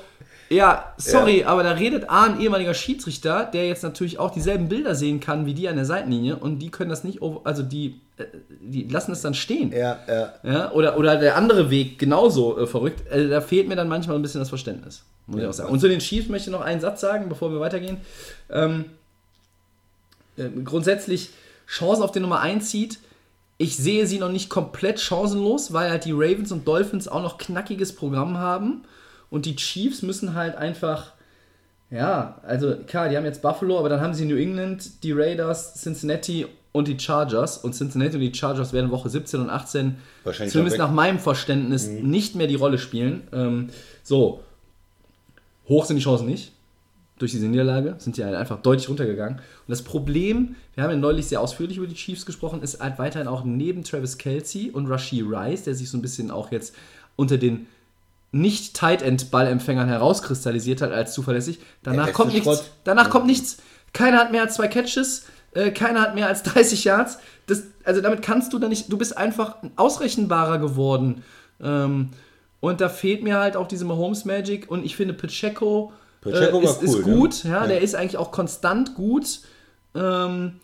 ja, 0.53 0.95
sorry, 0.97 1.45
aber 1.45 1.63
da 1.63 1.73
redet 1.73 2.09
A, 2.11 2.25
ein 2.25 2.41
ehemaliger 2.41 2.75
Schiedsrichter, 2.75 3.45
der 3.45 3.67
jetzt 3.67 3.83
natürlich 3.83 4.19
auch 4.19 4.31
dieselben 4.31 4.69
Bilder 4.69 4.95
sehen 4.95 5.21
kann 5.21 5.47
wie 5.47 5.55
die 5.55 5.69
an 5.69 5.77
der 5.77 5.85
Seitenlinie 5.85 6.37
und 6.37 6.59
die 6.59 6.71
können 6.71 6.91
das 6.91 7.05
nicht, 7.05 7.21
also 7.45 7.63
die, 7.63 8.01
äh, 8.19 8.25
die 8.61 8.85
lassen 8.89 9.13
es 9.13 9.23
dann 9.23 9.35
stehen. 9.35 9.73
Ja, 9.73 9.99
ja. 10.07 10.33
Ja, 10.43 10.73
oder, 10.73 10.97
oder 10.99 11.17
der 11.17 11.37
andere 11.37 11.71
Weg 11.71 11.99
genauso 11.99 12.59
äh, 12.59 12.67
verrückt. 12.67 13.03
Also, 13.11 13.29
da 13.29 13.41
fehlt 13.41 13.69
mir 13.69 13.77
dann 13.77 13.89
manchmal 13.89 14.17
ein 14.17 14.23
bisschen 14.23 14.41
das 14.41 14.49
Verständnis. 14.49 15.05
Muss 15.27 15.39
ich 15.39 15.43
Ja, 15.43 15.49
auch 15.49 15.55
sagen. 15.55 15.71
Und 15.71 15.81
zu 15.81 15.89
den 15.89 16.01
Chiefs 16.01 16.29
möchte 16.29 16.51
ich 16.51 16.57
noch 16.57 16.63
einen 16.63 16.81
Satz 16.81 17.01
sagen, 17.01 17.29
bevor 17.29 17.51
wir 17.51 17.61
weitergehen. 17.61 17.99
Ähm, 18.51 18.87
äh, 20.37 20.49
grundsätzlich 20.65 21.31
Chancen 21.67 22.03
auf 22.03 22.13
den 22.13 22.23
Nummer 22.23 22.41
1 22.41 22.69
zieht. 22.71 22.99
Ich 23.59 23.77
sehe 23.77 24.07
sie 24.07 24.19
noch 24.19 24.31
nicht 24.31 24.51
komplett 24.51 24.99
chancenlos, 24.99 25.73
weil 25.73 25.91
halt 25.91 26.05
die 26.05 26.13
Ravens 26.13 26.51
und 26.53 26.67
Dolphins 26.67 27.07
auch 27.07 27.23
noch 27.23 27.39
knackiges 27.39 27.95
Programm 27.95 28.39
haben. 28.39 28.83
Und 29.33 29.47
die 29.47 29.57
Chiefs 29.57 30.03
müssen 30.03 30.35
halt 30.35 30.57
einfach, 30.57 31.13
ja, 31.91 32.39
also 32.43 32.77
klar, 32.87 33.09
die 33.09 33.17
haben 33.17 33.25
jetzt 33.25 33.41
Buffalo, 33.41 33.79
aber 33.79 33.89
dann 33.89 34.03
haben 34.03 34.13
sie 34.13 34.27
New 34.27 34.37
England, 34.37 35.03
die 35.03 35.13
Raiders, 35.13 35.73
Cincinnati 35.81 36.45
und 36.73 36.87
die 36.87 37.01
Chargers. 37.01 37.57
Und 37.57 37.75
Cincinnati 37.75 38.17
und 38.17 38.21
die 38.21 38.35
Chargers 38.35 38.75
werden 38.75 38.91
Woche 38.91 39.09
17 39.09 39.41
und 39.41 39.49
18 39.49 39.97
Wahrscheinlich 40.25 40.53
zumindest 40.53 40.77
nach 40.77 40.91
meinem 40.91 41.19
Verständnis 41.19 41.89
nicht 41.89 42.35
mehr 42.35 42.47
die 42.47 42.57
Rolle 42.57 42.77
spielen. 42.77 43.23
Ähm, 43.33 43.71
so, 44.03 44.43
hoch 45.67 45.87
sind 45.87 45.97
die 45.97 46.03
Chancen 46.03 46.27
nicht. 46.27 46.53
Durch 47.19 47.31
diese 47.31 47.47
Niederlage 47.47 47.95
sind 47.97 48.19
die 48.19 48.25
halt 48.27 48.35
einfach 48.35 48.61
deutlich 48.61 48.91
runtergegangen. 48.91 49.39
Und 49.39 49.69
das 49.69 49.81
Problem, 49.81 50.57
wir 50.75 50.85
haben 50.85 50.91
ja 50.91 50.97
neulich 50.99 51.25
sehr 51.25 51.41
ausführlich 51.41 51.79
über 51.79 51.87
die 51.87 51.95
Chiefs 51.95 52.27
gesprochen, 52.27 52.61
ist 52.61 52.81
halt 52.81 52.99
weiterhin 52.99 53.29
auch 53.29 53.45
neben 53.45 53.83
Travis 53.83 54.19
Kelsey 54.19 54.69
und 54.69 54.89
Rashi 54.89 55.23
Rice, 55.23 55.65
der 55.65 55.75
sich 55.75 55.89
so 55.89 55.97
ein 55.97 56.03
bisschen 56.03 56.31
auch 56.31 56.53
jetzt 56.53 56.75
unter 57.17 57.39
den 57.39 57.67
nicht 58.33 58.75
Tight 58.75 59.03
End 59.03 59.31
Ballempfängern 59.31 59.89
herauskristallisiert 59.89 60.81
hat 60.81 60.91
als 60.91 61.13
zuverlässig. 61.15 61.61
Danach 61.83 62.07
beste 62.07 62.17
kommt 62.17 62.33
nichts. 62.33 62.45
Schrott. 62.47 62.65
Danach 62.85 63.11
kommt 63.11 63.27
nichts. 63.27 63.59
Keiner 63.93 64.19
hat 64.19 64.33
mehr 64.33 64.43
als 64.43 64.55
zwei 64.55 64.69
Catches, 64.69 65.27
äh, 65.55 65.71
keiner 65.71 66.01
hat 66.01 66.15
mehr 66.15 66.27
als 66.29 66.43
30 66.45 66.85
Yards. 66.85 67.19
Das, 67.47 67.65
also 67.85 68.01
damit 68.01 68.23
kannst 68.23 68.53
du 68.53 68.59
da 68.59 68.69
nicht. 68.69 68.91
Du 68.91 68.97
bist 68.97 69.17
einfach 69.19 69.57
ausrechenbarer 69.77 70.59
geworden. 70.59 71.23
Ähm, 71.61 72.11
und 72.61 72.81
da 72.81 72.89
fehlt 72.89 73.23
mir 73.23 73.39
halt 73.39 73.57
auch 73.57 73.69
diese 73.69 73.85
Mahomes 73.85 74.25
Magic. 74.25 74.71
Und 74.71 74.85
ich 74.85 74.97
finde 74.97 75.13
Pacheco, 75.15 75.93
Pacheco 76.23 76.61
äh, 76.61 76.65
ist, 76.65 76.83
ist 76.83 76.95
cool, 76.95 77.05
ne? 77.05 77.17
gut. 77.17 77.45
Ja, 77.45 77.51
Ja. 77.63 77.67
der 77.67 77.81
ist 77.83 77.95
eigentlich 77.95 78.17
auch 78.17 78.31
konstant 78.31 78.95
gut. 78.95 79.41
Ähm, 79.95 80.61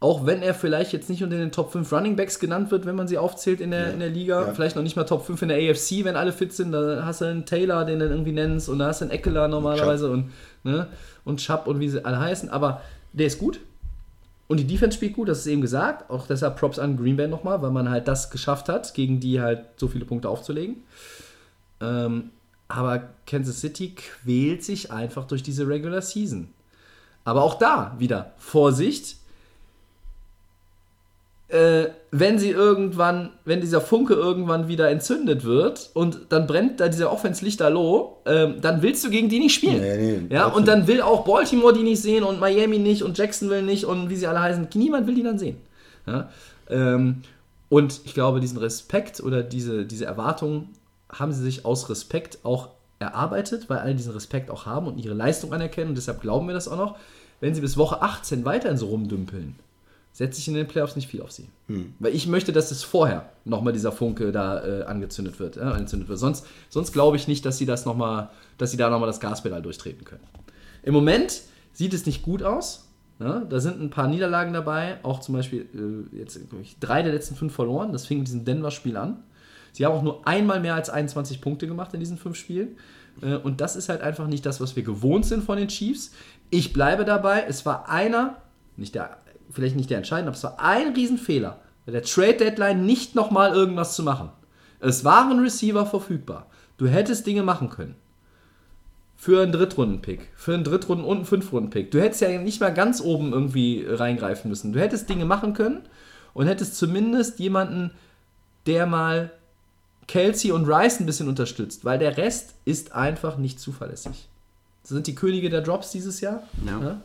auch 0.00 0.24
wenn 0.24 0.42
er 0.42 0.54
vielleicht 0.54 0.94
jetzt 0.94 1.10
nicht 1.10 1.22
unter 1.22 1.36
den 1.36 1.52
Top 1.52 1.72
5 1.72 1.92
Running 1.92 2.16
Backs 2.16 2.38
genannt 2.38 2.70
wird, 2.70 2.86
wenn 2.86 2.96
man 2.96 3.06
sie 3.06 3.18
aufzählt 3.18 3.60
in 3.60 3.70
der, 3.70 3.92
in 3.92 4.00
der 4.00 4.08
Liga. 4.08 4.46
Ja. 4.46 4.54
Vielleicht 4.54 4.74
noch 4.74 4.82
nicht 4.82 4.96
mal 4.96 5.04
Top 5.04 5.26
5 5.26 5.42
in 5.42 5.48
der 5.48 5.58
AFC, 5.58 6.04
wenn 6.04 6.16
alle 6.16 6.32
fit 6.32 6.54
sind. 6.54 6.72
Da 6.72 7.02
hast 7.04 7.20
du 7.20 7.26
einen 7.26 7.44
Taylor, 7.44 7.84
den 7.84 7.98
du 7.98 8.06
irgendwie 8.06 8.32
nennst. 8.32 8.70
Und 8.70 8.78
da 8.78 8.86
hast 8.86 9.02
du 9.02 9.04
einen 9.04 9.12
Eckler 9.12 9.46
normalerweise. 9.46 10.10
Und, 10.10 10.30
ne? 10.64 10.86
und 11.26 11.40
Chubb 11.40 11.66
und 11.66 11.80
wie 11.80 11.88
sie 11.90 12.02
alle 12.02 12.18
heißen. 12.18 12.48
Aber 12.48 12.80
der 13.12 13.26
ist 13.26 13.38
gut. 13.38 13.60
Und 14.48 14.56
die 14.56 14.66
Defense 14.66 14.96
spielt 14.96 15.12
gut, 15.12 15.28
das 15.28 15.40
ist 15.40 15.46
eben 15.46 15.60
gesagt. 15.60 16.10
Auch 16.10 16.26
deshalb 16.26 16.56
Props 16.56 16.78
an 16.78 16.96
Green 16.96 17.16
Bay 17.16 17.28
nochmal, 17.28 17.60
weil 17.60 17.70
man 17.70 17.90
halt 17.90 18.08
das 18.08 18.30
geschafft 18.30 18.70
hat, 18.70 18.94
gegen 18.94 19.20
die 19.20 19.40
halt 19.40 19.64
so 19.76 19.86
viele 19.86 20.06
Punkte 20.06 20.28
aufzulegen. 20.30 20.82
Ähm, 21.80 22.30
aber 22.68 23.10
Kansas 23.26 23.60
City 23.60 23.94
quält 23.94 24.64
sich 24.64 24.90
einfach 24.90 25.26
durch 25.26 25.42
diese 25.42 25.68
Regular 25.68 26.00
Season. 26.00 26.48
Aber 27.24 27.42
auch 27.42 27.58
da 27.58 27.94
wieder 27.98 28.32
Vorsicht. 28.38 29.19
Äh, 31.50 31.90
wenn 32.12 32.38
sie 32.38 32.50
irgendwann, 32.50 33.30
wenn 33.44 33.60
dieser 33.60 33.80
Funke 33.80 34.14
irgendwann 34.14 34.68
wieder 34.68 34.88
entzündet 34.88 35.44
wird 35.44 35.90
und 35.94 36.26
dann 36.28 36.46
brennt 36.46 36.80
da 36.80 36.88
dieser 36.88 37.12
Offense 37.12 37.44
Lichterloh, 37.44 38.18
ähm, 38.26 38.56
dann 38.60 38.82
willst 38.82 39.04
du 39.04 39.10
gegen 39.10 39.28
die 39.28 39.40
nicht 39.40 39.54
spielen. 39.54 39.80
Nee, 39.80 40.20
nee, 40.28 40.34
ja, 40.34 40.46
und 40.46 40.68
dann 40.68 40.86
will 40.86 41.00
auch 41.02 41.24
Baltimore 41.24 41.72
die 41.72 41.82
nicht 41.82 42.02
sehen 42.02 42.22
und 42.22 42.38
Miami 42.38 42.78
nicht 42.78 43.02
und 43.02 43.18
Jacksonville 43.18 43.62
nicht 43.62 43.84
und 43.84 44.10
wie 44.10 44.16
sie 44.16 44.26
alle 44.26 44.40
heißen. 44.40 44.68
Niemand 44.74 45.06
will 45.06 45.14
die 45.14 45.22
dann 45.22 45.38
sehen. 45.38 45.56
Ja, 46.06 46.30
ähm, 46.68 47.22
und 47.68 48.00
ich 48.04 48.14
glaube, 48.14 48.40
diesen 48.40 48.58
Respekt 48.58 49.20
oder 49.20 49.42
diese, 49.42 49.86
diese 49.86 50.04
Erwartungen 50.04 50.68
haben 51.12 51.32
sie 51.32 51.42
sich 51.42 51.64
aus 51.64 51.88
Respekt 51.88 52.38
auch 52.44 52.70
erarbeitet, 52.98 53.68
weil 53.68 53.78
alle 53.78 53.94
diesen 53.94 54.12
Respekt 54.12 54.50
auch 54.50 54.66
haben 54.66 54.86
und 54.86 54.98
ihre 54.98 55.14
Leistung 55.14 55.52
anerkennen 55.52 55.90
und 55.90 55.96
deshalb 55.96 56.20
glauben 56.20 56.46
wir 56.46 56.54
das 56.54 56.68
auch 56.68 56.76
noch. 56.76 56.96
Wenn 57.40 57.54
sie 57.54 57.60
bis 57.60 57.76
Woche 57.76 58.02
18 58.02 58.44
weiterhin 58.44 58.76
so 58.76 58.86
rumdümpeln, 58.86 59.56
setze 60.20 60.38
ich 60.38 60.48
in 60.48 60.52
den 60.54 60.68
Playoffs 60.68 60.96
nicht 60.96 61.08
viel 61.08 61.22
auf 61.22 61.30
sie. 61.32 61.48
Weil 61.98 62.14
ich 62.14 62.26
möchte, 62.26 62.52
dass 62.52 62.70
es 62.70 62.82
vorher 62.82 63.30
nochmal 63.46 63.72
dieser 63.72 63.90
Funke 63.90 64.32
da 64.32 64.62
äh, 64.62 64.82
angezündet 64.82 65.40
wird. 65.40 65.56
Äh, 65.56 65.60
angezündet 65.60 66.10
wird. 66.10 66.18
Sonst, 66.18 66.46
sonst 66.68 66.92
glaube 66.92 67.16
ich 67.16 67.26
nicht, 67.26 67.46
dass 67.46 67.56
sie 67.56 67.64
das 67.64 67.86
noch 67.86 67.96
mal, 67.96 68.28
dass 68.58 68.70
sie 68.70 68.76
da 68.76 68.90
nochmal 68.90 69.06
das 69.06 69.18
Gaspedal 69.18 69.62
durchtreten 69.62 70.04
können. 70.04 70.20
Im 70.82 70.92
Moment 70.92 71.40
sieht 71.72 71.94
es 71.94 72.04
nicht 72.04 72.20
gut 72.20 72.42
aus. 72.42 72.86
Ja, 73.18 73.40
da 73.40 73.60
sind 73.60 73.80
ein 73.80 73.88
paar 73.88 74.08
Niederlagen 74.08 74.52
dabei, 74.52 74.98
auch 75.04 75.20
zum 75.20 75.36
Beispiel 75.36 75.66
äh, 76.12 76.18
jetzt 76.18 76.38
drei 76.80 77.02
der 77.02 77.14
letzten 77.14 77.34
fünf 77.34 77.54
verloren. 77.54 77.92
Das 77.92 78.06
fing 78.06 78.18
mit 78.18 78.26
diesem 78.28 78.44
Denver-Spiel 78.44 78.98
an. 78.98 79.22
Sie 79.72 79.86
haben 79.86 79.94
auch 79.94 80.02
nur 80.02 80.26
einmal 80.28 80.60
mehr 80.60 80.74
als 80.74 80.90
21 80.90 81.40
Punkte 81.40 81.66
gemacht 81.66 81.94
in 81.94 82.00
diesen 82.00 82.18
fünf 82.18 82.36
Spielen. 82.36 82.76
Äh, 83.22 83.36
Und 83.36 83.62
das 83.62 83.74
ist 83.74 83.88
halt 83.88 84.02
einfach 84.02 84.26
nicht 84.26 84.44
das, 84.44 84.60
was 84.60 84.76
wir 84.76 84.82
gewohnt 84.82 85.24
sind 85.24 85.44
von 85.44 85.56
den 85.56 85.68
Chiefs. 85.68 86.12
Ich 86.50 86.74
bleibe 86.74 87.06
dabei, 87.06 87.44
es 87.48 87.64
war 87.64 87.88
einer, 87.88 88.36
nicht 88.76 88.94
der, 88.94 89.16
vielleicht 89.50 89.76
nicht 89.76 89.90
der 89.90 89.98
entscheidende, 89.98 90.28
aber 90.28 90.36
es 90.36 90.44
war 90.44 90.60
ein 90.60 90.94
Riesenfehler, 90.94 91.60
bei 91.86 91.92
der 91.92 92.02
Trade 92.02 92.34
Deadline 92.34 92.84
nicht 92.84 93.14
nochmal 93.14 93.52
irgendwas 93.52 93.94
zu 93.94 94.02
machen. 94.02 94.30
Es 94.80 95.04
waren 95.04 95.40
Receiver 95.40 95.86
verfügbar. 95.86 96.46
Du 96.78 96.86
hättest 96.86 97.26
Dinge 97.26 97.42
machen 97.42 97.68
können. 97.68 97.96
Für 99.16 99.42
einen 99.42 99.52
Drittrunden-Pick, 99.52 100.28
für 100.34 100.54
einen 100.54 100.64
Drittrunden- 100.64 101.04
und 101.04 101.18
einen 101.18 101.26
Fünftrunden-Pick. 101.26 101.90
Du 101.90 102.00
hättest 102.00 102.22
ja 102.22 102.40
nicht 102.40 102.60
mal 102.60 102.72
ganz 102.72 103.02
oben 103.02 103.32
irgendwie 103.32 103.84
reingreifen 103.86 104.48
müssen. 104.48 104.72
Du 104.72 104.80
hättest 104.80 105.10
Dinge 105.10 105.26
machen 105.26 105.52
können 105.52 105.82
und 106.32 106.46
hättest 106.46 106.76
zumindest 106.76 107.38
jemanden, 107.38 107.90
der 108.64 108.86
mal 108.86 109.30
Kelsey 110.06 110.52
und 110.52 110.66
Rice 110.66 111.00
ein 111.00 111.06
bisschen 111.06 111.28
unterstützt, 111.28 111.84
weil 111.84 111.98
der 111.98 112.16
Rest 112.16 112.54
ist 112.64 112.92
einfach 112.92 113.36
nicht 113.36 113.60
zuverlässig. 113.60 114.28
Das 114.82 114.90
sind 114.90 115.06
die 115.06 115.14
Könige 115.14 115.50
der 115.50 115.60
Drops 115.60 115.90
dieses 115.90 116.20
Jahr. 116.20 116.42
Ja. 116.66 117.00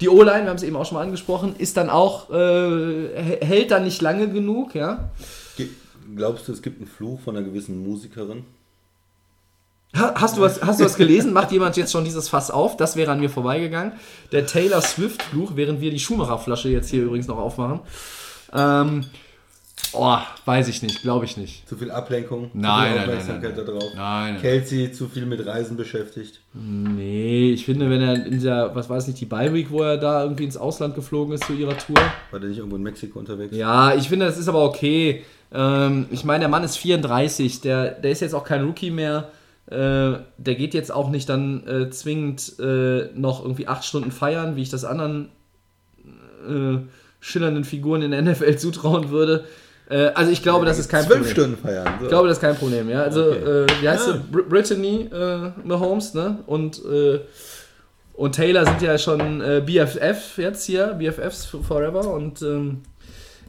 Die 0.00 0.08
O-Line, 0.08 0.42
wir 0.42 0.48
haben 0.50 0.56
es 0.56 0.62
eben 0.62 0.76
auch 0.76 0.84
schon 0.86 0.96
mal 0.96 1.02
angesprochen, 1.04 1.54
ist 1.56 1.76
dann 1.76 1.88
auch, 1.88 2.30
äh, 2.30 3.38
hält 3.44 3.70
dann 3.70 3.84
nicht 3.84 4.02
lange 4.02 4.28
genug, 4.28 4.74
ja. 4.74 5.10
Glaubst 6.16 6.48
du, 6.48 6.52
es 6.52 6.60
gibt 6.62 6.78
einen 6.78 6.86
Fluch 6.88 7.20
von 7.20 7.36
einer 7.36 7.44
gewissen 7.46 7.82
Musikerin? 7.82 8.44
Ha- 9.96 10.14
Hast 10.16 10.36
du, 10.36 10.40
was, 10.42 10.60
hast 10.62 10.80
du 10.80 10.84
was 10.84 10.96
gelesen? 10.96 11.32
Macht 11.32 11.52
jemand 11.52 11.76
jetzt 11.76 11.92
schon 11.92 12.04
dieses 12.04 12.28
Fass 12.28 12.50
auf? 12.50 12.76
Das 12.76 12.96
wäre 12.96 13.12
an 13.12 13.20
mir 13.20 13.30
vorbeigegangen. 13.30 13.92
Der 14.32 14.44
Taylor 14.46 14.80
Swift-Fluch, 14.82 15.52
während 15.54 15.80
wir 15.80 15.90
die 15.90 16.00
Schumacher-Flasche 16.00 16.68
jetzt 16.68 16.90
hier 16.90 17.04
übrigens 17.04 17.28
noch 17.28 17.38
aufmachen. 17.38 17.80
Ähm, 18.52 19.04
oh, 19.92 20.18
weiß 20.44 20.68
ich 20.68 20.82
nicht, 20.82 21.02
glaube 21.02 21.24
ich 21.24 21.36
nicht. 21.36 21.68
Zu 21.68 21.76
viel 21.76 21.90
Ablenkung? 21.90 22.50
Nein, 22.54 22.54
zu 22.54 22.86
viel 22.88 22.94
nein, 22.94 23.00
Aufmerksamkeit 23.00 23.42
nein, 23.42 23.56
nein, 23.56 23.66
da 23.66 23.72
drauf? 23.72 23.92
Nein, 23.94 24.32
nein. 24.34 24.40
Kelsey 24.40 24.92
zu 24.92 25.08
viel 25.08 25.26
mit 25.26 25.44
Reisen 25.46 25.76
beschäftigt? 25.76 26.40
Nee, 26.52 27.52
ich 27.52 27.64
finde, 27.64 27.90
wenn 27.90 28.02
er 28.02 28.26
in 28.26 28.30
dieser, 28.30 28.74
was 28.74 28.88
weiß 28.88 29.06
nicht, 29.08 29.20
die 29.20 29.26
Bye-Week, 29.26 29.70
wo 29.70 29.82
er 29.82 29.96
da 29.96 30.22
irgendwie 30.22 30.44
ins 30.44 30.56
Ausland 30.56 30.94
geflogen 30.94 31.34
ist 31.34 31.44
zu 31.44 31.52
ihrer 31.52 31.76
Tour. 31.76 31.98
War 32.30 32.40
der 32.40 32.48
nicht 32.48 32.58
irgendwo 32.58 32.76
in 32.76 32.82
Mexiko 32.82 33.18
unterwegs? 33.18 33.56
Ja, 33.56 33.94
ich 33.94 34.08
finde, 34.08 34.26
das 34.26 34.38
ist 34.38 34.48
aber 34.48 34.64
okay. 34.64 35.24
Ähm, 35.52 36.06
ich 36.10 36.24
meine, 36.24 36.40
der 36.40 36.48
Mann 36.48 36.64
ist 36.64 36.76
34, 36.76 37.60
der, 37.60 37.92
der 37.92 38.10
ist 38.10 38.20
jetzt 38.20 38.34
auch 38.34 38.44
kein 38.44 38.64
Rookie 38.64 38.90
mehr. 38.90 39.30
Äh, 39.66 40.18
der 40.36 40.54
geht 40.56 40.74
jetzt 40.74 40.92
auch 40.92 41.10
nicht 41.10 41.28
dann 41.28 41.66
äh, 41.66 41.90
zwingend 41.90 42.58
äh, 42.58 43.08
noch 43.14 43.42
irgendwie 43.42 43.66
acht 43.66 43.84
Stunden 43.84 44.10
feiern, 44.10 44.56
wie 44.56 44.62
ich 44.62 44.68
das 44.68 44.84
anderen 44.84 45.30
äh, 46.46 46.78
schillernden 47.20 47.64
Figuren 47.64 48.02
in 48.02 48.10
der 48.10 48.22
NFL 48.22 48.56
zutrauen 48.56 49.08
würde. 49.08 49.44
Äh, 49.90 50.06
also 50.14 50.30
ich 50.30 50.42
glaube, 50.42 50.64
das 50.66 50.78
ist 50.78 50.88
kein 50.88 51.04
Zwölf 51.04 51.18
Problem. 51.18 51.32
Stunden 51.32 51.56
feiern. 51.58 51.86
So. 51.98 52.04
Ich 52.04 52.08
glaube, 52.08 52.28
das 52.28 52.38
ist 52.38 52.40
kein 52.40 52.56
Problem, 52.56 52.88
ja. 52.88 53.02
Also, 53.02 53.24
Okay. 53.24 53.38
äh, 53.38 53.66
wie 53.82 53.88
heißt 53.88 54.06
Ja. 54.06 54.12
sie? 54.14 54.18
Br 54.30 54.42
Brittany 54.42 55.08
äh, 55.12 55.50
Mahomes, 55.64 56.14
ne? 56.14 56.38
Und, 56.46 56.82
äh, 56.84 57.20
und 58.14 58.34
Taylor 58.34 58.64
sind 58.64 58.80
ja 58.82 58.96
schon 58.96 59.40
äh, 59.40 59.62
BFF 59.64 60.38
jetzt 60.38 60.64
hier, 60.64 60.88
BFFs 60.94 61.44
for- 61.44 61.62
forever. 61.62 62.08
Und 62.14 62.40
ähm, 62.42 62.82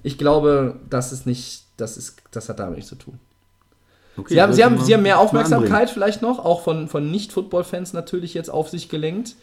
ich 0.03 0.17
glaube, 0.17 0.75
das 0.89 1.11
ist 1.13 1.25
nicht, 1.25 1.63
das 1.77 1.95
ist, 1.97 2.17
das 2.31 2.49
hat 2.49 2.59
damit 2.59 2.75
nichts 2.75 2.89
zu 2.89 2.95
tun. 2.95 3.19
Okay, 4.17 4.33
Sie 4.35 4.41
haben, 4.41 4.53
sie 4.53 4.63
haben, 4.63 4.79
sie 4.81 4.93
haben 4.93 5.03
mehr 5.03 5.19
Aufmerksamkeit 5.19 5.89
vielleicht 5.89 6.21
noch, 6.21 6.39
auch 6.43 6.61
von, 6.61 6.87
von 6.87 7.11
Nicht-Football-Fans 7.11 7.91
natürlich 7.93 8.33
jetzt 8.33 8.49
auf 8.49 8.69
sich 8.69 8.87
gelenkt. 8.89 9.35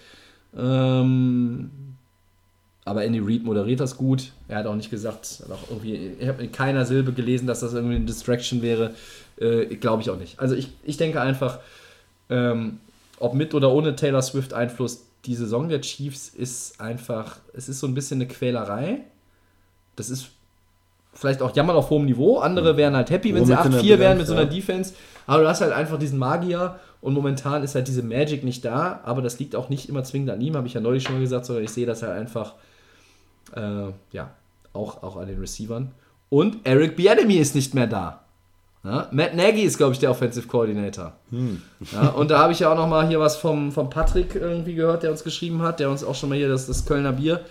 Ähm, 0.58 1.70
aber 2.84 3.04
Andy 3.04 3.20
Reid 3.20 3.44
moderiert 3.44 3.80
das 3.80 3.96
gut. 3.96 4.32
Er 4.48 4.58
hat 4.58 4.66
auch 4.66 4.74
nicht 4.74 4.90
gesagt, 4.90 5.44
auch 5.48 5.70
irgendwie, 5.70 6.12
ich 6.18 6.28
habe 6.28 6.42
in 6.42 6.50
keiner 6.50 6.84
Silbe 6.84 7.12
gelesen, 7.12 7.46
dass 7.46 7.60
das 7.60 7.74
irgendwie 7.74 7.96
eine 7.96 8.04
Distraction 8.04 8.60
wäre. 8.60 8.94
Äh, 9.38 9.66
Glaube 9.76 10.02
ich 10.02 10.10
auch 10.10 10.18
nicht. 10.18 10.40
Also 10.40 10.56
ich, 10.56 10.68
ich 10.82 10.96
denke 10.96 11.20
einfach, 11.20 11.60
ähm, 12.28 12.80
ob 13.20 13.34
mit 13.34 13.54
oder 13.54 13.70
ohne 13.70 13.94
Taylor 13.94 14.22
Swift 14.22 14.52
Einfluss, 14.52 15.04
die 15.26 15.36
Saison 15.36 15.68
der 15.68 15.80
Chiefs 15.80 16.28
ist 16.28 16.80
einfach, 16.80 17.38
es 17.52 17.68
ist 17.68 17.78
so 17.78 17.86
ein 17.86 17.94
bisschen 17.94 18.20
eine 18.20 18.26
Quälerei. 18.26 19.02
Das 19.94 20.10
ist 20.10 20.30
vielleicht 21.14 21.42
auch 21.42 21.54
jammern 21.54 21.76
auf 21.76 21.90
hohem 21.90 22.06
Niveau. 22.06 22.38
Andere 22.38 22.76
wären 22.76 22.96
halt 22.96 23.10
happy, 23.10 23.32
wenn 23.32 23.44
sie 23.44 23.56
Womit 23.56 23.74
der 23.74 23.80
8-4 23.82 23.98
wären 24.00 24.18
mit 24.18 24.26
so 24.26 24.32
einer 24.32 24.42
ja. 24.42 24.48
Defense. 24.48 24.94
Aber 25.28 25.42
du 25.42 25.48
hast 25.48 25.60
halt 25.60 25.72
einfach 25.72 26.00
diesen 26.00 26.18
Magier 26.18 26.80
und 27.00 27.14
momentan 27.14 27.62
ist 27.62 27.76
halt 27.76 27.86
diese 27.86 28.02
Magic 28.02 28.42
nicht 28.42 28.64
da. 28.64 29.00
Aber 29.04 29.22
das 29.22 29.38
liegt 29.38 29.54
auch 29.54 29.68
nicht 29.68 29.88
immer 29.88 30.02
zwingend 30.02 30.30
an 30.30 30.40
ihm, 30.40 30.56
habe 30.56 30.66
ich 30.66 30.74
ja 30.74 30.80
neulich 30.80 31.04
schon 31.04 31.14
mal 31.14 31.20
gesagt, 31.20 31.46
sondern 31.46 31.64
ich 31.64 31.70
sehe 31.70 31.86
das 31.86 32.02
halt 32.02 32.12
einfach, 32.12 32.54
äh, 33.54 33.92
ja, 34.12 34.30
auch, 34.72 35.02
auch 35.02 35.16
an 35.16 35.28
den 35.28 35.38
Receivern. 35.38 35.92
Und 36.28 36.66
Eric 36.66 36.96
Bieniemy 36.96 37.36
ist 37.36 37.54
nicht 37.54 37.74
mehr 37.74 37.86
da. 37.86 38.22
Ja, 38.84 39.08
Matt 39.12 39.36
Nagy 39.36 39.62
ist, 39.62 39.76
glaube 39.76 39.92
ich, 39.92 40.00
der 40.00 40.10
Offensive 40.10 40.48
Coordinator. 40.48 41.12
Ja, 41.92 42.08
und 42.08 42.32
da 42.32 42.40
habe 42.40 42.52
ich 42.52 42.58
ja 42.58 42.72
auch 42.72 42.76
noch 42.76 42.88
mal 42.88 43.06
hier 43.06 43.20
was 43.20 43.36
vom, 43.36 43.70
vom 43.70 43.88
Patrick 43.88 44.34
irgendwie 44.34 44.74
gehört, 44.74 45.04
der 45.04 45.12
uns 45.12 45.22
geschrieben 45.22 45.62
hat, 45.62 45.78
der 45.78 45.88
uns 45.88 46.02
auch 46.02 46.16
schon 46.16 46.30
mal 46.30 46.34
hier 46.36 46.48
das, 46.48 46.66
das 46.66 46.84
Kölner 46.84 47.12
Bier, 47.12 47.44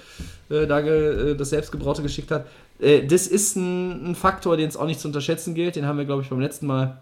äh, 0.49 0.67
da 0.67 0.79
äh, 0.79 1.35
das 1.35 1.51
selbstgebraute 1.51 2.01
geschickt 2.01 2.31
hat. 2.31 2.47
Äh, 2.79 3.07
das 3.07 3.27
ist 3.27 3.55
ein, 3.55 4.11
ein 4.11 4.15
Faktor, 4.15 4.57
den 4.57 4.67
es 4.67 4.75
auch 4.75 4.87
nicht 4.87 4.99
zu 4.99 5.07
unterschätzen 5.07 5.55
gilt. 5.55 5.77
Den 5.77 5.85
haben 5.85 5.97
wir, 5.97 6.05
glaube 6.05 6.21
ich, 6.21 6.29
beim 6.29 6.41
letzten 6.41 6.67
Mal, 6.67 6.99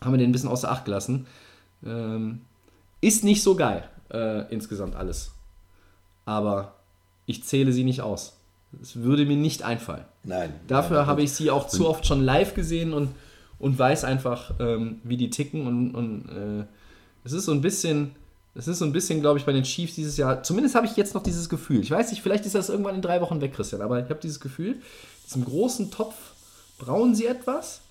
haben 0.00 0.12
wir 0.12 0.18
den 0.18 0.30
ein 0.30 0.32
bisschen 0.32 0.50
außer 0.50 0.70
Acht 0.70 0.84
gelassen. 0.84 1.28
Ähm, 1.86 2.40
ist 3.00 3.22
nicht 3.22 3.44
so 3.44 3.54
geil, 3.54 3.84
äh, 4.12 4.52
insgesamt 4.52 4.96
alles. 4.96 5.30
Aber 6.24 6.77
ich 7.28 7.44
zähle 7.44 7.72
sie 7.72 7.84
nicht 7.84 8.00
aus. 8.00 8.38
Es 8.82 8.96
würde 8.96 9.26
mir 9.26 9.36
nicht 9.36 9.62
einfallen. 9.62 10.04
Nein. 10.24 10.52
Dafür 10.66 11.06
habe 11.06 11.22
ich 11.22 11.32
sie 11.32 11.50
auch 11.50 11.68
zu 11.68 11.86
oft 11.86 12.06
schon 12.06 12.24
live 12.24 12.54
gesehen 12.54 12.94
und, 12.94 13.10
und 13.58 13.78
weiß 13.78 14.04
einfach, 14.04 14.54
ähm, 14.58 15.00
wie 15.04 15.18
die 15.18 15.28
ticken. 15.28 15.66
Und, 15.66 15.94
und 15.94 16.28
äh, 16.30 16.64
es 17.24 17.32
ist 17.32 17.44
so 17.44 17.52
ein 17.52 17.60
bisschen, 17.60 18.12
es 18.54 18.66
ist 18.66 18.78
so 18.78 18.86
ein 18.86 18.92
bisschen, 18.92 19.20
glaube 19.20 19.38
ich, 19.38 19.44
bei 19.44 19.52
den 19.52 19.64
Chiefs 19.64 19.94
dieses 19.94 20.16
Jahr. 20.16 20.42
Zumindest 20.42 20.74
habe 20.74 20.86
ich 20.86 20.96
jetzt 20.96 21.14
noch 21.14 21.22
dieses 21.22 21.50
Gefühl. 21.50 21.80
Ich 21.80 21.90
weiß 21.90 22.10
nicht, 22.10 22.22
vielleicht 22.22 22.46
ist 22.46 22.54
das 22.54 22.70
irgendwann 22.70 22.94
in 22.94 23.02
drei 23.02 23.20
Wochen 23.20 23.42
weg, 23.42 23.54
Christian, 23.54 23.82
aber 23.82 24.02
ich 24.02 24.08
habe 24.08 24.20
dieses 24.20 24.40
Gefühl, 24.40 24.72
in 24.72 24.80
diesem 25.26 25.44
großen 25.44 25.90
Topf 25.90 26.14
brauen 26.78 27.14
sie 27.14 27.26
etwas 27.26 27.82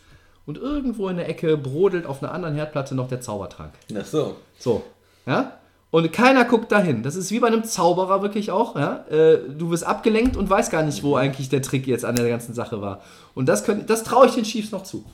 und 0.48 0.58
irgendwo 0.58 1.10
in 1.10 1.18
der 1.18 1.30
Ecke 1.30 1.58
brodelt 1.58 2.08
auf 2.08 2.24
einer 2.24 2.32
anderen 2.32 2.56
Herdplatte 2.56 2.96
noch 2.96 3.08
der 3.08 3.22
Zaubertrank. 3.22 3.74
Ach 3.96 4.06
so. 4.06 4.36
So, 4.58 4.84
ja? 5.28 5.60
Und 5.90 6.12
keiner 6.12 6.44
guckt 6.44 6.72
dahin. 6.72 7.02
Das 7.02 7.16
ist 7.16 7.32
wie 7.32 7.40
bei 7.40 7.48
einem 7.48 7.64
Zauberer 7.64 8.22
wirklich 8.22 8.52
auch, 8.52 8.76
ja? 8.76 9.06
Äh, 9.10 9.40
du 9.58 9.70
wirst 9.70 9.86
abgelenkt 9.86 10.36
und 10.36 10.50
weißt 10.50 10.70
gar 10.70 10.84
nicht, 10.84 11.02
wo 11.02 11.16
eigentlich 11.16 11.50
der 11.50 11.62
Trick 11.62 11.88
jetzt 11.88 12.04
an 12.04 12.16
der 12.16 12.28
ganzen 12.28 12.54
Sache 12.54 12.82
war. 12.82 13.02
Und 13.36 13.48
das, 13.48 13.64
das 13.86 14.04
traue 14.04 14.28
ich 14.28 14.34
den 14.34 14.44
Chiefs 14.44 14.72
noch 14.72 14.84
zu. 14.84 15.06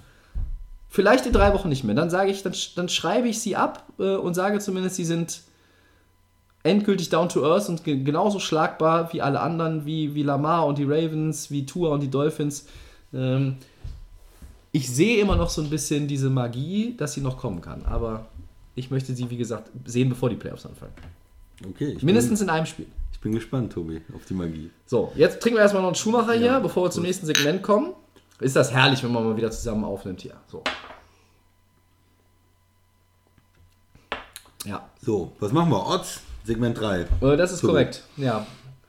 Vielleicht 0.90 1.26
in 1.26 1.34
drei 1.34 1.54
Wochen 1.54 1.70
nicht 1.70 1.84
mehr. 1.84 1.96
Dann 1.96 2.10
sage 2.10 2.32
ich, 2.32 2.42
dann, 2.42 2.54
dann 2.76 2.90
schreibe 2.90 3.28
ich 3.28 3.40
sie 3.40 3.56
ab 3.56 3.84
äh, 4.00 4.16
und 4.16 4.34
sage 4.34 4.60
zumindest, 4.60 4.96
sie 4.96 5.06
sind 5.06 5.42
endgültig 6.64 7.10
down 7.10 7.30
to 7.30 7.46
earth 7.46 7.70
und 7.70 7.84
ge 7.84 8.04
genauso 8.04 8.40
schlagbar 8.40 9.14
wie 9.14 9.22
alle 9.22 9.42
anderen, 9.42 9.86
wie, 9.86 10.16
wie 10.16 10.24
Lamar 10.24 10.66
und 10.66 10.78
die 10.78 10.86
Ravens, 10.86 11.52
wie 11.52 11.66
Tua 11.66 11.90
und 11.90 12.02
die 12.02 12.10
Dolphins. 12.10 12.68
Ähm, 13.14 13.58
ich 14.72 14.90
sehe 14.90 15.22
immer 15.22 15.36
noch 15.36 15.50
so 15.50 15.62
ein 15.62 15.70
bisschen 15.70 16.08
diese 16.08 16.32
Magie, 16.32 16.96
dass 16.98 17.14
sie 17.14 17.22
noch 17.22 17.38
kommen 17.38 17.62
kann. 17.62 17.86
Aber 17.86 18.26
ich 18.76 18.90
möchte 18.92 19.14
sie, 19.14 19.30
wie 19.30 19.38
gesagt, 19.38 19.70
sehen, 19.86 20.10
bevor 20.10 20.30
die 20.30 20.36
Playoffs 20.36 20.66
anfangen. 20.66 20.94
Okay, 21.70 21.94
ich 21.98 22.04
Mindestens 22.04 22.42
in 22.42 22.50
einem 22.50 22.66
Spiel. 22.66 22.86
Bin, 22.86 22.94
ich 23.12 23.20
bin 23.20 23.32
gespannt, 23.34 23.72
Tobi, 23.74 24.02
auf 24.16 24.26
die 24.26 24.34
Magie. 24.34 24.70
So, 24.86 25.12
jetzt 25.16 25.42
trinken 25.42 25.58
wir 25.58 25.62
erstmal 25.62 25.82
noch 25.82 25.90
einen 25.90 25.96
Schuhmacher 25.96 26.34
hier, 26.34 26.60
bevor 26.60 26.86
wir 26.86 26.92
zum 26.92 27.04
nächsten 27.04 27.26
Segment 27.26 27.62
kommen. 27.62 27.94
Ist 28.40 28.56
das 28.56 28.72
herrlich, 28.72 29.04
wenn 29.04 29.12
man 29.12 29.24
mal 29.24 29.38
wieder 29.38 29.52
zusammen 29.52 29.84
aufnimmt 29.86 30.22
hier. 30.22 30.36
So. 30.48 30.64
Ja, 34.66 34.90
So, 35.02 35.34
was 35.40 35.52
machen 35.52 35.70
wir? 35.72 35.86
Odds, 35.86 36.22
Segment 36.46 36.80
3. 36.80 37.02
äh, 37.22 37.38
das 37.38 37.52
ist 37.52 37.62
Tobi. 37.62 37.72
korrekt. 37.74 38.04
Ja. 38.18 38.46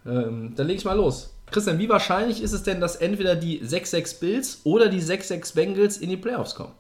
Ähm, 0.06 0.52
dann 0.56 0.66
lege 0.66 0.78
ich 0.78 0.84
mal 0.84 0.94
los. 0.96 1.30
Christian, 1.50 1.78
wie 1.78 1.88
wahrscheinlich 1.88 2.42
ist 2.42 2.52
es 2.52 2.62
denn, 2.62 2.80
dass 2.80 2.96
entweder 2.96 3.36
die 3.36 3.60
6-6 3.62 4.20
Bills 4.20 4.60
oder 4.64 4.88
die 4.88 5.00
6-6 5.02 5.54
Bengals 5.54 5.98
in 5.98 6.10
die 6.10 6.16
Playoffs 6.16 6.54
kommen? 6.54 6.72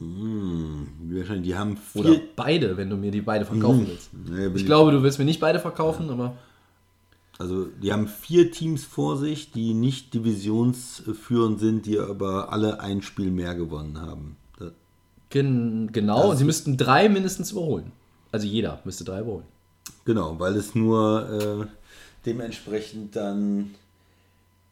Wahrscheinlich, 0.00 1.44
die 1.46 1.56
haben 1.56 1.76
vier. 1.76 2.00
Oder 2.04 2.20
beide, 2.36 2.76
wenn 2.76 2.90
du 2.90 2.96
mir 2.96 3.10
die 3.10 3.20
beide 3.20 3.44
verkaufen 3.44 3.86
willst. 3.86 4.10
Nee, 4.12 4.46
Ich 4.54 4.66
glaube, 4.66 4.90
du 4.92 5.02
willst 5.02 5.18
mir 5.18 5.24
nicht 5.24 5.40
beide 5.40 5.58
verkaufen, 5.60 6.10
aber 6.10 6.36
Also, 7.38 7.66
die 7.66 7.92
haben 7.92 8.06
vier 8.08 8.50
Teams 8.50 8.84
vor 8.84 9.16
sich, 9.16 9.50
die 9.52 9.74
nicht 9.74 10.14
divisionsführend 10.14 11.60
sind, 11.60 11.86
die 11.86 11.98
aber 11.98 12.52
alle 12.52 12.80
ein 12.80 13.02
Spiel 13.02 13.30
mehr 13.30 13.54
gewonnen 13.54 14.00
haben. 14.00 14.36
Das, 14.58 14.72
gen 15.30 15.90
genau. 15.92 16.30
Und 16.30 16.36
sie 16.36 16.44
müssten 16.44 16.76
drei 16.76 17.08
mindestens 17.08 17.52
überholen. 17.52 17.92
Also 18.32 18.46
jeder 18.46 18.80
müsste 18.84 19.04
drei 19.04 19.20
überholen. 19.20 19.46
genau, 20.04 20.38
weil 20.40 20.56
es 20.56 20.74
nur 20.74 21.30
äh, 21.62 21.66
dementsprechend 22.26 23.14
dann 23.16 23.74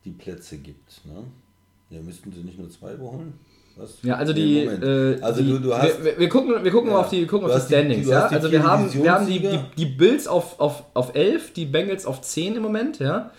die 0.05 0.11
Plätze 0.11 0.59
gibt. 0.59 1.01
Ne? 1.05 1.23
Ja, 1.91 2.01
müssten 2.03 2.33
sie 2.33 2.41
nicht 2.43 2.59
nur 2.59 2.71
zwei 2.71 2.95
überholen? 2.95 3.35
Ja, 4.03 4.17
also 4.17 4.33
die, 4.33 4.59
äh, 4.65 5.19
also 5.23 5.43
die 5.43 5.49
du, 5.51 5.59
du 5.59 5.75
hast. 5.75 6.05
wir, 6.05 6.19
wir- 6.19 6.29
gucken, 6.29 6.63
wir 6.63 6.71
gucken 6.71 6.89
Ja. 6.91 6.97
mal 6.97 7.01
auf 7.01 7.09
die, 7.11 7.27
gucken 7.27 7.49
auf 7.51 7.55
die 7.55 7.61
die- 7.61 7.67
Standings. 7.75 8.07
du 8.07 8.13
ja? 8.13 8.29
die 8.29 8.35
Also 8.35 8.51
wir 8.53 8.63
haben, 8.63 8.93
wir 8.93 9.13
haben 9.13 9.27
die, 9.27 9.39
die, 9.41 9.59
die 9.79 9.87
Bills 9.87 10.27
auf, 10.27 10.61
auf, 10.61 10.85
auf 10.95 11.15
11, 11.15 11.53
die 11.55 11.65
Bengals 11.67 12.05
auf 12.07 12.21
10 12.21 12.57
im 12.57 12.63
Moment, 12.63 12.99
ja. 12.99 13.31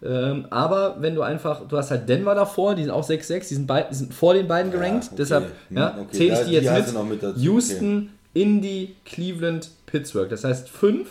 Ähm, 0.00 0.46
aber 0.50 0.96
wenn 1.00 1.14
du 1.16 1.22
einfach, 1.22 1.66
du 1.66 1.76
hast 1.76 1.90
halt 1.90 2.08
Denver 2.08 2.34
davor, 2.34 2.74
die 2.76 2.82
sind 2.84 2.92
auch 2.92 3.02
6-6, 3.08 3.48
die 3.48 3.54
sind, 3.56 3.70
die 3.90 3.94
sind 3.94 4.14
vor 4.14 4.34
den 4.34 4.46
beiden 4.46 4.70
gerankt, 4.70 5.06
okay. 5.06 5.14
deshalb 5.18 5.44
Hm, 5.70 5.76
ja, 5.76 5.98
okay, 6.00 6.16
zähle 6.16 6.32
ich 6.34 6.38
die 6.40 6.44
die 6.46 6.52
jetzt 6.66 6.94
mit. 6.94 7.08
mit 7.08 7.22
dazu, 7.22 7.40
Houston, 7.40 8.10
Indy, 8.34 8.94
Cleveland, 9.04 9.70
Pittsburgh. 9.86 10.28
Das 10.30 10.44
heißt 10.44 10.68
5 10.68 11.08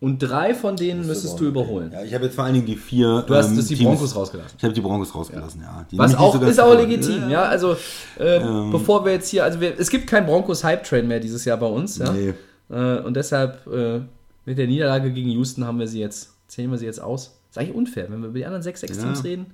und 0.00 0.18
drei 0.18 0.54
von 0.54 0.76
denen 0.76 1.06
müsstest 1.06 1.38
du 1.40 1.44
überholen. 1.46 1.90
Ja, 1.92 2.02
ich 2.02 2.12
habe 2.14 2.24
jetzt 2.24 2.34
vor 2.34 2.44
allen 2.44 2.54
Dingen 2.54 2.66
die 2.66 2.76
vier. 2.76 3.22
Du 3.26 3.34
hast 3.34 3.50
ähm, 3.50 3.56
die 3.56 3.62
Teams- 3.74 3.82
Broncos 3.84 4.14
rausgelassen. 4.16 4.54
Ich 4.58 4.64
habe 4.64 4.74
die 4.74 4.80
Broncos 4.80 5.14
rausgelassen, 5.14 5.62
ja. 5.62 5.86
Die 5.90 5.96
Was 5.98 6.14
auch 6.14 6.40
ist 6.42 6.60
auch 6.60 6.74
legitim, 6.74 7.30
ja. 7.30 7.42
Also 7.44 7.76
äh, 8.18 8.40
bevor 8.70 9.04
wir 9.04 9.12
jetzt 9.12 9.28
hier, 9.28 9.44
also 9.44 9.60
wir, 9.60 9.78
es 9.78 9.88
gibt 9.88 10.06
keinen 10.06 10.26
Broncos 10.26 10.62
Hype 10.64 10.84
Train 10.84 11.08
mehr 11.08 11.20
dieses 11.20 11.44
Jahr 11.44 11.56
bei 11.56 11.66
uns, 11.66 11.98
ja. 11.98 12.12
Nee. 12.12 12.34
Äh, 12.70 12.98
und 13.00 13.14
deshalb 13.14 13.66
äh, 13.66 14.00
mit 14.44 14.58
der 14.58 14.66
Niederlage 14.66 15.10
gegen 15.12 15.30
Houston 15.30 15.64
haben 15.64 15.78
wir 15.78 15.88
sie 15.88 16.00
jetzt, 16.00 16.30
zählen 16.48 16.70
wir 16.70 16.78
sie 16.78 16.86
jetzt 16.86 17.00
aus. 17.00 17.38
Ist 17.50 17.58
eigentlich 17.58 17.74
unfair, 17.74 18.06
wenn 18.10 18.20
wir 18.20 18.28
über 18.28 18.38
die 18.38 18.44
anderen 18.46 18.62
6-6 18.64 18.86
Teams 18.86 19.18
Ja. 19.18 19.22
reden. 19.22 19.46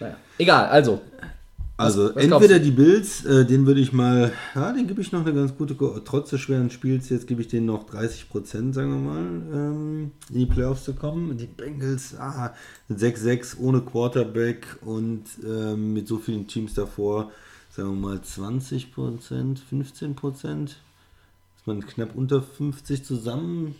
Naja, 0.00 0.16
egal, 0.38 0.66
also. 0.66 1.00
Also 1.78 2.06
was 2.14 2.24
glaubst 2.24 2.48
entweder 2.48 2.58
die 2.58 2.70
Bills, 2.70 3.24
äh, 3.26 3.44
den 3.44 3.66
würde 3.66 3.80
ich 3.80 3.92
mal, 3.92 4.32
ja, 4.54 4.72
den 4.72 4.86
gebe 4.86 5.02
ich 5.02 5.12
noch 5.12 5.20
eine 5.20 5.34
ganz 5.34 5.54
gute, 5.56 5.76
trotz 6.04 6.30
des 6.30 6.40
schweren 6.40 6.70
Spiels, 6.70 7.10
jetzt 7.10 7.26
gebe 7.26 7.42
ich 7.42 7.48
denen 7.48 7.66
noch 7.66 7.84
30 7.84 8.30
Prozent, 8.30 8.74
sagen 8.74 8.90
wir 8.92 9.12
mal, 9.12 9.20
ähm, 9.52 10.10
in 10.30 10.38
die 10.38 10.46
Playoffs 10.46 10.84
zu 10.84 10.94
kommen. 10.94 11.36
Die 11.36 11.46
Bengals, 11.46 12.14
ah, 12.18 12.54
6-6 12.90 13.58
ohne 13.60 13.82
Quarterback 13.82 14.66
und 14.86 15.24
ähm, 15.46 15.92
mit 15.92 16.08
so 16.08 16.16
vielen 16.16 16.46
Teams 16.46 16.72
davor, 16.72 17.30
sagen 17.70 17.90
wir 17.90 18.08
mal 18.08 18.22
20 18.22 18.94
Prozent, 18.94 19.58
15 19.68 20.14
Prozent. 20.14 20.70
Ist 21.58 21.66
man 21.66 21.86
knapp 21.86 22.14
unter 22.14 22.40
50 22.40 23.04
zusammen. 23.04 23.74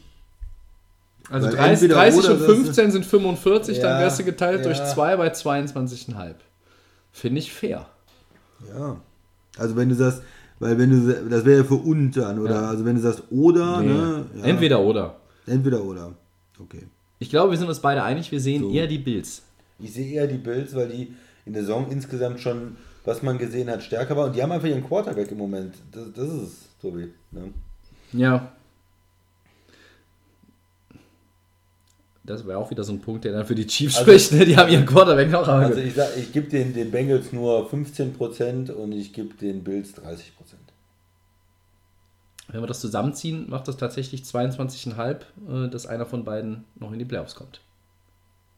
Also 1.30 1.47
Weil 1.49 1.55
30, 1.57 1.72
entweder 1.72 1.94
30 1.94 2.18
oder 2.24 2.32
und 2.34 2.40
das- 2.40 2.47
15 2.57 2.90
sind 2.92 3.07
45, 3.07 3.78
dann 3.78 3.92
Ja, 3.92 4.01
wärst 4.01 4.18
du 4.18 4.24
geteilt 4.24 4.66
durch 4.66 4.78
ja. 4.78 4.84
2 4.84 5.16
bei 5.16 5.28
22,5. 5.32 6.34
Finde 7.17 7.39
ich 7.39 7.51
fair. 7.51 7.87
Ja. 8.69 9.01
Also 9.57 9.75
wenn 9.75 9.89
du 9.89 9.95
sagst, 9.95 10.21
weil 10.59 10.77
wenn 10.79 10.91
du, 10.91 11.29
das 11.31 11.47
wäre 11.47 11.59
ja 11.62 11.64
für 11.64 11.77
untern, 11.77 12.39
oder? 12.39 12.55
Ja. 12.57 12.69
Also 12.69 12.85
wenn 12.85 12.97
du 12.97 13.01
sagst 13.01 13.23
oder, 13.31 13.81
Nee. 13.81 13.87
ne? 13.89 14.27
Ja. 14.37 14.45
Entweder 14.45 14.81
oder. 14.81 15.17
Entweder 15.47 15.83
oder. 15.83 16.12
Okay. 16.61 16.83
Ich 17.19 17.31
glaube, 17.31 17.53
wir 17.53 17.59
sind 17.59 17.69
uns 17.69 17.81
beide 17.81 18.03
einig, 18.03 18.31
wir 18.31 18.41
sehen 18.41 18.62
So. 18.64 18.71
eher 18.71 18.87
die 18.87 18.99
Bills. 18.99 19.41
Ich 19.79 19.95
sehe 19.95 20.12
eher 20.12 20.27
die 20.27 20.37
Bills, 20.37 20.75
weil 20.75 20.89
die 20.89 21.14
in 21.47 21.55
der 21.55 21.62
Saison 21.62 21.87
insgesamt 21.91 22.39
schon, 22.41 22.77
was 23.07 23.23
man 23.23 23.39
gesehen 23.39 23.71
hat, 23.71 23.83
stärker 23.83 24.14
war. 24.14 24.27
Und 24.27 24.37
die 24.37 24.43
haben 24.43 24.53
einfach 24.53 24.69
ihren 24.69 24.85
Quarterback 24.85 25.31
im 25.31 25.39
Moment. 25.39 25.75
Das, 25.93 26.12
das 26.14 26.29
ist 26.29 26.43
es, 26.43 26.53
Tobi. 26.83 27.09
Ne? 27.31 27.51
Ja. 28.12 28.53
Das 32.27 32.47
wäre 32.47 32.59
auch 32.59 32.70
wieder 32.70 32.85
so 32.85 32.93
ein 32.93 33.01
Punkt, 33.01 33.24
der 33.24 33.33
dann 33.33 33.47
für 33.47 33.55
die 33.55 33.66
Chiefs 33.66 33.97
Also- 33.99 34.11
spricht. 34.11 34.33
Ne? 34.33 34.45
Die 34.45 34.57
haben 34.57 34.70
ihren 34.70 34.85
Quarterback 34.87 35.31
noch. 35.31 35.47
Also 35.47 35.81
ich 35.81 35.95
sag, 35.95 36.09
ich 36.16 36.33
gebe 36.33 36.49
den, 36.49 36.74
den 36.74 36.91
Bengals 36.91 37.33
nur 37.33 37.70
15% 37.70 38.70
und 38.70 38.93
ich 38.93 39.12
gebe 39.12 39.35
den 39.35 39.62
Bills 39.64 39.95
30%. 39.95 40.33
Wenn 42.49 42.61
wir 42.61 42.66
das 42.66 42.81
zusammenziehen, 42.81 43.47
macht 43.49 43.66
das 43.68 43.77
tatsächlich 43.77 44.22
22,5, 44.22 45.16
äh, 45.66 45.68
dass 45.68 45.87
einer 45.87 46.07
von 46.07 46.24
beiden 46.24 46.64
noch 46.79 46.93
in 46.93 46.99
die 46.99 47.05
Playoffs 47.05 47.35
kommt. 47.35 47.61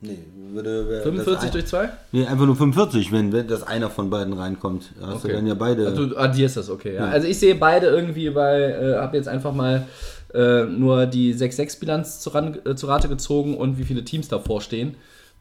Nee, 0.01 0.19
würde, 0.53 0.89
wär 0.89 1.03
45 1.03 1.35
das 1.35 1.45
ein, 1.45 1.53
durch 1.53 1.66
2? 1.66 1.89
Nee, 2.12 2.27
einfach 2.27 2.47
nur 2.47 2.55
45, 2.55 3.11
wenn, 3.11 3.33
wenn 3.33 3.49
das 3.49 3.64
einer 3.64 3.91
von 3.91 4.11
beiden 4.11 4.33
reinkommt. 4.35 4.93
Hast 5.01 5.25
du 5.25 5.29
dann 5.29 5.47
ja 5.47 5.55
beide. 5.55 5.93
Du 5.93 6.16
addierst 6.16 6.57
das, 6.57 6.71
okay. 6.71 6.95
Ja. 6.95 7.07
Ja. 7.07 7.11
Also 7.11 7.27
ich 7.27 7.39
sehe 7.39 7.57
beide 7.57 7.89
irgendwie 7.89 8.31
bei, 8.31 8.61
äh, 8.61 8.97
habe 8.97 9.16
jetzt 9.16 9.27
einfach 9.29 9.53
mal 9.53 9.89
äh, 10.35 10.64
nur 10.64 11.07
die 11.07 11.35
6-6-Bilanz 11.35 12.20
zu, 12.20 12.31
ran- 12.31 12.59
äh, 12.64 12.74
zu 12.74 12.87
Rate 12.87 13.09
gezogen 13.09 13.57
und 13.57 13.79
wie 13.79 13.85
viele 13.85 14.05
Teams 14.05 14.29
davor 14.29 14.61
stehen. 14.61 14.95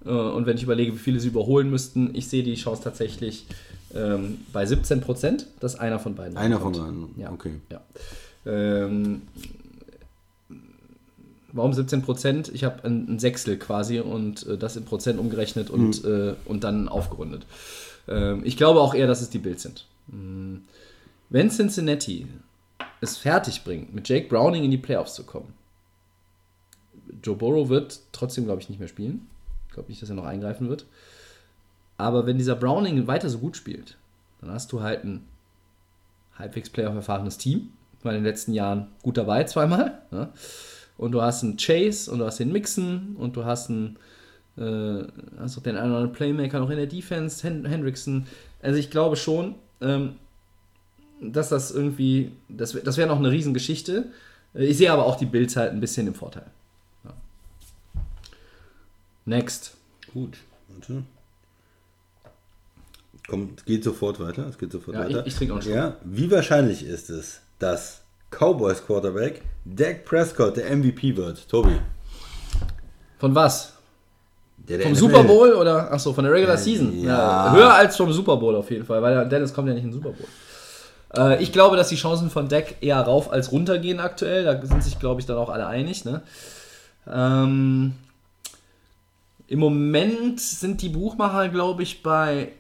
Äh, 0.05 0.09
und 0.09 0.45
wenn 0.45 0.57
ich 0.57 0.63
überlege, 0.63 0.93
wie 0.93 0.97
viele 0.99 1.19
sie 1.19 1.27
überholen 1.29 1.69
müssten, 1.69 2.11
ich 2.13 2.27
sehe 2.27 2.43
die 2.43 2.55
Chance 2.55 2.83
tatsächlich 2.83 3.45
ähm, 3.95 4.39
bei 4.53 4.65
17 4.65 5.01
Prozent, 5.01 5.47
dass 5.59 5.77
einer 5.79 5.99
von 5.99 6.15
beiden 6.15 6.38
einer 6.38 6.59
von 6.59 6.73
reinkommt. 6.75 7.15
beiden. 7.15 7.21
Ja. 7.21 7.31
Okay. 7.31 7.51
Ja. 7.71 7.81
Ähm, 8.45 9.21
warum 11.51 11.73
17 11.73 12.01
Prozent? 12.01 12.51
Ich 12.53 12.63
habe 12.63 12.83
ein, 12.85 13.07
ein 13.15 13.19
Sechstel 13.19 13.57
quasi 13.57 13.99
und 13.99 14.45
äh, 14.47 14.57
das 14.57 14.75
in 14.77 14.85
Prozent 14.85 15.19
umgerechnet 15.19 15.69
und, 15.69 16.03
äh, 16.05 16.33
und 16.45 16.63
dann 16.63 16.88
aufgerundet. 16.89 17.45
Ähm, 18.07 18.41
ich 18.43 18.57
glaube 18.57 18.81
auch 18.81 18.93
eher, 18.93 19.07
dass 19.07 19.21
es 19.21 19.29
die 19.29 19.39
Bills 19.39 19.63
sind. 19.63 19.85
Mm. 20.07 20.57
Wenn 21.29 21.49
Cincinnati 21.49 22.25
es 23.01 23.17
fertig 23.17 23.63
bringt, 23.63 23.93
mit 23.93 24.07
Jake 24.09 24.27
Browning 24.27 24.63
in 24.63 24.71
die 24.71 24.77
Playoffs 24.77 25.13
zu 25.13 25.23
kommen, 25.23 25.53
Joe 27.23 27.35
Burrow 27.35 27.69
wird 27.69 27.99
trotzdem, 28.11 28.45
glaube 28.45 28.61
ich, 28.61 28.69
nicht 28.69 28.79
mehr 28.79 28.87
spielen. 28.87 29.27
Ich 29.67 29.73
glaube 29.73 29.89
nicht, 29.89 30.01
dass 30.01 30.09
er 30.09 30.15
noch 30.15 30.25
eingreifen 30.25 30.69
wird. 30.69 30.85
Aber 31.97 32.25
wenn 32.25 32.37
dieser 32.37 32.55
Browning 32.55 33.07
weiter 33.07 33.29
so 33.29 33.39
gut 33.39 33.57
spielt, 33.57 33.97
dann 34.41 34.51
hast 34.51 34.71
du 34.71 34.81
halt 34.81 35.03
ein 35.03 35.25
halbwegs 36.37 36.69
Playoff-erfahrenes 36.69 37.37
Team. 37.37 37.69
War 38.03 38.11
in 38.11 38.19
den 38.19 38.25
letzten 38.25 38.53
Jahren 38.53 38.89
gut 39.01 39.17
dabei, 39.17 39.43
zweimal. 39.45 40.01
Ja. 40.11 40.31
Und 40.97 41.11
du 41.11 41.21
hast 41.21 41.43
einen 41.43 41.57
Chase 41.57 42.11
und 42.11 42.19
du 42.19 42.25
hast 42.25 42.39
den 42.39 42.51
Mixon 42.51 43.15
und 43.17 43.35
du 43.35 43.45
hast 43.45 43.69
einen, 43.69 43.97
äh, 44.57 45.03
hast 45.39 45.57
auch 45.57 45.63
den 45.63 45.75
einen 45.75 45.91
oder 45.91 45.97
anderen 45.97 46.13
Playmaker 46.13 46.59
noch 46.59 46.69
in 46.69 46.77
der 46.77 46.87
Defense, 46.87 47.45
Hen 47.45 47.65
Hendrickson. 47.65 48.27
Also 48.61 48.79
ich 48.79 48.91
glaube 48.91 49.15
schon, 49.15 49.55
ähm, 49.81 50.15
dass 51.22 51.49
das 51.49 51.72
irgendwie, 51.72 52.32
das, 52.49 52.74
wär- 52.76 52.84
das 52.84 52.97
wäre 52.97 53.07
noch 53.07 53.18
eine 53.18 53.32
Riesengeschichte. 53.32 54.05
Äh, 54.53 54.65
Ich 54.65 54.78
sehe 54.78 54.91
aber 54.91 55.05
auch 55.05 55.15
die 55.18 55.26
Bills 55.26 55.55
halt 55.55 55.72
ein 55.72 55.80
bisschen 55.80 56.07
im 56.07 56.13
Vorteil. 56.15 56.45
Ja. 57.03 57.11
Next. 59.26 59.76
Gut. 60.13 60.38
Warte. 60.70 61.03
Es 63.57 63.65
geht 63.65 63.84
sofort 63.84 64.20
weiter. 64.22 64.47
Es 64.47 64.57
geht 64.57 64.72
sofort 64.72 64.95
Ja, 64.95 65.03
weiter. 65.03 65.22
ich- 65.22 65.28
ich 65.28 65.36
trinke 65.36 65.53
auch 65.55 65.61
Schluck. 65.61 65.76
Ja, 65.76 65.97
wie 66.05 66.32
wahrscheinlich 66.32 66.86
ist 66.86 67.09
es, 67.09 67.41
dass 67.59 68.01
Cowboys 68.32 68.86
Quarterback 68.86 69.41
Dak 69.65 70.05
Prescott 70.05 70.55
der 70.57 70.70
MVP 70.76 71.15
wird? 71.18 71.47
Tobi. 71.49 71.78
Von 73.20 73.36
was? 73.36 73.74
Der, 74.57 74.78
der 74.78 74.86
Vom 74.88 74.93
NFL. 74.93 74.99
Super 74.99 75.24
Bowl 75.24 75.53
oder? 75.53 75.91
Achso, 75.91 76.13
von 76.13 76.24
der 76.24 76.34
Regular 76.34 76.57
Season. 76.57 77.01
ja. 77.03 77.47
Ja. 77.47 77.53
höher 77.53 77.74
als 77.74 77.97
vom 77.97 78.11
Super 78.13 78.38
Bowl 78.38 78.55
auf 78.55 78.70
jeden 78.72 78.86
Fall, 78.86 79.01
weil 79.01 79.28
Dennis 79.28 79.53
kommt 79.53 79.68
ja 79.68 79.74
nicht 79.74 79.84
in 79.84 79.89
den 79.91 79.93
Super 79.93 80.11
Bowl. 80.11 80.28
Äh, 81.16 81.41
ich 81.41 81.51
glaube, 81.51 81.78
dass 81.78 81.89
die 81.89 81.95
Chancen 81.95 82.30
von 82.30 82.49
Deck 82.49 82.78
eher 82.82 82.99
rauf 83.01 83.32
als 83.32 83.51
runter 83.51 83.80
gehen 83.80 83.99
aktuell. 83.99 84.43
Da 84.43 84.66
sind 84.66 84.84
sich, 84.84 84.99
glaube 84.99 85.22
ich, 85.22 85.28
dann 85.28 85.38
auch 85.38 85.49
alle 85.49 85.68
einig. 85.68 86.05
Ne? 86.05 86.22
Ähm, 87.08 87.95
Im 89.47 89.60
Moment 89.60 90.39
sind 90.39 90.82
die 90.82 90.89
Buchmacher, 90.89 91.49
glaube 91.49 91.84
ich, 91.84 92.03
bei 92.03 92.51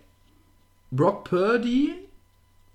Brock 0.91 1.25
Purdy, 1.25 1.93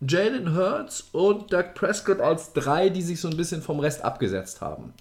Jalen 0.06 0.54
Hurts 0.54 1.08
und 1.12 1.52
Doug 1.52 1.74
Prescott 1.74 2.20
als 2.20 2.52
drei, 2.52 2.88
die 2.88 3.02
sich 3.02 3.20
so 3.20 3.28
ein 3.28 3.36
bisschen 3.36 3.62
vom 3.62 3.80
Rest 3.80 4.04
abgesetzt 4.04 4.60
haben. 4.60 4.92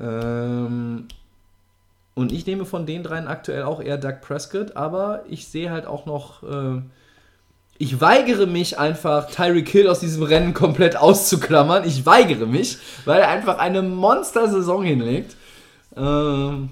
Ähm, 0.00 1.08
und 2.14 2.32
ich 2.32 2.46
nehme 2.46 2.64
von 2.64 2.86
den 2.86 3.02
dreien 3.02 3.26
aktuell 3.26 3.64
auch 3.64 3.82
eher 3.82 3.98
Doug 3.98 4.20
Prescott, 4.22 4.76
aber 4.76 5.24
ich 5.28 5.48
sehe 5.48 5.70
halt 5.70 5.86
auch 5.86 6.06
noch. 6.06 6.42
Äh, 6.42 6.82
ich 7.82 8.00
weigere 8.00 8.46
mich 8.46 8.78
einfach, 8.78 9.28
Tyreek 9.28 9.68
Hill 9.68 9.88
aus 9.88 9.98
diesem 9.98 10.22
Rennen 10.22 10.54
komplett 10.54 10.94
auszuklammern. 10.94 11.84
Ich 11.84 12.06
weigere 12.06 12.46
mich, 12.46 12.78
weil 13.06 13.20
er 13.20 13.28
einfach 13.28 13.58
eine 13.58 13.82
Monster-Saison 13.82 14.84
hinlegt. 14.84 15.34
Ähm, 15.96 16.68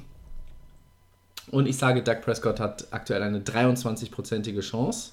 und 1.50 1.66
ich 1.66 1.76
sage, 1.76 2.04
Doug 2.04 2.20
Prescott 2.24 2.60
hat 2.60 2.86
aktuell 2.92 3.24
eine 3.24 3.40
23-prozentige 3.40 4.60
Chance, 4.60 5.10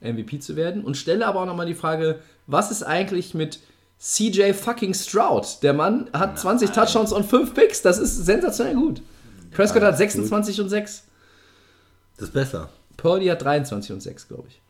MVP 0.00 0.40
zu 0.40 0.56
werden. 0.56 0.82
Und 0.82 0.96
stelle 0.96 1.24
aber 1.24 1.42
auch 1.42 1.46
nochmal 1.46 1.66
die 1.66 1.76
Frage, 1.76 2.18
was 2.48 2.72
ist 2.72 2.82
eigentlich 2.82 3.32
mit 3.32 3.60
CJ 4.00 4.52
fucking 4.52 4.94
Stroud? 4.94 5.62
Der 5.62 5.74
Mann 5.74 6.10
hat 6.12 6.40
20 6.40 6.72
Touchdowns 6.72 7.12
und 7.12 7.24
5 7.24 7.54
Picks. 7.54 7.82
Das 7.82 7.98
ist 7.98 8.16
sensationell 8.26 8.74
gut. 8.74 9.00
Prescott 9.52 9.84
hat 9.84 9.96
26 9.96 10.60
und 10.60 10.70
6. 10.70 11.04
Das 12.16 12.28
ist 12.30 12.34
besser. 12.34 12.68
Purdy 12.96 13.26
hat 13.26 13.44
23 13.44 13.92
und 13.92 14.00
6, 14.00 14.26
glaube 14.26 14.48
ich. 14.48 14.60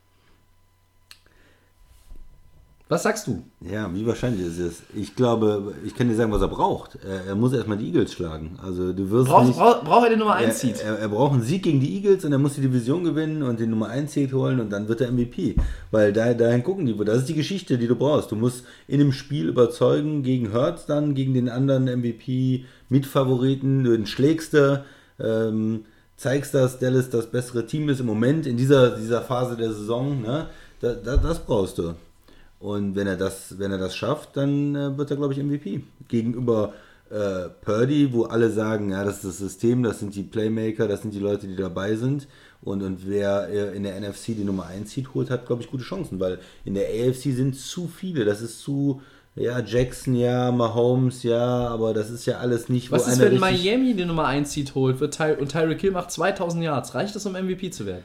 Was 2.89 3.03
sagst 3.03 3.27
du? 3.27 3.43
Ja, 3.59 3.93
wie 3.93 4.07
wahrscheinlich 4.07 4.47
ist 4.47 4.59
es? 4.59 4.81
Ich 4.95 5.13
glaube, 5.13 5.73
ich 5.85 5.93
kann 5.93 6.07
dir 6.07 6.15
sagen, 6.15 6.31
was 6.31 6.41
er 6.41 6.47
braucht. 6.47 6.97
Er, 7.03 7.25
er 7.25 7.35
muss 7.35 7.51
erstmal 7.51 7.77
die 7.77 7.87
Eagles 7.87 8.13
schlagen. 8.13 8.57
Also 8.63 8.93
du 8.93 9.11
wirst 9.11 9.27
Braucht, 9.27 9.47
nicht, 9.47 9.59
braucht, 9.59 9.83
braucht 9.83 10.03
er 10.05 10.09
den 10.11 10.19
Nummer 10.19 10.39
er, 10.39 10.47
1 10.47 10.59
Seed? 10.59 10.81
er, 10.81 10.97
er 10.97 11.09
braucht 11.09 11.33
einen 11.33 11.41
Sieg 11.43 11.63
gegen 11.63 11.81
die 11.81 11.95
Eagles 11.95 12.23
und 12.23 12.31
er 12.31 12.37
muss 12.37 12.55
die 12.55 12.61
Division 12.61 13.03
gewinnen 13.03 13.43
und 13.43 13.59
den 13.59 13.71
Nummer 13.71 13.89
1 13.89 14.13
Seed 14.13 14.31
holen 14.31 14.61
und 14.61 14.69
dann 14.69 14.87
wird 14.87 15.01
er 15.01 15.11
MVP. 15.11 15.55
Weil 15.91 16.13
da, 16.13 16.33
dahin 16.33 16.63
gucken 16.63 16.85
die. 16.85 16.95
Das 17.03 17.17
ist 17.17 17.29
die 17.29 17.33
Geschichte, 17.33 17.77
die 17.77 17.87
du 17.87 17.95
brauchst. 17.95 18.31
Du 18.31 18.37
musst 18.37 18.63
in 18.87 18.99
dem 18.99 19.11
Spiel 19.11 19.49
überzeugen 19.49 20.23
gegen 20.23 20.53
Hurts 20.53 20.85
dann, 20.85 21.13
gegen 21.13 21.33
den 21.33 21.49
anderen 21.49 21.85
MVP, 21.85 22.63
Mitfavoriten, 22.87 23.83
du 23.83 24.05
schlägst 24.05 24.53
du, 24.53 24.85
ähm, 25.19 25.83
zeigst, 26.15 26.53
dass 26.53 26.79
Dallas 26.79 27.09
das 27.09 27.27
bessere 27.29 27.65
Team 27.65 27.89
ist 27.89 27.99
im 27.99 28.05
Moment 28.05 28.47
in 28.47 28.55
dieser, 28.55 28.95
dieser 28.95 29.21
Phase 29.21 29.57
der 29.57 29.73
Saison. 29.73 30.21
Ne? 30.21 30.47
Da, 30.79 30.93
da, 30.93 31.17
das 31.17 31.39
brauchst 31.39 31.79
du. 31.79 31.93
Und 32.59 32.95
wenn 32.95 33.07
er 33.07 33.17
das, 33.17 33.59
wenn 33.59 33.71
er 33.71 33.77
das 33.77 33.95
schafft, 33.95 34.35
dann 34.35 34.75
äh, 34.75 34.97
wird 34.97 35.11
er, 35.11 35.17
glaube 35.17 35.33
ich, 35.33 35.43
MVP. 35.43 35.81
Gegenüber 36.07 36.73
äh, 37.09 37.49
Purdy, 37.61 38.11
wo 38.11 38.23
alle 38.23 38.49
sagen, 38.51 38.91
ja, 38.91 39.03
das 39.03 39.17
ist 39.17 39.25
das 39.25 39.37
System, 39.37 39.83
das 39.83 39.99
sind 39.99 40.15
die 40.15 40.23
Playmaker, 40.23 40.87
das 40.87 41.01
sind 41.01 41.13
die 41.13 41.19
Leute, 41.19 41.47
die 41.47 41.55
dabei 41.55 41.95
sind. 41.95 42.27
Und, 42.61 42.81
und 42.81 43.07
wer 43.07 43.47
äh, 43.49 43.75
in 43.75 43.83
der 43.83 43.99
NFC 43.99 44.27
die 44.27 44.43
Nummer 44.43 44.65
1 44.65 44.89
zieht, 44.89 45.13
holt, 45.13 45.29
hat, 45.29 45.45
glaube 45.45 45.61
ich, 45.61 45.69
gute 45.69 45.83
Chancen, 45.83 46.19
weil 46.19 46.39
in 46.65 46.73
der 46.73 46.87
AFC 46.87 47.33
sind 47.33 47.55
zu 47.55 47.87
viele. 47.87 48.25
Das 48.25 48.41
ist 48.41 48.59
zu, 48.61 49.01
ja, 49.35 49.59
Jackson, 49.59 50.15
ja, 50.15 50.51
Mahomes, 50.51 51.21
ja, 51.23 51.67
aber 51.67 51.93
das 51.93 52.09
ist 52.09 52.25
ja 52.25 52.39
alles 52.39 52.69
nicht, 52.69 52.91
Was 52.91 53.07
ist, 53.07 53.19
wenn 53.19 53.39
Miami 53.39 53.93
die 53.93 54.05
Nummer 54.05 54.25
1 54.25 54.51
Seed 54.51 54.73
holt 54.73 54.99
wird 54.99 55.15
Ty 55.15 55.35
und 55.39 55.51
Tyreek 55.51 55.79
Hill 55.79 55.91
macht 55.91 56.11
2000 56.11 56.63
Yards? 56.63 56.95
Reicht 56.95 57.15
das, 57.15 57.25
um 57.25 57.33
MVP 57.33 57.69
zu 57.69 57.85
werden? 57.85 58.03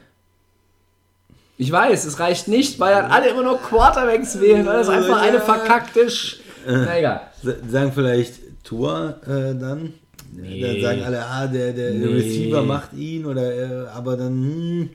Ich 1.57 1.71
weiß, 1.71 2.05
es 2.05 2.19
reicht 2.19 2.47
nicht, 2.47 2.79
weil 2.79 2.93
dann 2.95 3.11
alle 3.11 3.29
immer 3.29 3.43
nur 3.43 3.57
Quarterbacks 3.59 4.39
wählen, 4.39 4.65
weil 4.65 4.77
das 4.77 4.89
einfach 4.89 5.21
eine 5.21 5.39
verkackte. 5.39 6.09
Sch 6.09 6.39
Na 6.65 6.97
egal. 6.97 7.21
Sa- 7.43 7.53
Sagen 7.69 7.91
vielleicht 7.93 8.35
Tour 8.63 9.17
äh, 9.25 9.53
dann. 9.57 9.93
Dann 10.35 10.81
sagen 10.81 11.03
alle, 11.03 11.23
ah, 11.25 11.45
der, 11.45 11.73
der 11.73 11.91
Nee. 11.91 12.05
Receiver 12.07 12.63
macht 12.63 12.93
ihn 12.93 13.25
oder 13.25 13.53
äh, 13.53 13.87
aber 13.89 14.17
dann, 14.17 14.31
hm, 14.33 14.89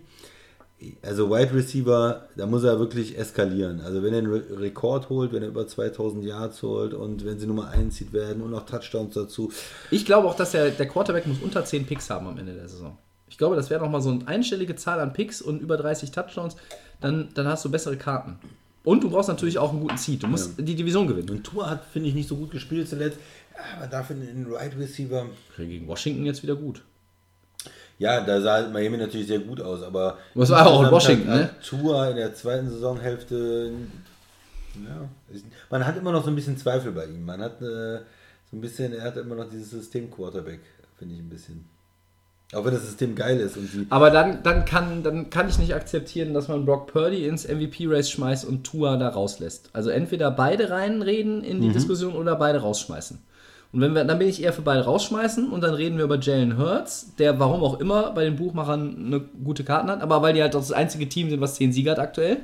also 1.03 1.31
Wide 1.31 1.55
Receiver, 1.55 2.27
da 2.37 2.47
muss 2.47 2.65
er 2.65 2.81
wirklich 2.81 3.17
eskalieren. 3.17 3.81
Also 3.81 4.03
wenn 4.03 4.13
er 4.15 4.19
einen 4.19 4.33
Re 4.33 4.43
Rekord 4.59 5.09
holt, 5.11 5.33
wenn 5.33 5.43
er 5.43 5.49
über 5.51 5.67
2000 5.67 6.25
Yards 6.25 6.63
holt 6.63 6.93
und 6.93 7.25
wenn 7.25 7.39
sie 7.39 7.47
Nummer 7.47 7.69
1 7.69 7.95
zieht 7.95 8.13
werden 8.13 8.43
und 8.43 8.51
noch 8.51 8.67
Touchdowns 8.67 9.15
dazu. 9.15 9.53
Ich 9.93 10.05
glaube 10.05 10.27
auch, 10.27 10.35
dass 10.35 10.51
der, 10.53 10.71
der 10.71 10.87
Quarterback 10.89 11.27
muss 11.29 11.39
unter 11.41 11.65
10 11.65 11.87
Picks 11.87 12.11
haben 12.11 12.27
am 12.27 12.37
Ende 12.39 12.55
der 12.55 12.69
Saison. 12.69 12.99
Ich 13.31 13.39
glaube, 13.39 13.57
das 13.57 13.71
wäre 13.71 13.83
nochmal 13.83 14.01
so 14.01 14.11
eine 14.11 14.27
einstellige 14.27 14.77
Zahl 14.77 15.01
an 15.01 15.13
Picks 15.13 15.43
und 15.43 15.61
über 15.61 15.77
30 15.77 16.11
Touchdowns. 16.11 16.57
Dann, 17.01 17.29
dann 17.35 17.47
hast 17.47 17.65
du 17.65 17.71
bessere 17.71 17.97
Karten. 17.97 18.39
Und 18.85 19.05
du 19.05 19.11
brauchst 19.11 19.29
natürlich 19.29 19.59
auch 19.59 19.71
einen 19.71 19.81
guten 19.81 19.99
Seed. 19.99 20.23
Du 20.23 20.29
musst 20.29 20.59
die 20.59 20.75
Division 20.75 21.07
gewinnen. 21.07 21.29
Und 21.31 21.45
Tour 21.45 21.69
hat, 21.69 21.85
finde 21.93 22.09
ich, 22.09 22.15
nicht 22.15 22.29
so 22.29 22.37
gut 22.37 22.51
gespielt 22.51 22.89
zuletzt, 22.89 23.19
aber 23.77 23.87
dafür 23.87 24.17
einen 24.17 24.47
Wide 24.51 24.79
Receiver. 24.79 25.27
Gegen 25.57 25.87
Washington 25.87 26.25
jetzt 26.25 26.43
wieder 26.43 26.57
gut. 26.57 26.83
Ja, 27.99 28.21
da 28.21 28.41
sah 28.41 28.69
Miami 28.69 28.97
natürlich 28.97 29.27
sehr 29.27 29.41
gut 29.41 29.61
aus, 29.61 29.83
aber. 29.83 30.19
Das 30.35 30.51
war 30.51 30.67
auch 30.67 30.85
in 30.85 30.91
Washington, 30.91 31.29
ne? 31.29 31.51
Tua 31.63 32.11
in 32.11 32.17
der 32.17 32.33
zweiten 32.35 32.71
Saisonhälfte. 32.71 33.73
Ja, 34.77 35.09
man 35.71 35.85
hat 35.85 35.97
immer 35.97 36.13
noch 36.13 36.23
so 36.23 36.31
ein 36.31 36.37
bisschen 36.37 36.57
Zweifel 36.57 36.93
bei 36.93 37.07
ihm. 37.07 37.25
Man 37.25 37.41
hat 37.41 37.61
äh, 37.61 37.99
so 38.51 38.57
ein 38.57 38.61
bisschen, 38.61 38.93
er 38.93 39.03
hat 39.03 39.17
immer 39.17 39.35
noch 39.35 39.51
dieses 39.51 39.71
System-Quarterback, 39.71 40.61
finde 40.97 41.17
ich 41.17 41.21
ein 41.21 41.29
bisschen. 41.29 41.69
Auch 42.55 42.65
wenn 42.65 42.73
das 42.73 42.87
System 42.87 43.15
geil 43.15 43.41
ist 43.41 43.59
und 43.59 43.71
die. 43.73 43.87
Aber 43.91 44.11
dann, 44.11 44.43
dann, 44.43 44.65
kann, 44.65 45.03
dann 45.03 45.29
kann 45.29 45.49
ich 45.49 45.59
nicht 45.59 45.75
akzeptieren, 45.75 46.33
dass 46.33 46.49
man 46.49 46.65
Brock 46.65 46.91
Purdy 46.93 47.27
ins 47.27 47.47
MVP-Race 47.47 48.11
schmeißt 48.11 48.47
und 48.47 48.65
Tua 48.65 48.97
da 48.97 49.11
rauslässt. 49.11 49.69
Also 49.75 49.91
entweder 49.91 50.31
beide 50.31 50.71
reinreden 50.71 51.45
in 51.45 51.61
die 51.61 51.69
Diskussion 51.69 52.15
oder 52.15 52.37
beide 52.37 52.61
rausschmeißen. 52.61 53.19
Und 53.71 53.83
wenn 53.83 53.95
wir, 53.95 54.05
dann 54.05 54.19
bin 54.19 54.29
ich 54.29 54.43
eher 54.43 54.55
für 54.55 54.63
beide 54.63 54.85
rausschmeißen 54.85 55.51
und 55.51 55.61
dann 55.61 55.75
reden 55.75 55.99
wir 55.99 56.05
über 56.05 56.19
Jalen 56.19 56.57
Hurts, 56.57 57.15
der 57.19 57.39
warum 57.39 57.63
auch 57.63 57.81
immer 57.81 58.13
bei 58.13 58.25
den 58.25 58.37
Buchmachern 58.37 58.97
eine 59.07 59.21
gute 59.21 59.63
Karten 59.63 59.91
hat, 59.91 60.01
aber 60.01 60.23
weil 60.23 60.33
die 60.33 60.41
halt 60.41 60.55
das 60.55 60.73
einzige 60.73 61.07
Team 61.07 61.29
sind, 61.29 61.43
was 61.43 61.57
10 61.57 61.75
Siege 61.75 61.91
hat 61.91 61.99
aktuell. 61.99 62.39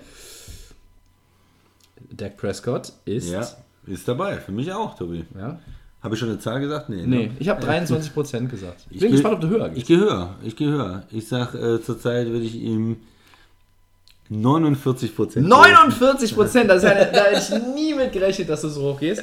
Dak 2.11 2.37
Prescott 2.37 2.93
ist. 3.07 3.31
Ja, 3.31 3.47
ist 3.87 4.07
dabei. 4.07 4.37
Für 4.37 4.53
mich 4.53 4.71
auch, 4.71 4.97
Tobi. 4.97 5.25
ja. 5.35 5.59
Habe 6.05 6.15
ich 6.15 6.21
schon 6.21 6.29
eine 6.29 6.39
Zahl 6.39 6.61
gesagt? 6.61 6.89
Nee. 6.91 7.03
Nee, 7.07 7.27
ne? 7.27 7.31
ich 7.41 7.49
habe 7.49 7.67
23% 7.67 8.47
gesagt. 8.49 8.85
Ich 8.91 8.97
Ich 8.97 9.01
bin 9.01 9.09
geh- 9.09 9.13
gespannt, 9.17 9.35
ob 9.37 9.41
du 9.41 9.49
höher 9.49 9.69
Ich 9.69 9.75
gehst. 9.75 9.87
gehe 9.89 9.99
höher. 9.99 10.35
Ich 10.45 10.55
gehe 10.55 10.69
höher. 10.71 11.03
Ich 11.11 11.27
sag, 11.27 11.55
äh, 11.55 11.81
zurzeit 11.83 12.29
würde 12.29 12.45
ich 12.45 12.55
ihm 12.57 12.97
49 14.31 15.15
Prozent. 15.15 15.47
49 15.49 16.35
Prozent, 16.35 16.71
da 16.71 16.79
hätte 16.79 17.39
ich 17.39 17.63
nie 17.75 17.95
mit 17.95 18.13
gerechnet, 18.13 18.49
dass 18.49 18.63
du 18.63 18.69
so 18.69 18.93
hoch 18.93 19.01
gehst. 19.01 19.23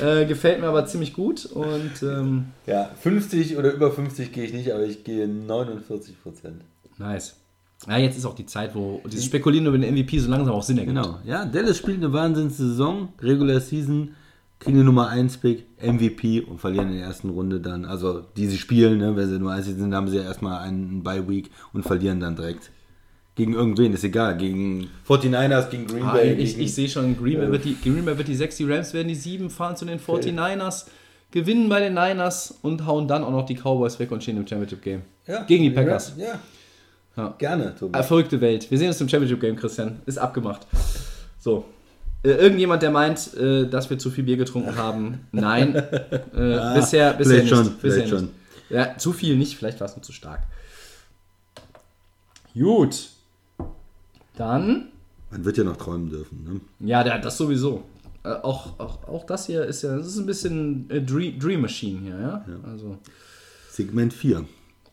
Äh, 0.00 0.26
gefällt 0.26 0.60
mir 0.60 0.66
aber 0.66 0.84
ziemlich 0.86 1.12
gut 1.12 1.46
und 1.46 1.92
ähm, 2.02 2.46
Ja, 2.66 2.90
50 3.00 3.56
oder 3.56 3.72
über 3.72 3.92
50 3.92 4.32
gehe 4.32 4.44
ich 4.44 4.52
nicht, 4.52 4.72
aber 4.72 4.84
ich 4.84 5.04
gehe 5.04 5.28
49 5.28 6.20
Prozent. 6.22 6.62
nice. 6.98 7.36
Ja, 7.88 7.98
jetzt 7.98 8.16
ist 8.16 8.26
auch 8.26 8.36
die 8.36 8.46
Zeit, 8.46 8.76
wo 8.76 9.02
dieses 9.06 9.24
Spekulieren 9.24 9.66
über 9.66 9.76
den 9.76 9.92
MVP 9.92 10.16
so 10.20 10.30
langsam 10.30 10.54
auch 10.54 10.62
Sinn 10.62 10.78
ergibt. 10.78 10.96
Genau. 10.96 11.18
Ja, 11.24 11.44
Dallas 11.44 11.78
spielt 11.78 11.96
eine 11.98 12.12
Wahnsinnssaison, 12.12 13.08
Regular 13.20 13.58
Season, 13.58 14.14
kriegen 14.62 14.76
eine 14.76 14.84
Nummer 14.84 15.08
1 15.08 15.38
Pick, 15.38 15.66
MVP 15.82 16.40
und 16.40 16.58
verlieren 16.60 16.88
in 16.90 16.96
der 16.98 17.06
ersten 17.06 17.30
Runde 17.30 17.60
dann. 17.60 17.84
Also, 17.84 18.20
die 18.36 18.46
sie 18.46 18.58
spielen, 18.58 18.98
ne, 18.98 19.14
wenn 19.16 19.28
sie 19.28 19.38
Nummer 19.38 19.52
1 19.52 19.66
sind, 19.66 19.94
haben 19.94 20.08
sie 20.08 20.16
ja 20.16 20.22
erstmal 20.22 20.60
einen 20.60 21.02
Bye 21.02 21.28
Week 21.28 21.50
und 21.72 21.82
verlieren 21.84 22.20
dann 22.20 22.36
direkt. 22.36 22.70
Gegen 23.34 23.54
irgendwen, 23.54 23.92
ist 23.94 24.04
egal. 24.04 24.36
Gegen 24.36 24.88
49ers, 25.08 25.70
gegen 25.70 25.86
Green 25.86 26.02
Ah, 26.02 26.12
Bay. 26.12 26.34
ich 26.34 26.58
ich 26.58 26.74
sehe 26.74 26.88
schon, 26.88 27.16
Green 27.16 27.38
Bay, 27.38 27.50
wird 27.50 27.64
die, 27.64 27.76
Green 27.82 28.04
Bay 28.04 28.16
wird 28.18 28.28
die 28.28 28.34
6, 28.34 28.56
die 28.58 28.64
Rams 28.70 28.92
werden 28.92 29.08
die 29.08 29.14
7, 29.14 29.48
fahren 29.48 29.74
zu 29.74 29.84
den 29.86 29.98
49ers, 29.98 30.86
gewinnen 31.30 31.68
bei 31.70 31.80
den 31.80 31.94
Niners 31.94 32.58
und 32.60 32.84
hauen 32.86 33.08
dann 33.08 33.24
auch 33.24 33.30
noch 33.30 33.46
die 33.46 33.54
Cowboys 33.54 33.98
weg 33.98 34.12
und 34.12 34.22
stehen 34.22 34.36
im 34.36 34.46
Championship 34.46 34.82
Game. 34.82 35.02
ja, 35.26 35.44
gegen 35.44 35.64
die 35.64 35.70
Packers. 35.70 36.12
Ja. 36.18 36.38
Ja. 37.16 37.34
Gerne, 37.38 37.74
Tobi. 37.78 37.98
Ah, 37.98 38.02
verrückte 38.02 38.40
Welt. 38.40 38.70
Wir 38.70 38.78
sehen 38.78 38.88
uns 38.88 39.00
im 39.00 39.08
Championship 39.08 39.40
Game, 39.40 39.56
Christian. 39.56 40.00
Ist 40.06 40.18
abgemacht. 40.18 40.66
So. 41.38 41.64
Äh, 42.24 42.30
irgendjemand, 42.30 42.82
der 42.82 42.90
meint, 42.90 43.34
äh, 43.34 43.66
dass 43.68 43.90
wir 43.90 43.98
zu 43.98 44.10
viel 44.10 44.24
Bier 44.24 44.36
getrunken 44.36 44.76
haben. 44.76 45.26
Nein. 45.32 45.74
Äh, 45.74 46.74
bisher, 46.74 47.12
bisher 47.14 47.14
vielleicht 47.14 47.42
nicht. 47.42 47.48
schon, 47.48 47.76
Bisher 47.78 48.06
vielleicht 48.06 48.22
nicht. 48.22 48.34
Ja, 48.70 48.96
zu 48.96 49.12
viel 49.12 49.36
nicht, 49.36 49.56
vielleicht 49.56 49.80
war 49.80 49.86
es 49.86 49.96
nur 49.96 50.02
zu 50.02 50.12
stark. 50.12 50.40
Gut. 52.54 53.10
Dann, 54.36 54.88
Man 55.30 55.44
wird 55.44 55.58
ja 55.58 55.64
noch 55.64 55.76
träumen 55.76 56.08
dürfen. 56.08 56.44
Ne? 56.44 56.88
ja, 56.88 57.18
das 57.18 57.36
sowieso. 57.36 57.84
Äh, 58.24 58.30
auch, 58.30 58.78
auch, 58.78 59.08
auch 59.08 59.24
das 59.24 59.46
hier 59.46 59.64
ist 59.64 59.82
ja, 59.82 59.96
das 59.96 60.06
ist 60.06 60.16
ein 60.16 60.26
bisschen 60.26 60.88
äh, 60.90 61.02
Dream, 61.02 61.38
Dream 61.38 61.60
Machine 61.60 62.00
hier, 62.00 62.18
ja? 62.18 62.44
Also. 62.64 62.98
Segment 63.70 64.12
4. 64.12 64.44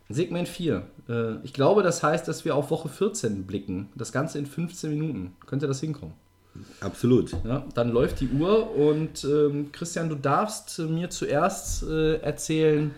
Segment 0.10 0.48
4. 0.48 0.84
Äh, 1.08 1.36
ich 1.44 1.54
glaube, 1.54 1.84
das 1.84 2.02
heißt, 2.02 2.28
dass 2.28 2.44
wir 2.44 2.56
auf 2.56 2.72
Woche 2.72 2.90
14 2.90 3.46
blicken. 3.46 3.90
Das 3.96 4.12
Ganze 4.12 4.40
in 4.40 4.46
15 4.46 4.90
Minuten. 4.90 5.36
Könnte 5.46 5.68
das 5.68 5.80
hinkommen? 5.80 6.16
Absolut. 6.82 7.32
Ja, 7.44 7.66
dann 7.74 7.92
läuft 7.92 8.20
die 8.22 8.30
Uhr 8.30 8.76
und 8.76 9.24
ähm, 9.24 9.72
Christian, 9.72 10.10
du 10.10 10.16
darfst 10.16 10.80
äh, 10.80 10.84
mir 10.84 11.10
zuerst 11.10 11.84
äh, 11.84 12.16
erzählen, 12.18 12.92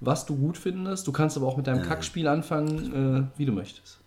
was 0.00 0.26
du 0.26 0.36
gut 0.36 0.56
findest. 0.58 1.06
Du 1.06 1.12
kannst 1.12 1.36
aber 1.36 1.46
auch 1.46 1.56
mit 1.56 1.66
deinem 1.66 1.82
Kackspiel 1.82 2.28
anfangen, 2.28 3.28
äh, 3.34 3.38
wie 3.38 3.46
du 3.46 3.52
möchtest. 3.52 3.98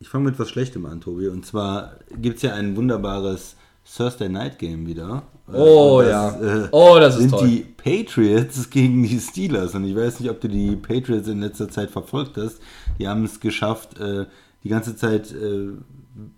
Ich 0.00 0.08
fange 0.08 0.24
mit 0.26 0.38
was 0.38 0.48
Schlechtem 0.50 0.86
an, 0.86 1.00
Tobi. 1.00 1.28
Und 1.28 1.46
zwar 1.46 1.94
gibt 2.20 2.36
es 2.36 2.42
ja 2.42 2.54
ein 2.54 2.76
wunderbares 2.76 3.56
Thursday 3.96 4.28
Night 4.28 4.58
Game 4.58 4.86
wieder. 4.86 5.22
Äh, 5.48 5.56
Oh 5.56 5.98
und 6.00 6.06
ja. 6.08 6.64
äh, 6.64 6.68
Oh, 6.72 6.96
das 6.98 7.14
ist 7.14 7.20
sind 7.22 7.30
toll. 7.30 7.48
die 7.48 7.60
Patriots 7.60 8.70
gegen 8.70 9.02
die 9.02 9.18
Steelers. 9.20 9.74
Und 9.74 9.84
ich 9.84 9.94
weiß 9.96 10.20
nicht, 10.20 10.30
ob 10.30 10.40
du 10.40 10.48
die 10.48 10.76
Patriots 10.76 11.28
in 11.28 11.40
letzter 11.40 11.68
Zeit 11.68 11.90
verfolgt 11.90 12.36
hast. 12.36 12.58
Die 12.98 13.08
haben 13.08 13.24
es 13.24 13.40
geschafft, 13.40 13.98
äh, 13.98 14.26
die 14.62 14.68
ganze 14.68 14.96
Zeit 14.96 15.32
äh, 15.32 15.68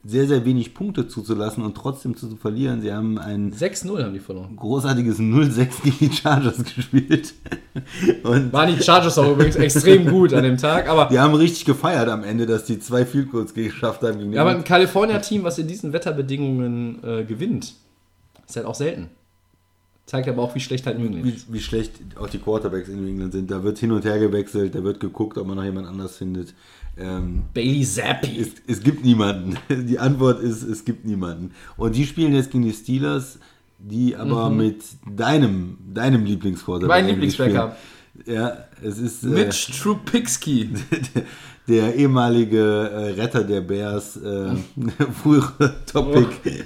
sehr, 0.05 0.27
sehr 0.27 0.45
wenig 0.45 0.73
Punkte 0.73 1.07
zuzulassen 1.07 1.63
und 1.63 1.77
trotzdem 1.77 2.17
zu 2.17 2.37
verlieren. 2.37 2.81
Sie 2.81 2.93
haben 2.93 3.19
ein 3.19 3.53
6-0 3.53 4.03
haben 4.03 4.15
die 4.15 4.21
verloren. 4.21 4.57
großartiges 4.57 5.19
0-6 5.19 5.83
gegen 5.83 5.99
die 5.99 6.13
Chargers 6.13 6.65
gespielt. 6.77 7.35
Und 8.23 8.53
Waren 8.53 8.75
die 8.75 8.83
Chargers 8.83 9.19
auch 9.19 9.33
übrigens 9.33 9.57
extrem 9.57 10.07
gut 10.07 10.33
an 10.33 10.45
dem 10.45 10.57
Tag, 10.57 10.89
aber, 10.89 11.07
die 11.07 11.19
haben 11.19 11.35
richtig 11.35 11.67
gefeiert 11.67 12.09
am 12.09 12.25
Ende, 12.25 12.47
dass 12.47 12.65
die 12.65 12.79
zwei 12.79 13.05
Field 13.05 13.31
Goals 13.31 13.53
geschafft 13.53 14.03
haben 14.03 14.19
gegen 14.19 14.31
die 14.31 14.37
ja, 14.37 14.43
aber 14.43 14.53
ein 14.53 14.65
California-Team, 14.65 15.45
was 15.45 15.59
in 15.59 15.69
diesen 15.69 15.93
Wetterbedingungen 15.93 17.05
äh, 17.05 17.25
gewinnt, 17.25 17.75
ist 18.47 18.57
halt 18.57 18.67
auch 18.67 18.75
selten. 18.75 19.11
Zeigt 20.07 20.29
aber 20.29 20.41
auch, 20.41 20.55
wie 20.55 20.61
schlecht 20.61 20.87
halt 20.87 20.99
New 20.99 21.07
England 21.07 21.25
wie, 21.25 21.31
ist. 21.31 21.53
wie 21.53 21.61
schlecht 21.61 21.95
auch 22.17 22.29
die 22.29 22.39
Quarterbacks 22.39 22.89
in 22.89 23.03
New 23.03 23.09
England 23.09 23.33
sind. 23.33 23.51
Da 23.51 23.65
wird 23.65 23.77
hin 23.77 23.91
und 23.91 24.05
her 24.05 24.21
gewechselt, 24.21 24.77
da 24.77 24.85
wird 24.85 25.01
geguckt, 25.01 25.37
ob 25.37 25.49
man 25.49 25.57
noch 25.57 25.65
jemand 25.65 25.89
anders 25.89 26.17
findet. 26.17 26.55
Ähm, 26.99 27.45
Bailey 27.53 27.85
Zappi. 27.85 28.39
es, 28.41 28.53
es 28.67 28.83
gibt 28.83 29.05
niemanden. 29.05 29.59
Die 29.87 29.99
Antwort 29.99 30.43
ist, 30.43 30.63
es 30.63 30.85
gibt 30.85 31.05
niemanden. 31.05 31.53
Und 31.77 31.95
die 31.95 32.07
spielen 32.07 32.35
jetzt 32.35 32.51
gegen 32.51 32.65
die 32.65 32.73
Steelers, 32.73 33.39
die 33.79 34.17
aber 34.17 34.49
mit 34.49 34.83
deinem, 35.15 35.77
deinem 35.93 36.25
Lieblingsquarterback 36.25 36.89
Mein 36.89 37.07
Lieblingsbackup. 37.07 37.77
Ja, 38.25 38.65
es 38.83 38.99
ist 38.99 39.25
äh, 39.25 39.29
Mitch 39.29 39.73
Trubisky. 39.73 40.71
der 41.69 41.95
ehemalige 41.95 42.91
äh, 42.93 43.21
Retter 43.21 43.45
der 43.45 43.61
Bears, 43.61 44.17
äh, 44.17 44.51
frühere 45.23 45.75
Topic, 45.85 46.65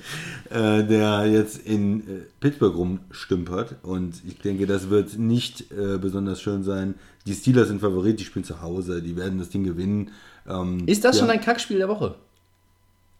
äh, 0.50 0.82
der 0.82 1.26
jetzt 1.26 1.64
in 1.64 2.00
äh, 2.00 2.04
Pittsburgh 2.40 2.74
rumstümpert. 2.74 3.76
Und 3.82 4.14
ich 4.26 4.38
denke, 4.38 4.66
das 4.66 4.90
wird 4.90 5.16
nicht 5.16 5.70
äh, 5.70 5.96
besonders 5.96 6.42
schön 6.42 6.64
sein. 6.64 6.96
Die 7.26 7.34
Steelers 7.34 7.68
sind 7.68 7.80
Favorit, 7.80 8.18
die 8.18 8.24
spielen 8.24 8.44
zu 8.44 8.60
Hause, 8.60 9.00
die 9.00 9.16
werden 9.16 9.38
das 9.38 9.50
Ding 9.50 9.62
gewinnen. 9.62 10.10
Ähm, 10.48 10.82
Ist 10.86 11.04
das 11.04 11.16
ja. 11.16 11.20
schon 11.20 11.30
ein 11.30 11.40
Kackspiel 11.40 11.78
der 11.78 11.88
Woche? 11.88 12.16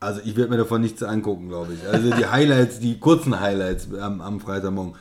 Also 0.00 0.22
ich 0.24 0.34
werde 0.34 0.50
mir 0.50 0.56
davon 0.56 0.80
nichts 0.80 1.02
angucken, 1.02 1.48
glaube 1.48 1.74
ich. 1.74 1.88
Also 1.88 2.10
die 2.10 2.26
Highlights, 2.26 2.80
die 2.80 2.98
kurzen 2.98 3.38
Highlights 3.38 3.94
am, 3.94 4.20
am 4.20 4.40
Freitagmorgen. 4.40 4.94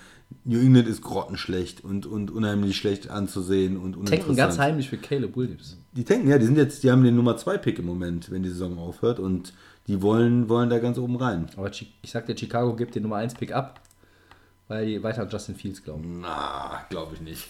New 0.45 0.59
England 0.59 0.87
ist 0.87 1.01
grottenschlecht 1.01 1.83
und, 1.83 2.05
und 2.05 2.29
unheimlich 2.29 2.77
schlecht 2.77 3.09
anzusehen 3.09 3.77
und 3.77 4.07
Tanken 4.07 4.35
ganz 4.35 4.59
heimlich 4.59 4.89
für 4.89 4.97
Caleb 4.97 5.35
Williams. 5.35 5.77
Die 5.93 6.03
tanken, 6.03 6.29
ja, 6.29 6.37
die 6.37 6.45
sind 6.45 6.57
jetzt, 6.57 6.83
die 6.83 6.91
haben 6.91 7.03
den 7.03 7.15
Nummer 7.15 7.37
2 7.37 7.57
Pick 7.57 7.79
im 7.79 7.85
Moment, 7.85 8.29
wenn 8.29 8.43
die 8.43 8.49
Saison 8.49 8.77
aufhört 8.77 9.19
und 9.19 9.53
die 9.89 10.03
wollen, 10.03 10.47
wollen 10.49 10.69
da 10.69 10.77
ganz 10.77 10.99
oben 10.99 11.15
rein. 11.15 11.47
Aber 11.57 11.71
ich 11.71 11.87
sag 12.05 12.27
dir, 12.27 12.37
Chicago 12.37 12.75
gibt 12.75 12.93
den 12.93 13.01
Nummer 13.01 13.15
1 13.15 13.33
Pick 13.33 13.51
ab, 13.51 13.81
weil 14.67 14.85
die 14.85 15.01
weiter 15.03 15.23
an 15.23 15.29
Justin 15.29 15.55
Fields 15.55 15.83
glauben. 15.83 16.19
Na, 16.21 16.85
glaube 16.91 17.15
ich 17.15 17.21
nicht. 17.21 17.47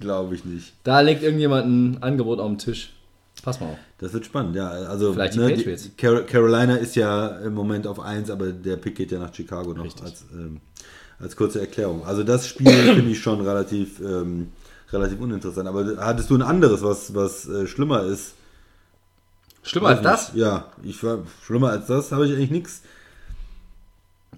Glaube 0.00 0.34
ich 0.34 0.46
nicht. 0.46 0.72
Da 0.82 1.02
legt 1.02 1.22
irgendjemand 1.22 1.66
ein 1.66 2.02
Angebot 2.02 2.40
auf 2.40 2.48
den 2.48 2.56
Tisch. 2.56 2.94
Pass 3.42 3.60
mal 3.60 3.66
auf. 3.66 3.78
Das 3.98 4.14
wird 4.14 4.24
spannend, 4.24 4.56
ja. 4.56 4.66
Also, 4.66 5.12
Vielleicht 5.12 5.34
die 5.34 5.40
ne, 5.40 5.50
Patriots. 5.50 5.90
Car 5.98 6.22
Carolina 6.22 6.76
ist 6.76 6.96
ja 6.96 7.38
im 7.40 7.52
Moment 7.52 7.86
auf 7.86 8.00
1, 8.00 8.30
aber 8.30 8.50
der 8.50 8.76
Pick 8.76 8.96
geht 8.96 9.12
ja 9.12 9.18
nach 9.18 9.34
Chicago 9.34 9.74
noch 9.74 9.84
Richtig. 9.84 10.06
als, 10.06 10.24
ähm, 10.32 10.62
als 11.18 11.36
kurze 11.36 11.60
Erklärung. 11.60 12.02
Also 12.06 12.22
das 12.24 12.48
Spiel 12.48 12.70
finde 12.94 13.10
ich 13.10 13.20
schon 13.20 13.42
relativ, 13.42 14.00
ähm, 14.00 14.52
relativ 14.90 15.20
uninteressant. 15.20 15.68
Aber 15.68 15.98
hattest 15.98 16.30
du 16.30 16.34
ein 16.34 16.42
anderes, 16.42 16.82
was, 16.82 17.14
was 17.14 17.46
äh, 17.46 17.66
schlimmer 17.66 18.04
ist? 18.04 18.32
Schlimmer 19.62 19.88
als 19.88 20.02
das? 20.02 20.32
Ja, 20.34 20.66
ich 20.82 21.02
war 21.02 21.18
schlimmer 21.44 21.70
als 21.70 21.86
das 21.86 22.12
habe 22.12 22.26
ich 22.26 22.32
eigentlich 22.32 22.50
nichts. 22.50 22.82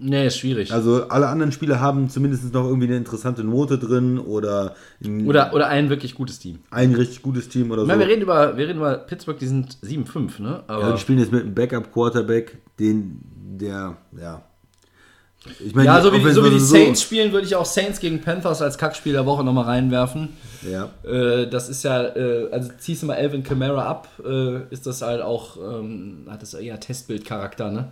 Nee, 0.03 0.25
ist 0.25 0.37
schwierig. 0.37 0.73
Also 0.73 1.09
alle 1.09 1.27
anderen 1.27 1.51
Spiele 1.51 1.79
haben 1.79 2.09
zumindest 2.09 2.51
noch 2.53 2.65
irgendwie 2.65 2.87
eine 2.87 2.97
interessante 2.97 3.43
Note 3.43 3.77
drin 3.77 4.17
oder 4.17 4.75
ein, 5.03 5.27
oder, 5.27 5.53
oder 5.53 5.67
ein 5.67 5.89
wirklich 5.89 6.15
gutes 6.15 6.39
Team. 6.39 6.59
ein 6.71 6.95
richtig 6.95 7.21
gutes 7.21 7.49
Team 7.49 7.69
oder 7.69 7.83
Ich 7.83 7.87
so. 7.87 7.87
meine, 7.87 7.99
wir 7.99 8.07
reden 8.07 8.23
über, 8.23 8.57
wir 8.57 8.67
reden 8.67 8.79
über 8.79 8.95
Pittsburgh, 8.97 9.37
die 9.37 9.45
sind 9.45 9.77
7-5, 9.83 10.41
ne? 10.41 10.63
Aber 10.65 10.81
ja, 10.81 10.91
die 10.93 10.97
spielen 10.97 11.19
jetzt 11.19 11.31
mit 11.31 11.43
einem 11.43 11.53
Backup-Quarterback, 11.53 12.57
den, 12.79 13.19
der, 13.59 13.97
ja. 14.19 14.41
Ich 15.65 15.73
meine, 15.73 15.87
Ja, 15.87 16.01
so 16.01 16.13
wie, 16.13 16.31
so 16.31 16.45
wie 16.45 16.51
die 16.51 16.59
Saints 16.59 17.01
spielen, 17.01 17.31
würde 17.31 17.47
ich 17.47 17.55
auch 17.55 17.65
Saints 17.65 17.99
gegen 17.99 18.21
Panthers 18.21 18.61
als 18.61 18.77
Kackspiel 18.77 19.13
der 19.13 19.25
Woche 19.25 19.43
nochmal 19.43 19.65
reinwerfen. 19.65 20.29
Ja, 20.69 20.89
Äh, 21.03 21.47
das 21.47 21.67
ist 21.69 21.83
ja, 21.83 22.03
äh, 22.15 22.49
also 22.51 22.69
ziehst 22.77 23.01
du 23.01 23.07
mal 23.07 23.17
Alvin 23.17 23.41
Kamara 23.43 23.83
ab, 23.87 24.07
äh, 24.23 24.61
ist 24.71 24.85
das 24.85 25.01
halt 25.01 25.21
auch, 25.23 25.57
ähm, 25.57 26.27
hat 26.29 26.43
das 26.43 26.53
eher 26.53 26.79
Testbildcharakter, 26.79 27.71
ne? 27.71 27.87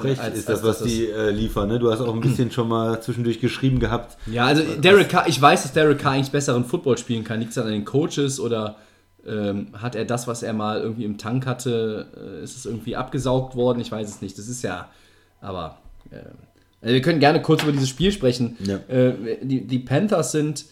frech 0.00 0.18
als- 0.18 0.38
ist 0.38 0.48
das, 0.48 0.62
was 0.62 0.78
das- 0.78 0.88
die 0.88 1.06
äh, 1.10 1.28
liefern. 1.30 1.68
Ne? 1.68 1.78
Du 1.78 1.92
hast 1.92 2.00
auch 2.00 2.14
ein 2.14 2.22
bisschen 2.22 2.50
schon 2.50 2.68
mal 2.68 3.02
zwischendurch 3.02 3.40
geschrieben 3.40 3.78
gehabt. 3.78 4.16
Ja, 4.26 4.46
also 4.46 4.62
Derek 4.78 5.10
Carr, 5.10 5.28
ich 5.28 5.38
weiß, 5.42 5.64
dass 5.64 5.74
Derek 5.74 5.98
Carr 5.98 6.12
eigentlich 6.12 6.32
besseren 6.32 6.64
Football 6.64 6.96
spielen 6.96 7.24
kann. 7.24 7.40
Liegt 7.40 7.50
es 7.52 7.58
an 7.58 7.66
den 7.68 7.84
Coaches 7.84 8.40
oder 8.40 8.76
ähm, 9.26 9.66
hat 9.74 9.94
er 9.94 10.06
das, 10.06 10.26
was 10.26 10.42
er 10.42 10.54
mal 10.54 10.80
irgendwie 10.80 11.04
im 11.04 11.18
Tank 11.18 11.44
hatte, 11.46 12.06
äh, 12.16 12.42
ist 12.42 12.56
es 12.56 12.64
irgendwie 12.64 12.96
abgesaugt 12.96 13.54
worden? 13.54 13.80
Ich 13.80 13.92
weiß 13.92 14.08
es 14.08 14.22
nicht. 14.22 14.38
Das 14.38 14.48
ist 14.48 14.62
ja, 14.62 14.88
aber 15.42 15.76
äh, 16.10 16.16
also 16.82 16.92
wir 16.94 17.00
können 17.00 17.20
gerne 17.20 17.40
kurz 17.40 17.62
über 17.62 17.72
dieses 17.72 17.88
Spiel 17.88 18.12
sprechen. 18.12 18.56
Ja. 18.60 18.76
Äh, 18.88 19.38
die, 19.42 19.66
die 19.66 19.78
Panthers 19.78 20.32
sind 20.32 20.66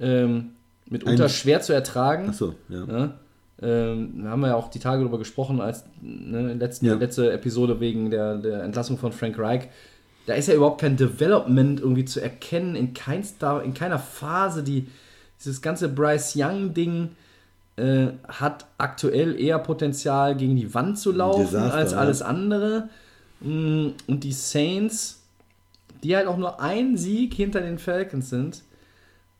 ähm, 0.00 0.50
mitunter 0.88 1.24
Ein- 1.24 1.30
schwer 1.30 1.60
zu 1.60 1.72
ertragen. 1.72 2.28
Achso, 2.30 2.54
ja. 2.68 2.86
Ne? 2.86 3.14
Ähm, 3.62 4.22
da 4.22 4.30
haben 4.30 4.40
wir 4.40 4.48
ja 4.48 4.54
auch 4.54 4.68
die 4.68 4.78
Tage 4.78 5.00
darüber 5.00 5.18
gesprochen, 5.18 5.60
als 5.60 5.84
ne, 6.02 6.54
letzten, 6.54 6.86
Ja. 6.86 6.94
letzte 6.94 7.32
Episode 7.32 7.80
wegen 7.80 8.10
der, 8.10 8.36
der 8.36 8.62
Entlassung 8.62 8.98
von 8.98 9.12
Frank 9.12 9.38
Reich. 9.38 9.68
Da 10.26 10.34
ist 10.34 10.48
ja 10.48 10.54
überhaupt 10.54 10.80
kein 10.80 10.96
Development 10.96 11.80
irgendwie 11.80 12.04
zu 12.04 12.20
erkennen, 12.20 12.74
in, 12.76 12.92
keinster, 12.92 13.62
in 13.62 13.72
keiner 13.74 13.98
Phase. 13.98 14.62
Die, 14.62 14.88
dieses 15.40 15.62
ganze 15.62 15.88
Bryce 15.88 16.34
Young-Ding 16.36 17.10
äh, 17.76 18.08
hat 18.28 18.66
aktuell 18.76 19.40
eher 19.40 19.58
Potenzial, 19.58 20.36
gegen 20.36 20.56
die 20.56 20.74
Wand 20.74 20.98
zu 20.98 21.12
laufen, 21.12 21.46
Desaster, 21.46 21.74
als 21.74 21.92
ja. 21.92 21.98
alles 21.98 22.22
andere. 22.22 22.88
Mm, 23.40 23.88
Und 24.06 24.24
die 24.24 24.32
Saints, 24.32 25.15
die 26.06 26.14
halt 26.14 26.28
auch 26.28 26.36
nur 26.36 26.60
ein 26.60 26.96
Sieg 26.96 27.34
hinter 27.34 27.60
den 27.60 27.78
Falcons 27.78 28.30
sind. 28.30 28.62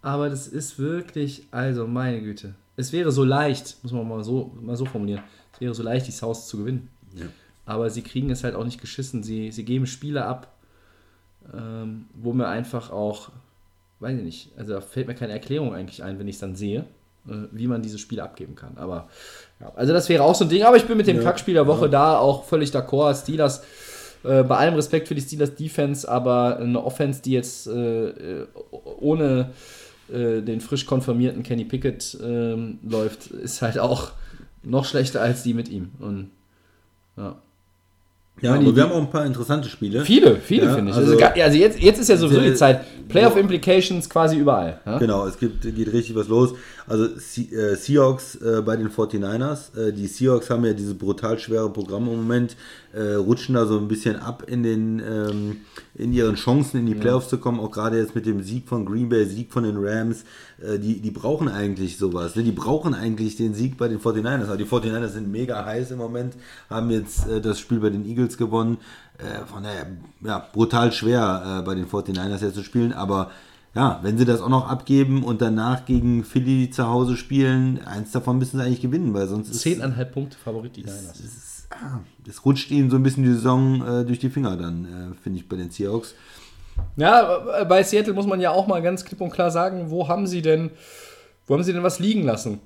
Aber 0.03 0.29
das 0.29 0.49
ist 0.49 0.81
wirklich, 0.81 1.45
also 1.53 1.87
meine 1.87 2.21
Güte. 2.21 2.55
Es 2.77 2.93
wäre 2.93 3.13
so 3.13 3.23
leicht, 3.23 3.77
muss 3.83 3.93
man 3.93 4.09
mal 4.09 4.25
so, 4.25 4.53
mal 4.61 4.77
so 4.77 4.85
formulieren, 4.85 5.23
es 5.53 5.61
wäre 5.61 5.75
so 5.75 5.85
leicht, 5.85 6.09
die 6.09 6.13
South 6.13 6.49
zu 6.49 6.59
gewinnen. 6.59 6.89
Ja. 7.15 7.27
Aber 7.67 7.89
sie 7.89 8.03
kriegen 8.03 8.31
es 8.31 8.43
halt 8.43 8.57
auch 8.57 8.65
nicht 8.65 8.81
geschissen. 8.81 9.23
Sie, 9.23 9.53
sie 9.53 9.65
geben 9.65 9.87
Spiele 9.87 10.25
ab, 10.25 10.57
ähm, 11.55 12.07
wo 12.15 12.33
mir 12.33 12.49
einfach 12.49 12.91
auch, 12.91 13.31
weiß 14.01 14.19
ich 14.19 14.25
nicht, 14.25 14.51
also 14.57 14.73
da 14.73 14.81
fällt 14.81 15.07
mir 15.07 15.15
keine 15.15 15.35
Erklärung 15.35 15.73
eigentlich 15.73 16.03
ein, 16.03 16.19
wenn 16.19 16.27
ich 16.27 16.35
es 16.35 16.41
dann 16.41 16.57
sehe, 16.57 16.81
äh, 17.29 17.47
wie 17.53 17.69
man 17.69 17.81
diese 17.81 17.99
Spiele 17.99 18.25
abgeben 18.25 18.57
kann. 18.57 18.77
Aber 18.77 19.09
ja, 19.61 19.73
also 19.77 19.93
das 19.93 20.09
wäre 20.09 20.25
auch 20.25 20.35
so 20.35 20.45
ein 20.45 20.51
Ding. 20.51 20.65
Aber 20.65 20.77
ich 20.77 20.85
bin 20.85 20.97
mit 20.97 21.07
dem 21.07 21.19
Ja, 21.19 21.23
Kackspiel 21.23 21.55
der 21.55 21.69
Woche 21.69 21.89
da 21.89 22.19
auch 22.19 22.43
völlig 22.45 22.71
d'accord. 22.71 23.15
Steelers, 23.15 23.63
äh, 24.27 24.43
bei 24.43 24.57
allem 24.57 24.75
Respekt 24.75 25.09
für 25.09 25.15
die 25.15 25.21
Steelers 25.21 25.55
Defense, 25.55 26.09
aber 26.09 26.59
eine 26.59 26.83
Offense, 26.85 27.23
die 27.23 27.33
jetzt 27.33 27.67
äh, 27.67 28.09
äh, 28.09 28.47
ohne 29.01 29.51
äh, 30.13 30.41
den 30.43 30.61
frisch 30.61 30.87
konfirmierten 30.87 31.43
Kenny 31.43 31.65
Pickett 31.65 32.17
ähm, 32.23 32.79
läuft, 32.89 33.29
ist 33.29 33.63
halt 33.63 33.79
auch 33.79 34.13
noch 34.63 34.85
schlechter 34.85 35.21
als 35.23 35.43
die 35.43 35.55
mit 35.55 35.69
ihm. 35.69 35.91
Und 36.01 36.31
ja. 37.17 37.37
Ja, 38.43 38.55
aber 38.55 38.77
wir 38.77 38.83
haben 38.83 38.93
auch 38.93 38.99
ein 39.01 39.09
paar 39.11 39.25
interessante 39.25 39.69
Spiele. 39.71 40.05
Viele, 40.05 40.37
viele 40.37 40.67
Ja, 40.67 40.75
finde 40.75 40.91
ich. 40.91 40.97
also- 40.97 41.13
Also, 41.13 41.25
also 41.25 41.57
jetzt, 41.57 41.81
jetzt 41.81 41.99
ist 42.01 42.09
ja 42.09 42.19
sowieso 42.19 42.41
die 42.43 42.53
Zeit. 42.55 42.85
Playoff 43.09 43.37
Implications 43.37 44.09
quasi 44.09 44.37
überall. 44.37 44.81
Ja? 44.85 44.99
Genau, 44.99 45.27
es 45.27 45.39
gibt, 45.39 45.63
geht 45.63 45.93
richtig 45.93 46.15
was 46.15 46.29
los. 46.29 46.55
Also 46.87 47.07
äh, 47.07 47.75
Seahawks 47.75 48.37
äh, 48.37 48.63
bei 48.63 48.77
den 48.77 48.91
49ers. 48.91 49.77
Äh, 49.77 49.93
die 49.93 50.07
Seahawks 50.07 50.51
haben 50.51 50.65
ja 50.65 50.73
dieses 50.73 50.97
brutal 50.97 51.39
schwere 51.39 51.71
Programm 51.71 52.09
im 52.09 52.17
Moment, 52.17 52.57
äh, 52.93 53.15
rutschen 53.15 53.55
da 53.55 53.67
so 53.67 53.79
ein 53.79 53.89
bisschen 53.89 54.17
ab 54.17 54.45
in 54.47 54.63
den 54.63 55.01
ähm, 55.01 55.57
in 55.95 56.13
ihren 56.13 56.37
Chancen 56.37 56.81
in 56.81 56.87
die 56.87 56.95
Playoffs 56.95 57.29
zu 57.29 57.39
kommen, 57.39 57.61
auch 57.61 57.71
gerade 57.71 57.99
jetzt 57.99 58.15
mit 58.15 58.27
dem 58.27 58.43
Sieg 58.43 58.69
von 58.69 58.85
Green 58.85 59.09
Bay, 59.09 59.25
Sieg 59.25 59.53
von 59.53 59.65
den 59.65 59.77
Rams. 59.79 60.25
Äh, 60.63 60.79
die, 60.79 61.01
die 61.01 61.11
brauchen 61.11 61.49
eigentlich 61.49 61.99
sowas. 61.99 62.37
Ne? 62.37 62.43
Die 62.43 62.53
brauchen 62.53 62.95
eigentlich 62.95 63.37
den 63.37 63.55
Sieg 63.55 63.77
bei 63.77 63.89
den 63.89 64.01
49ers. 64.01 64.47
Aber 64.47 64.57
die 64.57 64.65
49ers 64.65 65.09
sind 65.09 65.31
mega 65.31 65.65
heiß 65.65 65.91
im 65.91 65.99
Moment, 65.99 66.35
haben 66.71 66.91
jetzt 66.91 67.29
äh, 67.29 67.41
das 67.41 67.59
Spiel 67.59 67.81
bei 67.81 67.91
den 67.91 68.07
Eagles 68.07 68.37
gewonnen. 68.37 68.79
Äh, 69.19 69.47
von 69.47 69.63
daher, 69.63 69.87
ja, 70.23 70.47
brutal 70.53 70.93
schwer 70.93 71.61
äh, 71.61 71.63
bei 71.63 71.75
den 71.75 71.87
49ers 71.87 72.43
jetzt 72.43 72.55
zu 72.55 72.63
spielen, 72.63 72.93
aber 72.93 73.31
ja, 73.75 74.01
wenn 74.03 74.17
sie 74.17 74.25
das 74.25 74.41
auch 74.41 74.49
noch 74.49 74.69
abgeben 74.69 75.23
und 75.23 75.43
danach 75.43 75.85
gegen 75.85 76.25
Philly 76.25 76.71
zu 76.71 76.89
Hause 76.89 77.17
spielen, 77.17 77.85
eins 77.85 78.11
davon 78.11 78.39
müssen 78.39 78.59
sie 78.59 78.65
eigentlich 78.65 78.81
gewinnen, 78.81 79.13
weil 79.13 79.27
sonst 79.27 79.51
ist 79.51 79.61
Zehneinhalb 79.61 80.13
Punkte 80.13 80.39
Favorit 80.39 80.77
die 80.77 80.81
Niners. 80.81 81.21
es, 81.21 81.69
ah, 81.71 82.01
es 82.27 82.45
rutscht 82.45 82.71
ihnen 82.71 82.89
so 82.89 82.97
ein 82.97 83.03
bisschen 83.03 83.23
die 83.23 83.33
Saison 83.33 83.87
äh, 83.87 84.05
durch 84.05 84.19
die 84.19 84.31
Finger 84.31 84.57
dann, 84.57 84.85
äh, 84.85 85.23
finde 85.23 85.39
ich, 85.39 85.49
bei 85.49 85.57
den 85.57 85.71
Seahawks. 85.71 86.15
Ja, 86.97 87.65
bei 87.65 87.83
Seattle 87.83 88.15
muss 88.15 88.27
man 88.27 88.41
ja 88.41 88.51
auch 88.51 88.67
mal 88.67 88.83
ganz 88.83 89.05
klipp 89.05 89.21
und 89.21 89.31
klar 89.31 89.51
sagen, 89.51 89.91
wo 89.91 90.09
haben 90.09 90.27
sie 90.27 90.43
denn, 90.43 90.71
wo 91.47 91.55
haben 91.55 91.63
sie 91.63 91.73
denn 91.73 91.83
was 91.83 91.99
liegen 91.99 92.25
lassen? 92.25 92.61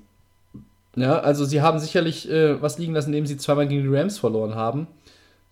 Ja, 0.95 1.19
also 1.19 1.45
sie 1.45 1.61
haben 1.61 1.79
sicherlich 1.79 2.29
äh, 2.29 2.61
was 2.61 2.77
liegen 2.77 2.93
lassen, 2.93 3.09
indem 3.09 3.25
sie 3.25 3.37
zweimal 3.37 3.67
gegen 3.67 3.83
die 3.83 3.95
Rams 3.95 4.17
verloren 4.17 4.55
haben. 4.55 4.87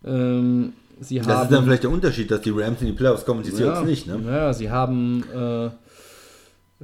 Ähm, 0.06 0.74
sie 1.00 1.18
Das 1.18 1.28
haben 1.28 1.44
ist 1.44 1.52
dann 1.52 1.64
vielleicht 1.66 1.84
der 1.84 1.92
Unterschied, 1.92 2.30
dass 2.32 2.42
die 2.42 2.52
Rams 2.52 2.82
in 2.82 2.88
die 2.88 2.94
Playoffs 2.94 3.26
kommen 3.26 3.40
und 3.40 3.46
die 3.48 3.52
Seahawks 3.52 3.80
ja, 3.80 3.86
nicht, 3.86 4.08
ne? 4.08 4.20
Ja, 4.26 4.54
sie 4.54 4.70
haben 4.72 5.24
äh, 5.34 5.66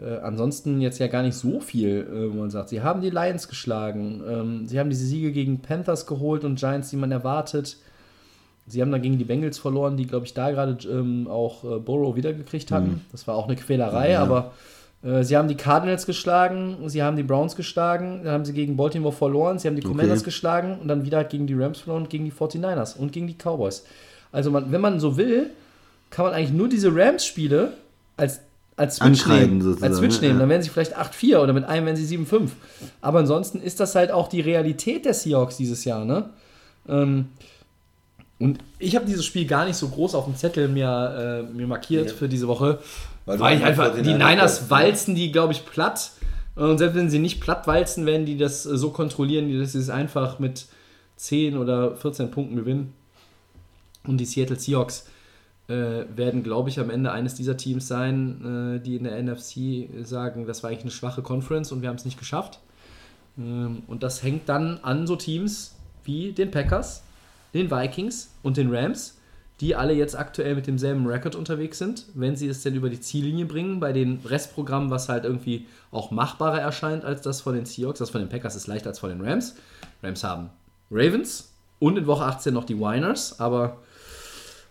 äh, 0.01 0.19
ansonsten 0.23 0.81
jetzt 0.81 0.99
ja 0.99 1.07
gar 1.07 1.23
nicht 1.23 1.35
so 1.35 1.59
viel, 1.59 2.07
äh, 2.11 2.31
wo 2.33 2.39
man 2.39 2.49
sagt. 2.49 2.69
Sie 2.69 2.81
haben 2.81 3.01
die 3.01 3.09
Lions 3.09 3.47
geschlagen. 3.47 4.21
Ähm, 4.27 4.67
sie 4.67 4.79
haben 4.79 4.89
diese 4.89 5.05
Siege 5.05 5.31
gegen 5.31 5.61
Panthers 5.61 6.05
geholt 6.05 6.43
und 6.43 6.59
Giants, 6.59 6.89
die 6.89 6.97
man 6.97 7.11
erwartet. 7.11 7.77
Sie 8.67 8.81
haben 8.81 8.91
dagegen 8.91 9.17
die 9.19 9.25
Bengals 9.25 9.59
verloren, 9.59 9.95
die, 9.95 10.07
glaube 10.07 10.25
ich, 10.25 10.33
da 10.33 10.49
gerade 10.51 10.77
ähm, 10.89 11.27
auch 11.29 11.63
äh, 11.63 11.79
Burrow 11.79 12.15
wiedergekriegt 12.15 12.71
hatten. 12.71 13.01
Das 13.11 13.27
war 13.27 13.35
auch 13.35 13.45
eine 13.47 13.55
Quälerei, 13.55 14.13
Ja. 14.13 14.23
aber 14.23 14.39
äh, 14.39 14.51
sie 15.23 15.37
haben 15.37 15.47
die 15.47 15.55
Cardinals 15.55 16.07
geschlagen, 16.07 16.77
sie 16.87 17.03
haben 17.03 17.15
die 17.15 17.23
Browns 17.23 17.55
geschlagen, 17.55 18.21
dann 18.23 18.33
haben 18.33 18.45
sie 18.45 18.53
gegen 18.53 18.75
Baltimore 18.75 19.13
verloren, 19.13 19.59
sie 19.59 19.67
haben 19.67 19.75
die 19.75 19.83
Commanders 19.83 20.19
Okay. 20.19 20.25
geschlagen 20.25 20.79
und 20.81 20.87
dann 20.87 21.05
wieder 21.05 21.23
gegen 21.23 21.45
die 21.45 21.53
Rams 21.53 21.79
verloren 21.79 22.03
und 22.03 22.09
gegen 22.09 22.25
die 22.25 22.31
49ers 22.31 22.97
und 22.97 23.11
gegen 23.11 23.27
die 23.27 23.35
Cowboys. 23.35 23.85
Also 24.31 24.49
man, 24.49 24.71
wenn 24.71 24.81
man 24.81 24.99
so 24.99 25.15
will, 25.15 25.51
kann 26.09 26.25
man 26.25 26.33
eigentlich 26.33 26.53
nur 26.53 26.69
diese 26.69 26.95
Rams-Spiele 26.95 27.73
als, 28.17 28.39
als 28.77 28.95
Switch 28.97 29.27
nehmen. 29.27 29.77
Als 29.81 29.97
Switch 29.97 30.15
ne? 30.15 30.27
nehmen. 30.27 30.35
Ja. 30.35 30.39
Dann 30.39 30.49
werden 30.49 30.61
sie 30.63 30.69
vielleicht 30.69 30.97
8-4 30.97 31.37
oder 31.37 31.53
mit 31.53 31.65
einem 31.65 31.85
werden 31.85 31.97
sie 31.97 32.17
7-5. 32.17 32.49
Aber 33.01 33.19
ansonsten 33.19 33.61
ist 33.61 33.79
das 33.79 33.93
halt 33.93 34.11
auch 34.11 34.27
die 34.27 34.41
Realität 34.41 35.05
der 35.05 35.13
Seahawks 35.13 35.57
dieses 35.57 35.85
Jahr, 35.85 36.03
ne? 36.03 36.29
Ähm, 36.89 37.27
und 38.39 38.59
ich 38.79 38.95
habe 38.95 39.05
dieses 39.05 39.23
Spiel 39.23 39.45
gar 39.45 39.65
nicht 39.65 39.77
so 39.77 39.87
groß 39.87 40.15
auf 40.15 40.25
dem 40.25 40.35
Zettel 40.35 40.67
mir, 40.67 41.45
äh, 41.47 41.53
mir 41.53 41.67
markiert 41.67 42.11
für 42.11 42.27
diese 42.27 42.47
Woche. 42.47 42.79
Weil 43.25 43.39
Weil, 43.39 43.63
einfach 43.63 43.95
die 43.95 44.13
Niners 44.13 44.69
walzen 44.69 45.15
die, 45.15 45.31
glaube 45.31 45.53
ich, 45.53 45.65
platt. 45.65 46.11
Und 46.55 46.77
selbst 46.77 46.95
wenn 46.95 47.09
sie 47.09 47.19
nicht 47.19 47.41
platt 47.41 47.67
walzen, 47.67 48.05
werden 48.05 48.25
die 48.25 48.37
das 48.37 48.65
äh, 48.65 48.77
so 48.77 48.91
kontrollieren, 48.91 49.59
dass 49.59 49.73
sie 49.73 49.79
es 49.79 49.89
einfach 49.89 50.39
mit 50.39 50.67
10 51.17 51.57
oder 51.57 51.95
14 51.95 52.31
Punkten 52.31 52.55
gewinnen. 52.55 52.93
Und 54.05 54.17
die 54.17 54.25
Seattle 54.25 54.59
Seahawks 54.59 55.07
äh, 55.67 56.05
werden, 56.15 56.43
glaube 56.43 56.69
ich, 56.69 56.79
am 56.79 56.89
Ende 56.89 57.11
eines 57.11 57.33
dieser 57.33 57.57
Teams 57.57 57.87
sein, 57.87 58.75
äh, 58.75 58.79
die 58.79 58.95
in 58.95 59.03
der 59.03 59.21
NFC 59.21 59.89
sagen, 60.05 60.45
das 60.45 60.63
war 60.63 60.69
eigentlich 60.69 60.83
eine 60.83 60.91
schwache 60.91 61.21
Conference 61.21 61.71
und 61.71 61.81
wir 61.81 61.89
haben 61.89 61.95
es 61.95 62.05
nicht 62.05 62.19
geschafft. 62.19 62.59
Ähm, 63.37 63.83
und 63.87 64.03
das 64.03 64.21
hängt 64.23 64.47
dann 64.47 64.79
an 64.83 65.07
so 65.07 65.15
Teams 65.15 65.75
wie 66.03 66.31
den 66.31 66.51
Packers, 66.51 67.03
den 67.53 67.71
Vikings 67.71 68.29
und 68.43 68.57
den 68.57 68.73
Rams, 68.73 69.14
die 69.61 69.75
alle 69.75 69.93
jetzt 69.93 70.17
aktuell 70.17 70.55
mit 70.55 70.67
demselben 70.67 71.07
Record 71.07 71.35
unterwegs 71.35 71.77
sind. 71.77 72.05
Wenn 72.13 72.35
sie 72.35 72.47
es 72.47 72.63
denn 72.63 72.75
über 72.75 72.89
die 72.89 72.99
Ziellinie 72.99 73.45
bringen, 73.45 73.79
bei 73.79 73.93
den 73.93 74.19
Restprogrammen, 74.25 74.89
was 74.89 75.07
halt 75.07 75.23
irgendwie 75.23 75.65
auch 75.91 76.11
machbarer 76.11 76.59
erscheint 76.59 77.05
als 77.05 77.21
das 77.21 77.41
von 77.41 77.55
den 77.55 77.65
Seahawks. 77.65 77.99
Das 77.99 78.09
von 78.09 78.21
den 78.21 78.29
Packers 78.29 78.55
ist 78.55 78.67
leichter 78.67 78.89
als 78.89 78.99
von 78.99 79.09
den 79.09 79.21
Rams. 79.21 79.55
Rams 80.03 80.23
haben 80.23 80.49
Ravens 80.91 81.53
und 81.79 81.97
in 81.97 82.07
Woche 82.07 82.25
18 82.25 82.53
noch 82.53 82.65
die 82.65 82.77
Winers, 82.77 83.39
aber 83.39 83.77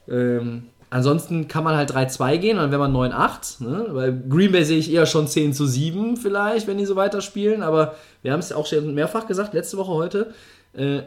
ähm, 0.08 0.64
ansonsten 0.90 1.48
kann 1.48 1.64
man 1.64 1.76
halt 1.76 1.90
3-2 1.90 2.38
gehen, 2.38 2.56
dann 2.58 2.70
wäre 2.70 2.88
man 2.88 2.94
9-8. 2.94 3.64
Ne? 3.64 3.90
Bei 3.92 4.10
Green 4.10 4.52
Bay 4.52 4.64
sehe 4.64 4.78
ich 4.78 4.92
eher 4.92 5.06
schon 5.06 5.26
10 5.26 5.54
zu 5.54 5.66
7 5.66 6.16
vielleicht, 6.16 6.66
wenn 6.66 6.78
die 6.78 6.86
so 6.86 6.96
weiterspielen. 6.96 7.62
Aber 7.62 7.94
wir 8.22 8.32
haben 8.32 8.40
es 8.40 8.52
auch 8.52 8.66
schon 8.66 8.94
mehrfach 8.94 9.26
gesagt, 9.26 9.54
letzte 9.54 9.76
Woche 9.76 9.92
heute. 9.92 10.34
Äh, 10.74 11.02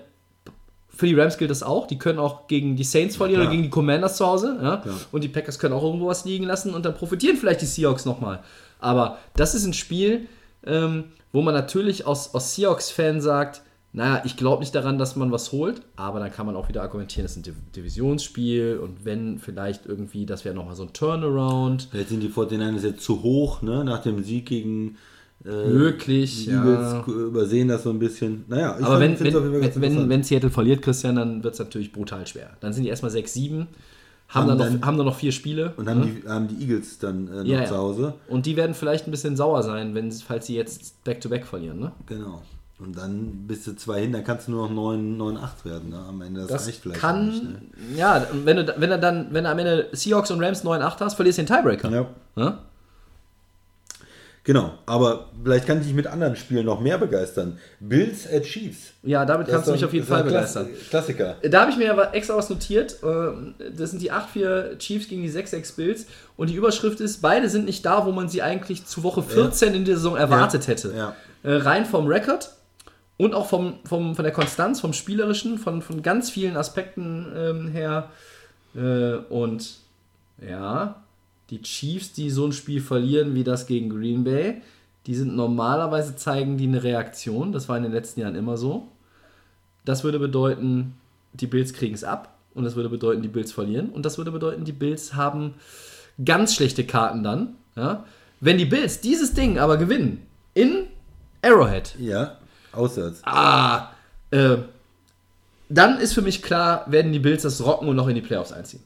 für 0.98 1.06
die 1.06 1.14
Rams 1.14 1.38
gilt 1.38 1.52
das 1.52 1.62
auch. 1.62 1.86
Die 1.86 2.00
können 2.00 2.18
auch 2.18 2.48
gegen 2.48 2.76
die 2.76 2.84
Saints 2.84 3.16
verlieren 3.16 3.42
oder 3.42 3.46
klar. 3.46 3.56
gegen 3.56 3.64
die 3.64 3.70
Commanders 3.70 4.18
zu 4.18 4.26
Hause. 4.26 4.60
Ja? 4.62 4.84
Und 5.12 5.24
die 5.24 5.28
Packers 5.28 5.60
können 5.60 5.74
auch 5.76 5.84
irgendwo 5.84 6.08
was 6.08 6.26
liegen 6.26 6.46
lassen 6.46 6.74
und 6.74 6.86
dann 6.86 6.96
profitieren 6.96 7.38
vielleicht 7.38 7.62
die 7.62 7.68
Seahawks 7.68 8.06
nochmal. 8.06 8.42
Aber 8.80 9.20
das 9.36 9.54
ist 9.54 9.66
ein 9.66 9.74
Spiel, 9.74 10.28
ähm, 10.66 11.06
wo 11.32 11.42
man 11.42 11.54
natürlich 11.54 12.08
aus, 12.08 12.34
aus 12.34 12.56
Seahawks-Fan 12.56 13.22
sagt, 13.22 13.62
naja, 13.94 14.22
ich 14.26 14.38
glaube 14.38 14.62
nicht 14.62 14.76
daran, 14.76 14.98
dass 14.98 15.16
man 15.16 15.32
was 15.32 15.52
holt, 15.52 15.82
aber 15.96 16.20
dann 16.20 16.32
kann 16.32 16.46
man 16.46 16.56
auch 16.56 16.68
wieder 16.68 16.82
argumentieren, 16.82 17.26
es 17.26 17.32
ist 17.32 17.38
ein 17.38 17.44
Div 17.44 17.56
Divisionsspiel 17.76 18.80
und 18.82 19.06
wenn 19.06 19.40
vielleicht 19.40 19.86
irgendwie, 19.86 20.26
das 20.26 20.46
wäre 20.46 20.54
nochmal 20.54 20.76
so 20.76 20.84
ein 20.84 20.94
Turnaround. 20.94 21.88
Vielleicht 21.92 22.10
sind 22.10 22.22
die 22.22 22.30
49ers 22.30 22.84
jetzt 22.84 23.02
zu 23.02 23.24
hoch, 23.24 23.62
ne? 23.62 23.84
Nach 23.84 24.02
dem 24.02 24.24
Sieg 24.24 24.48
gegen 24.48 24.98
äh, 25.46 25.50
Möglich, 25.70 26.46
die 26.46 26.52
ja. 26.52 26.64
Eagles 26.64 27.08
übersehen 27.08 27.68
das 27.68 27.84
so 27.84 27.90
ein 27.92 28.00
bisschen. 28.00 28.44
Naja, 28.48 28.76
ich 28.80 28.86
Aber 28.86 29.00
fand- 29.00 29.20
wenn, 29.20 29.34
wenn, 29.34 29.82
wenn, 29.82 30.10
wenn, 30.10 30.24
Seattle 30.24 30.50
verliert, 30.50 30.82
Christian, 30.82 31.16
dann 31.16 31.44
wird 31.44 31.54
es 31.54 31.60
natürlich 31.60 31.92
brutal 31.92 32.26
schwer. 32.28 32.50
Dann 32.60 32.74
sind 32.74 32.84
die 32.84 32.90
erstmal 32.90 33.12
6-7, 33.12 33.52
haben, 33.60 33.68
Haben 34.28 34.48
dann 34.48 34.58
noch, 34.58 34.66
dann- 34.66 34.86
haben 34.86 34.98
dann 34.98 35.06
noch 35.06 35.16
vier 35.16 35.32
Spiele. 35.32 35.74
und 35.78 35.88
haben, 35.88 36.02
die, 36.02 36.28
haben 36.28 36.48
die 36.48 36.62
Eagles 36.64 37.00
dann 37.00 37.28
äh, 37.28 37.32
noch 37.38 37.46
Ja, 37.46 37.60
ja. 37.62 37.66
zu 37.66 37.78
Hause. 37.78 38.14
Und 38.28 38.46
die 38.46 38.58
werden 38.58 38.74
vielleicht 38.74 39.08
ein 39.08 39.12
bisschen 39.12 39.38
sauer 39.38 39.64
sein, 39.64 39.94
wenn, 39.96 40.12
falls 40.12 40.48
sie 40.48 40.56
jetzt 40.56 41.04
Back-to-Back 41.04 41.46
verlieren. 41.46 41.80
Ne? 41.80 41.92
Genau. 42.08 42.42
Und 42.80 42.96
dann 42.96 43.46
bist 43.48 43.66
du 43.66 43.76
zwei 43.76 44.02
hin, 44.02 44.12
dann 44.12 44.24
kannst 44.24 44.48
du 44.48 44.52
nur 44.52 44.68
noch 44.68 44.76
9, 44.76 45.18
9 45.18 45.38
8 45.38 45.66
werden. 45.66 45.90
Ne? 45.90 45.98
Am 45.98 46.22
Ende 46.22 46.42
das, 46.42 46.50
Das 46.50 46.68
reicht 46.68 46.82
vielleicht 46.82 47.00
kann, 47.00 47.30
nicht. 47.30 47.44
Ne? 47.44 47.58
ja, 47.96 48.28
wenn 48.44 48.58
du, 48.58 48.76
wenn 48.78 48.90
du 48.92 49.00
dann, 49.00 49.28
wenn 49.32 49.46
du 49.46 49.50
am 49.50 49.58
Ende 49.58 49.88
Seahawks 49.94 50.30
und 50.30 50.44
Rams 50.44 50.64
9-8 50.64 51.00
hast, 51.00 51.16
verlierst 51.16 51.40
du 51.40 51.44
den 51.44 51.48
Tiebreaker. 51.56 51.90
Ja. 51.90 52.06
Ne? 52.36 52.58
Genau, 54.48 54.72
aber 54.86 55.26
vielleicht 55.44 55.68
kann 55.68 55.82
ich 55.82 55.88
dich 55.88 55.94
mit 55.94 56.08
anderen 56.08 56.38
Spielen 56.38 56.66
noch 56.66 56.80
mehr 56.80 56.98
begeistern. 56.98 57.60
Bills 57.82 58.26
at 58.32 58.44
Chiefs. 58.44 58.94
Ja, 59.04 59.26
damit 59.26 59.50
kannst 59.50 59.68
du 59.68 59.74
mich 59.74 59.84
auf 59.84 59.92
jeden 59.92 60.08
Fall 60.08 60.24
begeistern. 60.24 60.70
Klassiker. 60.90 61.36
Da 61.44 61.64
habe 61.64 61.72
ich 61.72 61.78
mir 61.78 61.92
aber 61.92 62.14
extra 62.14 62.38
was 62.38 62.50
notiert. 62.50 62.96
Äh, 63.04 63.72
Das 63.76 63.92
sind 63.92 64.02
die 64.02 64.10
8-4 64.10 64.78
Chiefs 64.78 65.10
gegen 65.10 65.22
die 65.22 65.30
6-6 65.30 65.76
Bills. 65.76 66.06
Und 66.38 66.50
die 66.50 66.56
Überschrift 66.56 67.02
ist, 67.02 67.22
beide 67.22 67.50
sind 67.50 67.66
nicht 67.66 67.86
da, 67.86 68.06
wo 68.06 68.14
man 68.14 68.30
sie 68.30 68.42
eigentlich 68.42 68.86
zu 68.86 69.04
Woche 69.04 69.22
14 69.22 69.76
in 69.76 69.84
der 69.84 69.98
Saison 69.98 70.16
erwartet 70.16 70.70
hätte. 70.70 70.94
Ja. 70.96 71.14
Äh, 71.44 71.58
Rein 71.58 71.86
vom 71.86 72.08
Rekord 72.08 72.50
und 73.18 73.36
auch 73.36 73.50
vom, 73.50 73.80
vom, 73.84 74.16
von 74.16 74.24
der 74.24 74.32
Konstanz, 74.32 74.80
vom 74.80 74.94
Spielerischen, 74.94 75.58
von, 75.58 75.82
von 75.82 76.02
ganz 76.02 76.30
vielen 76.30 76.56
Aspekten 76.56 77.34
ähm, 77.36 77.68
her. 77.68 78.12
Äh, 78.74 79.16
und 79.30 79.76
ja, 80.40 81.04
die 81.50 81.62
Chiefs, 81.62 82.14
die 82.14 82.30
so 82.30 82.46
ein 82.46 82.52
Spiel 82.52 82.82
verlieren 82.82 83.34
wie 83.36 83.44
das 83.44 83.68
gegen 83.68 83.90
Green 83.90 84.24
Bay, 84.24 84.62
die 85.06 85.16
sind 85.16 85.36
normalerweise 85.36 86.16
zeigen 86.16 86.58
die 86.58 86.68
eine 86.68 86.84
Reaktion. 86.84 87.52
Das 87.54 87.70
war 87.70 87.78
in 87.78 87.84
den 87.84 87.94
letzten 87.94 88.20
Jahren 88.20 88.36
immer 88.36 88.58
so. 88.58 88.90
Das 89.86 90.04
würde 90.04 90.20
bedeuten, 90.20 90.96
die 91.34 91.48
Bills 91.48 91.74
kriegen 91.74 91.96
es 91.96 92.04
ab. 92.04 92.34
Und 92.54 92.64
das 92.66 92.76
würde 92.76 92.90
bedeuten, 92.90 93.22
die 93.22 93.28
Bills 93.30 93.52
verlieren. 93.52 93.90
Und 93.90 94.06
das 94.06 94.18
würde 94.18 94.32
bedeuten, 94.32 94.66
die 94.66 94.72
Bills 94.74 95.14
haben 95.14 95.54
ganz 96.26 96.56
schlechte 96.56 96.86
Karten 96.86 97.24
dann. 97.24 97.56
Ja? 97.76 98.04
Wenn 98.42 98.58
die 98.58 98.66
Bills 98.66 99.00
dieses 99.00 99.34
Ding 99.34 99.60
aber 99.60 99.78
gewinnen, 99.78 100.24
in 100.54 100.88
Arrowhead, 101.42 101.96
Ja, 102.00 102.38
auswärts. 102.74 103.22
ah, 103.24 103.92
äh, 104.32 104.58
dann 105.70 106.00
ist 106.00 106.14
für 106.14 106.22
mich 106.22 106.42
klar, 106.42 106.86
werden 106.92 107.14
die 107.14 107.20
Bills 107.20 107.44
das 107.44 107.64
rocken 107.64 107.88
und 107.88 107.96
noch 107.96 108.08
in 108.08 108.16
die 108.16 108.22
Playoffs 108.22 108.52
einziehen. 108.52 108.82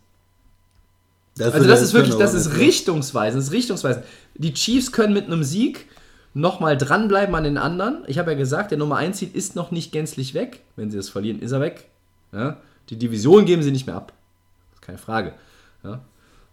Also 1.40 1.60
wird 1.60 1.70
das 1.70 1.82
ist 1.82 1.94
wirklich, 1.94 2.16
das 2.16 2.34
ist 2.34 2.58
richtungsweisend, 2.58 3.40
das 3.40 3.48
ist 3.48 3.54
richtungsweisend. 3.54 4.06
Die 4.36 4.54
Chiefs 4.54 4.92
können 4.92 5.14
mit 5.14 5.26
einem 5.26 5.44
Sieg 5.44 5.88
nochmal 6.34 6.78
dranbleiben 6.78 7.34
an 7.36 7.44
den 7.44 7.58
anderen. 7.58 8.04
Ich 8.08 8.18
habe 8.18 8.32
ja 8.32 8.38
gesagt, 8.38 8.72
der 8.72 8.78
Nummer 8.78 8.98
1 8.98 9.20
Seed 9.20 9.36
ist 9.36 9.56
noch 9.56 9.72
nicht 9.72 9.92
gänzlich 9.92 10.34
weg. 10.34 10.62
Wenn 10.76 10.92
sie 10.92 10.98
das 10.98 11.10
verlieren, 11.10 11.40
ist 11.40 11.52
er 11.52 11.62
weg. 11.62 11.90
Ja? 12.32 12.58
Die 12.90 12.98
Division 12.98 13.46
geben 13.46 13.64
sie 13.64 13.72
nicht 13.72 13.88
mehr 13.88 13.96
ab. 13.96 14.14
Das 14.72 14.80
ist 14.80 14.82
keine 14.82 14.98
Frage. 14.98 15.34
Ja? 15.84 16.02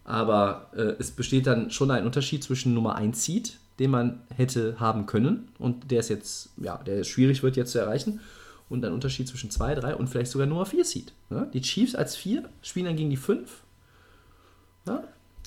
Aber 0.05 0.69
äh, 0.75 0.95
es 0.99 1.11
besteht 1.11 1.47
dann 1.47 1.71
schon 1.71 1.91
ein 1.91 2.05
Unterschied 2.05 2.43
zwischen 2.43 2.73
Nummer 2.73 2.95
1 2.95 3.23
Seed, 3.23 3.57
den 3.79 3.91
man 3.91 4.21
hätte 4.35 4.79
haben 4.79 5.05
können 5.05 5.49
und 5.57 5.91
der 5.91 6.01
ist 6.01 6.09
jetzt, 6.09 6.49
ja, 6.57 6.77
der 6.77 7.03
schwierig 7.03 7.43
wird 7.43 7.55
jetzt 7.55 7.71
zu 7.71 7.79
erreichen. 7.79 8.19
Und 8.69 8.85
ein 8.85 8.93
Unterschied 8.93 9.27
zwischen 9.27 9.49
2, 9.49 9.73
3 9.75 9.95
und 9.95 10.09
vielleicht 10.09 10.29
sogar 10.29 10.45
Nummer 10.45 10.65
4 10.65 10.85
Seed. 10.85 11.11
Ja? 11.31 11.45
Die 11.45 11.61
Chiefs 11.61 11.95
als 11.95 12.15
4 12.15 12.43
spielen 12.61 12.85
dann 12.85 12.95
gegen 12.95 13.09
die 13.09 13.17
5. 13.17 13.49
Ja? 14.89 15.03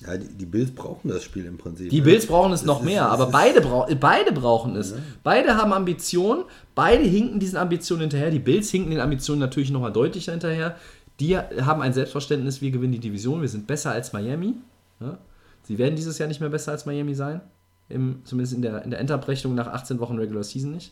Ja, 0.07 0.17
die, 0.17 0.27
die 0.27 0.45
Bills 0.45 0.71
brauchen 0.71 1.07
das 1.09 1.23
Spiel 1.23 1.45
im 1.45 1.57
Prinzip. 1.57 1.89
Die 1.89 1.99
ne? 1.99 2.03
Bills 2.03 2.25
brauchen 2.25 2.51
es 2.51 2.61
Das 2.61 2.67
noch 2.67 2.79
ist- 2.79 2.85
mehr, 2.85 3.07
aber 3.09 3.27
beide, 3.27 3.61
brau 3.61 3.87
beide 3.99 4.31
brauchen 4.31 4.75
es. 4.75 4.95
Beide 5.23 5.55
haben 5.55 5.71
Ambitionen, 5.71 6.43
beide 6.75 7.03
hinken 7.03 7.39
diesen 7.39 7.57
Ambitionen 7.57 8.01
hinterher. 8.01 8.31
Die 8.31 8.39
Bills 8.39 8.69
hinken 8.71 8.91
den 8.91 8.99
Ambitionen 8.99 9.39
natürlich 9.39 9.69
nochmal 9.71 9.93
deutlicher 9.93 10.31
hinterher. 10.31 10.75
Die 11.19 11.37
haben 11.37 11.81
ein 11.81 11.93
Selbstverständnis, 11.93 12.59
wir 12.61 12.71
gewinnen 12.71 12.91
die 12.93 12.99
Division, 12.99 13.39
wir 13.41 13.47
sind 13.47 13.67
besser 13.67 13.91
als 13.91 14.11
Miami. 14.13 14.55
Ja? 14.99 15.17
Sie 15.63 15.77
werden 15.77 15.95
dieses 15.95 16.17
Jahr 16.17 16.27
nicht 16.27 16.41
mehr 16.41 16.49
besser 16.49 16.71
als 16.71 16.85
Miami 16.85 17.13
sein. 17.15 17.39
Im, 17.87 18.21
zumindest 18.25 18.55
in 18.55 18.61
der, 18.61 18.81
in 18.83 18.89
der 18.91 18.99
Endabrechnung 18.99 19.53
nach 19.55 19.67
18 19.67 19.99
Wochen 19.99 20.17
Regular 20.17 20.43
Season 20.43 20.71
nicht. 20.71 20.91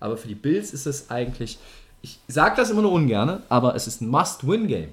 Aber 0.00 0.16
für 0.16 0.26
die 0.28 0.34
Bills 0.34 0.72
ist 0.72 0.86
es 0.86 1.08
eigentlich, 1.10 1.58
ich 2.02 2.18
sage 2.28 2.56
das 2.56 2.70
immer 2.70 2.82
nur 2.82 2.92
ungern, 2.92 3.42
aber 3.48 3.74
es 3.76 3.86
ist 3.86 4.00
ein 4.02 4.08
Must-Win-Game. 4.08 4.88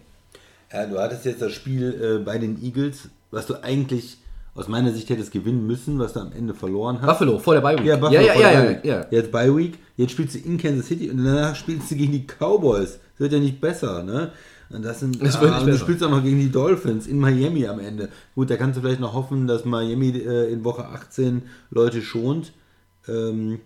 Ja, 0.72 0.86
du 0.86 1.00
hattest 1.00 1.26
jetzt 1.26 1.42
das 1.42 1.54
Spiel 1.54 2.20
äh, 2.20 2.24
bei 2.24 2.38
den 2.38 2.62
Eagles, 2.62 3.10
was 3.32 3.48
du 3.48 3.62
eigentlich 3.64 4.18
aus 4.58 4.68
meiner 4.68 4.92
Sicht 4.92 5.10
hättest 5.10 5.32
gewinnen 5.32 5.68
müssen, 5.68 6.00
was 6.00 6.14
du 6.14 6.20
am 6.20 6.32
Ende 6.32 6.54
verloren 6.54 7.00
hast. 7.02 7.08
Buffalo, 7.08 7.38
vor 7.38 7.54
der 7.54 7.62
Bye 7.62 7.78
Week. 7.78 7.86
Ja, 7.86 7.96
Buffalo 7.96 8.20
ja, 8.20 8.22
ja, 8.22 8.34
vor 8.34 8.42
ja, 8.42 8.50
der 8.50 8.54
ja, 8.54 8.62
Bye 8.62 8.76
Week. 8.76 8.86
ja. 8.86 9.06
Jetzt 9.12 9.32
Bye 9.32 9.56
Week, 9.56 9.78
jetzt 9.98 10.12
spielst 10.12 10.36
du 10.36 10.40
in 10.40 10.58
Kansas 10.58 10.88
City 10.88 11.10
und 11.10 11.24
danach 11.24 11.56
spielst 11.56 11.92
du 11.92 11.96
gegen 11.96 12.12
die 12.12 12.26
Cowboys. 12.26 13.00
Das 13.12 13.20
wird 13.20 13.34
ja 13.34 13.40
nicht 13.40 13.62
besser, 13.62 14.04
ne? 14.04 14.32
Und 14.70 14.84
das 14.84 15.00
sind, 15.00 15.22
wird 15.22 15.34
ah, 15.34 15.64
du 15.64 15.78
spielst 15.78 16.04
auch 16.04 16.10
noch 16.10 16.24
gegen 16.24 16.40
die 16.40 16.52
Dolphins 16.52 17.08
in 17.08 17.20
Miami 17.20 17.66
am 17.68 17.80
Ende. 17.80 18.10
Gut, 18.36 18.50
da 18.50 18.58
kannst 18.58 18.78
du 18.78 18.82
vielleicht 18.82 19.00
noch 19.00 19.14
hoffen, 19.14 19.48
dass 19.48 19.64
Miami 19.64 20.10
äh, 20.10 20.52
in 20.52 20.66
Woche 20.66 20.86
18 20.86 21.44
Leute 21.70 22.02
schont. 22.02 22.52
Ähm, 23.08 23.60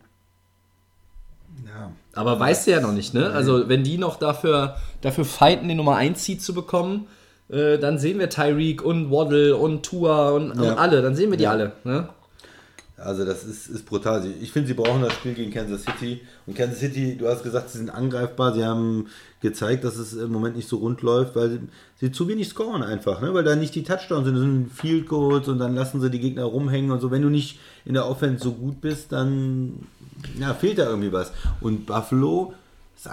ja. 1.66 1.91
Aber 2.14 2.39
weißt 2.39 2.68
du 2.68 2.72
ja 2.72 2.82
noch 2.82 2.92
nicht, 2.92 3.13
ne? 3.13 3.29
Also, 3.32 3.70
wenn 3.70 3.83
die 3.83 3.97
noch 3.97 4.17
dafür, 4.17 4.75
dafür 5.01 5.25
fighten, 5.25 5.67
den 5.67 5.78
Nummer 5.78 5.96
1 5.96 6.24
Seed 6.24 6.42
zu 6.42 6.54
bekommen, 6.54 7.08
äh, 7.50 7.78
dann 7.78 7.97
sehen 8.00 8.20
wir 8.20 8.29
Tyreek 8.29 8.83
und 8.83 9.12
Waddle 9.12 9.55
und 9.55 9.83
Tua 9.83 10.29
und, 10.32 10.51
und 10.51 10.63
Ja. 10.63 10.75
alle. 10.75 11.01
Dann 11.01 11.16
sehen 11.16 11.32
wir 11.32 11.38
die 11.38 11.46
Ja. 11.46 11.51
alle. 11.51 11.71
Ne? 11.83 12.09
Also 13.04 13.26
das 13.26 13.44
ist, 13.44 13.68
ist 13.68 13.86
brutal. 13.86 14.26
Ich 14.42 14.52
finde, 14.52 14.68
sie 14.68 14.74
brauchen 14.74 15.02
das 15.02 15.14
Spiel 15.14 15.34
gegen 15.34 15.52
Kansas 15.52 15.84
City. 15.84 16.22
Und 16.46 16.56
Kansas 16.56 16.80
City, 16.80 17.18
du 17.18 17.28
hast 17.28 17.44
gesagt, 17.44 17.70
sie 17.70 17.80
sind 17.80 17.90
angreifbar. 17.90 18.54
Sie 18.54 18.64
haben 18.64 19.08
gezeigt, 19.42 19.84
dass 19.84 19.98
es 19.98 20.14
im 20.14 20.32
Moment 20.32 20.56
nicht 20.56 20.70
so 20.70 20.78
rund 20.78 21.02
läuft, 21.02 21.36
weil 21.36 21.62
sie, 22.00 22.12
zu 22.12 22.28
wenig 22.28 22.50
scoren 22.50 22.84
einfach. 22.84 23.22
Ne? 23.22 23.34
Weil 23.34 23.44
da 23.44 23.56
nicht 23.56 23.76
die 23.76 23.84
Touchdowns 23.84 24.26
sind, 24.26 24.36
das 24.36 24.44
sind 24.44 24.72
Field 24.72 25.08
Goals 25.08 25.48
und 25.48 25.60
dann 25.60 25.76
lassen 25.76 26.00
sie 26.00 26.10
die 26.10 26.20
Gegner 26.20 26.44
rumhängen 26.44 26.92
und 26.92 27.00
so. 27.00 27.12
Wenn 27.12 27.22
du 27.22 27.30
nicht 27.30 27.60
in 27.86 27.94
der 27.94 28.08
Offense 28.08 28.44
so 28.44 28.52
gut 28.54 28.82
bist, 28.82 29.12
dann 29.12 29.88
ja, 30.40 30.54
fehlt 30.54 30.78
da 30.78 30.88
irgendwie 30.88 31.12
was. 31.12 31.32
Und 31.60 31.86
Buffalo, 31.86 32.54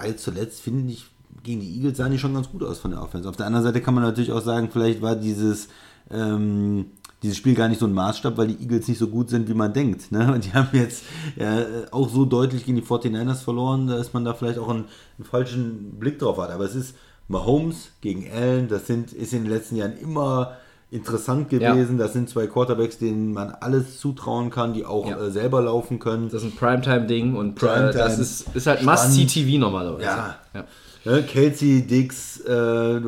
jetzt 0.04 0.22
zuletzt, 0.22 0.60
finde 0.60 0.92
ich, 0.92 1.06
gegen 1.42 1.60
die 1.60 1.76
Eagles 1.76 1.96
sahen 1.96 2.12
die 2.12 2.18
schon 2.18 2.34
ganz 2.34 2.50
gut 2.50 2.62
aus 2.62 2.78
von 2.78 2.90
der 2.90 3.02
Offense. 3.02 3.28
Auf 3.28 3.36
der 3.36 3.46
anderen 3.46 3.64
Seite 3.64 3.80
kann 3.80 3.94
man 3.94 4.04
natürlich 4.04 4.32
auch 4.32 4.42
sagen, 4.42 4.68
vielleicht 4.70 5.00
war 5.00 5.16
dieses 5.16 5.68
ähm, 6.10 6.86
dieses 7.22 7.36
Spiel 7.36 7.54
gar 7.54 7.68
nicht 7.68 7.80
so 7.80 7.86
ein 7.86 7.92
Maßstab, 7.92 8.36
weil 8.36 8.48
die 8.48 8.62
Eagles 8.62 8.86
nicht 8.88 8.98
so 8.98 9.08
gut 9.08 9.28
sind, 9.30 9.48
wie 9.48 9.54
man 9.54 9.72
denkt. 9.72 10.12
Ne? 10.12 10.32
Und 10.32 10.44
die 10.46 10.52
haben 10.52 10.68
jetzt 10.72 11.04
ja, 11.36 11.64
auch 11.90 12.08
so 12.08 12.24
deutlich 12.24 12.64
gegen 12.64 12.76
die 12.76 12.82
49ers 12.84 13.42
verloren, 13.42 13.86
dass 13.88 14.12
man 14.12 14.24
da 14.24 14.34
vielleicht 14.34 14.58
auch 14.58 14.68
einen, 14.68 14.84
einen 15.18 15.24
falschen 15.28 15.98
Blick 15.98 16.18
drauf 16.18 16.38
hat. 16.38 16.50
Aber 16.50 16.64
es 16.64 16.74
ist 16.74 16.94
Mahomes 17.28 17.90
gegen 18.00 18.30
Allen, 18.32 18.68
das 18.68 18.86
sind, 18.86 19.12
ist 19.12 19.32
in 19.32 19.44
den 19.44 19.52
letzten 19.52 19.76
Jahren 19.76 19.98
immer 19.98 20.56
interessant 20.90 21.50
gewesen. 21.50 21.98
Ja. 21.98 22.04
Das 22.04 22.14
sind 22.14 22.30
zwei 22.30 22.46
Quarterbacks, 22.46 22.98
denen 22.98 23.32
man 23.34 23.50
alles 23.50 23.98
zutrauen 23.98 24.50
kann, 24.50 24.72
die 24.72 24.86
auch 24.86 25.06
Ja. 25.06 25.18
äh, 25.18 25.30
selber 25.30 25.60
laufen 25.60 25.98
können. 25.98 26.30
Das 26.30 26.42
ist 26.42 26.52
ein 26.52 26.56
Primetime-Ding 26.56 27.36
und 27.36 27.56
Primetime. 27.56 27.90
äh, 27.90 27.92
das 27.92 28.18
ist, 28.18 28.46
ist 28.54 28.66
halt. 28.66 28.82
Must-See-TV 28.82 29.58
normalerweise. 29.58 30.04
Ja. 30.04 30.36
ja. 30.54 30.64
Ne? 31.04 31.22
Kelsey, 31.24 31.86
Dix, 31.86 32.40
äh, 32.40 33.00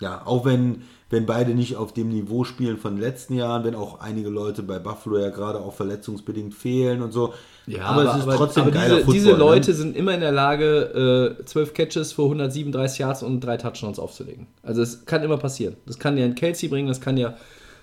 ja, 0.00 0.22
auch 0.24 0.44
wenn, 0.44 0.82
wenn 1.14 1.26
beide 1.26 1.54
nicht 1.54 1.76
auf 1.76 1.94
dem 1.94 2.08
Niveau 2.08 2.42
spielen 2.42 2.76
von 2.76 2.96
den 2.96 3.00
letzten 3.00 3.34
Jahren, 3.34 3.62
wenn 3.64 3.76
auch 3.76 4.00
einige 4.00 4.28
Leute 4.28 4.64
bei 4.64 4.80
Buffalo 4.80 5.18
ja 5.18 5.30
gerade 5.30 5.60
auch 5.60 5.72
verletzungsbedingt 5.72 6.54
fehlen 6.54 7.02
und 7.02 7.12
so. 7.12 7.32
Ja, 7.66 7.84
aber, 7.84 8.04
es 8.10 8.16
ist 8.16 8.36
trotzdem 8.36 8.64
aber 8.64 8.72
geiler 8.72 8.96
diese, 8.96 9.12
diese 9.12 9.30
Football, 9.30 9.48
Leute 9.48 9.70
Ne? 9.70 9.76
sind 9.76 9.96
immer 9.96 10.12
in 10.12 10.20
der 10.20 10.32
Lage, 10.32 11.36
äh, 11.40 11.44
12 11.44 11.72
Catches 11.72 12.12
für 12.12 12.24
137 12.24 12.98
Yards 12.98 13.22
und 13.22 13.40
drei 13.40 13.56
Touchdowns 13.56 14.00
aufzulegen. 14.00 14.48
Also 14.64 14.82
es 14.82 15.06
kann 15.06 15.22
immer 15.22 15.38
passieren. 15.38 15.76
Das 15.86 15.98
kann 15.98 16.16
dir 16.16 16.24
ein 16.24 16.34
Kelsey 16.34 16.68
bringen, 16.68 16.88
das 16.88 17.00
kann 17.00 17.14
dir 17.14 17.36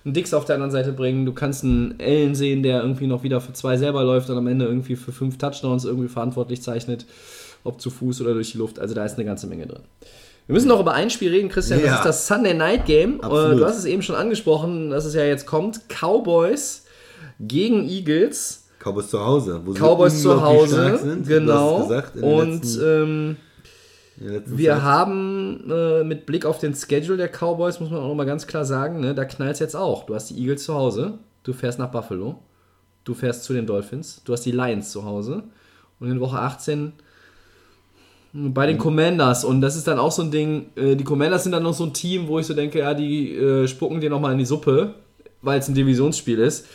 ein 0.05 0.13
Dix 0.13 0.33
auf 0.33 0.43
der 0.43 0.55
anderen 0.55 0.71
Seite 0.71 0.91
bringen. 0.91 1.25
Du 1.25 1.31
kannst 1.31 1.63
einen 1.63 1.95
Allen 2.01 2.35
sehen, 2.35 2.63
der 2.63 2.81
irgendwie 2.81 3.07
noch 3.07 3.23
wieder 3.23 3.39
für 3.39 3.53
zwei 3.53 3.77
selber 3.77 4.03
läuft 4.03 4.29
und 4.29 4.37
am 4.37 4.47
Ende 4.47 4.65
irgendwie 4.65 4.97
für 4.97 5.13
fünf 5.13 5.37
Touchdowns 5.37 5.85
irgendwie 5.85 6.09
verantwortlich 6.09 6.61
zeichnet, 6.61 7.05
ob 7.63 7.79
zu 7.79 7.89
Fuß 7.89 8.21
oder 8.21 8.33
durch 8.33 8.51
die 8.51 8.57
Luft. 8.57 8.77
Also 8.77 8.93
da 8.93 9.05
ist 9.05 9.15
eine 9.15 9.25
ganze 9.25 9.47
Menge 9.47 9.67
drin. 9.67 9.83
Wir 10.47 10.53
müssen 10.53 10.67
noch 10.67 10.79
über 10.79 10.93
ein 10.93 11.09
Spiel 11.09 11.31
reden, 11.31 11.49
Christian. 11.49 11.79
Das 11.81 11.87
Ja. 11.89 11.95
ist 11.97 12.05
das 12.05 12.27
Sunday 12.27 12.53
Night 12.53 12.85
Game. 12.85 13.19
Äh, 13.19 13.23
Absolut. 13.23 13.59
Du 13.59 13.65
hast 13.65 13.77
es 13.77 13.85
eben 13.85 14.01
schon 14.01 14.15
angesprochen, 14.15 14.89
dass 14.89 15.05
es 15.05 15.13
ja 15.13 15.23
jetzt 15.23 15.45
kommt. 15.45 15.81
Cowboys 15.89 16.85
gegen 17.39 17.87
Eagles. 17.87 18.65
Cowboys 18.83 19.09
zu 19.09 19.23
Hause. 19.23 19.61
Wo 19.63 19.73
sie 19.73 19.79
Cowboys 19.79 20.21
zu 20.21 20.41
Hause, 20.41 20.97
sind. 20.97 21.27
Genau. 21.27 21.83
gesagt, 21.83 22.15
und 22.17 22.51
letzten- 22.63 22.81
ähm, 22.83 23.37
wir 24.17 24.73
Zeit. 24.73 24.81
haben 24.83 25.71
äh, 25.71 26.03
mit 26.03 26.25
Blick 26.25 26.45
auf 26.45 26.59
den 26.59 26.75
Schedule 26.75 27.17
der 27.17 27.29
Cowboys, 27.29 27.79
muss 27.79 27.89
man 27.89 27.99
auch 28.01 28.07
noch 28.07 28.15
mal 28.15 28.25
ganz 28.25 28.45
klar 28.45 28.65
sagen, 28.65 28.99
ne, 28.99 29.15
da 29.15 29.25
knallt 29.25 29.53
es 29.53 29.59
jetzt 29.59 29.75
auch. 29.75 30.05
Du 30.05 30.13
hast 30.15 30.29
die 30.31 30.39
Eagles 30.39 30.63
zu 30.65 30.73
Hause, 30.75 31.19
du 31.43 31.53
fährst 31.53 31.79
nach 31.79 31.89
Buffalo, 31.91 32.39
du 33.03 33.13
fährst 33.13 33.43
zu 33.45 33.53
den 33.53 33.65
Dolphins, 33.65 34.21
du 34.23 34.33
hast 34.33 34.45
die 34.45 34.51
Lions 34.51 34.91
zu 34.91 35.05
Hause 35.05 35.43
und 35.99 36.11
in 36.11 36.19
Woche 36.19 36.37
18 36.39 36.93
bei 38.33 38.65
Mhm. 38.65 38.69
den 38.69 38.77
Commanders 38.77 39.43
und 39.43 39.61
das 39.61 39.75
ist 39.75 39.87
dann 39.87 39.99
auch 39.99 40.11
so 40.11 40.21
ein 40.21 40.31
Ding, 40.31 40.67
äh, 40.75 40.95
die 40.95 41.03
Commanders 41.03 41.43
sind 41.43 41.51
dann 41.51 41.63
noch 41.63 41.73
so 41.73 41.83
ein 41.85 41.93
Team, 41.93 42.27
wo 42.27 42.39
ich 42.39 42.45
so 42.47 42.53
denke, 42.53 42.79
ja, 42.79 42.93
die 42.93 43.35
äh, 43.35 43.67
spucken 43.67 43.99
dir 44.01 44.09
noch 44.09 44.19
mal 44.21 44.31
in 44.31 44.37
die 44.37 44.45
Suppe, 44.45 44.93
weil 45.41 45.59
es 45.59 45.67
ein 45.67 45.75
Divisionsspiel 45.75 46.39
ist. 46.39 46.65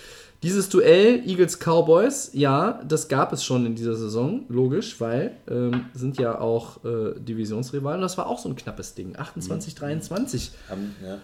Dieses 0.42 0.68
Duell 0.68 1.22
Eagles-Cowboys, 1.26 2.30
ja, 2.34 2.80
das 2.86 3.08
gab 3.08 3.32
es 3.32 3.42
schon 3.42 3.64
in 3.64 3.74
dieser 3.74 3.94
Saison, 3.96 4.42
logisch, 4.50 5.00
weil 5.00 5.32
ähm, 5.50 5.86
sind 5.94 6.18
ja 6.18 6.38
auch 6.38 6.84
äh, 6.84 7.18
Divisionsrivalen. 7.18 8.02
Das 8.02 8.18
war 8.18 8.26
auch 8.26 8.38
so 8.38 8.50
ein 8.50 8.54
knappes 8.56 8.94
Ding, 8.94 9.16
28, 9.16 9.74
23 9.74 10.50
Haben- 10.68 10.94
ja. 11.02 11.18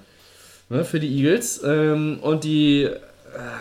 ne, 0.75 0.85
für 0.85 0.99
die 0.99 1.09
Eagles. 1.15 1.61
Ähm, 1.63 2.21
und 2.23 2.45
die 2.45 2.85
äh, 2.85 2.99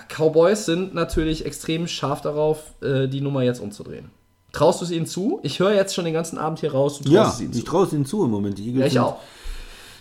Cowboys 0.08 0.66
sind 0.66 0.94
natürlich 0.94 1.46
extrem 1.46 1.86
scharf 1.88 2.22
darauf, 2.22 2.64
äh, 2.82 3.08
die 3.10 3.20
Nummer 3.22 3.44
jetzt 3.44 3.60
umzudrehen. 3.60 4.06
Traust 4.54 4.82
du 4.82 4.86
es 4.86 4.92
ihnen 4.92 5.06
zu? 5.06 5.40
Ich 5.44 5.60
höre 5.60 5.74
jetzt 5.74 5.96
schon 5.96 6.06
den 6.06 6.14
ganzen 6.14 6.38
Abend 6.38 6.60
hier 6.60 6.72
raus, 6.74 6.98
du 6.98 7.04
traust 7.06 7.14
Ja, 7.14 7.30
es 7.30 7.42
ihnen 7.42 7.52
ich 7.54 7.60
zu. 7.60 7.66
traue 7.66 7.86
es 7.86 7.94
ihnen 7.94 8.06
zu 8.06 8.24
im 8.26 8.32
Moment. 8.32 8.58
Die 8.58 8.66
Eagles 8.68 8.80
Ja, 8.82 8.86
ich 8.88 8.94
sind, 8.94 9.02
auch. 9.02 9.18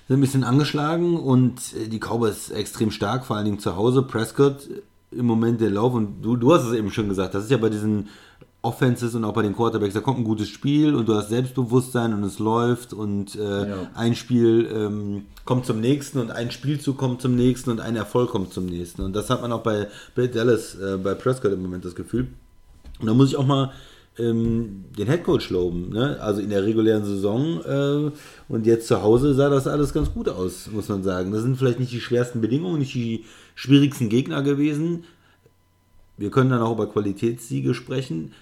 sind 0.09 0.17
ein 0.17 0.21
bisschen 0.21 0.45
angeschlagen 0.45 1.17
und 1.19 1.59
äh, 1.81 1.89
die 1.89 1.99
Cowboys 2.01 2.51
extrem 2.51 2.91
stark, 2.91 3.25
vor 3.25 3.37
allen 3.37 3.45
Dingen 3.45 3.59
zu 3.61 3.77
Hause. 3.77 4.03
Prescott 4.03 4.69
im 5.13 5.27
Moment 5.27 5.61
der 5.61 5.71
Lauf 5.71 5.95
und 5.95 6.23
du, 6.23 6.37
du 6.37 6.53
hast 6.53 6.65
es 6.65 6.73
eben 6.73 6.91
schon 6.91 7.09
gesagt, 7.09 7.35
das 7.35 7.45
ist 7.45 7.51
ja 7.51 7.57
bei 7.59 7.69
diesen 7.69 8.09
Offenses 8.63 9.15
und 9.15 9.25
auch 9.25 9.33
bei 9.33 9.41
den 9.43 9.57
Quarterbacks, 9.57 9.95
da 9.95 10.01
kommt 10.01 10.19
ein 10.19 10.25
gutes 10.25 10.49
Spiel 10.49 10.95
und 10.95 11.09
du 11.09 11.15
hast 11.15 11.31
Selbstbewusstsein 11.31 12.13
und 12.13 12.23
es 12.25 12.39
läuft 12.39 12.93
und 12.93 13.35
äh, 13.37 13.69
Ja. 13.71 13.77
ein 13.95 14.15
Spiel 14.15 14.69
ähm, 14.71 15.25
kommt 15.47 15.65
zum 15.65 15.81
nächsten 15.81 16.19
und 16.19 16.31
ein 16.31 16.51
Spielzug 16.51 16.99
kommt 16.99 17.23
zum 17.23 17.37
nächsten 17.37 17.71
und 17.71 17.81
ein 17.81 17.97
Erfolg 17.97 18.31
kommt 18.31 18.53
zum 18.53 18.67
nächsten. 18.67 19.01
Und 19.03 19.15
das 19.17 19.31
hat 19.31 19.41
man 19.41 19.51
auch 19.53 19.63
bei, 19.63 19.89
bei 20.15 20.27
Dallas, 20.27 20.75
äh, 20.75 20.99
bei 21.03 21.15
Prescott 21.15 21.53
im 21.53 21.63
Moment 21.63 21.85
das 21.87 21.95
Gefühl. 21.95 22.29
Und 23.01 23.07
da 23.07 23.15
muss 23.15 23.29
ich 23.31 23.37
auch 23.37 23.47
mal 23.47 23.73
ähm, 24.21 24.85
den 24.99 25.07
Headcoach 25.07 25.51
loben. 25.51 25.91
Ne? 25.91 26.19
Also 26.21 26.41
in 26.41 26.51
der 26.51 26.65
regulären 26.65 27.05
Saison 27.05 27.61
äh, 27.65 28.11
und 28.49 28.67
jetzt 28.67 28.87
zu 28.89 29.03
Hause 29.03 29.35
sah 29.35 29.49
das 29.49 29.67
alles 29.67 29.93
ganz 29.93 30.13
gut 30.13 30.29
aus, 30.29 30.69
muss 30.73 30.89
man 30.89 31.03
sagen. 31.03 31.33
Das 31.33 31.43
sind 31.43 31.57
vielleicht 31.57 31.81
nicht 31.81 31.93
die 31.93 32.01
schwersten 32.01 32.41
Bedingungen, 32.41 32.79
nicht 32.79 32.95
die 32.95 33.25
schwierigsten 33.55 34.09
Gegner 34.09 34.43
gewesen. 34.43 35.05
Wir 36.17 36.31
können 36.31 36.51
dann 36.51 36.63
auch 36.63 36.73
über 36.75 36.89
Qualitätssiege 36.89 37.75
sprechen. 37.75 38.33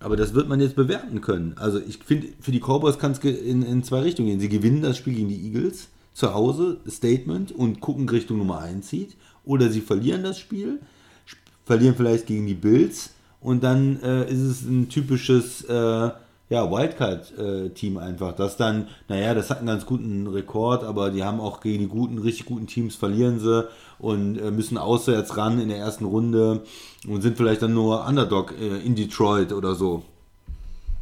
Aber 0.00 0.16
das 0.16 0.34
wird 0.34 0.48
man 0.48 0.60
jetzt 0.60 0.76
bewerten 0.76 1.20
können. 1.22 1.54
Also 1.56 1.78
ich 1.80 1.98
finde, 1.98 2.28
für 2.40 2.50
die 2.52 2.60
Cowboys 2.60 2.98
kann 2.98 3.12
es 3.12 3.18
in, 3.20 3.62
in 3.62 3.82
zwei 3.84 4.00
Richtungen 4.00 4.28
gehen. 4.28 4.40
Sie 4.40 4.50
gewinnen 4.50 4.82
das 4.82 4.98
Spiel 4.98 5.14
gegen 5.14 5.28
die 5.28 5.46
Eagles 5.46 5.88
zu 6.12 6.34
Hause, 6.34 6.78
Statement, 6.86 7.52
und 7.52 7.80
gucken 7.80 8.06
Richtung 8.08 8.36
Nummer 8.38 8.58
1 8.58 8.86
zieht. 8.86 9.16
Oder 9.46 9.70
sie 9.70 9.80
verlieren 9.80 10.22
das 10.22 10.38
Spiel, 10.38 10.80
sp- 11.24 11.40
verlieren 11.64 11.94
vielleicht 11.96 12.26
gegen 12.26 12.46
die 12.46 12.54
Bills 12.54 13.13
und 13.44 13.62
dann 13.62 14.02
äh, 14.02 14.24
ist 14.24 14.40
es 14.40 14.62
ein 14.62 14.88
typisches 14.88 15.62
äh, 15.64 16.10
ja, 16.50 16.70
Wildcard-Team 16.70 17.98
einfach. 17.98 18.34
Das 18.34 18.56
dann, 18.56 18.88
naja, 19.08 19.34
das 19.34 19.50
hat 19.50 19.58
einen 19.58 19.66
ganz 19.66 19.86
guten 19.86 20.26
Rekord, 20.26 20.82
aber 20.82 21.10
die 21.10 21.22
haben 21.24 21.40
auch 21.40 21.60
gegen 21.60 21.80
die 21.80 21.88
guten, 21.88 22.18
richtig 22.18 22.46
guten 22.46 22.66
Teams 22.66 22.96
verlieren 22.96 23.38
sie 23.38 23.68
und 23.98 24.38
äh, 24.38 24.50
müssen 24.50 24.78
auswärts 24.78 25.36
ran 25.36 25.60
in 25.60 25.68
der 25.68 25.78
ersten 25.78 26.06
Runde 26.06 26.62
und 27.06 27.22
sind 27.22 27.36
vielleicht 27.36 27.62
dann 27.62 27.74
nur 27.74 28.06
Underdog 28.06 28.54
äh, 28.58 28.78
in 28.84 28.94
Detroit 28.94 29.52
oder 29.52 29.74
so. 29.74 30.02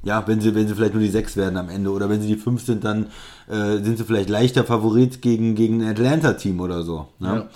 Ja, 0.05 0.25
wenn 0.27 0.41
sie, 0.41 0.53
wenn 0.57 0.67
sie 0.67 0.75
vielleicht 0.75 0.95
nur 0.95 1.03
die 1.03 1.11
6 1.11 1.37
werden 1.37 1.57
am 1.57 1.69
Ende 1.69 1.91
oder 1.91 2.11
wenn 2.11 2.21
sie 2.21 2.27
die 2.27 2.37
5 2.37 2.61
sind, 2.61 2.83
dann 2.83 3.07
äh, 3.49 3.77
sind 3.83 3.99
sie 3.99 4.05
vielleicht 4.05 4.29
leichter 4.29 4.65
Favorit 4.65 5.23
gegen, 5.23 5.55
gegen 5.55 5.81
ein 5.81 5.91
Atlanta-Team 5.91 6.59
oder 6.61 6.83
so. 6.83 7.07
Ne? 7.21 7.29
Ja. 7.29 7.49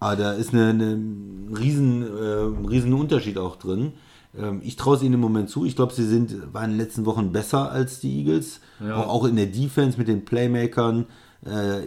Aber 0.00 0.16
da 0.16 0.32
ist 0.32 0.52
eine, 0.52 0.68
eine 0.68 0.92
ein 0.92 1.54
riesen, 1.56 2.02
äh, 2.02 2.44
ein 2.44 2.66
riesen 2.66 2.92
Unterschied 2.92 3.38
auch 3.38 3.56
drin. 3.56 3.92
Ähm, 4.38 4.60
ich 4.62 4.76
traue 4.76 4.96
es 4.96 5.02
ihnen 5.02 5.14
im 5.14 5.20
Moment 5.20 5.50
zu. 5.50 5.64
Ich 5.64 5.76
glaube, 5.76 5.92
sie 5.92 6.06
sind, 6.06 6.52
waren 6.52 6.64
in 6.66 6.70
den 6.72 6.78
letzten 6.78 7.06
Wochen 7.06 7.32
besser 7.32 7.72
als 7.72 8.00
die 8.00 8.18
Eagles. 8.18 8.60
Ja. 8.80 8.96
Auch, 8.96 9.08
auch 9.08 9.24
in 9.24 9.36
der 9.36 9.46
Defense 9.46 9.98
mit 9.98 10.08
den 10.08 10.24
Playmakern. 10.24 11.06
Äh, 11.44 11.86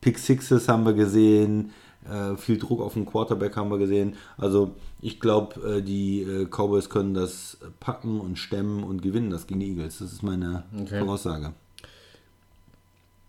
Pick 0.00 0.18
Sixes 0.18 0.68
haben 0.68 0.84
wir 0.84 0.92
gesehen. 0.92 1.72
Äh, 2.08 2.36
viel 2.36 2.58
Druck 2.58 2.80
auf 2.80 2.94
den 2.94 3.04
Quarterback 3.04 3.56
haben 3.56 3.70
wir 3.70 3.78
gesehen. 3.78 4.14
Also 4.38 4.72
ich 5.02 5.20
glaube, 5.20 5.78
äh, 5.78 5.82
die 5.82 6.22
äh, 6.22 6.46
Cowboys 6.46 6.88
können 6.88 7.14
das 7.14 7.58
packen 7.80 8.20
und 8.20 8.38
stemmen 8.38 8.84
und 8.84 9.02
gewinnen 9.02 9.30
das 9.30 9.46
gegen 9.46 9.60
die 9.60 9.70
Eagles. 9.70 9.98
Das 9.98 10.12
ist 10.12 10.22
meine 10.22 10.64
Okay. 10.78 11.00
Voraussage. 11.00 11.52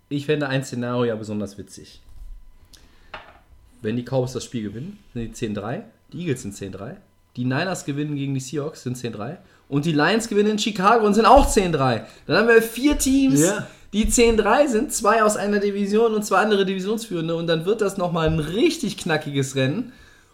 Ich 0.10 0.26
fände 0.26 0.48
ein 0.48 0.64
Szenario 0.64 1.06
ja 1.06 1.15
besonders 1.15 1.57
witzig. 1.57 2.02
Wenn 3.82 3.95
die 3.95 4.03
Cowboys 4.03 4.34
das 4.34 4.44
Spiel 4.45 4.64
gewinnen, 4.64 4.99
sind 5.14 5.40
die 5.41 5.48
10-3, 5.48 5.82
die 6.14 6.20
Eagles 6.22 6.41
sind 6.44 6.53
10-3, 6.56 6.95
die 7.36 7.45
Niners 7.45 7.86
gewinnen 7.86 8.16
gegen 8.16 8.34
die 8.34 8.40
Seahawks, 8.40 8.84
sind 8.84 8.98
10-3 8.98 9.38
und 9.70 9.86
die 9.86 9.94
Lions 9.94 10.28
gewinnen 10.28 10.52
in 10.52 10.60
Chicago 10.60 11.06
und 11.06 11.14
sind 11.14 11.26
auch 11.26 11.48
10-3. 11.49 12.02
Dann 12.28 12.38
haben 12.38 12.48
wir 12.48 12.62
vier 12.62 12.98
Teams, 12.98 13.40
Ja. 13.41 13.68
die 13.94 14.06
10-3 14.08 14.68
sind, 14.68 14.91
zwei 14.94 15.24
aus 15.24 15.38
einer 15.38 15.60
Division 15.60 16.14
und 16.14 16.24
zwei 16.26 16.38
andere 16.40 16.66
Divisionsführende 16.66 17.36
und 17.36 17.48
dann 17.48 17.66
wird 17.66 17.82
das 17.82 17.98
nochmal 17.98 18.28
ein 18.28 18.40
richtig 18.40 18.98
knackiges 18.98 19.56
Rennen. 19.56 19.94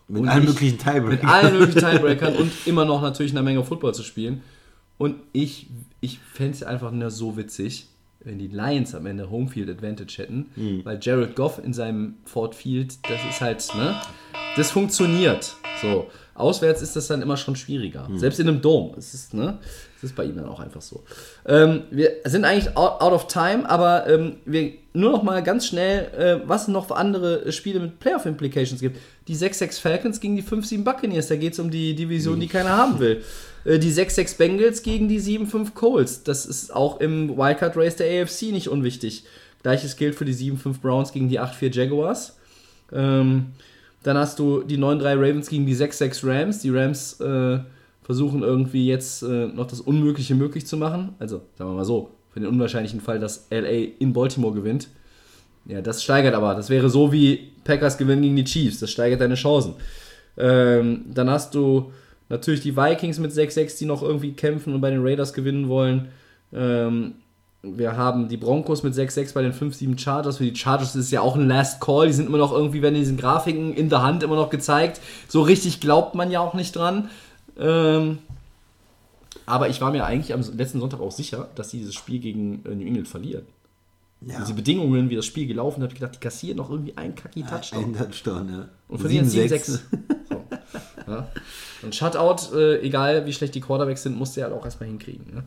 Mit 0.10 0.22
Und 0.24 0.30
allen 0.30 0.44
ich- 0.44 0.50
möglichen 0.50 0.78
Tiebreakern. 0.78 1.10
Mit 1.10 1.24
allen 1.26 1.60
möglichen 1.60 1.80
Tiebreakern 1.80 2.36
und 2.38 2.52
immer 2.66 2.86
noch 2.86 3.02
natürlich 3.02 3.32
eine 3.34 3.44
Menge 3.44 3.64
Football 3.64 3.94
zu 3.94 4.04
spielen. 4.04 4.42
Und 4.98 5.16
ich, 5.34 5.68
ich 6.02 6.18
fände 6.34 6.54
es 6.54 6.64
einfach 6.64 6.92
nur 6.92 7.12
so 7.12 7.38
witzig, 7.38 7.88
wenn 8.28 8.38
die 8.38 8.48
Lions 8.48 8.94
am 8.94 9.06
Ende 9.06 9.30
Homefield 9.30 9.70
Advantage 9.70 10.16
hätten, 10.18 10.52
Mhm. 10.56 10.86
weil 10.86 11.00
Jared 11.02 11.36
Goff 11.36 11.60
in 11.64 11.74
seinem 11.74 12.16
Ford 12.26 12.54
Field, 12.54 12.96
das 13.10 13.20
ist 13.30 13.42
halt, 13.42 13.66
ne? 13.76 13.96
Das 14.56 14.70
funktioniert. 14.72 15.56
So. 15.82 16.08
Auswärts 16.34 16.82
ist 16.84 16.96
das 16.96 17.08
dann 17.08 17.22
immer 17.24 17.38
schon 17.38 17.56
schwieriger. 17.56 18.08
Mhm. 18.10 18.18
Selbst 18.20 18.40
in 18.40 18.48
einem 18.48 18.62
Dom. 18.62 18.94
Es 18.98 19.14
ist, 19.16 19.34
ne? 19.34 19.58
Es 19.98 20.04
ist 20.04 20.16
bei 20.16 20.26
ihm 20.26 20.36
dann 20.36 20.46
auch 20.46 20.60
einfach 20.60 20.82
so. 20.82 21.04
Ähm, 21.48 21.84
wir 21.90 22.12
sind 22.26 22.46
eigentlich 22.46 22.76
out, 22.78 23.02
out 23.02 23.14
of 23.14 23.28
time, 23.28 23.68
aber 23.68 24.08
ähm, 24.08 24.38
wir 24.46 24.74
nur 24.94 25.12
noch 25.12 25.24
mal 25.24 25.42
ganz 25.42 25.66
schnell, 25.66 26.12
äh, 26.44 26.48
was 26.48 26.64
es 26.64 26.68
noch 26.68 26.88
für 26.88 26.96
andere 26.96 27.52
Spiele 27.52 27.80
mit 27.80 28.00
Playoff-Implications 28.00 28.80
gibt. 28.82 28.98
Die 29.28 29.36
6-6 29.36 29.80
Falcons 29.80 30.20
gegen 30.20 30.36
die 30.36 30.44
5-7 30.44 30.84
Buccaneers, 30.84 31.28
da 31.28 31.36
geht 31.36 31.54
es 31.54 31.60
um 31.60 31.72
die 31.72 31.96
Division, 31.96 32.40
die 32.40 32.48
keiner 32.48 32.76
haben 32.78 33.00
will. 33.00 33.24
Äh, 33.68 33.80
die 33.80 33.92
6-6 33.92 34.38
Bengals 34.38 34.82
gegen 34.82 35.08
die 35.08 35.20
7-5 35.20 35.74
Colts. 35.74 36.24
Das 36.24 36.46
ist 36.46 36.74
auch 36.74 37.00
im 37.00 37.38
Wildcard-Race 37.38 37.98
der 37.98 38.24
AFC 38.24 38.54
nicht 38.54 38.70
unwichtig. 38.70 39.26
Gleiches 39.62 39.98
gilt 39.98 40.16
für 40.16 40.26
die 40.26 40.34
7-5 40.34 40.80
Browns 40.82 41.12
gegen 41.12 41.28
die 41.28 41.40
8-4 41.40 41.74
Jaguars. 41.74 42.38
Ähm, 42.94 43.48
dann 44.04 44.18
hast 44.18 44.40
du 44.40 44.64
die 44.64 44.78
9-3 44.78 45.16
Ravens 45.16 45.50
gegen 45.50 45.66
die 45.66 45.76
6-6 45.76 46.26
Rams. 46.26 46.60
Die 46.60 46.70
Rams 46.70 47.20
äh, 47.20 47.60
versuchen 48.04 48.42
irgendwie 48.42 48.88
jetzt 48.88 49.24
äh, 49.24 49.48
noch 49.48 49.68
das 49.68 49.82
Unmögliche 49.82 50.36
möglich 50.36 50.66
zu 50.66 50.78
machen. 50.78 51.16
Also, 51.20 51.42
sagen 51.58 51.72
wir 51.72 51.76
mal 51.76 51.86
so, 51.86 52.12
für 52.30 52.40
den 52.40 52.48
unwahrscheinlichen 52.48 53.02
Fall, 53.02 53.20
dass 53.20 53.48
LA 53.50 53.90
in 54.00 54.14
Baltimore 54.14 54.54
gewinnt. 54.54 54.88
Ja, 55.66 55.82
das 55.82 56.02
steigert 56.02 56.34
aber. 56.34 56.56
Das 56.56 56.70
wäre 56.70 56.90
so 56.90 57.12
wie 57.12 57.52
Packers 57.66 57.98
gewinnen 57.98 58.22
gegen 58.22 58.38
die 58.38 58.46
Chiefs. 58.46 58.80
Das 58.80 58.92
steigert 58.92 59.20
deine 59.20 59.36
Chancen. 59.36 59.74
Ähm, 60.38 61.02
dann 61.14 61.30
hast 61.30 61.54
du 61.54 61.92
natürlich 62.30 62.62
die 62.62 62.76
Vikings 62.76 63.20
mit 63.20 63.32
6-6, 63.32 63.78
die 63.78 63.86
noch 63.86 64.02
irgendwie 64.02 64.34
kämpfen 64.34 64.74
und 64.74 64.82
bei 64.82 64.90
den 64.90 65.02
Raiders 65.04 65.34
gewinnen 65.34 65.68
wollen. 65.68 66.10
Ähm, 66.54 67.16
wir 67.64 67.98
haben 67.98 68.28
die 68.28 68.38
Broncos 68.38 68.84
mit 68.84 68.94
6-6 68.94 69.34
bei 69.34 69.42
den 69.42 69.54
5-7 69.54 69.98
Chargers. 70.00 70.38
Für 70.38 70.46
die 70.46 70.56
Chargers 70.56 70.96
ist 70.96 71.06
es 71.06 71.12
ja 71.12 71.22
auch 71.22 71.36
ein 71.36 71.48
Last 71.48 71.82
Call. 71.82 72.08
Die 72.08 72.14
sind 72.14 72.28
immer 72.28 72.38
noch 72.38 72.52
irgendwie, 72.52 72.82
wenn 72.82 72.96
in 72.96 73.02
diesen 73.02 73.18
Grafiken 73.18 73.74
in 73.74 73.90
der 73.90 74.04
Hand 74.04 74.24
immer 74.24 74.36
noch 74.36 74.50
gezeigt. 74.50 75.02
So 75.28 75.42
richtig 75.42 75.80
glaubt 75.80 76.16
man 76.16 76.32
ja 76.32 76.40
auch 76.40 76.54
nicht 76.54 76.76
dran. 76.76 77.10
Ähm, 77.58 78.20
aber 79.46 79.70
ich 79.70 79.82
war 79.82 79.92
mir 79.92 80.06
eigentlich 80.06 80.34
am 80.34 80.42
letzten 80.56 80.80
Sonntag 80.80 81.00
auch 81.00 81.12
sicher, 81.12 81.50
dass 81.56 81.72
sie 81.72 81.80
dieses 81.80 81.96
Spiel 81.96 82.20
gegen 82.20 82.64
äh, 82.66 82.76
New 82.76 82.86
England 82.86 83.08
verlieren. 83.08 83.46
Ja. 84.22 84.40
Diese 84.40 84.54
Bedingungen, 84.54 85.10
wie 85.10 85.16
das 85.16 85.26
Spiel 85.26 85.48
gelaufen 85.48 85.82
habe 85.84 85.94
ich 85.94 86.00
gedacht, 86.00 86.16
die 86.16 86.20
kassieren 86.20 86.58
noch 86.58 86.70
irgendwie 86.70 86.98
einen 86.98 87.16
kacki 87.16 87.44
Touchdown. 87.44 87.86
Ein 87.86 87.94
Touchdown, 87.94 88.50
ja. 88.50 88.70
Und 88.88 89.00
verlieren 89.00 89.28
7-6. 89.28 89.50
7-6. 89.50 89.80
So. 90.30 90.44
Ja. 91.06 91.28
Und 91.84 91.94
Shutout, 91.94 92.56
äh, 92.56 92.82
egal 92.82 93.26
wie 93.26 93.34
schlecht 93.34 93.56
die 93.56 93.62
Quarterbacks 93.62 94.04
sind, 94.04 94.18
musst 94.18 94.36
du 94.36 94.42
ja 94.42 94.48
halt 94.48 94.56
auch 94.56 94.66
erstmal 94.66 94.90
hinkriegen. 94.90 95.26
Ne? 95.34 95.44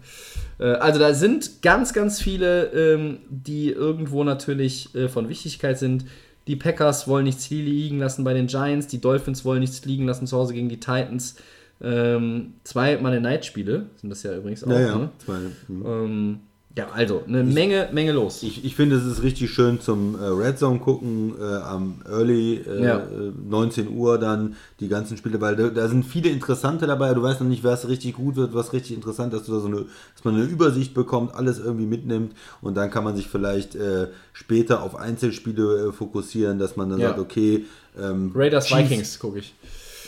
Äh, 0.58 0.78
also 0.78 0.98
da 0.98 1.14
sind 1.14 1.62
ganz, 1.62 1.92
ganz 1.92 2.20
viele, 2.20 2.66
ähm, 2.66 3.18
die 3.28 3.70
irgendwo 3.70 4.22
natürlich 4.24 4.94
äh, 4.94 5.08
von 5.08 5.28
Wichtigkeit 5.28 5.78
sind. 5.78 6.04
Die 6.46 6.56
Packers 6.56 7.06
wollen 7.08 7.24
nichts 7.24 7.50
liegen 7.50 7.98
lassen 7.98 8.24
bei 8.24 8.34
den 8.34 8.46
Giants, 8.46 8.86
die 8.86 9.00
Dolphins 9.00 9.44
wollen 9.44 9.60
nichts 9.60 9.84
liegen 9.84 10.06
lassen 10.06 10.26
zu 10.26 10.36
Hause 10.36 10.54
gegen 10.54 10.68
die 10.68 10.80
Titans. 10.80 11.36
Ähm, 11.82 12.54
zwei 12.64 12.98
Monday 12.98 13.20
Night 13.20 13.44
Spiele 13.44 13.86
sind 13.96 14.10
das 14.10 14.22
ja 14.22 14.36
übrigens 14.36 14.64
auch. 14.64 14.70
Ja, 14.70 14.80
ja. 14.80 14.98
Ne? 14.98 15.10
Zwei, 15.18 15.38
hm. 15.66 15.86
Ähm, 15.86 16.40
ja, 16.76 16.88
also 16.94 17.22
eine 17.26 17.42
Menge, 17.42 17.88
Menge 17.92 18.12
los. 18.12 18.42
Ich, 18.44 18.64
ich 18.64 18.76
finde, 18.76 18.94
es 18.96 19.04
ist 19.04 19.22
richtig 19.24 19.50
schön 19.50 19.80
zum 19.80 20.14
äh, 20.14 20.24
Red 20.26 20.56
Zone 20.58 20.78
gucken, 20.78 21.34
äh, 21.40 21.44
am 21.44 21.96
Early 22.08 22.58
äh, 22.66 22.84
Ja. 22.84 22.98
äh, 22.98 23.32
19 23.48 23.88
Uhr 23.88 24.18
dann 24.18 24.54
die 24.78 24.86
ganzen 24.88 25.16
Spiele, 25.16 25.40
weil 25.40 25.56
da, 25.56 25.68
da 25.68 25.88
sind 25.88 26.04
viele 26.04 26.28
interessante 26.30 26.86
dabei. 26.86 27.12
Du 27.12 27.22
weißt 27.22 27.40
noch 27.40 27.48
nicht, 27.48 27.64
was 27.64 27.88
richtig 27.88 28.14
gut 28.14 28.36
wird, 28.36 28.54
was 28.54 28.72
richtig 28.72 28.94
interessant, 28.96 29.32
dass 29.32 29.44
du 29.46 29.52
da 29.52 29.58
so 29.60 29.66
eine, 29.66 29.84
dass 30.14 30.24
man 30.24 30.36
eine 30.36 30.44
Übersicht 30.44 30.94
bekommt, 30.94 31.34
alles 31.34 31.58
irgendwie 31.58 31.86
mitnimmt 31.86 32.34
und 32.62 32.76
dann 32.76 32.88
kann 32.90 33.02
man 33.02 33.16
sich 33.16 33.26
vielleicht 33.26 33.74
äh, 33.74 34.06
später 34.32 34.82
auf 34.84 34.94
Einzelspiele 34.94 35.88
äh, 35.88 35.92
fokussieren, 35.92 36.60
dass 36.60 36.76
man 36.76 36.88
dann 36.88 37.00
Ja. 37.00 37.08
sagt, 37.08 37.18
okay, 37.20 37.64
ähm, 38.00 38.30
Raiders 38.34 38.66
Chiefs- 38.68 38.90
Vikings 38.90 39.18
gucke 39.18 39.40
ich. 39.40 39.54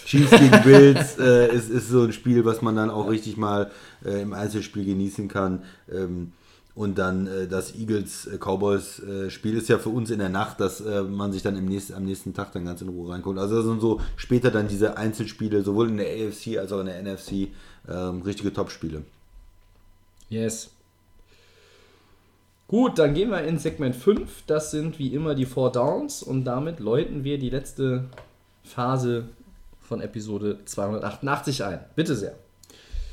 Chiefs 0.06 0.30
gegen 0.30 0.62
Bills 0.64 1.18
äh, 1.18 1.52
ist, 1.54 1.70
ist 1.70 1.88
so 1.88 2.02
ein 2.02 2.12
Spiel, 2.12 2.44
was 2.44 2.62
man 2.62 2.76
dann 2.76 2.88
auch 2.90 3.10
richtig 3.10 3.36
mal 3.36 3.70
im 4.04 4.32
Einzelspiel 4.32 4.84
genießen 4.84 5.28
kann. 5.28 5.62
Ähm, 5.92 6.32
und 6.74 6.98
dann 6.98 7.26
äh, 7.26 7.46
das 7.46 7.74
Eagles-Cowboys-Spiel 7.74 9.56
ist 9.56 9.68
ja 9.68 9.78
für 9.78 9.90
uns 9.90 10.10
in 10.10 10.18
der 10.18 10.30
Nacht, 10.30 10.58
dass 10.60 10.80
äh, 10.80 11.02
man 11.02 11.32
sich 11.32 11.42
dann 11.42 11.56
im 11.56 11.66
nächsten, 11.66 11.94
am 11.94 12.04
nächsten 12.04 12.32
Tag 12.32 12.52
dann 12.52 12.64
ganz 12.64 12.80
in 12.80 12.88
Ruhe 12.88 13.12
reinguckt. 13.12 13.38
Also 13.38 13.56
das 13.56 13.66
sind 13.66 13.80
so 13.80 14.00
später 14.16 14.50
dann 14.50 14.68
diese 14.68 14.96
Einzelspiele, 14.96 15.62
sowohl 15.62 15.90
in 15.90 15.98
der 15.98 16.06
AFC 16.06 16.58
als 16.58 16.72
auch 16.72 16.80
in 16.80 16.86
der 16.86 17.02
NFC, 17.02 17.48
ähm, 17.88 18.22
richtige 18.22 18.52
Topspiele. 18.52 19.02
Yes. 20.30 20.70
Gut, 22.68 22.98
dann 22.98 23.12
gehen 23.12 23.28
wir 23.28 23.42
in 23.42 23.58
Segment 23.58 23.94
5. 23.94 24.44
Das 24.46 24.70
sind 24.70 24.98
wie 24.98 25.14
immer 25.14 25.34
die 25.34 25.44
Four 25.44 25.72
Downs 25.72 26.22
und 26.22 26.44
damit 26.44 26.80
läuten 26.80 27.22
wir 27.22 27.38
die 27.38 27.50
letzte 27.50 28.04
Phase 28.64 29.28
von 29.80 30.00
Episode 30.00 30.60
288 30.64 31.64
ein. 31.64 31.80
Bitte 31.94 32.16
sehr. 32.16 32.34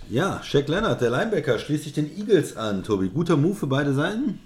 Ja, 0.09 0.41
Shaq 0.41 0.67
Leonard, 0.67 1.01
der 1.01 1.11
Linebacker, 1.11 1.59
schließt 1.59 1.83
sich 1.83 1.93
den 1.93 2.09
Eagles 2.17 2.57
an. 2.57 2.83
Tobi, 2.83 3.09
guter 3.09 3.37
Move 3.37 3.53
für 3.53 3.67
beide 3.67 3.93
Seiten? 3.93 4.39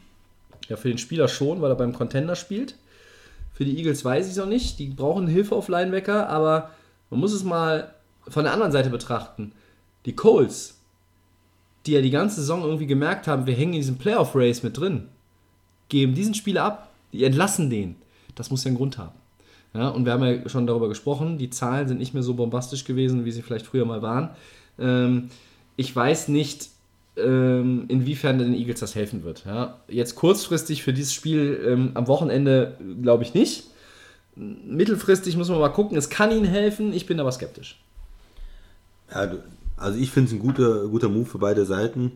Ja, 0.68 0.76
für 0.76 0.90
den 0.90 0.98
Spieler 0.98 1.30
schon, 1.30 1.62
weil 1.62 1.72
er 1.72 1.78
beim 1.78 1.94
Contender 1.94 2.36
spielt. 2.36 2.76
Für 3.54 3.64
die 3.64 3.78
Eagles 3.78 4.04
weiß 4.04 4.26
ich 4.26 4.34
es 4.34 4.38
noch 4.38 4.46
nicht. 4.46 4.78
Die 4.80 4.88
brauchen 4.88 5.26
Hilfe 5.26 5.56
auf 5.56 5.70
Linebacker, 5.70 6.28
aber 6.28 6.72
man 7.10 7.22
muss 7.22 7.32
es 7.32 7.46
mal 7.46 7.94
von 8.28 8.44
der 8.44 8.52
anderen 8.52 8.74
Seite 8.74 8.90
betrachten. 8.90 9.54
Die 10.06 10.14
Colts, 10.14 10.80
die 11.86 11.94
ja 11.94 12.02
die 12.02 12.12
ganze 12.12 12.42
Saison 12.42 12.64
irgendwie 12.64 12.88
gemerkt 12.88 13.28
haben, 13.28 13.46
wir 13.46 13.56
hängen 13.56 13.74
in 13.74 13.80
diesem 13.80 13.98
Playoff-Race 13.98 14.64
mit 14.64 14.78
drin, 14.78 15.08
geben 15.88 16.14
diesen 16.14 16.34
Spieler 16.34 16.64
ab, 16.64 16.90
die 17.14 17.24
entlassen 17.24 17.70
den. 17.70 17.96
Das 18.36 18.52
muss 18.52 18.66
ja 18.66 18.68
einen 18.68 18.78
Grund 18.78 18.98
haben. 18.98 19.16
Ja, 19.74 19.88
und 19.88 20.04
wir 20.04 20.12
haben 20.12 20.24
ja 20.26 20.50
schon 20.50 20.68
darüber 20.68 20.90
gesprochen, 20.90 21.38
die 21.38 21.50
Zahlen 21.50 21.88
sind 21.88 22.00
nicht 22.00 22.14
mehr 22.14 22.22
so 22.22 22.34
bombastisch 22.34 22.84
gewesen, 22.84 23.24
wie 23.24 23.32
sie 23.32 23.42
vielleicht 23.42 23.66
früher 23.66 23.86
mal 23.86 24.02
waren. 24.02 24.32
Ähm, 24.78 25.30
ich 25.76 25.96
weiß 25.96 26.28
nicht, 26.28 26.70
ähm, 27.16 27.86
inwiefern 27.88 28.40
den 28.40 28.54
Eagles 28.54 28.80
das 28.80 28.96
helfen 28.96 29.24
wird. 29.24 29.46
Ja, 29.46 29.80
jetzt 29.88 30.16
kurzfristig 30.16 30.84
für 30.84 30.94
dieses 30.94 31.14
Spiel 31.14 31.62
ähm, 31.66 31.92
am 31.94 32.08
Wochenende 32.08 32.78
glaube 33.02 33.24
ich 33.24 33.34
nicht. 33.34 33.66
Mittelfristig 34.36 35.38
muss 35.38 35.50
man 35.50 35.60
mal 35.60 35.70
gucken. 35.70 35.98
Es 35.98 36.10
kann 36.10 36.32
ihnen 36.32 36.46
helfen, 36.46 36.92
ich 36.92 37.06
bin 37.06 37.20
aber 37.20 37.32
skeptisch. 37.32 37.80
Ja, 39.12 39.32
also 39.78 40.00
ich 40.00 40.10
finde 40.10 40.30
es 40.30 40.34
ein 40.34 40.40
guter, 40.40 40.88
guter 40.88 41.10
Move 41.10 41.26
für 41.26 41.38
beide 41.38 41.66
Seiten. 41.66 42.14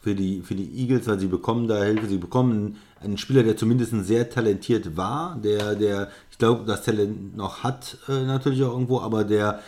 Für 0.00 0.14
die, 0.14 0.40
für 0.42 0.54
die 0.54 0.70
Eagles, 0.78 1.08
weil 1.08 1.18
sie 1.18 1.26
bekommen 1.26 1.66
da 1.66 1.82
Hilfe, 1.82 2.06
sie 2.06 2.18
bekommen 2.18 2.76
einen 3.00 3.18
Spieler, 3.18 3.42
der 3.42 3.56
zumindest 3.56 3.92
sehr 4.06 4.30
talentiert 4.30 4.96
war, 4.96 5.36
der, 5.42 5.74
der 5.74 6.10
ich 6.30 6.38
glaube, 6.38 6.64
das 6.64 6.84
Talent 6.84 7.36
noch 7.36 7.64
hat 7.64 7.98
äh, 8.08 8.22
natürlich 8.22 8.62
auch 8.62 8.72
irgendwo, 8.72 9.00
aber 9.00 9.24
der 9.24 9.60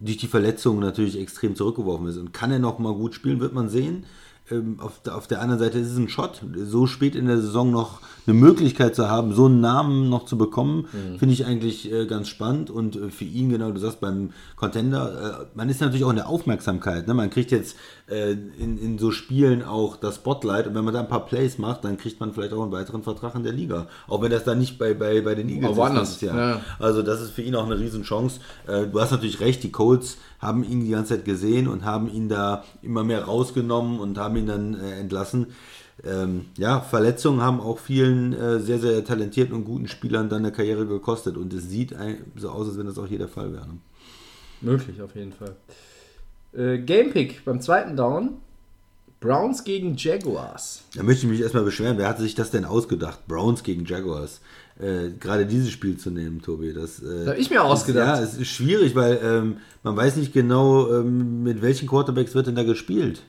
durch 0.00 0.16
die 0.16 0.26
Verletzung 0.26 0.78
natürlich 0.78 1.18
extrem 1.18 1.54
zurückgeworfen 1.54 2.06
ist. 2.08 2.16
Und 2.16 2.32
kann 2.32 2.50
er 2.50 2.58
noch 2.58 2.78
mal 2.78 2.94
gut 2.94 3.14
spielen, 3.14 3.40
wird 3.40 3.52
man 3.52 3.68
sehen. 3.68 4.04
Ähm, 4.50 4.78
auf, 4.80 5.00
der, 5.02 5.16
auf 5.16 5.26
der 5.26 5.40
anderen 5.40 5.60
Seite 5.60 5.78
ist 5.78 5.92
es 5.92 5.96
ein 5.96 6.08
Shot, 6.08 6.42
so 6.56 6.86
spät 6.86 7.14
in 7.14 7.26
der 7.26 7.38
Saison 7.38 7.70
noch 7.70 8.00
eine 8.26 8.34
Möglichkeit 8.34 8.94
zu 8.94 9.08
haben, 9.08 9.32
so 9.34 9.46
einen 9.46 9.60
Namen 9.60 10.08
noch 10.08 10.24
zu 10.24 10.36
bekommen, 10.36 10.88
finde 11.18 11.32
ich 11.32 11.46
eigentlich 11.46 11.90
äh, 11.90 12.06
ganz 12.06 12.28
spannend. 12.28 12.70
Und 12.70 12.96
äh, 12.96 13.10
für 13.10 13.24
ihn, 13.24 13.50
genau, 13.50 13.70
du 13.70 13.80
sagst 13.80 14.00
beim 14.00 14.30
Contender, 14.56 15.40
äh, 15.42 15.46
man 15.54 15.68
ist 15.68 15.80
natürlich 15.80 16.04
auch 16.04 16.10
in 16.10 16.16
der 16.16 16.28
Aufmerksamkeit. 16.28 17.06
Ne? 17.06 17.14
Man 17.14 17.30
kriegt 17.30 17.50
jetzt 17.50 17.76
äh, 18.08 18.32
in, 18.32 18.78
in 18.78 18.98
so 18.98 19.10
Spielen 19.10 19.62
auch 19.62 19.96
das 19.96 20.16
Spotlight 20.16 20.66
und 20.66 20.74
wenn 20.74 20.84
man 20.84 20.94
da 20.94 21.00
ein 21.00 21.08
paar 21.08 21.26
Plays 21.26 21.58
macht, 21.58 21.84
dann 21.84 21.96
kriegt 21.96 22.20
man 22.20 22.32
vielleicht 22.32 22.52
auch 22.52 22.62
einen 22.62 22.72
weiteren 22.72 23.02
Vertrag 23.02 23.34
in 23.34 23.42
der 23.42 23.52
Liga. 23.52 23.86
Auch 24.08 24.22
wenn 24.22 24.30
das 24.30 24.44
dann 24.44 24.58
nicht 24.58 24.78
bei, 24.78 24.94
bei, 24.94 25.20
bei 25.20 25.34
den 25.34 25.48
Eagles 25.48 25.70
Aber 25.70 25.76
woanders, 25.76 26.18
dieses 26.18 26.22
Jahr. 26.22 26.38
ja. 26.38 26.60
Also 26.78 27.02
das 27.02 27.20
ist 27.20 27.30
für 27.30 27.42
ihn 27.42 27.54
auch 27.54 27.66
eine 27.66 27.78
Riesenchance. 27.78 28.40
Äh, 28.66 28.86
du 28.86 29.00
hast 29.00 29.10
natürlich 29.10 29.40
recht, 29.40 29.62
die 29.62 29.72
Colts 29.72 30.18
haben 30.40 30.64
ihn 30.64 30.80
die 30.84 30.90
ganze 30.90 31.16
Zeit 31.16 31.24
gesehen 31.24 31.68
und 31.68 31.84
haben 31.84 32.12
ihn 32.12 32.28
da 32.28 32.64
immer 32.82 33.04
mehr 33.04 33.24
rausgenommen 33.24 34.00
und 34.00 34.18
haben 34.18 34.36
ihn 34.36 34.46
dann 34.46 34.74
äh, 34.74 34.98
entlassen. 34.98 35.48
Ähm, 36.02 36.46
ja, 36.56 36.80
Verletzungen 36.80 37.42
haben 37.42 37.60
auch 37.60 37.78
vielen 37.78 38.32
äh, 38.32 38.58
sehr, 38.60 38.78
sehr 38.78 39.04
talentierten 39.04 39.54
und 39.54 39.64
guten 39.64 39.86
Spielern 39.86 40.28
dann 40.30 40.38
eine 40.38 40.52
Karriere 40.52 40.86
gekostet 40.86 41.36
und 41.36 41.52
es 41.52 41.68
sieht 41.68 41.94
so 42.36 42.50
aus, 42.50 42.68
als 42.68 42.78
wenn 42.78 42.86
das 42.86 42.98
auch 42.98 43.06
hier 43.06 43.18
der 43.18 43.28
Fall 43.28 43.52
wäre. 43.52 43.66
ne? 43.66 43.78
Möglich, 44.62 45.00
auf 45.02 45.14
jeden 45.14 45.32
Fall. 45.32 45.56
Äh, 46.52 46.78
Gamepick 46.78 47.44
beim 47.44 47.60
zweiten 47.60 47.96
Down. 47.96 48.38
Browns 49.20 49.64
gegen 49.64 49.96
Jaguars. 49.96 50.82
Da 50.94 51.02
möchte 51.02 51.26
ich 51.26 51.30
mich 51.30 51.42
erstmal 51.42 51.64
beschweren, 51.64 51.98
wer 51.98 52.08
hat 52.08 52.18
sich 52.18 52.34
das 52.34 52.50
denn 52.50 52.64
ausgedacht? 52.64 53.28
Browns 53.28 53.62
gegen 53.62 53.84
Jaguars. 53.84 54.40
Äh, 54.80 55.10
gerade 55.20 55.44
dieses 55.46 55.70
Spiel 55.70 55.96
zu 55.98 56.10
nehmen, 56.10 56.40
Tobi. 56.40 56.72
Das, 56.72 57.00
äh, 57.00 57.04
Das 57.24 57.28
hab 57.28 57.38
ich 57.38 57.50
mir 57.50 57.62
ausgedacht. 57.62 58.18
Ja, 58.18 58.22
es 58.24 58.34
ist 58.38 58.48
schwierig, 58.48 58.94
weil 58.94 59.20
ähm, 59.22 59.56
man 59.82 59.96
weiß 59.96 60.16
nicht 60.16 60.32
genau, 60.32 60.90
ähm, 61.00 61.42
mit 61.42 61.60
welchen 61.60 61.86
Quarterbacks 61.88 62.34
wird 62.34 62.46
denn 62.46 62.54
da 62.54 62.62
gespielt. 62.62 63.22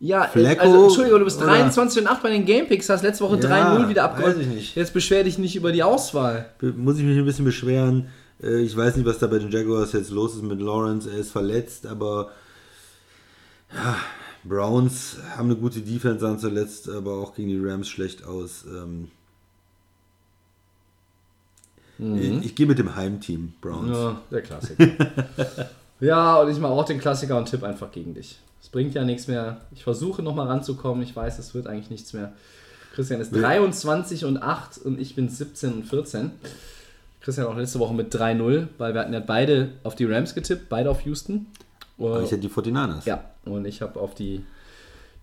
Ja, 0.00 0.24
Flacco 0.28 0.60
also 0.62 0.84
Entschuldigung, 0.84 1.18
du 1.20 1.24
bist 1.24 1.38
oder- 1.38 1.46
23 1.46 2.02
und 2.02 2.08
8 2.08 2.22
bei 2.22 2.30
den 2.30 2.44
Gamepicks, 2.44 2.88
hast 2.88 3.02
letzte 3.02 3.24
Woche 3.24 3.40
Ja, 3.40 3.76
3-0 3.78 3.88
wieder 3.88 4.04
abgeräumt. 4.04 4.36
Jetzt 4.74 4.92
beschwer 4.92 5.24
dich 5.24 5.38
nicht 5.38 5.56
über 5.56 5.72
die 5.72 5.82
Auswahl. 5.82 6.50
Be- 6.60 6.72
Muss 6.72 6.98
ich 6.98 7.04
mich 7.04 7.16
ein 7.18 7.24
bisschen 7.24 7.44
beschweren. 7.46 8.06
Äh, 8.42 8.60
ich 8.60 8.76
weiß 8.76 8.96
nicht, 8.96 9.06
was 9.06 9.18
da 9.18 9.26
bei 9.26 9.38
den 9.38 9.50
Jaguars 9.50 9.92
jetzt 9.94 10.10
los 10.10 10.34
ist 10.36 10.42
mit 10.44 10.60
Lawrence. 10.60 11.10
Er 11.10 11.18
ist 11.18 11.32
verletzt, 11.32 11.86
aber 11.86 12.30
ja, 13.74 13.96
Browns 14.44 15.16
haben 15.36 15.46
eine 15.50 15.56
gute 15.56 15.80
Defense 15.80 16.18
dann 16.24 16.38
zuletzt, 16.38 16.88
aber 16.88 17.14
auch 17.14 17.34
gegen 17.34 17.48
die 17.48 17.58
Rams 17.60 17.88
schlecht 17.88 18.24
aus. 18.24 18.64
Ähm, 18.68 19.08
ich, 21.98 22.44
ich 22.44 22.54
gehe 22.54 22.66
mit 22.66 22.78
dem 22.78 22.94
Heimteam 22.94 23.54
Browns. 23.60 23.96
Ja, 23.96 24.20
der 24.30 24.42
Klassiker. 24.42 24.86
ja, 26.00 26.36
und 26.40 26.50
ich 26.50 26.58
mache 26.58 26.72
auch 26.72 26.84
den 26.84 27.00
Klassiker 27.00 27.36
und 27.36 27.46
tipp 27.46 27.64
einfach 27.64 27.90
gegen 27.90 28.14
dich. 28.14 28.38
Es 28.62 28.68
bringt 28.68 28.94
ja 28.94 29.04
nichts 29.04 29.26
mehr. 29.26 29.60
Ich 29.72 29.82
versuche 29.82 30.22
nochmal 30.22 30.46
ranzukommen. 30.46 31.02
Ich 31.02 31.14
weiß, 31.14 31.38
es 31.38 31.54
wird 31.54 31.66
eigentlich 31.66 31.90
nichts 31.90 32.12
mehr. 32.12 32.32
Christian 32.94 33.20
ist 33.20 33.30
23 33.30 34.24
und 34.24 34.42
8 34.42 34.78
und 34.78 35.00
ich 35.00 35.14
bin 35.14 35.28
17 35.28 35.72
und 35.72 35.84
14. 35.84 36.32
Christian 37.20 37.46
auch 37.46 37.56
letzte 37.56 37.78
Woche 37.78 37.94
mit 37.94 38.14
3-0, 38.14 38.68
weil 38.78 38.94
wir 38.94 39.00
hatten 39.00 39.12
ja 39.12 39.20
beide 39.20 39.70
auf 39.84 39.94
die 39.94 40.04
Rams 40.04 40.34
getippt, 40.34 40.68
beide 40.68 40.90
auf 40.90 41.02
Houston. 41.02 41.46
Aber 41.98 42.22
ich 42.22 42.30
hätte 42.30 42.42
die 42.42 42.48
49ers. 42.48 43.06
Ja, 43.06 43.24
und 43.44 43.66
ich 43.66 43.82
habe 43.82 44.00
auf 44.00 44.14
die 44.14 44.44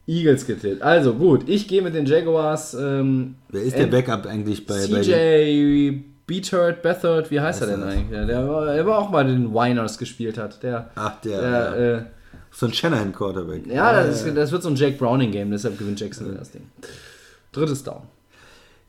Eagles 0.08 0.46
getippt. 0.46 0.82
Also 0.82 1.14
gut, 1.14 1.48
ich 1.50 1.68
gehe 1.68 1.82
mit 1.82 1.96
den 1.96 2.06
Jaguars. 2.06 2.74
Ähm, 2.74 3.36
Wer 3.50 3.64
ist 3.64 3.78
der 3.78 3.88
Backup 3.88 4.26
eigentlich 4.26 4.66
bei, 4.66 4.88
bei 4.88 5.02
CJ 5.02 6.15
Beathard, 6.28 6.82
Bethard, 6.82 7.30
wie 7.32 7.40
heißt 7.40 7.62
er 7.62 7.68
denn 7.68 7.84
eigentlich? 7.84 8.10
Der, 8.10 8.26
der, 8.26 8.86
war- 8.88 8.98
auch 9.00 9.10
mal 9.10 9.26
den 9.26 9.54
Winers 9.54 9.98
gespielt 9.98 10.38
hat. 10.38 10.62
Der, 10.64 10.90
Ach, 10.96 11.20
der, 11.22 11.42
der 11.42 11.50
ja. 11.52 11.76
äh, 11.98 12.06
so 12.52 12.66
ein 12.66 12.74
Shanahan 12.74 13.12
Quarterback. 13.14 13.68
ja, 13.68 13.92
das, 13.94 14.24
ist, 14.24 14.36
das 14.38 14.52
wird 14.52 14.64
so 14.64 14.70
ein 14.70 14.76
Jake 14.76 14.98
Browning-Game, 14.98 15.52
deshalb 15.52 15.78
gewinnt 15.78 16.00
Jackson 16.00 16.36
das 16.38 16.52
Ding. 16.52 16.64
Drittes 17.52 17.84
Down. 17.84 18.04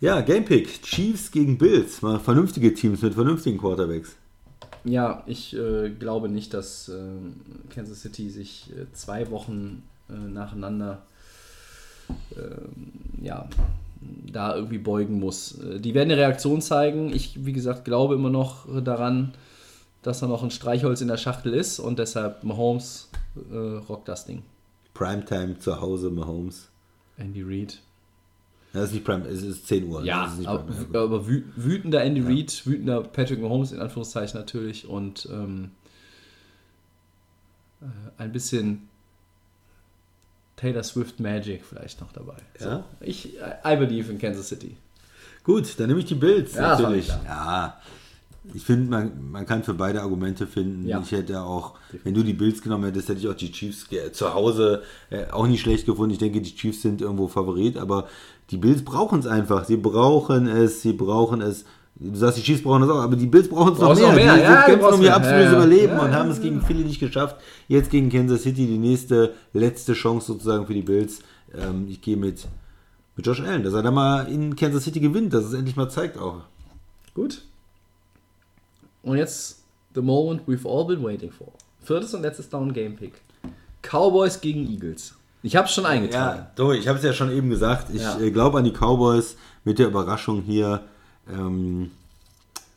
Ja, 0.01 0.21
Gamepick. 0.21 0.83
Chiefs 0.83 1.31
gegen 1.31 1.59
Bills. 1.59 2.01
Mal 2.03 2.19
vernünftige 2.21 2.73
Teams 2.75 3.03
mit 3.03 3.15
vernünftigen 3.15 3.59
Quarterbacks. 3.59 4.15
Ja, 4.85 5.23
ich 5.27 5.57
äh, 5.57 5.91
glaube 5.91 6.29
nicht, 6.29 6.55
dass 6.55 6.89
äh, 6.89 7.73
Kansas 7.75 8.03
City 8.03 8.31
sich 8.31 8.71
äh, 8.77 8.87
zwei 8.93 9.31
Wochen 9.31 9.83
äh, 10.09 10.13
nacheinander 10.13 11.03
ähm, 12.37 12.93
ja, 13.21 13.49
da 14.37 14.55
irgendwie 14.55 14.79
beugen 14.79 15.19
muss. 15.19 15.59
Äh, 15.61 15.81
Die 15.81 15.95
werden 15.95 16.11
eine 16.11 16.21
Reaktion 16.21 16.61
zeigen. 16.61 17.13
Ich, 17.13 17.45
wie 17.45 17.53
gesagt, 17.53 17.85
glaube 17.85 18.15
immer 18.15 18.31
noch 18.31 18.67
daran, 18.83 19.33
dass 20.03 20.21
da 20.21 20.27
noch 20.27 20.43
ein 20.43 20.51
Streichholz 20.51 21.01
in 21.01 21.09
der 21.09 21.17
Schachtel 21.17 21.53
ist 21.55 21.81
und 21.81 21.99
deshalb 21.99 22.45
Mahomes 22.45 23.09
äh, 23.51 23.57
rockt 23.89 24.09
das 24.09 24.25
Ding. 24.27 24.43
Primetime 24.95 25.59
zu 25.59 25.81
Hause, 25.81 26.11
Mahomes. 26.11 26.69
Andy 27.19 27.43
Reid. 27.43 27.81
Ja, 28.73 28.81
Das 28.81 28.91
ist 28.91 28.95
nicht 28.95 29.05
Prime, 29.05 29.27
es 29.27 29.43
ist 29.43 29.67
10 29.67 29.89
Uhr. 29.89 30.05
Ja, 30.05 30.31
aber, 30.45 30.63
Prime. 30.65 30.87
Ja, 30.93 31.03
aber 31.03 31.27
wü 31.27 31.43
wütender 31.57 32.03
Andy 32.05 32.21
Reid, 32.21 32.67
wütender 32.67 33.03
Patrick 33.03 33.41
Mahomes 33.41 33.73
in 33.73 33.81
Anführungszeichen 33.81 34.39
natürlich 34.39 34.87
und 34.87 35.29
ähm, 35.33 35.71
äh, 37.81 37.87
ein 38.19 38.33
bisschen 38.33 38.89
Taylor 40.57 40.83
Swift 40.83 41.21
Magic 41.21 41.63
vielleicht 41.69 42.01
noch 42.01 42.13
dabei. 42.13 42.37
Ja? 42.61 42.77
So, 42.79 42.85
ich, 43.01 43.35
I 43.65 43.77
believe 43.77 44.11
in 44.11 44.19
Kansas 44.19 44.49
City. 44.49 44.77
Gut, 45.45 45.79
dann 45.79 45.89
nehme 45.89 46.01
ich 46.01 46.07
die 46.07 46.15
Bills. 46.15 46.55
Ja, 46.55 46.77
natürlich. 46.77 47.09
Ja, 47.25 47.79
ich 48.55 48.63
finde, 48.65 48.91
man, 48.91 49.31
man 49.31 49.45
kann 49.47 49.63
für 49.65 49.75
beide 49.75 50.01
Argumente 50.03 50.47
finden. 50.47 50.87
Ja. 50.89 51.01
Ich 51.01 51.13
hätte 51.13 51.41
auch, 51.43 51.75
wenn 52.05 52.15
du 52.15 52.23
die 52.23 52.33
Bills 52.33 52.63
genommen 52.63 52.85
hättest, 52.85 53.09
hätte 53.09 53.19
ich 53.21 53.29
auch 53.29 53.35
die 53.35 53.51
Chiefs 53.53 53.89
ge- 53.89 54.13
zu 54.13 54.33
Hause 54.35 54.83
äh, 55.11 55.27
auch 55.31 55.47
nicht 55.47 55.61
schlecht 55.61 55.85
gefunden. 55.87 56.13
Ich 56.13 56.19
denke, 56.19 56.41
die 56.41 56.55
Chiefs 56.55 56.83
sind 56.83 57.01
irgendwo 57.01 57.29
Favorit, 57.29 57.77
aber 57.77 58.09
die 58.51 58.57
Bills 58.57 58.85
brauchen 58.85 59.19
es 59.21 59.27
einfach. 59.27 59.65
Sie 59.65 59.77
brauchen 59.77 60.47
es, 60.47 60.83
sie 60.83 60.93
brauchen 60.93 61.41
es. 61.43 61.65
Du 61.99 62.15
sagst, 62.15 62.37
die 62.39 62.43
Chiefs 62.43 62.63
brauchen 62.63 62.83
es 62.83 62.91
auch, 62.91 63.01
aber 63.01 63.17
die 63.17 63.27
Bills 63.27 63.49
brauchen 63.49 63.73
es 63.73 63.79
noch 63.79 63.95
mehr. 63.95 64.13
mehr, 64.13 64.35
Die, 64.35 64.43
ja, 64.43 64.63
kämpfen 64.63 64.95
um 64.95 65.03
ihr 65.03 65.17
absolutes 65.17 65.53
Ja. 65.53 65.57
Überleben 65.57 65.95
Ja, 65.95 66.03
und 66.03 66.13
haben 66.13 66.31
es 66.31 66.41
gegen 66.43 66.61
Philly 66.61 66.85
nicht 66.85 67.01
geschafft. 67.01 67.37
Jetzt 67.69 67.91
gegen 67.91 68.11
Kansas 68.11 68.43
City 68.43 68.67
die 68.67 68.77
nächste, 68.77 69.33
letzte 69.55 69.95
Chance 69.95 70.27
sozusagen 70.27 70.67
für 70.67 70.75
die 70.75 70.83
Bills. 70.83 71.21
Ähm, 71.55 71.87
ich 71.89 72.03
gehe 72.03 72.19
mit, 72.19 72.47
mit 73.17 73.27
Josh 73.27 73.41
Allen, 73.41 73.63
dass 73.63 73.73
er 73.73 73.83
da 73.83 73.91
mal 73.91 74.29
in 74.31 74.55
Kansas 74.57 74.85
City 74.85 75.01
gewinnt, 75.01 75.33
dass 75.33 75.45
es 75.45 75.55
endlich 75.55 75.77
mal 75.77 75.89
zeigt 75.89 76.19
auch. 76.19 76.43
Gut. 77.15 77.43
Und 79.03 79.17
jetzt 79.17 79.63
the 79.95 80.03
moment 80.03 80.43
we've 80.47 80.69
all 80.69 80.85
been 80.87 81.03
waiting 81.03 81.31
for. 81.31 81.49
Viertes 81.81 82.13
und 82.13 82.21
letztes 82.23 82.51
Down 82.51 82.75
Game 82.75 82.95
Pick. 82.97 83.15
Cowboys 83.81 84.41
gegen 84.41 84.69
Eagles. 84.71 85.15
Ich 85.43 85.57
habe 85.57 85.67
es 85.67 85.73
schon 85.73 85.87
eingetragen. 85.87 86.41
Ja, 86.41 86.51
so, 86.57 86.73
ich 86.73 86.89
habe 86.89 86.99
es 86.99 87.05
ja 87.05 87.13
schon 87.13 87.31
eben 87.31 87.49
gesagt. 87.49 87.87
Ich 87.95 88.03
äh, 88.21 88.31
glaube 88.31 88.59
an 88.59 88.65
die 88.65 88.73
Cowboys 88.73 89.37
mit 89.65 89.79
der 89.79 89.87
Überraschung 89.87 90.43
hier. 90.43 90.83
Ähm, 91.31 91.91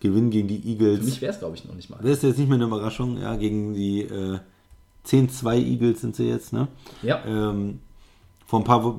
Gewinn 0.01 0.29
gegen 0.29 0.47
die 0.47 0.65
Eagles. 0.71 0.99
Für 0.99 1.05
mich 1.05 1.21
wäre 1.21 1.33
es, 1.33 1.39
glaube 1.39 1.55
ich, 1.55 1.65
noch 1.65 1.75
nicht 1.75 1.89
mal. 1.89 1.97
Das 2.01 2.11
ist 2.11 2.23
jetzt 2.23 2.37
nicht 2.37 2.47
mehr 2.47 2.55
eine 2.55 2.65
Überraschung. 2.65 3.19
Ja, 3.21 3.35
gegen 3.35 3.73
die 3.73 4.01
äh, 4.01 4.39
10-2 5.05 5.55
Eagles 5.57 6.01
sind 6.01 6.15
sie 6.15 6.27
jetzt. 6.29 6.53
Ne? 6.53 6.67
Ja. 7.03 7.21
Ähm, 7.25 7.79
vor 8.47 8.59
ein 8.59 8.63
paar 8.65 8.97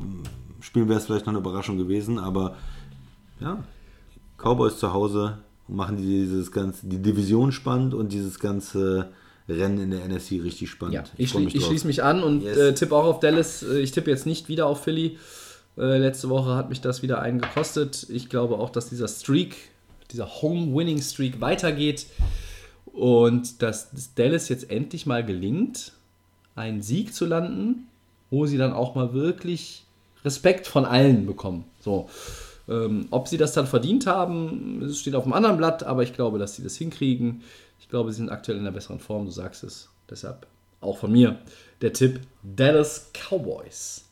Spielen 0.60 0.88
wäre 0.88 0.98
es 0.98 1.06
vielleicht 1.06 1.24
noch 1.26 1.32
eine 1.32 1.38
Überraschung 1.40 1.78
gewesen, 1.78 2.18
aber 2.18 2.56
ja, 3.40 3.64
Cowboys 4.36 4.78
zu 4.78 4.92
Hause 4.92 5.38
machen 5.68 5.96
die 5.96 6.02
dieses 6.02 6.52
ganze, 6.52 6.86
die 6.86 6.98
Division 6.98 7.50
spannend 7.52 7.94
und 7.94 8.12
dieses 8.12 8.38
ganze 8.38 9.08
Rennen 9.48 9.78
in 9.80 9.90
der 9.90 10.06
NFC 10.06 10.32
richtig 10.42 10.68
spannend. 10.70 10.94
Ja, 10.94 11.04
ich, 11.16 11.30
freu 11.32 11.40
schli 11.48 11.56
ich 11.58 11.64
schließe 11.64 11.86
mich 11.86 12.02
an 12.02 12.22
und 12.22 12.42
Yes. 12.42 12.56
äh, 12.58 12.74
tippe 12.74 12.94
auch 12.94 13.04
auf 13.04 13.20
Dallas. 13.20 13.62
Äh, 13.62 13.80
Ich 13.80 13.92
tippe 13.92 14.10
jetzt 14.10 14.26
nicht 14.26 14.48
wieder 14.48 14.66
auf 14.66 14.82
Philly. 14.84 15.18
Äh, 15.80 15.96
letzte 15.96 16.28
Woche 16.28 16.54
hat 16.54 16.68
mich 16.68 16.82
das 16.82 17.02
wieder 17.02 17.22
einen 17.22 17.40
gekostet. 17.40 18.06
Ich 18.10 18.28
glaube 18.28 18.58
auch, 18.58 18.68
dass 18.68 18.90
dieser 18.90 19.08
Streak, 19.08 19.56
dieser 20.10 20.42
Home-Winning-Streak 20.42 21.40
weitergeht 21.40 22.06
und 22.92 23.62
dass 23.62 23.88
Dallas 24.14 24.50
jetzt 24.50 24.70
endlich 24.70 25.06
mal 25.06 25.24
gelingt, 25.24 25.92
einen 26.54 26.82
Sieg 26.82 27.14
zu 27.14 27.24
landen, 27.24 27.88
wo 28.28 28.44
sie 28.44 28.58
dann 28.58 28.74
auch 28.74 28.94
mal 28.94 29.14
wirklich 29.14 29.86
Respekt 30.22 30.66
von 30.66 30.84
allen 30.84 31.24
bekommen. 31.24 31.64
So. 31.80 32.10
Ähm, 32.68 33.08
ob 33.10 33.26
sie 33.26 33.38
das 33.38 33.54
dann 33.54 33.66
verdient 33.66 34.06
haben, 34.06 34.86
steht 34.92 35.14
auf 35.14 35.24
dem 35.24 35.32
anderen 35.32 35.56
Blatt, 35.56 35.82
aber 35.82 36.02
ich 36.02 36.12
glaube, 36.12 36.38
dass 36.38 36.56
sie 36.56 36.62
das 36.62 36.76
hinkriegen. 36.76 37.42
Ich 37.80 37.88
glaube, 37.88 38.12
sie 38.12 38.18
sind 38.18 38.28
aktuell 38.28 38.58
in 38.58 38.64
einer 38.64 38.74
besseren 38.74 39.00
Form, 39.00 39.24
du 39.24 39.30
sagst 39.30 39.64
es. 39.64 39.88
Deshalb 40.10 40.46
auch 40.82 40.98
von 40.98 41.10
mir 41.10 41.38
der 41.80 41.94
Tipp 41.94 42.20
Dallas 42.42 43.10
Cowboys. 43.14 44.09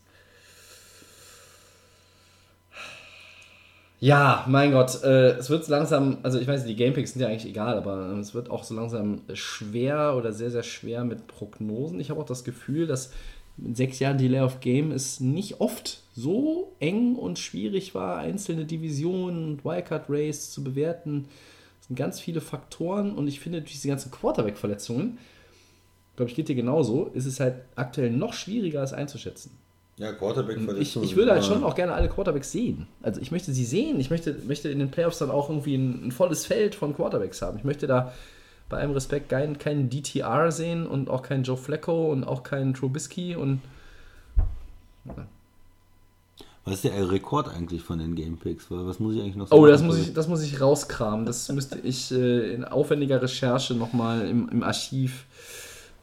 Ja, 4.01 4.45
mein 4.47 4.71
Gott, 4.71 5.03
äh, 5.03 5.31
es 5.33 5.51
wird 5.51 5.67
langsam, 5.67 6.19
also 6.23 6.39
ich 6.39 6.47
weiß, 6.47 6.65
die 6.65 6.77
Gamepicks 6.77 7.13
sind 7.13 7.23
ja 7.23 7.29
eigentlich 7.29 7.51
egal, 7.51 7.77
aber 7.77 8.13
äh, 8.13 8.19
es 8.21 8.33
wird 8.33 8.49
auch 8.49 8.63
so 8.63 8.75
langsam 8.75 9.23
schwer 9.35 10.15
oder 10.17 10.33
sehr, 10.33 10.53
sehr 10.53 10.63
schwer 10.63 11.03
mit 11.03 11.27
Prognosen. 11.27 11.99
Ich 11.99 12.11
habe 12.11 12.21
auch 12.21 12.27
das 12.27 12.45
Gefühl, 12.45 12.87
dass 12.87 13.11
in 13.57 13.75
sechs 13.75 13.99
Jahren 13.99 14.17
Delay 14.19 14.41
of 14.41 14.61
Game 14.61 14.93
es 14.93 15.19
nicht 15.19 15.61
oft 15.61 16.05
so 16.15 16.77
eng 16.79 17.17
und 17.17 17.41
schwierig 17.41 17.97
war, 17.97 18.19
einzelne 18.19 18.67
Divisionen 18.67 19.45
und 19.53 19.65
Wildcard 19.65 20.05
Race 20.09 20.53
zu 20.53 20.63
bewerten. 20.63 21.27
Es 21.81 21.89
sind 21.89 21.97
ganz 21.97 22.21
viele 22.21 22.41
Faktoren 22.41 23.17
und 23.17 23.27
ich 23.27 23.41
finde, 23.41 23.61
durch 23.61 23.73
diese 23.73 23.89
ganzen 23.89 24.13
Quarterback-Verletzungen, 24.13 25.19
glaube 26.15 26.31
ich, 26.31 26.37
geht 26.37 26.49
dir 26.49 26.55
genauso, 26.55 27.07
ist 27.15 27.27
es 27.27 27.41
halt 27.41 27.63
aktuell 27.75 28.13
noch 28.13 28.33
schwieriger, 28.33 28.81
es 28.81 28.93
einzuschätzen. 28.93 29.51
Ja, 29.99 30.13
quarterback 30.13 30.59
Ich, 30.79 30.97
ich 30.97 31.17
würde 31.17 31.33
halt 31.33 31.45
schon 31.45 31.65
auch 31.65 31.75
gerne 31.75 31.93
alle 31.93 32.09
Quarterbacks 32.09 32.53
sehen. 32.53 32.87
Also 33.03 33.21
ich 33.21 33.33
möchte 33.33 33.53
sie 33.53 33.65
sehen. 33.65 33.99
Ich 33.99 34.11
möchte, 34.11 34.37
möchte 34.47 34.69
in 34.69 34.79
den 34.79 34.91
Playoffs 34.91 35.19
dann 35.19 35.31
auch 35.31 35.49
irgendwie 35.51 35.75
ein, 35.75 36.07
ein 36.09 36.13
volles 36.13 36.47
Feld 36.47 36.75
von 36.77 36.95
Quarterbacks 36.95 37.43
haben. 37.43 37.59
Ich 37.59 37.65
möchte 37.65 37.87
da 37.89 38.13
bei 38.69 38.79
allem 38.79 38.93
Respekt 38.93 39.29
keinen, 39.29 39.59
keinen 39.59 39.91
DTR 39.91 40.53
sehen 40.53 40.87
und 40.87 41.11
auch 41.11 41.23
keinen 41.23 41.43
Joe 41.43 41.57
Flacco 41.57 42.13
und 42.13 42.25
auch 42.25 42.43
keinen 42.43 42.75
Trubisky 42.75 43.35
und 43.35 43.61
Was 46.65 46.75
ist 46.75 46.85
der 46.85 47.11
Rekord 47.11 47.49
eigentlich 47.49 47.83
von 47.83 47.99
den 47.99 48.15
Gamepicks? 48.15 48.67
Was 48.69 49.01
muss 49.01 49.15
ich 49.15 49.23
eigentlich 49.23 49.37
noch 49.37 49.51
Oh, 49.51 49.61
machen? 49.63 49.71
das 49.71 49.83
muss 49.83 49.99
ich, 49.99 50.13
das 50.13 50.29
muss 50.29 50.43
ich 50.43 50.61
rauskramen. 50.61 51.25
Das 51.25 51.49
müsste 51.51 51.79
ich 51.79 52.13
äh, 52.13 52.53
in 52.53 52.65
aufwendiger 52.65 53.23
Recherche 53.23 53.75
nochmal 53.75 54.29
im, 54.29 54.51
im 54.51 54.63
Archiv 54.63 55.25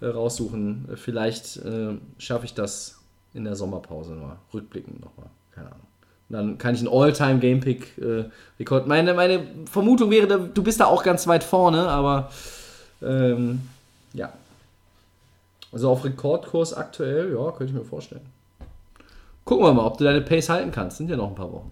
äh, 0.01 0.07
raussuchen. 0.07 0.89
Vielleicht 0.95 1.57
äh, 1.57 1.93
schaffe 2.17 2.45
ich 2.45 2.55
das 2.55 2.94
in 3.35 3.43
der 3.43 3.55
Sommerpause 3.55 4.13
mal. 4.13 4.37
Rückblickend 4.53 4.99
nochmal. 5.01 5.27
Keine 5.53 5.67
Ahnung. 5.67 5.81
Dann 6.29 6.57
kann 6.57 6.73
ich 6.73 6.81
einen 6.81 6.89
All-Time-Game-Pick-Rekord. 6.89 8.87
meine, 8.87 9.13
meine 9.13 9.45
Vermutung 9.69 10.09
wäre, 10.09 10.49
du 10.51 10.63
bist 10.63 10.79
da 10.79 10.85
auch 10.85 11.03
ganz 11.03 11.27
weit 11.27 11.43
vorne, 11.43 11.87
aber 11.87 12.31
ähm, 13.03 13.61
ja. 14.13 14.33
Also 15.71 15.89
auf 15.89 16.03
Rekordkurs 16.03 16.73
aktuell, 16.73 17.31
ja, 17.33 17.51
könnte 17.51 17.65
ich 17.65 17.73
mir 17.73 17.85
vorstellen. 17.85 18.25
Gucken 19.43 19.65
wir 19.65 19.73
mal, 19.73 19.85
ob 19.85 19.97
du 19.99 20.03
deine 20.03 20.21
Pace 20.21 20.49
halten 20.49 20.71
kannst. 20.71 20.97
Sind 20.97 21.09
ja 21.09 21.17
noch 21.17 21.27
ein 21.27 21.35
paar 21.35 21.51
Wochen. 21.51 21.71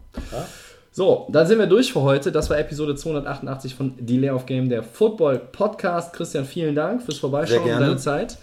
So, 0.91 1.27
dann 1.31 1.47
sind 1.47 1.57
wir 1.57 1.65
durch 1.65 1.91
für 1.91 2.01
heute. 2.01 2.31
Das 2.31 2.51
war 2.51 2.59
Episode 2.59 2.95
288 2.95 3.73
von 3.73 3.93
Delay 3.97 4.29
of 4.29 4.45
Game, 4.45 4.69
der 4.69 4.83
Football 4.83 5.39
Podcast. 5.39 6.13
Christian, 6.13 6.45
vielen 6.45 6.75
Dank 6.75 7.01
fürs 7.01 7.17
Vorbeischauen 7.17 7.63
und 7.63 7.79
deine 7.79 7.97
Zeit. 7.97 8.37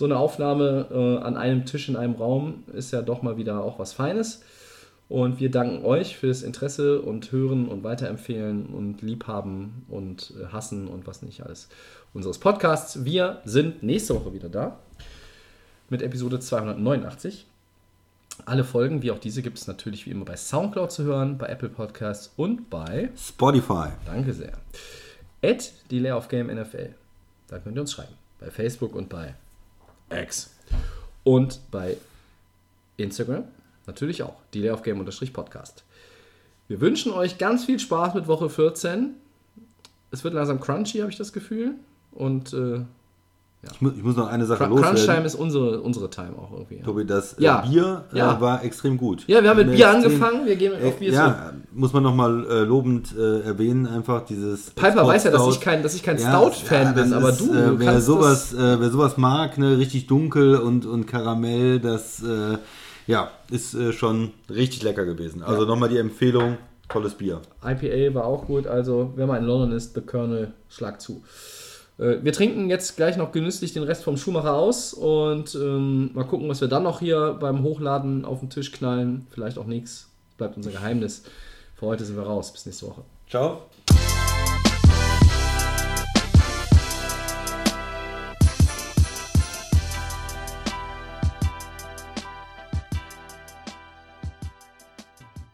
So 0.00 0.06
eine 0.06 0.16
Aufnahme 0.16 0.86
äh, 0.90 1.22
an 1.22 1.36
einem 1.36 1.66
Tisch 1.66 1.90
in 1.90 1.96
einem 1.96 2.14
Raum 2.14 2.64
ist 2.72 2.90
ja 2.90 3.02
doch 3.02 3.20
mal 3.20 3.36
wieder 3.36 3.62
auch 3.62 3.78
was 3.78 3.92
Feines. 3.92 4.40
Und 5.10 5.40
wir 5.40 5.50
danken 5.50 5.84
euch 5.84 6.16
fürs 6.16 6.40
Interesse 6.42 7.02
und 7.02 7.30
Hören 7.32 7.68
und 7.68 7.84
Weiterempfehlen 7.84 8.68
und 8.68 9.02
Liebhaben 9.02 9.84
und 9.90 10.32
äh, 10.40 10.46
Hassen 10.46 10.88
und 10.88 11.06
was 11.06 11.20
nicht 11.20 11.42
alles 11.42 11.68
unseres 12.14 12.38
Podcasts. 12.38 13.04
Wir 13.04 13.42
sind 13.44 13.82
nächste 13.82 14.14
Woche 14.14 14.32
wieder 14.32 14.48
da 14.48 14.78
mit 15.90 16.00
Episode 16.00 16.40
289. 16.40 17.44
Alle 18.46 18.64
Folgen, 18.64 19.02
wie 19.02 19.10
auch 19.10 19.18
diese, 19.18 19.42
gibt 19.42 19.58
es 19.58 19.66
natürlich 19.66 20.06
wie 20.06 20.12
immer 20.12 20.24
bei 20.24 20.36
Soundcloud 20.36 20.90
zu 20.90 21.04
hören, 21.04 21.36
bei 21.36 21.48
Apple 21.48 21.68
Podcasts 21.68 22.32
und 22.38 22.70
bei, 22.70 23.10
Spotify. 23.18 23.88
danke 24.06 24.32
sehr, 24.32 24.54
at 25.44 25.70
Delay 25.90 26.12
of 26.12 26.28
Game 26.28 26.46
NFL. 26.46 26.94
Da 27.48 27.58
könnt 27.58 27.76
ihr 27.76 27.82
uns 27.82 27.92
schreiben. 27.92 28.14
Bei 28.38 28.50
Facebook 28.50 28.94
und 28.94 29.10
bei 29.10 29.34
X. 30.10 30.50
Und 31.24 31.60
bei 31.70 31.96
Instagram 32.96 33.44
natürlich 33.86 34.22
auch. 34.22 34.36
Delay 34.54 34.70
of 34.70 34.82
Game 34.82 35.04
Podcast. 35.32 35.84
Wir 36.68 36.80
wünschen 36.80 37.12
euch 37.12 37.38
ganz 37.38 37.64
viel 37.64 37.78
Spaß 37.78 38.14
mit 38.14 38.28
Woche 38.28 38.48
14. 38.48 39.14
Es 40.12 40.22
wird 40.24 40.34
langsam 40.34 40.60
crunchy, 40.60 40.98
habe 40.98 41.10
ich 41.10 41.16
das 41.16 41.32
Gefühl. 41.32 41.74
Und 42.12 42.52
äh, 42.52 42.80
Ich 43.62 43.80
muss, 43.82 43.92
ich 43.94 44.02
muss 44.02 44.16
noch 44.16 44.28
eine 44.28 44.46
Sache 44.46 44.64
Crunch 44.64 44.80
Time 44.80 44.92
loswerden. 44.92 45.24
ist 45.26 45.34
unsere, 45.34 45.82
unsere 45.82 46.08
Time 46.08 46.30
auch 46.38 46.50
irgendwie. 46.52 46.76
Ja, 46.78 46.82
Tobi, 46.82 47.04
das 47.04 47.34
äh, 47.34 47.42
Ja. 47.42 47.60
Bier 47.60 48.04
äh, 48.12 48.16
Ja. 48.18 48.40
war 48.40 48.64
extrem 48.64 48.96
gut. 48.96 49.24
ja 49.26 49.42
wir 49.42 49.50
haben 49.50 49.58
mit 49.58 49.66
Bier 49.72 49.86
extrem- 49.90 50.04
angefangen, 50.04 50.46
wir 50.46 50.56
gehen 50.56 50.72
auf 50.82 50.96
Bier 50.98 51.12
ja, 51.12 51.52
muss 51.72 51.92
man 51.92 52.02
nochmal 52.02 52.46
äh, 52.48 52.60
lobend 52.64 53.14
äh, 53.18 53.40
erwähnen, 53.42 53.86
einfach 53.86 54.24
dieses. 54.24 54.70
Piper 54.70 55.06
weiß 55.06 55.24
ja, 55.24 55.30
dass 55.30 55.46
ich 55.48 55.60
kein, 55.60 55.82
dass 55.82 55.94
ich 55.94 56.02
kein 56.02 56.16
Ja, 56.18 56.30
Stout-Fan 56.30 56.86
ja, 56.96 57.02
bin, 57.02 57.12
aber 57.12 57.28
ist, 57.30 57.40
du 57.40 57.52
äh, 57.52 57.78
wer 57.78 57.86
kannst 57.92 58.06
sowas, 58.06 58.54
äh, 58.54 58.80
wer 58.80 58.88
sowas 58.90 59.18
mag, 59.18 59.58
ne, 59.58 59.76
richtig 59.76 60.06
dunkel 60.06 60.56
und, 60.56 60.86
und 60.86 61.06
Karamell, 61.06 61.80
das 61.80 62.22
äh, 62.22 62.56
ja, 63.06 63.30
ist 63.50 63.76
schon 63.92 64.30
richtig 64.48 64.82
lecker 64.84 65.04
gewesen. 65.04 65.42
Also 65.42 65.66
nochmal 65.66 65.90
die 65.90 65.98
Empfehlung, 65.98 66.56
Tolles 66.88 67.12
Bier. 67.14 67.40
IPA 67.62 68.14
war 68.14 68.24
auch 68.24 68.46
gut, 68.46 68.66
also 68.66 69.12
wenn 69.16 69.28
man 69.28 69.38
in 69.42 69.44
London 69.44 69.72
ist, 69.72 69.94
The 69.94 70.00
Colonel, 70.00 70.52
schlag 70.70 71.00
zu. 71.00 71.22
Äh, 72.00 72.24
Wir 72.24 72.32
trinken 72.32 72.70
jetzt 72.70 72.96
gleich 72.96 73.16
noch 73.16 73.30
genüsslich 73.30 73.72
den 73.72 73.82
Rest 73.82 74.02
vom 74.02 74.16
Schumacher 74.16 74.54
aus 74.54 74.94
und 74.94 75.54
ähm, 75.54 76.10
mal 76.14 76.24
gucken, 76.24 76.48
was 76.48 76.60
wir 76.60 76.68
dann 76.68 76.82
noch 76.82 77.00
hier 77.00 77.36
beim 77.38 77.62
Hochladen 77.62 78.24
auf 78.24 78.40
den 78.40 78.50
Tisch 78.50 78.72
knallen. 78.72 79.26
Vielleicht 79.30 79.58
auch 79.58 79.66
nichts, 79.66 80.08
bleibt 80.38 80.56
unser 80.56 80.70
Geheimnis. 80.70 81.22
Für 81.76 81.86
heute 81.86 82.04
sind 82.04 82.16
wir 82.16 82.24
raus, 82.24 82.52
bis 82.52 82.66
nächste 82.66 82.86
Woche. 82.86 83.02
Ciao. 83.28 83.62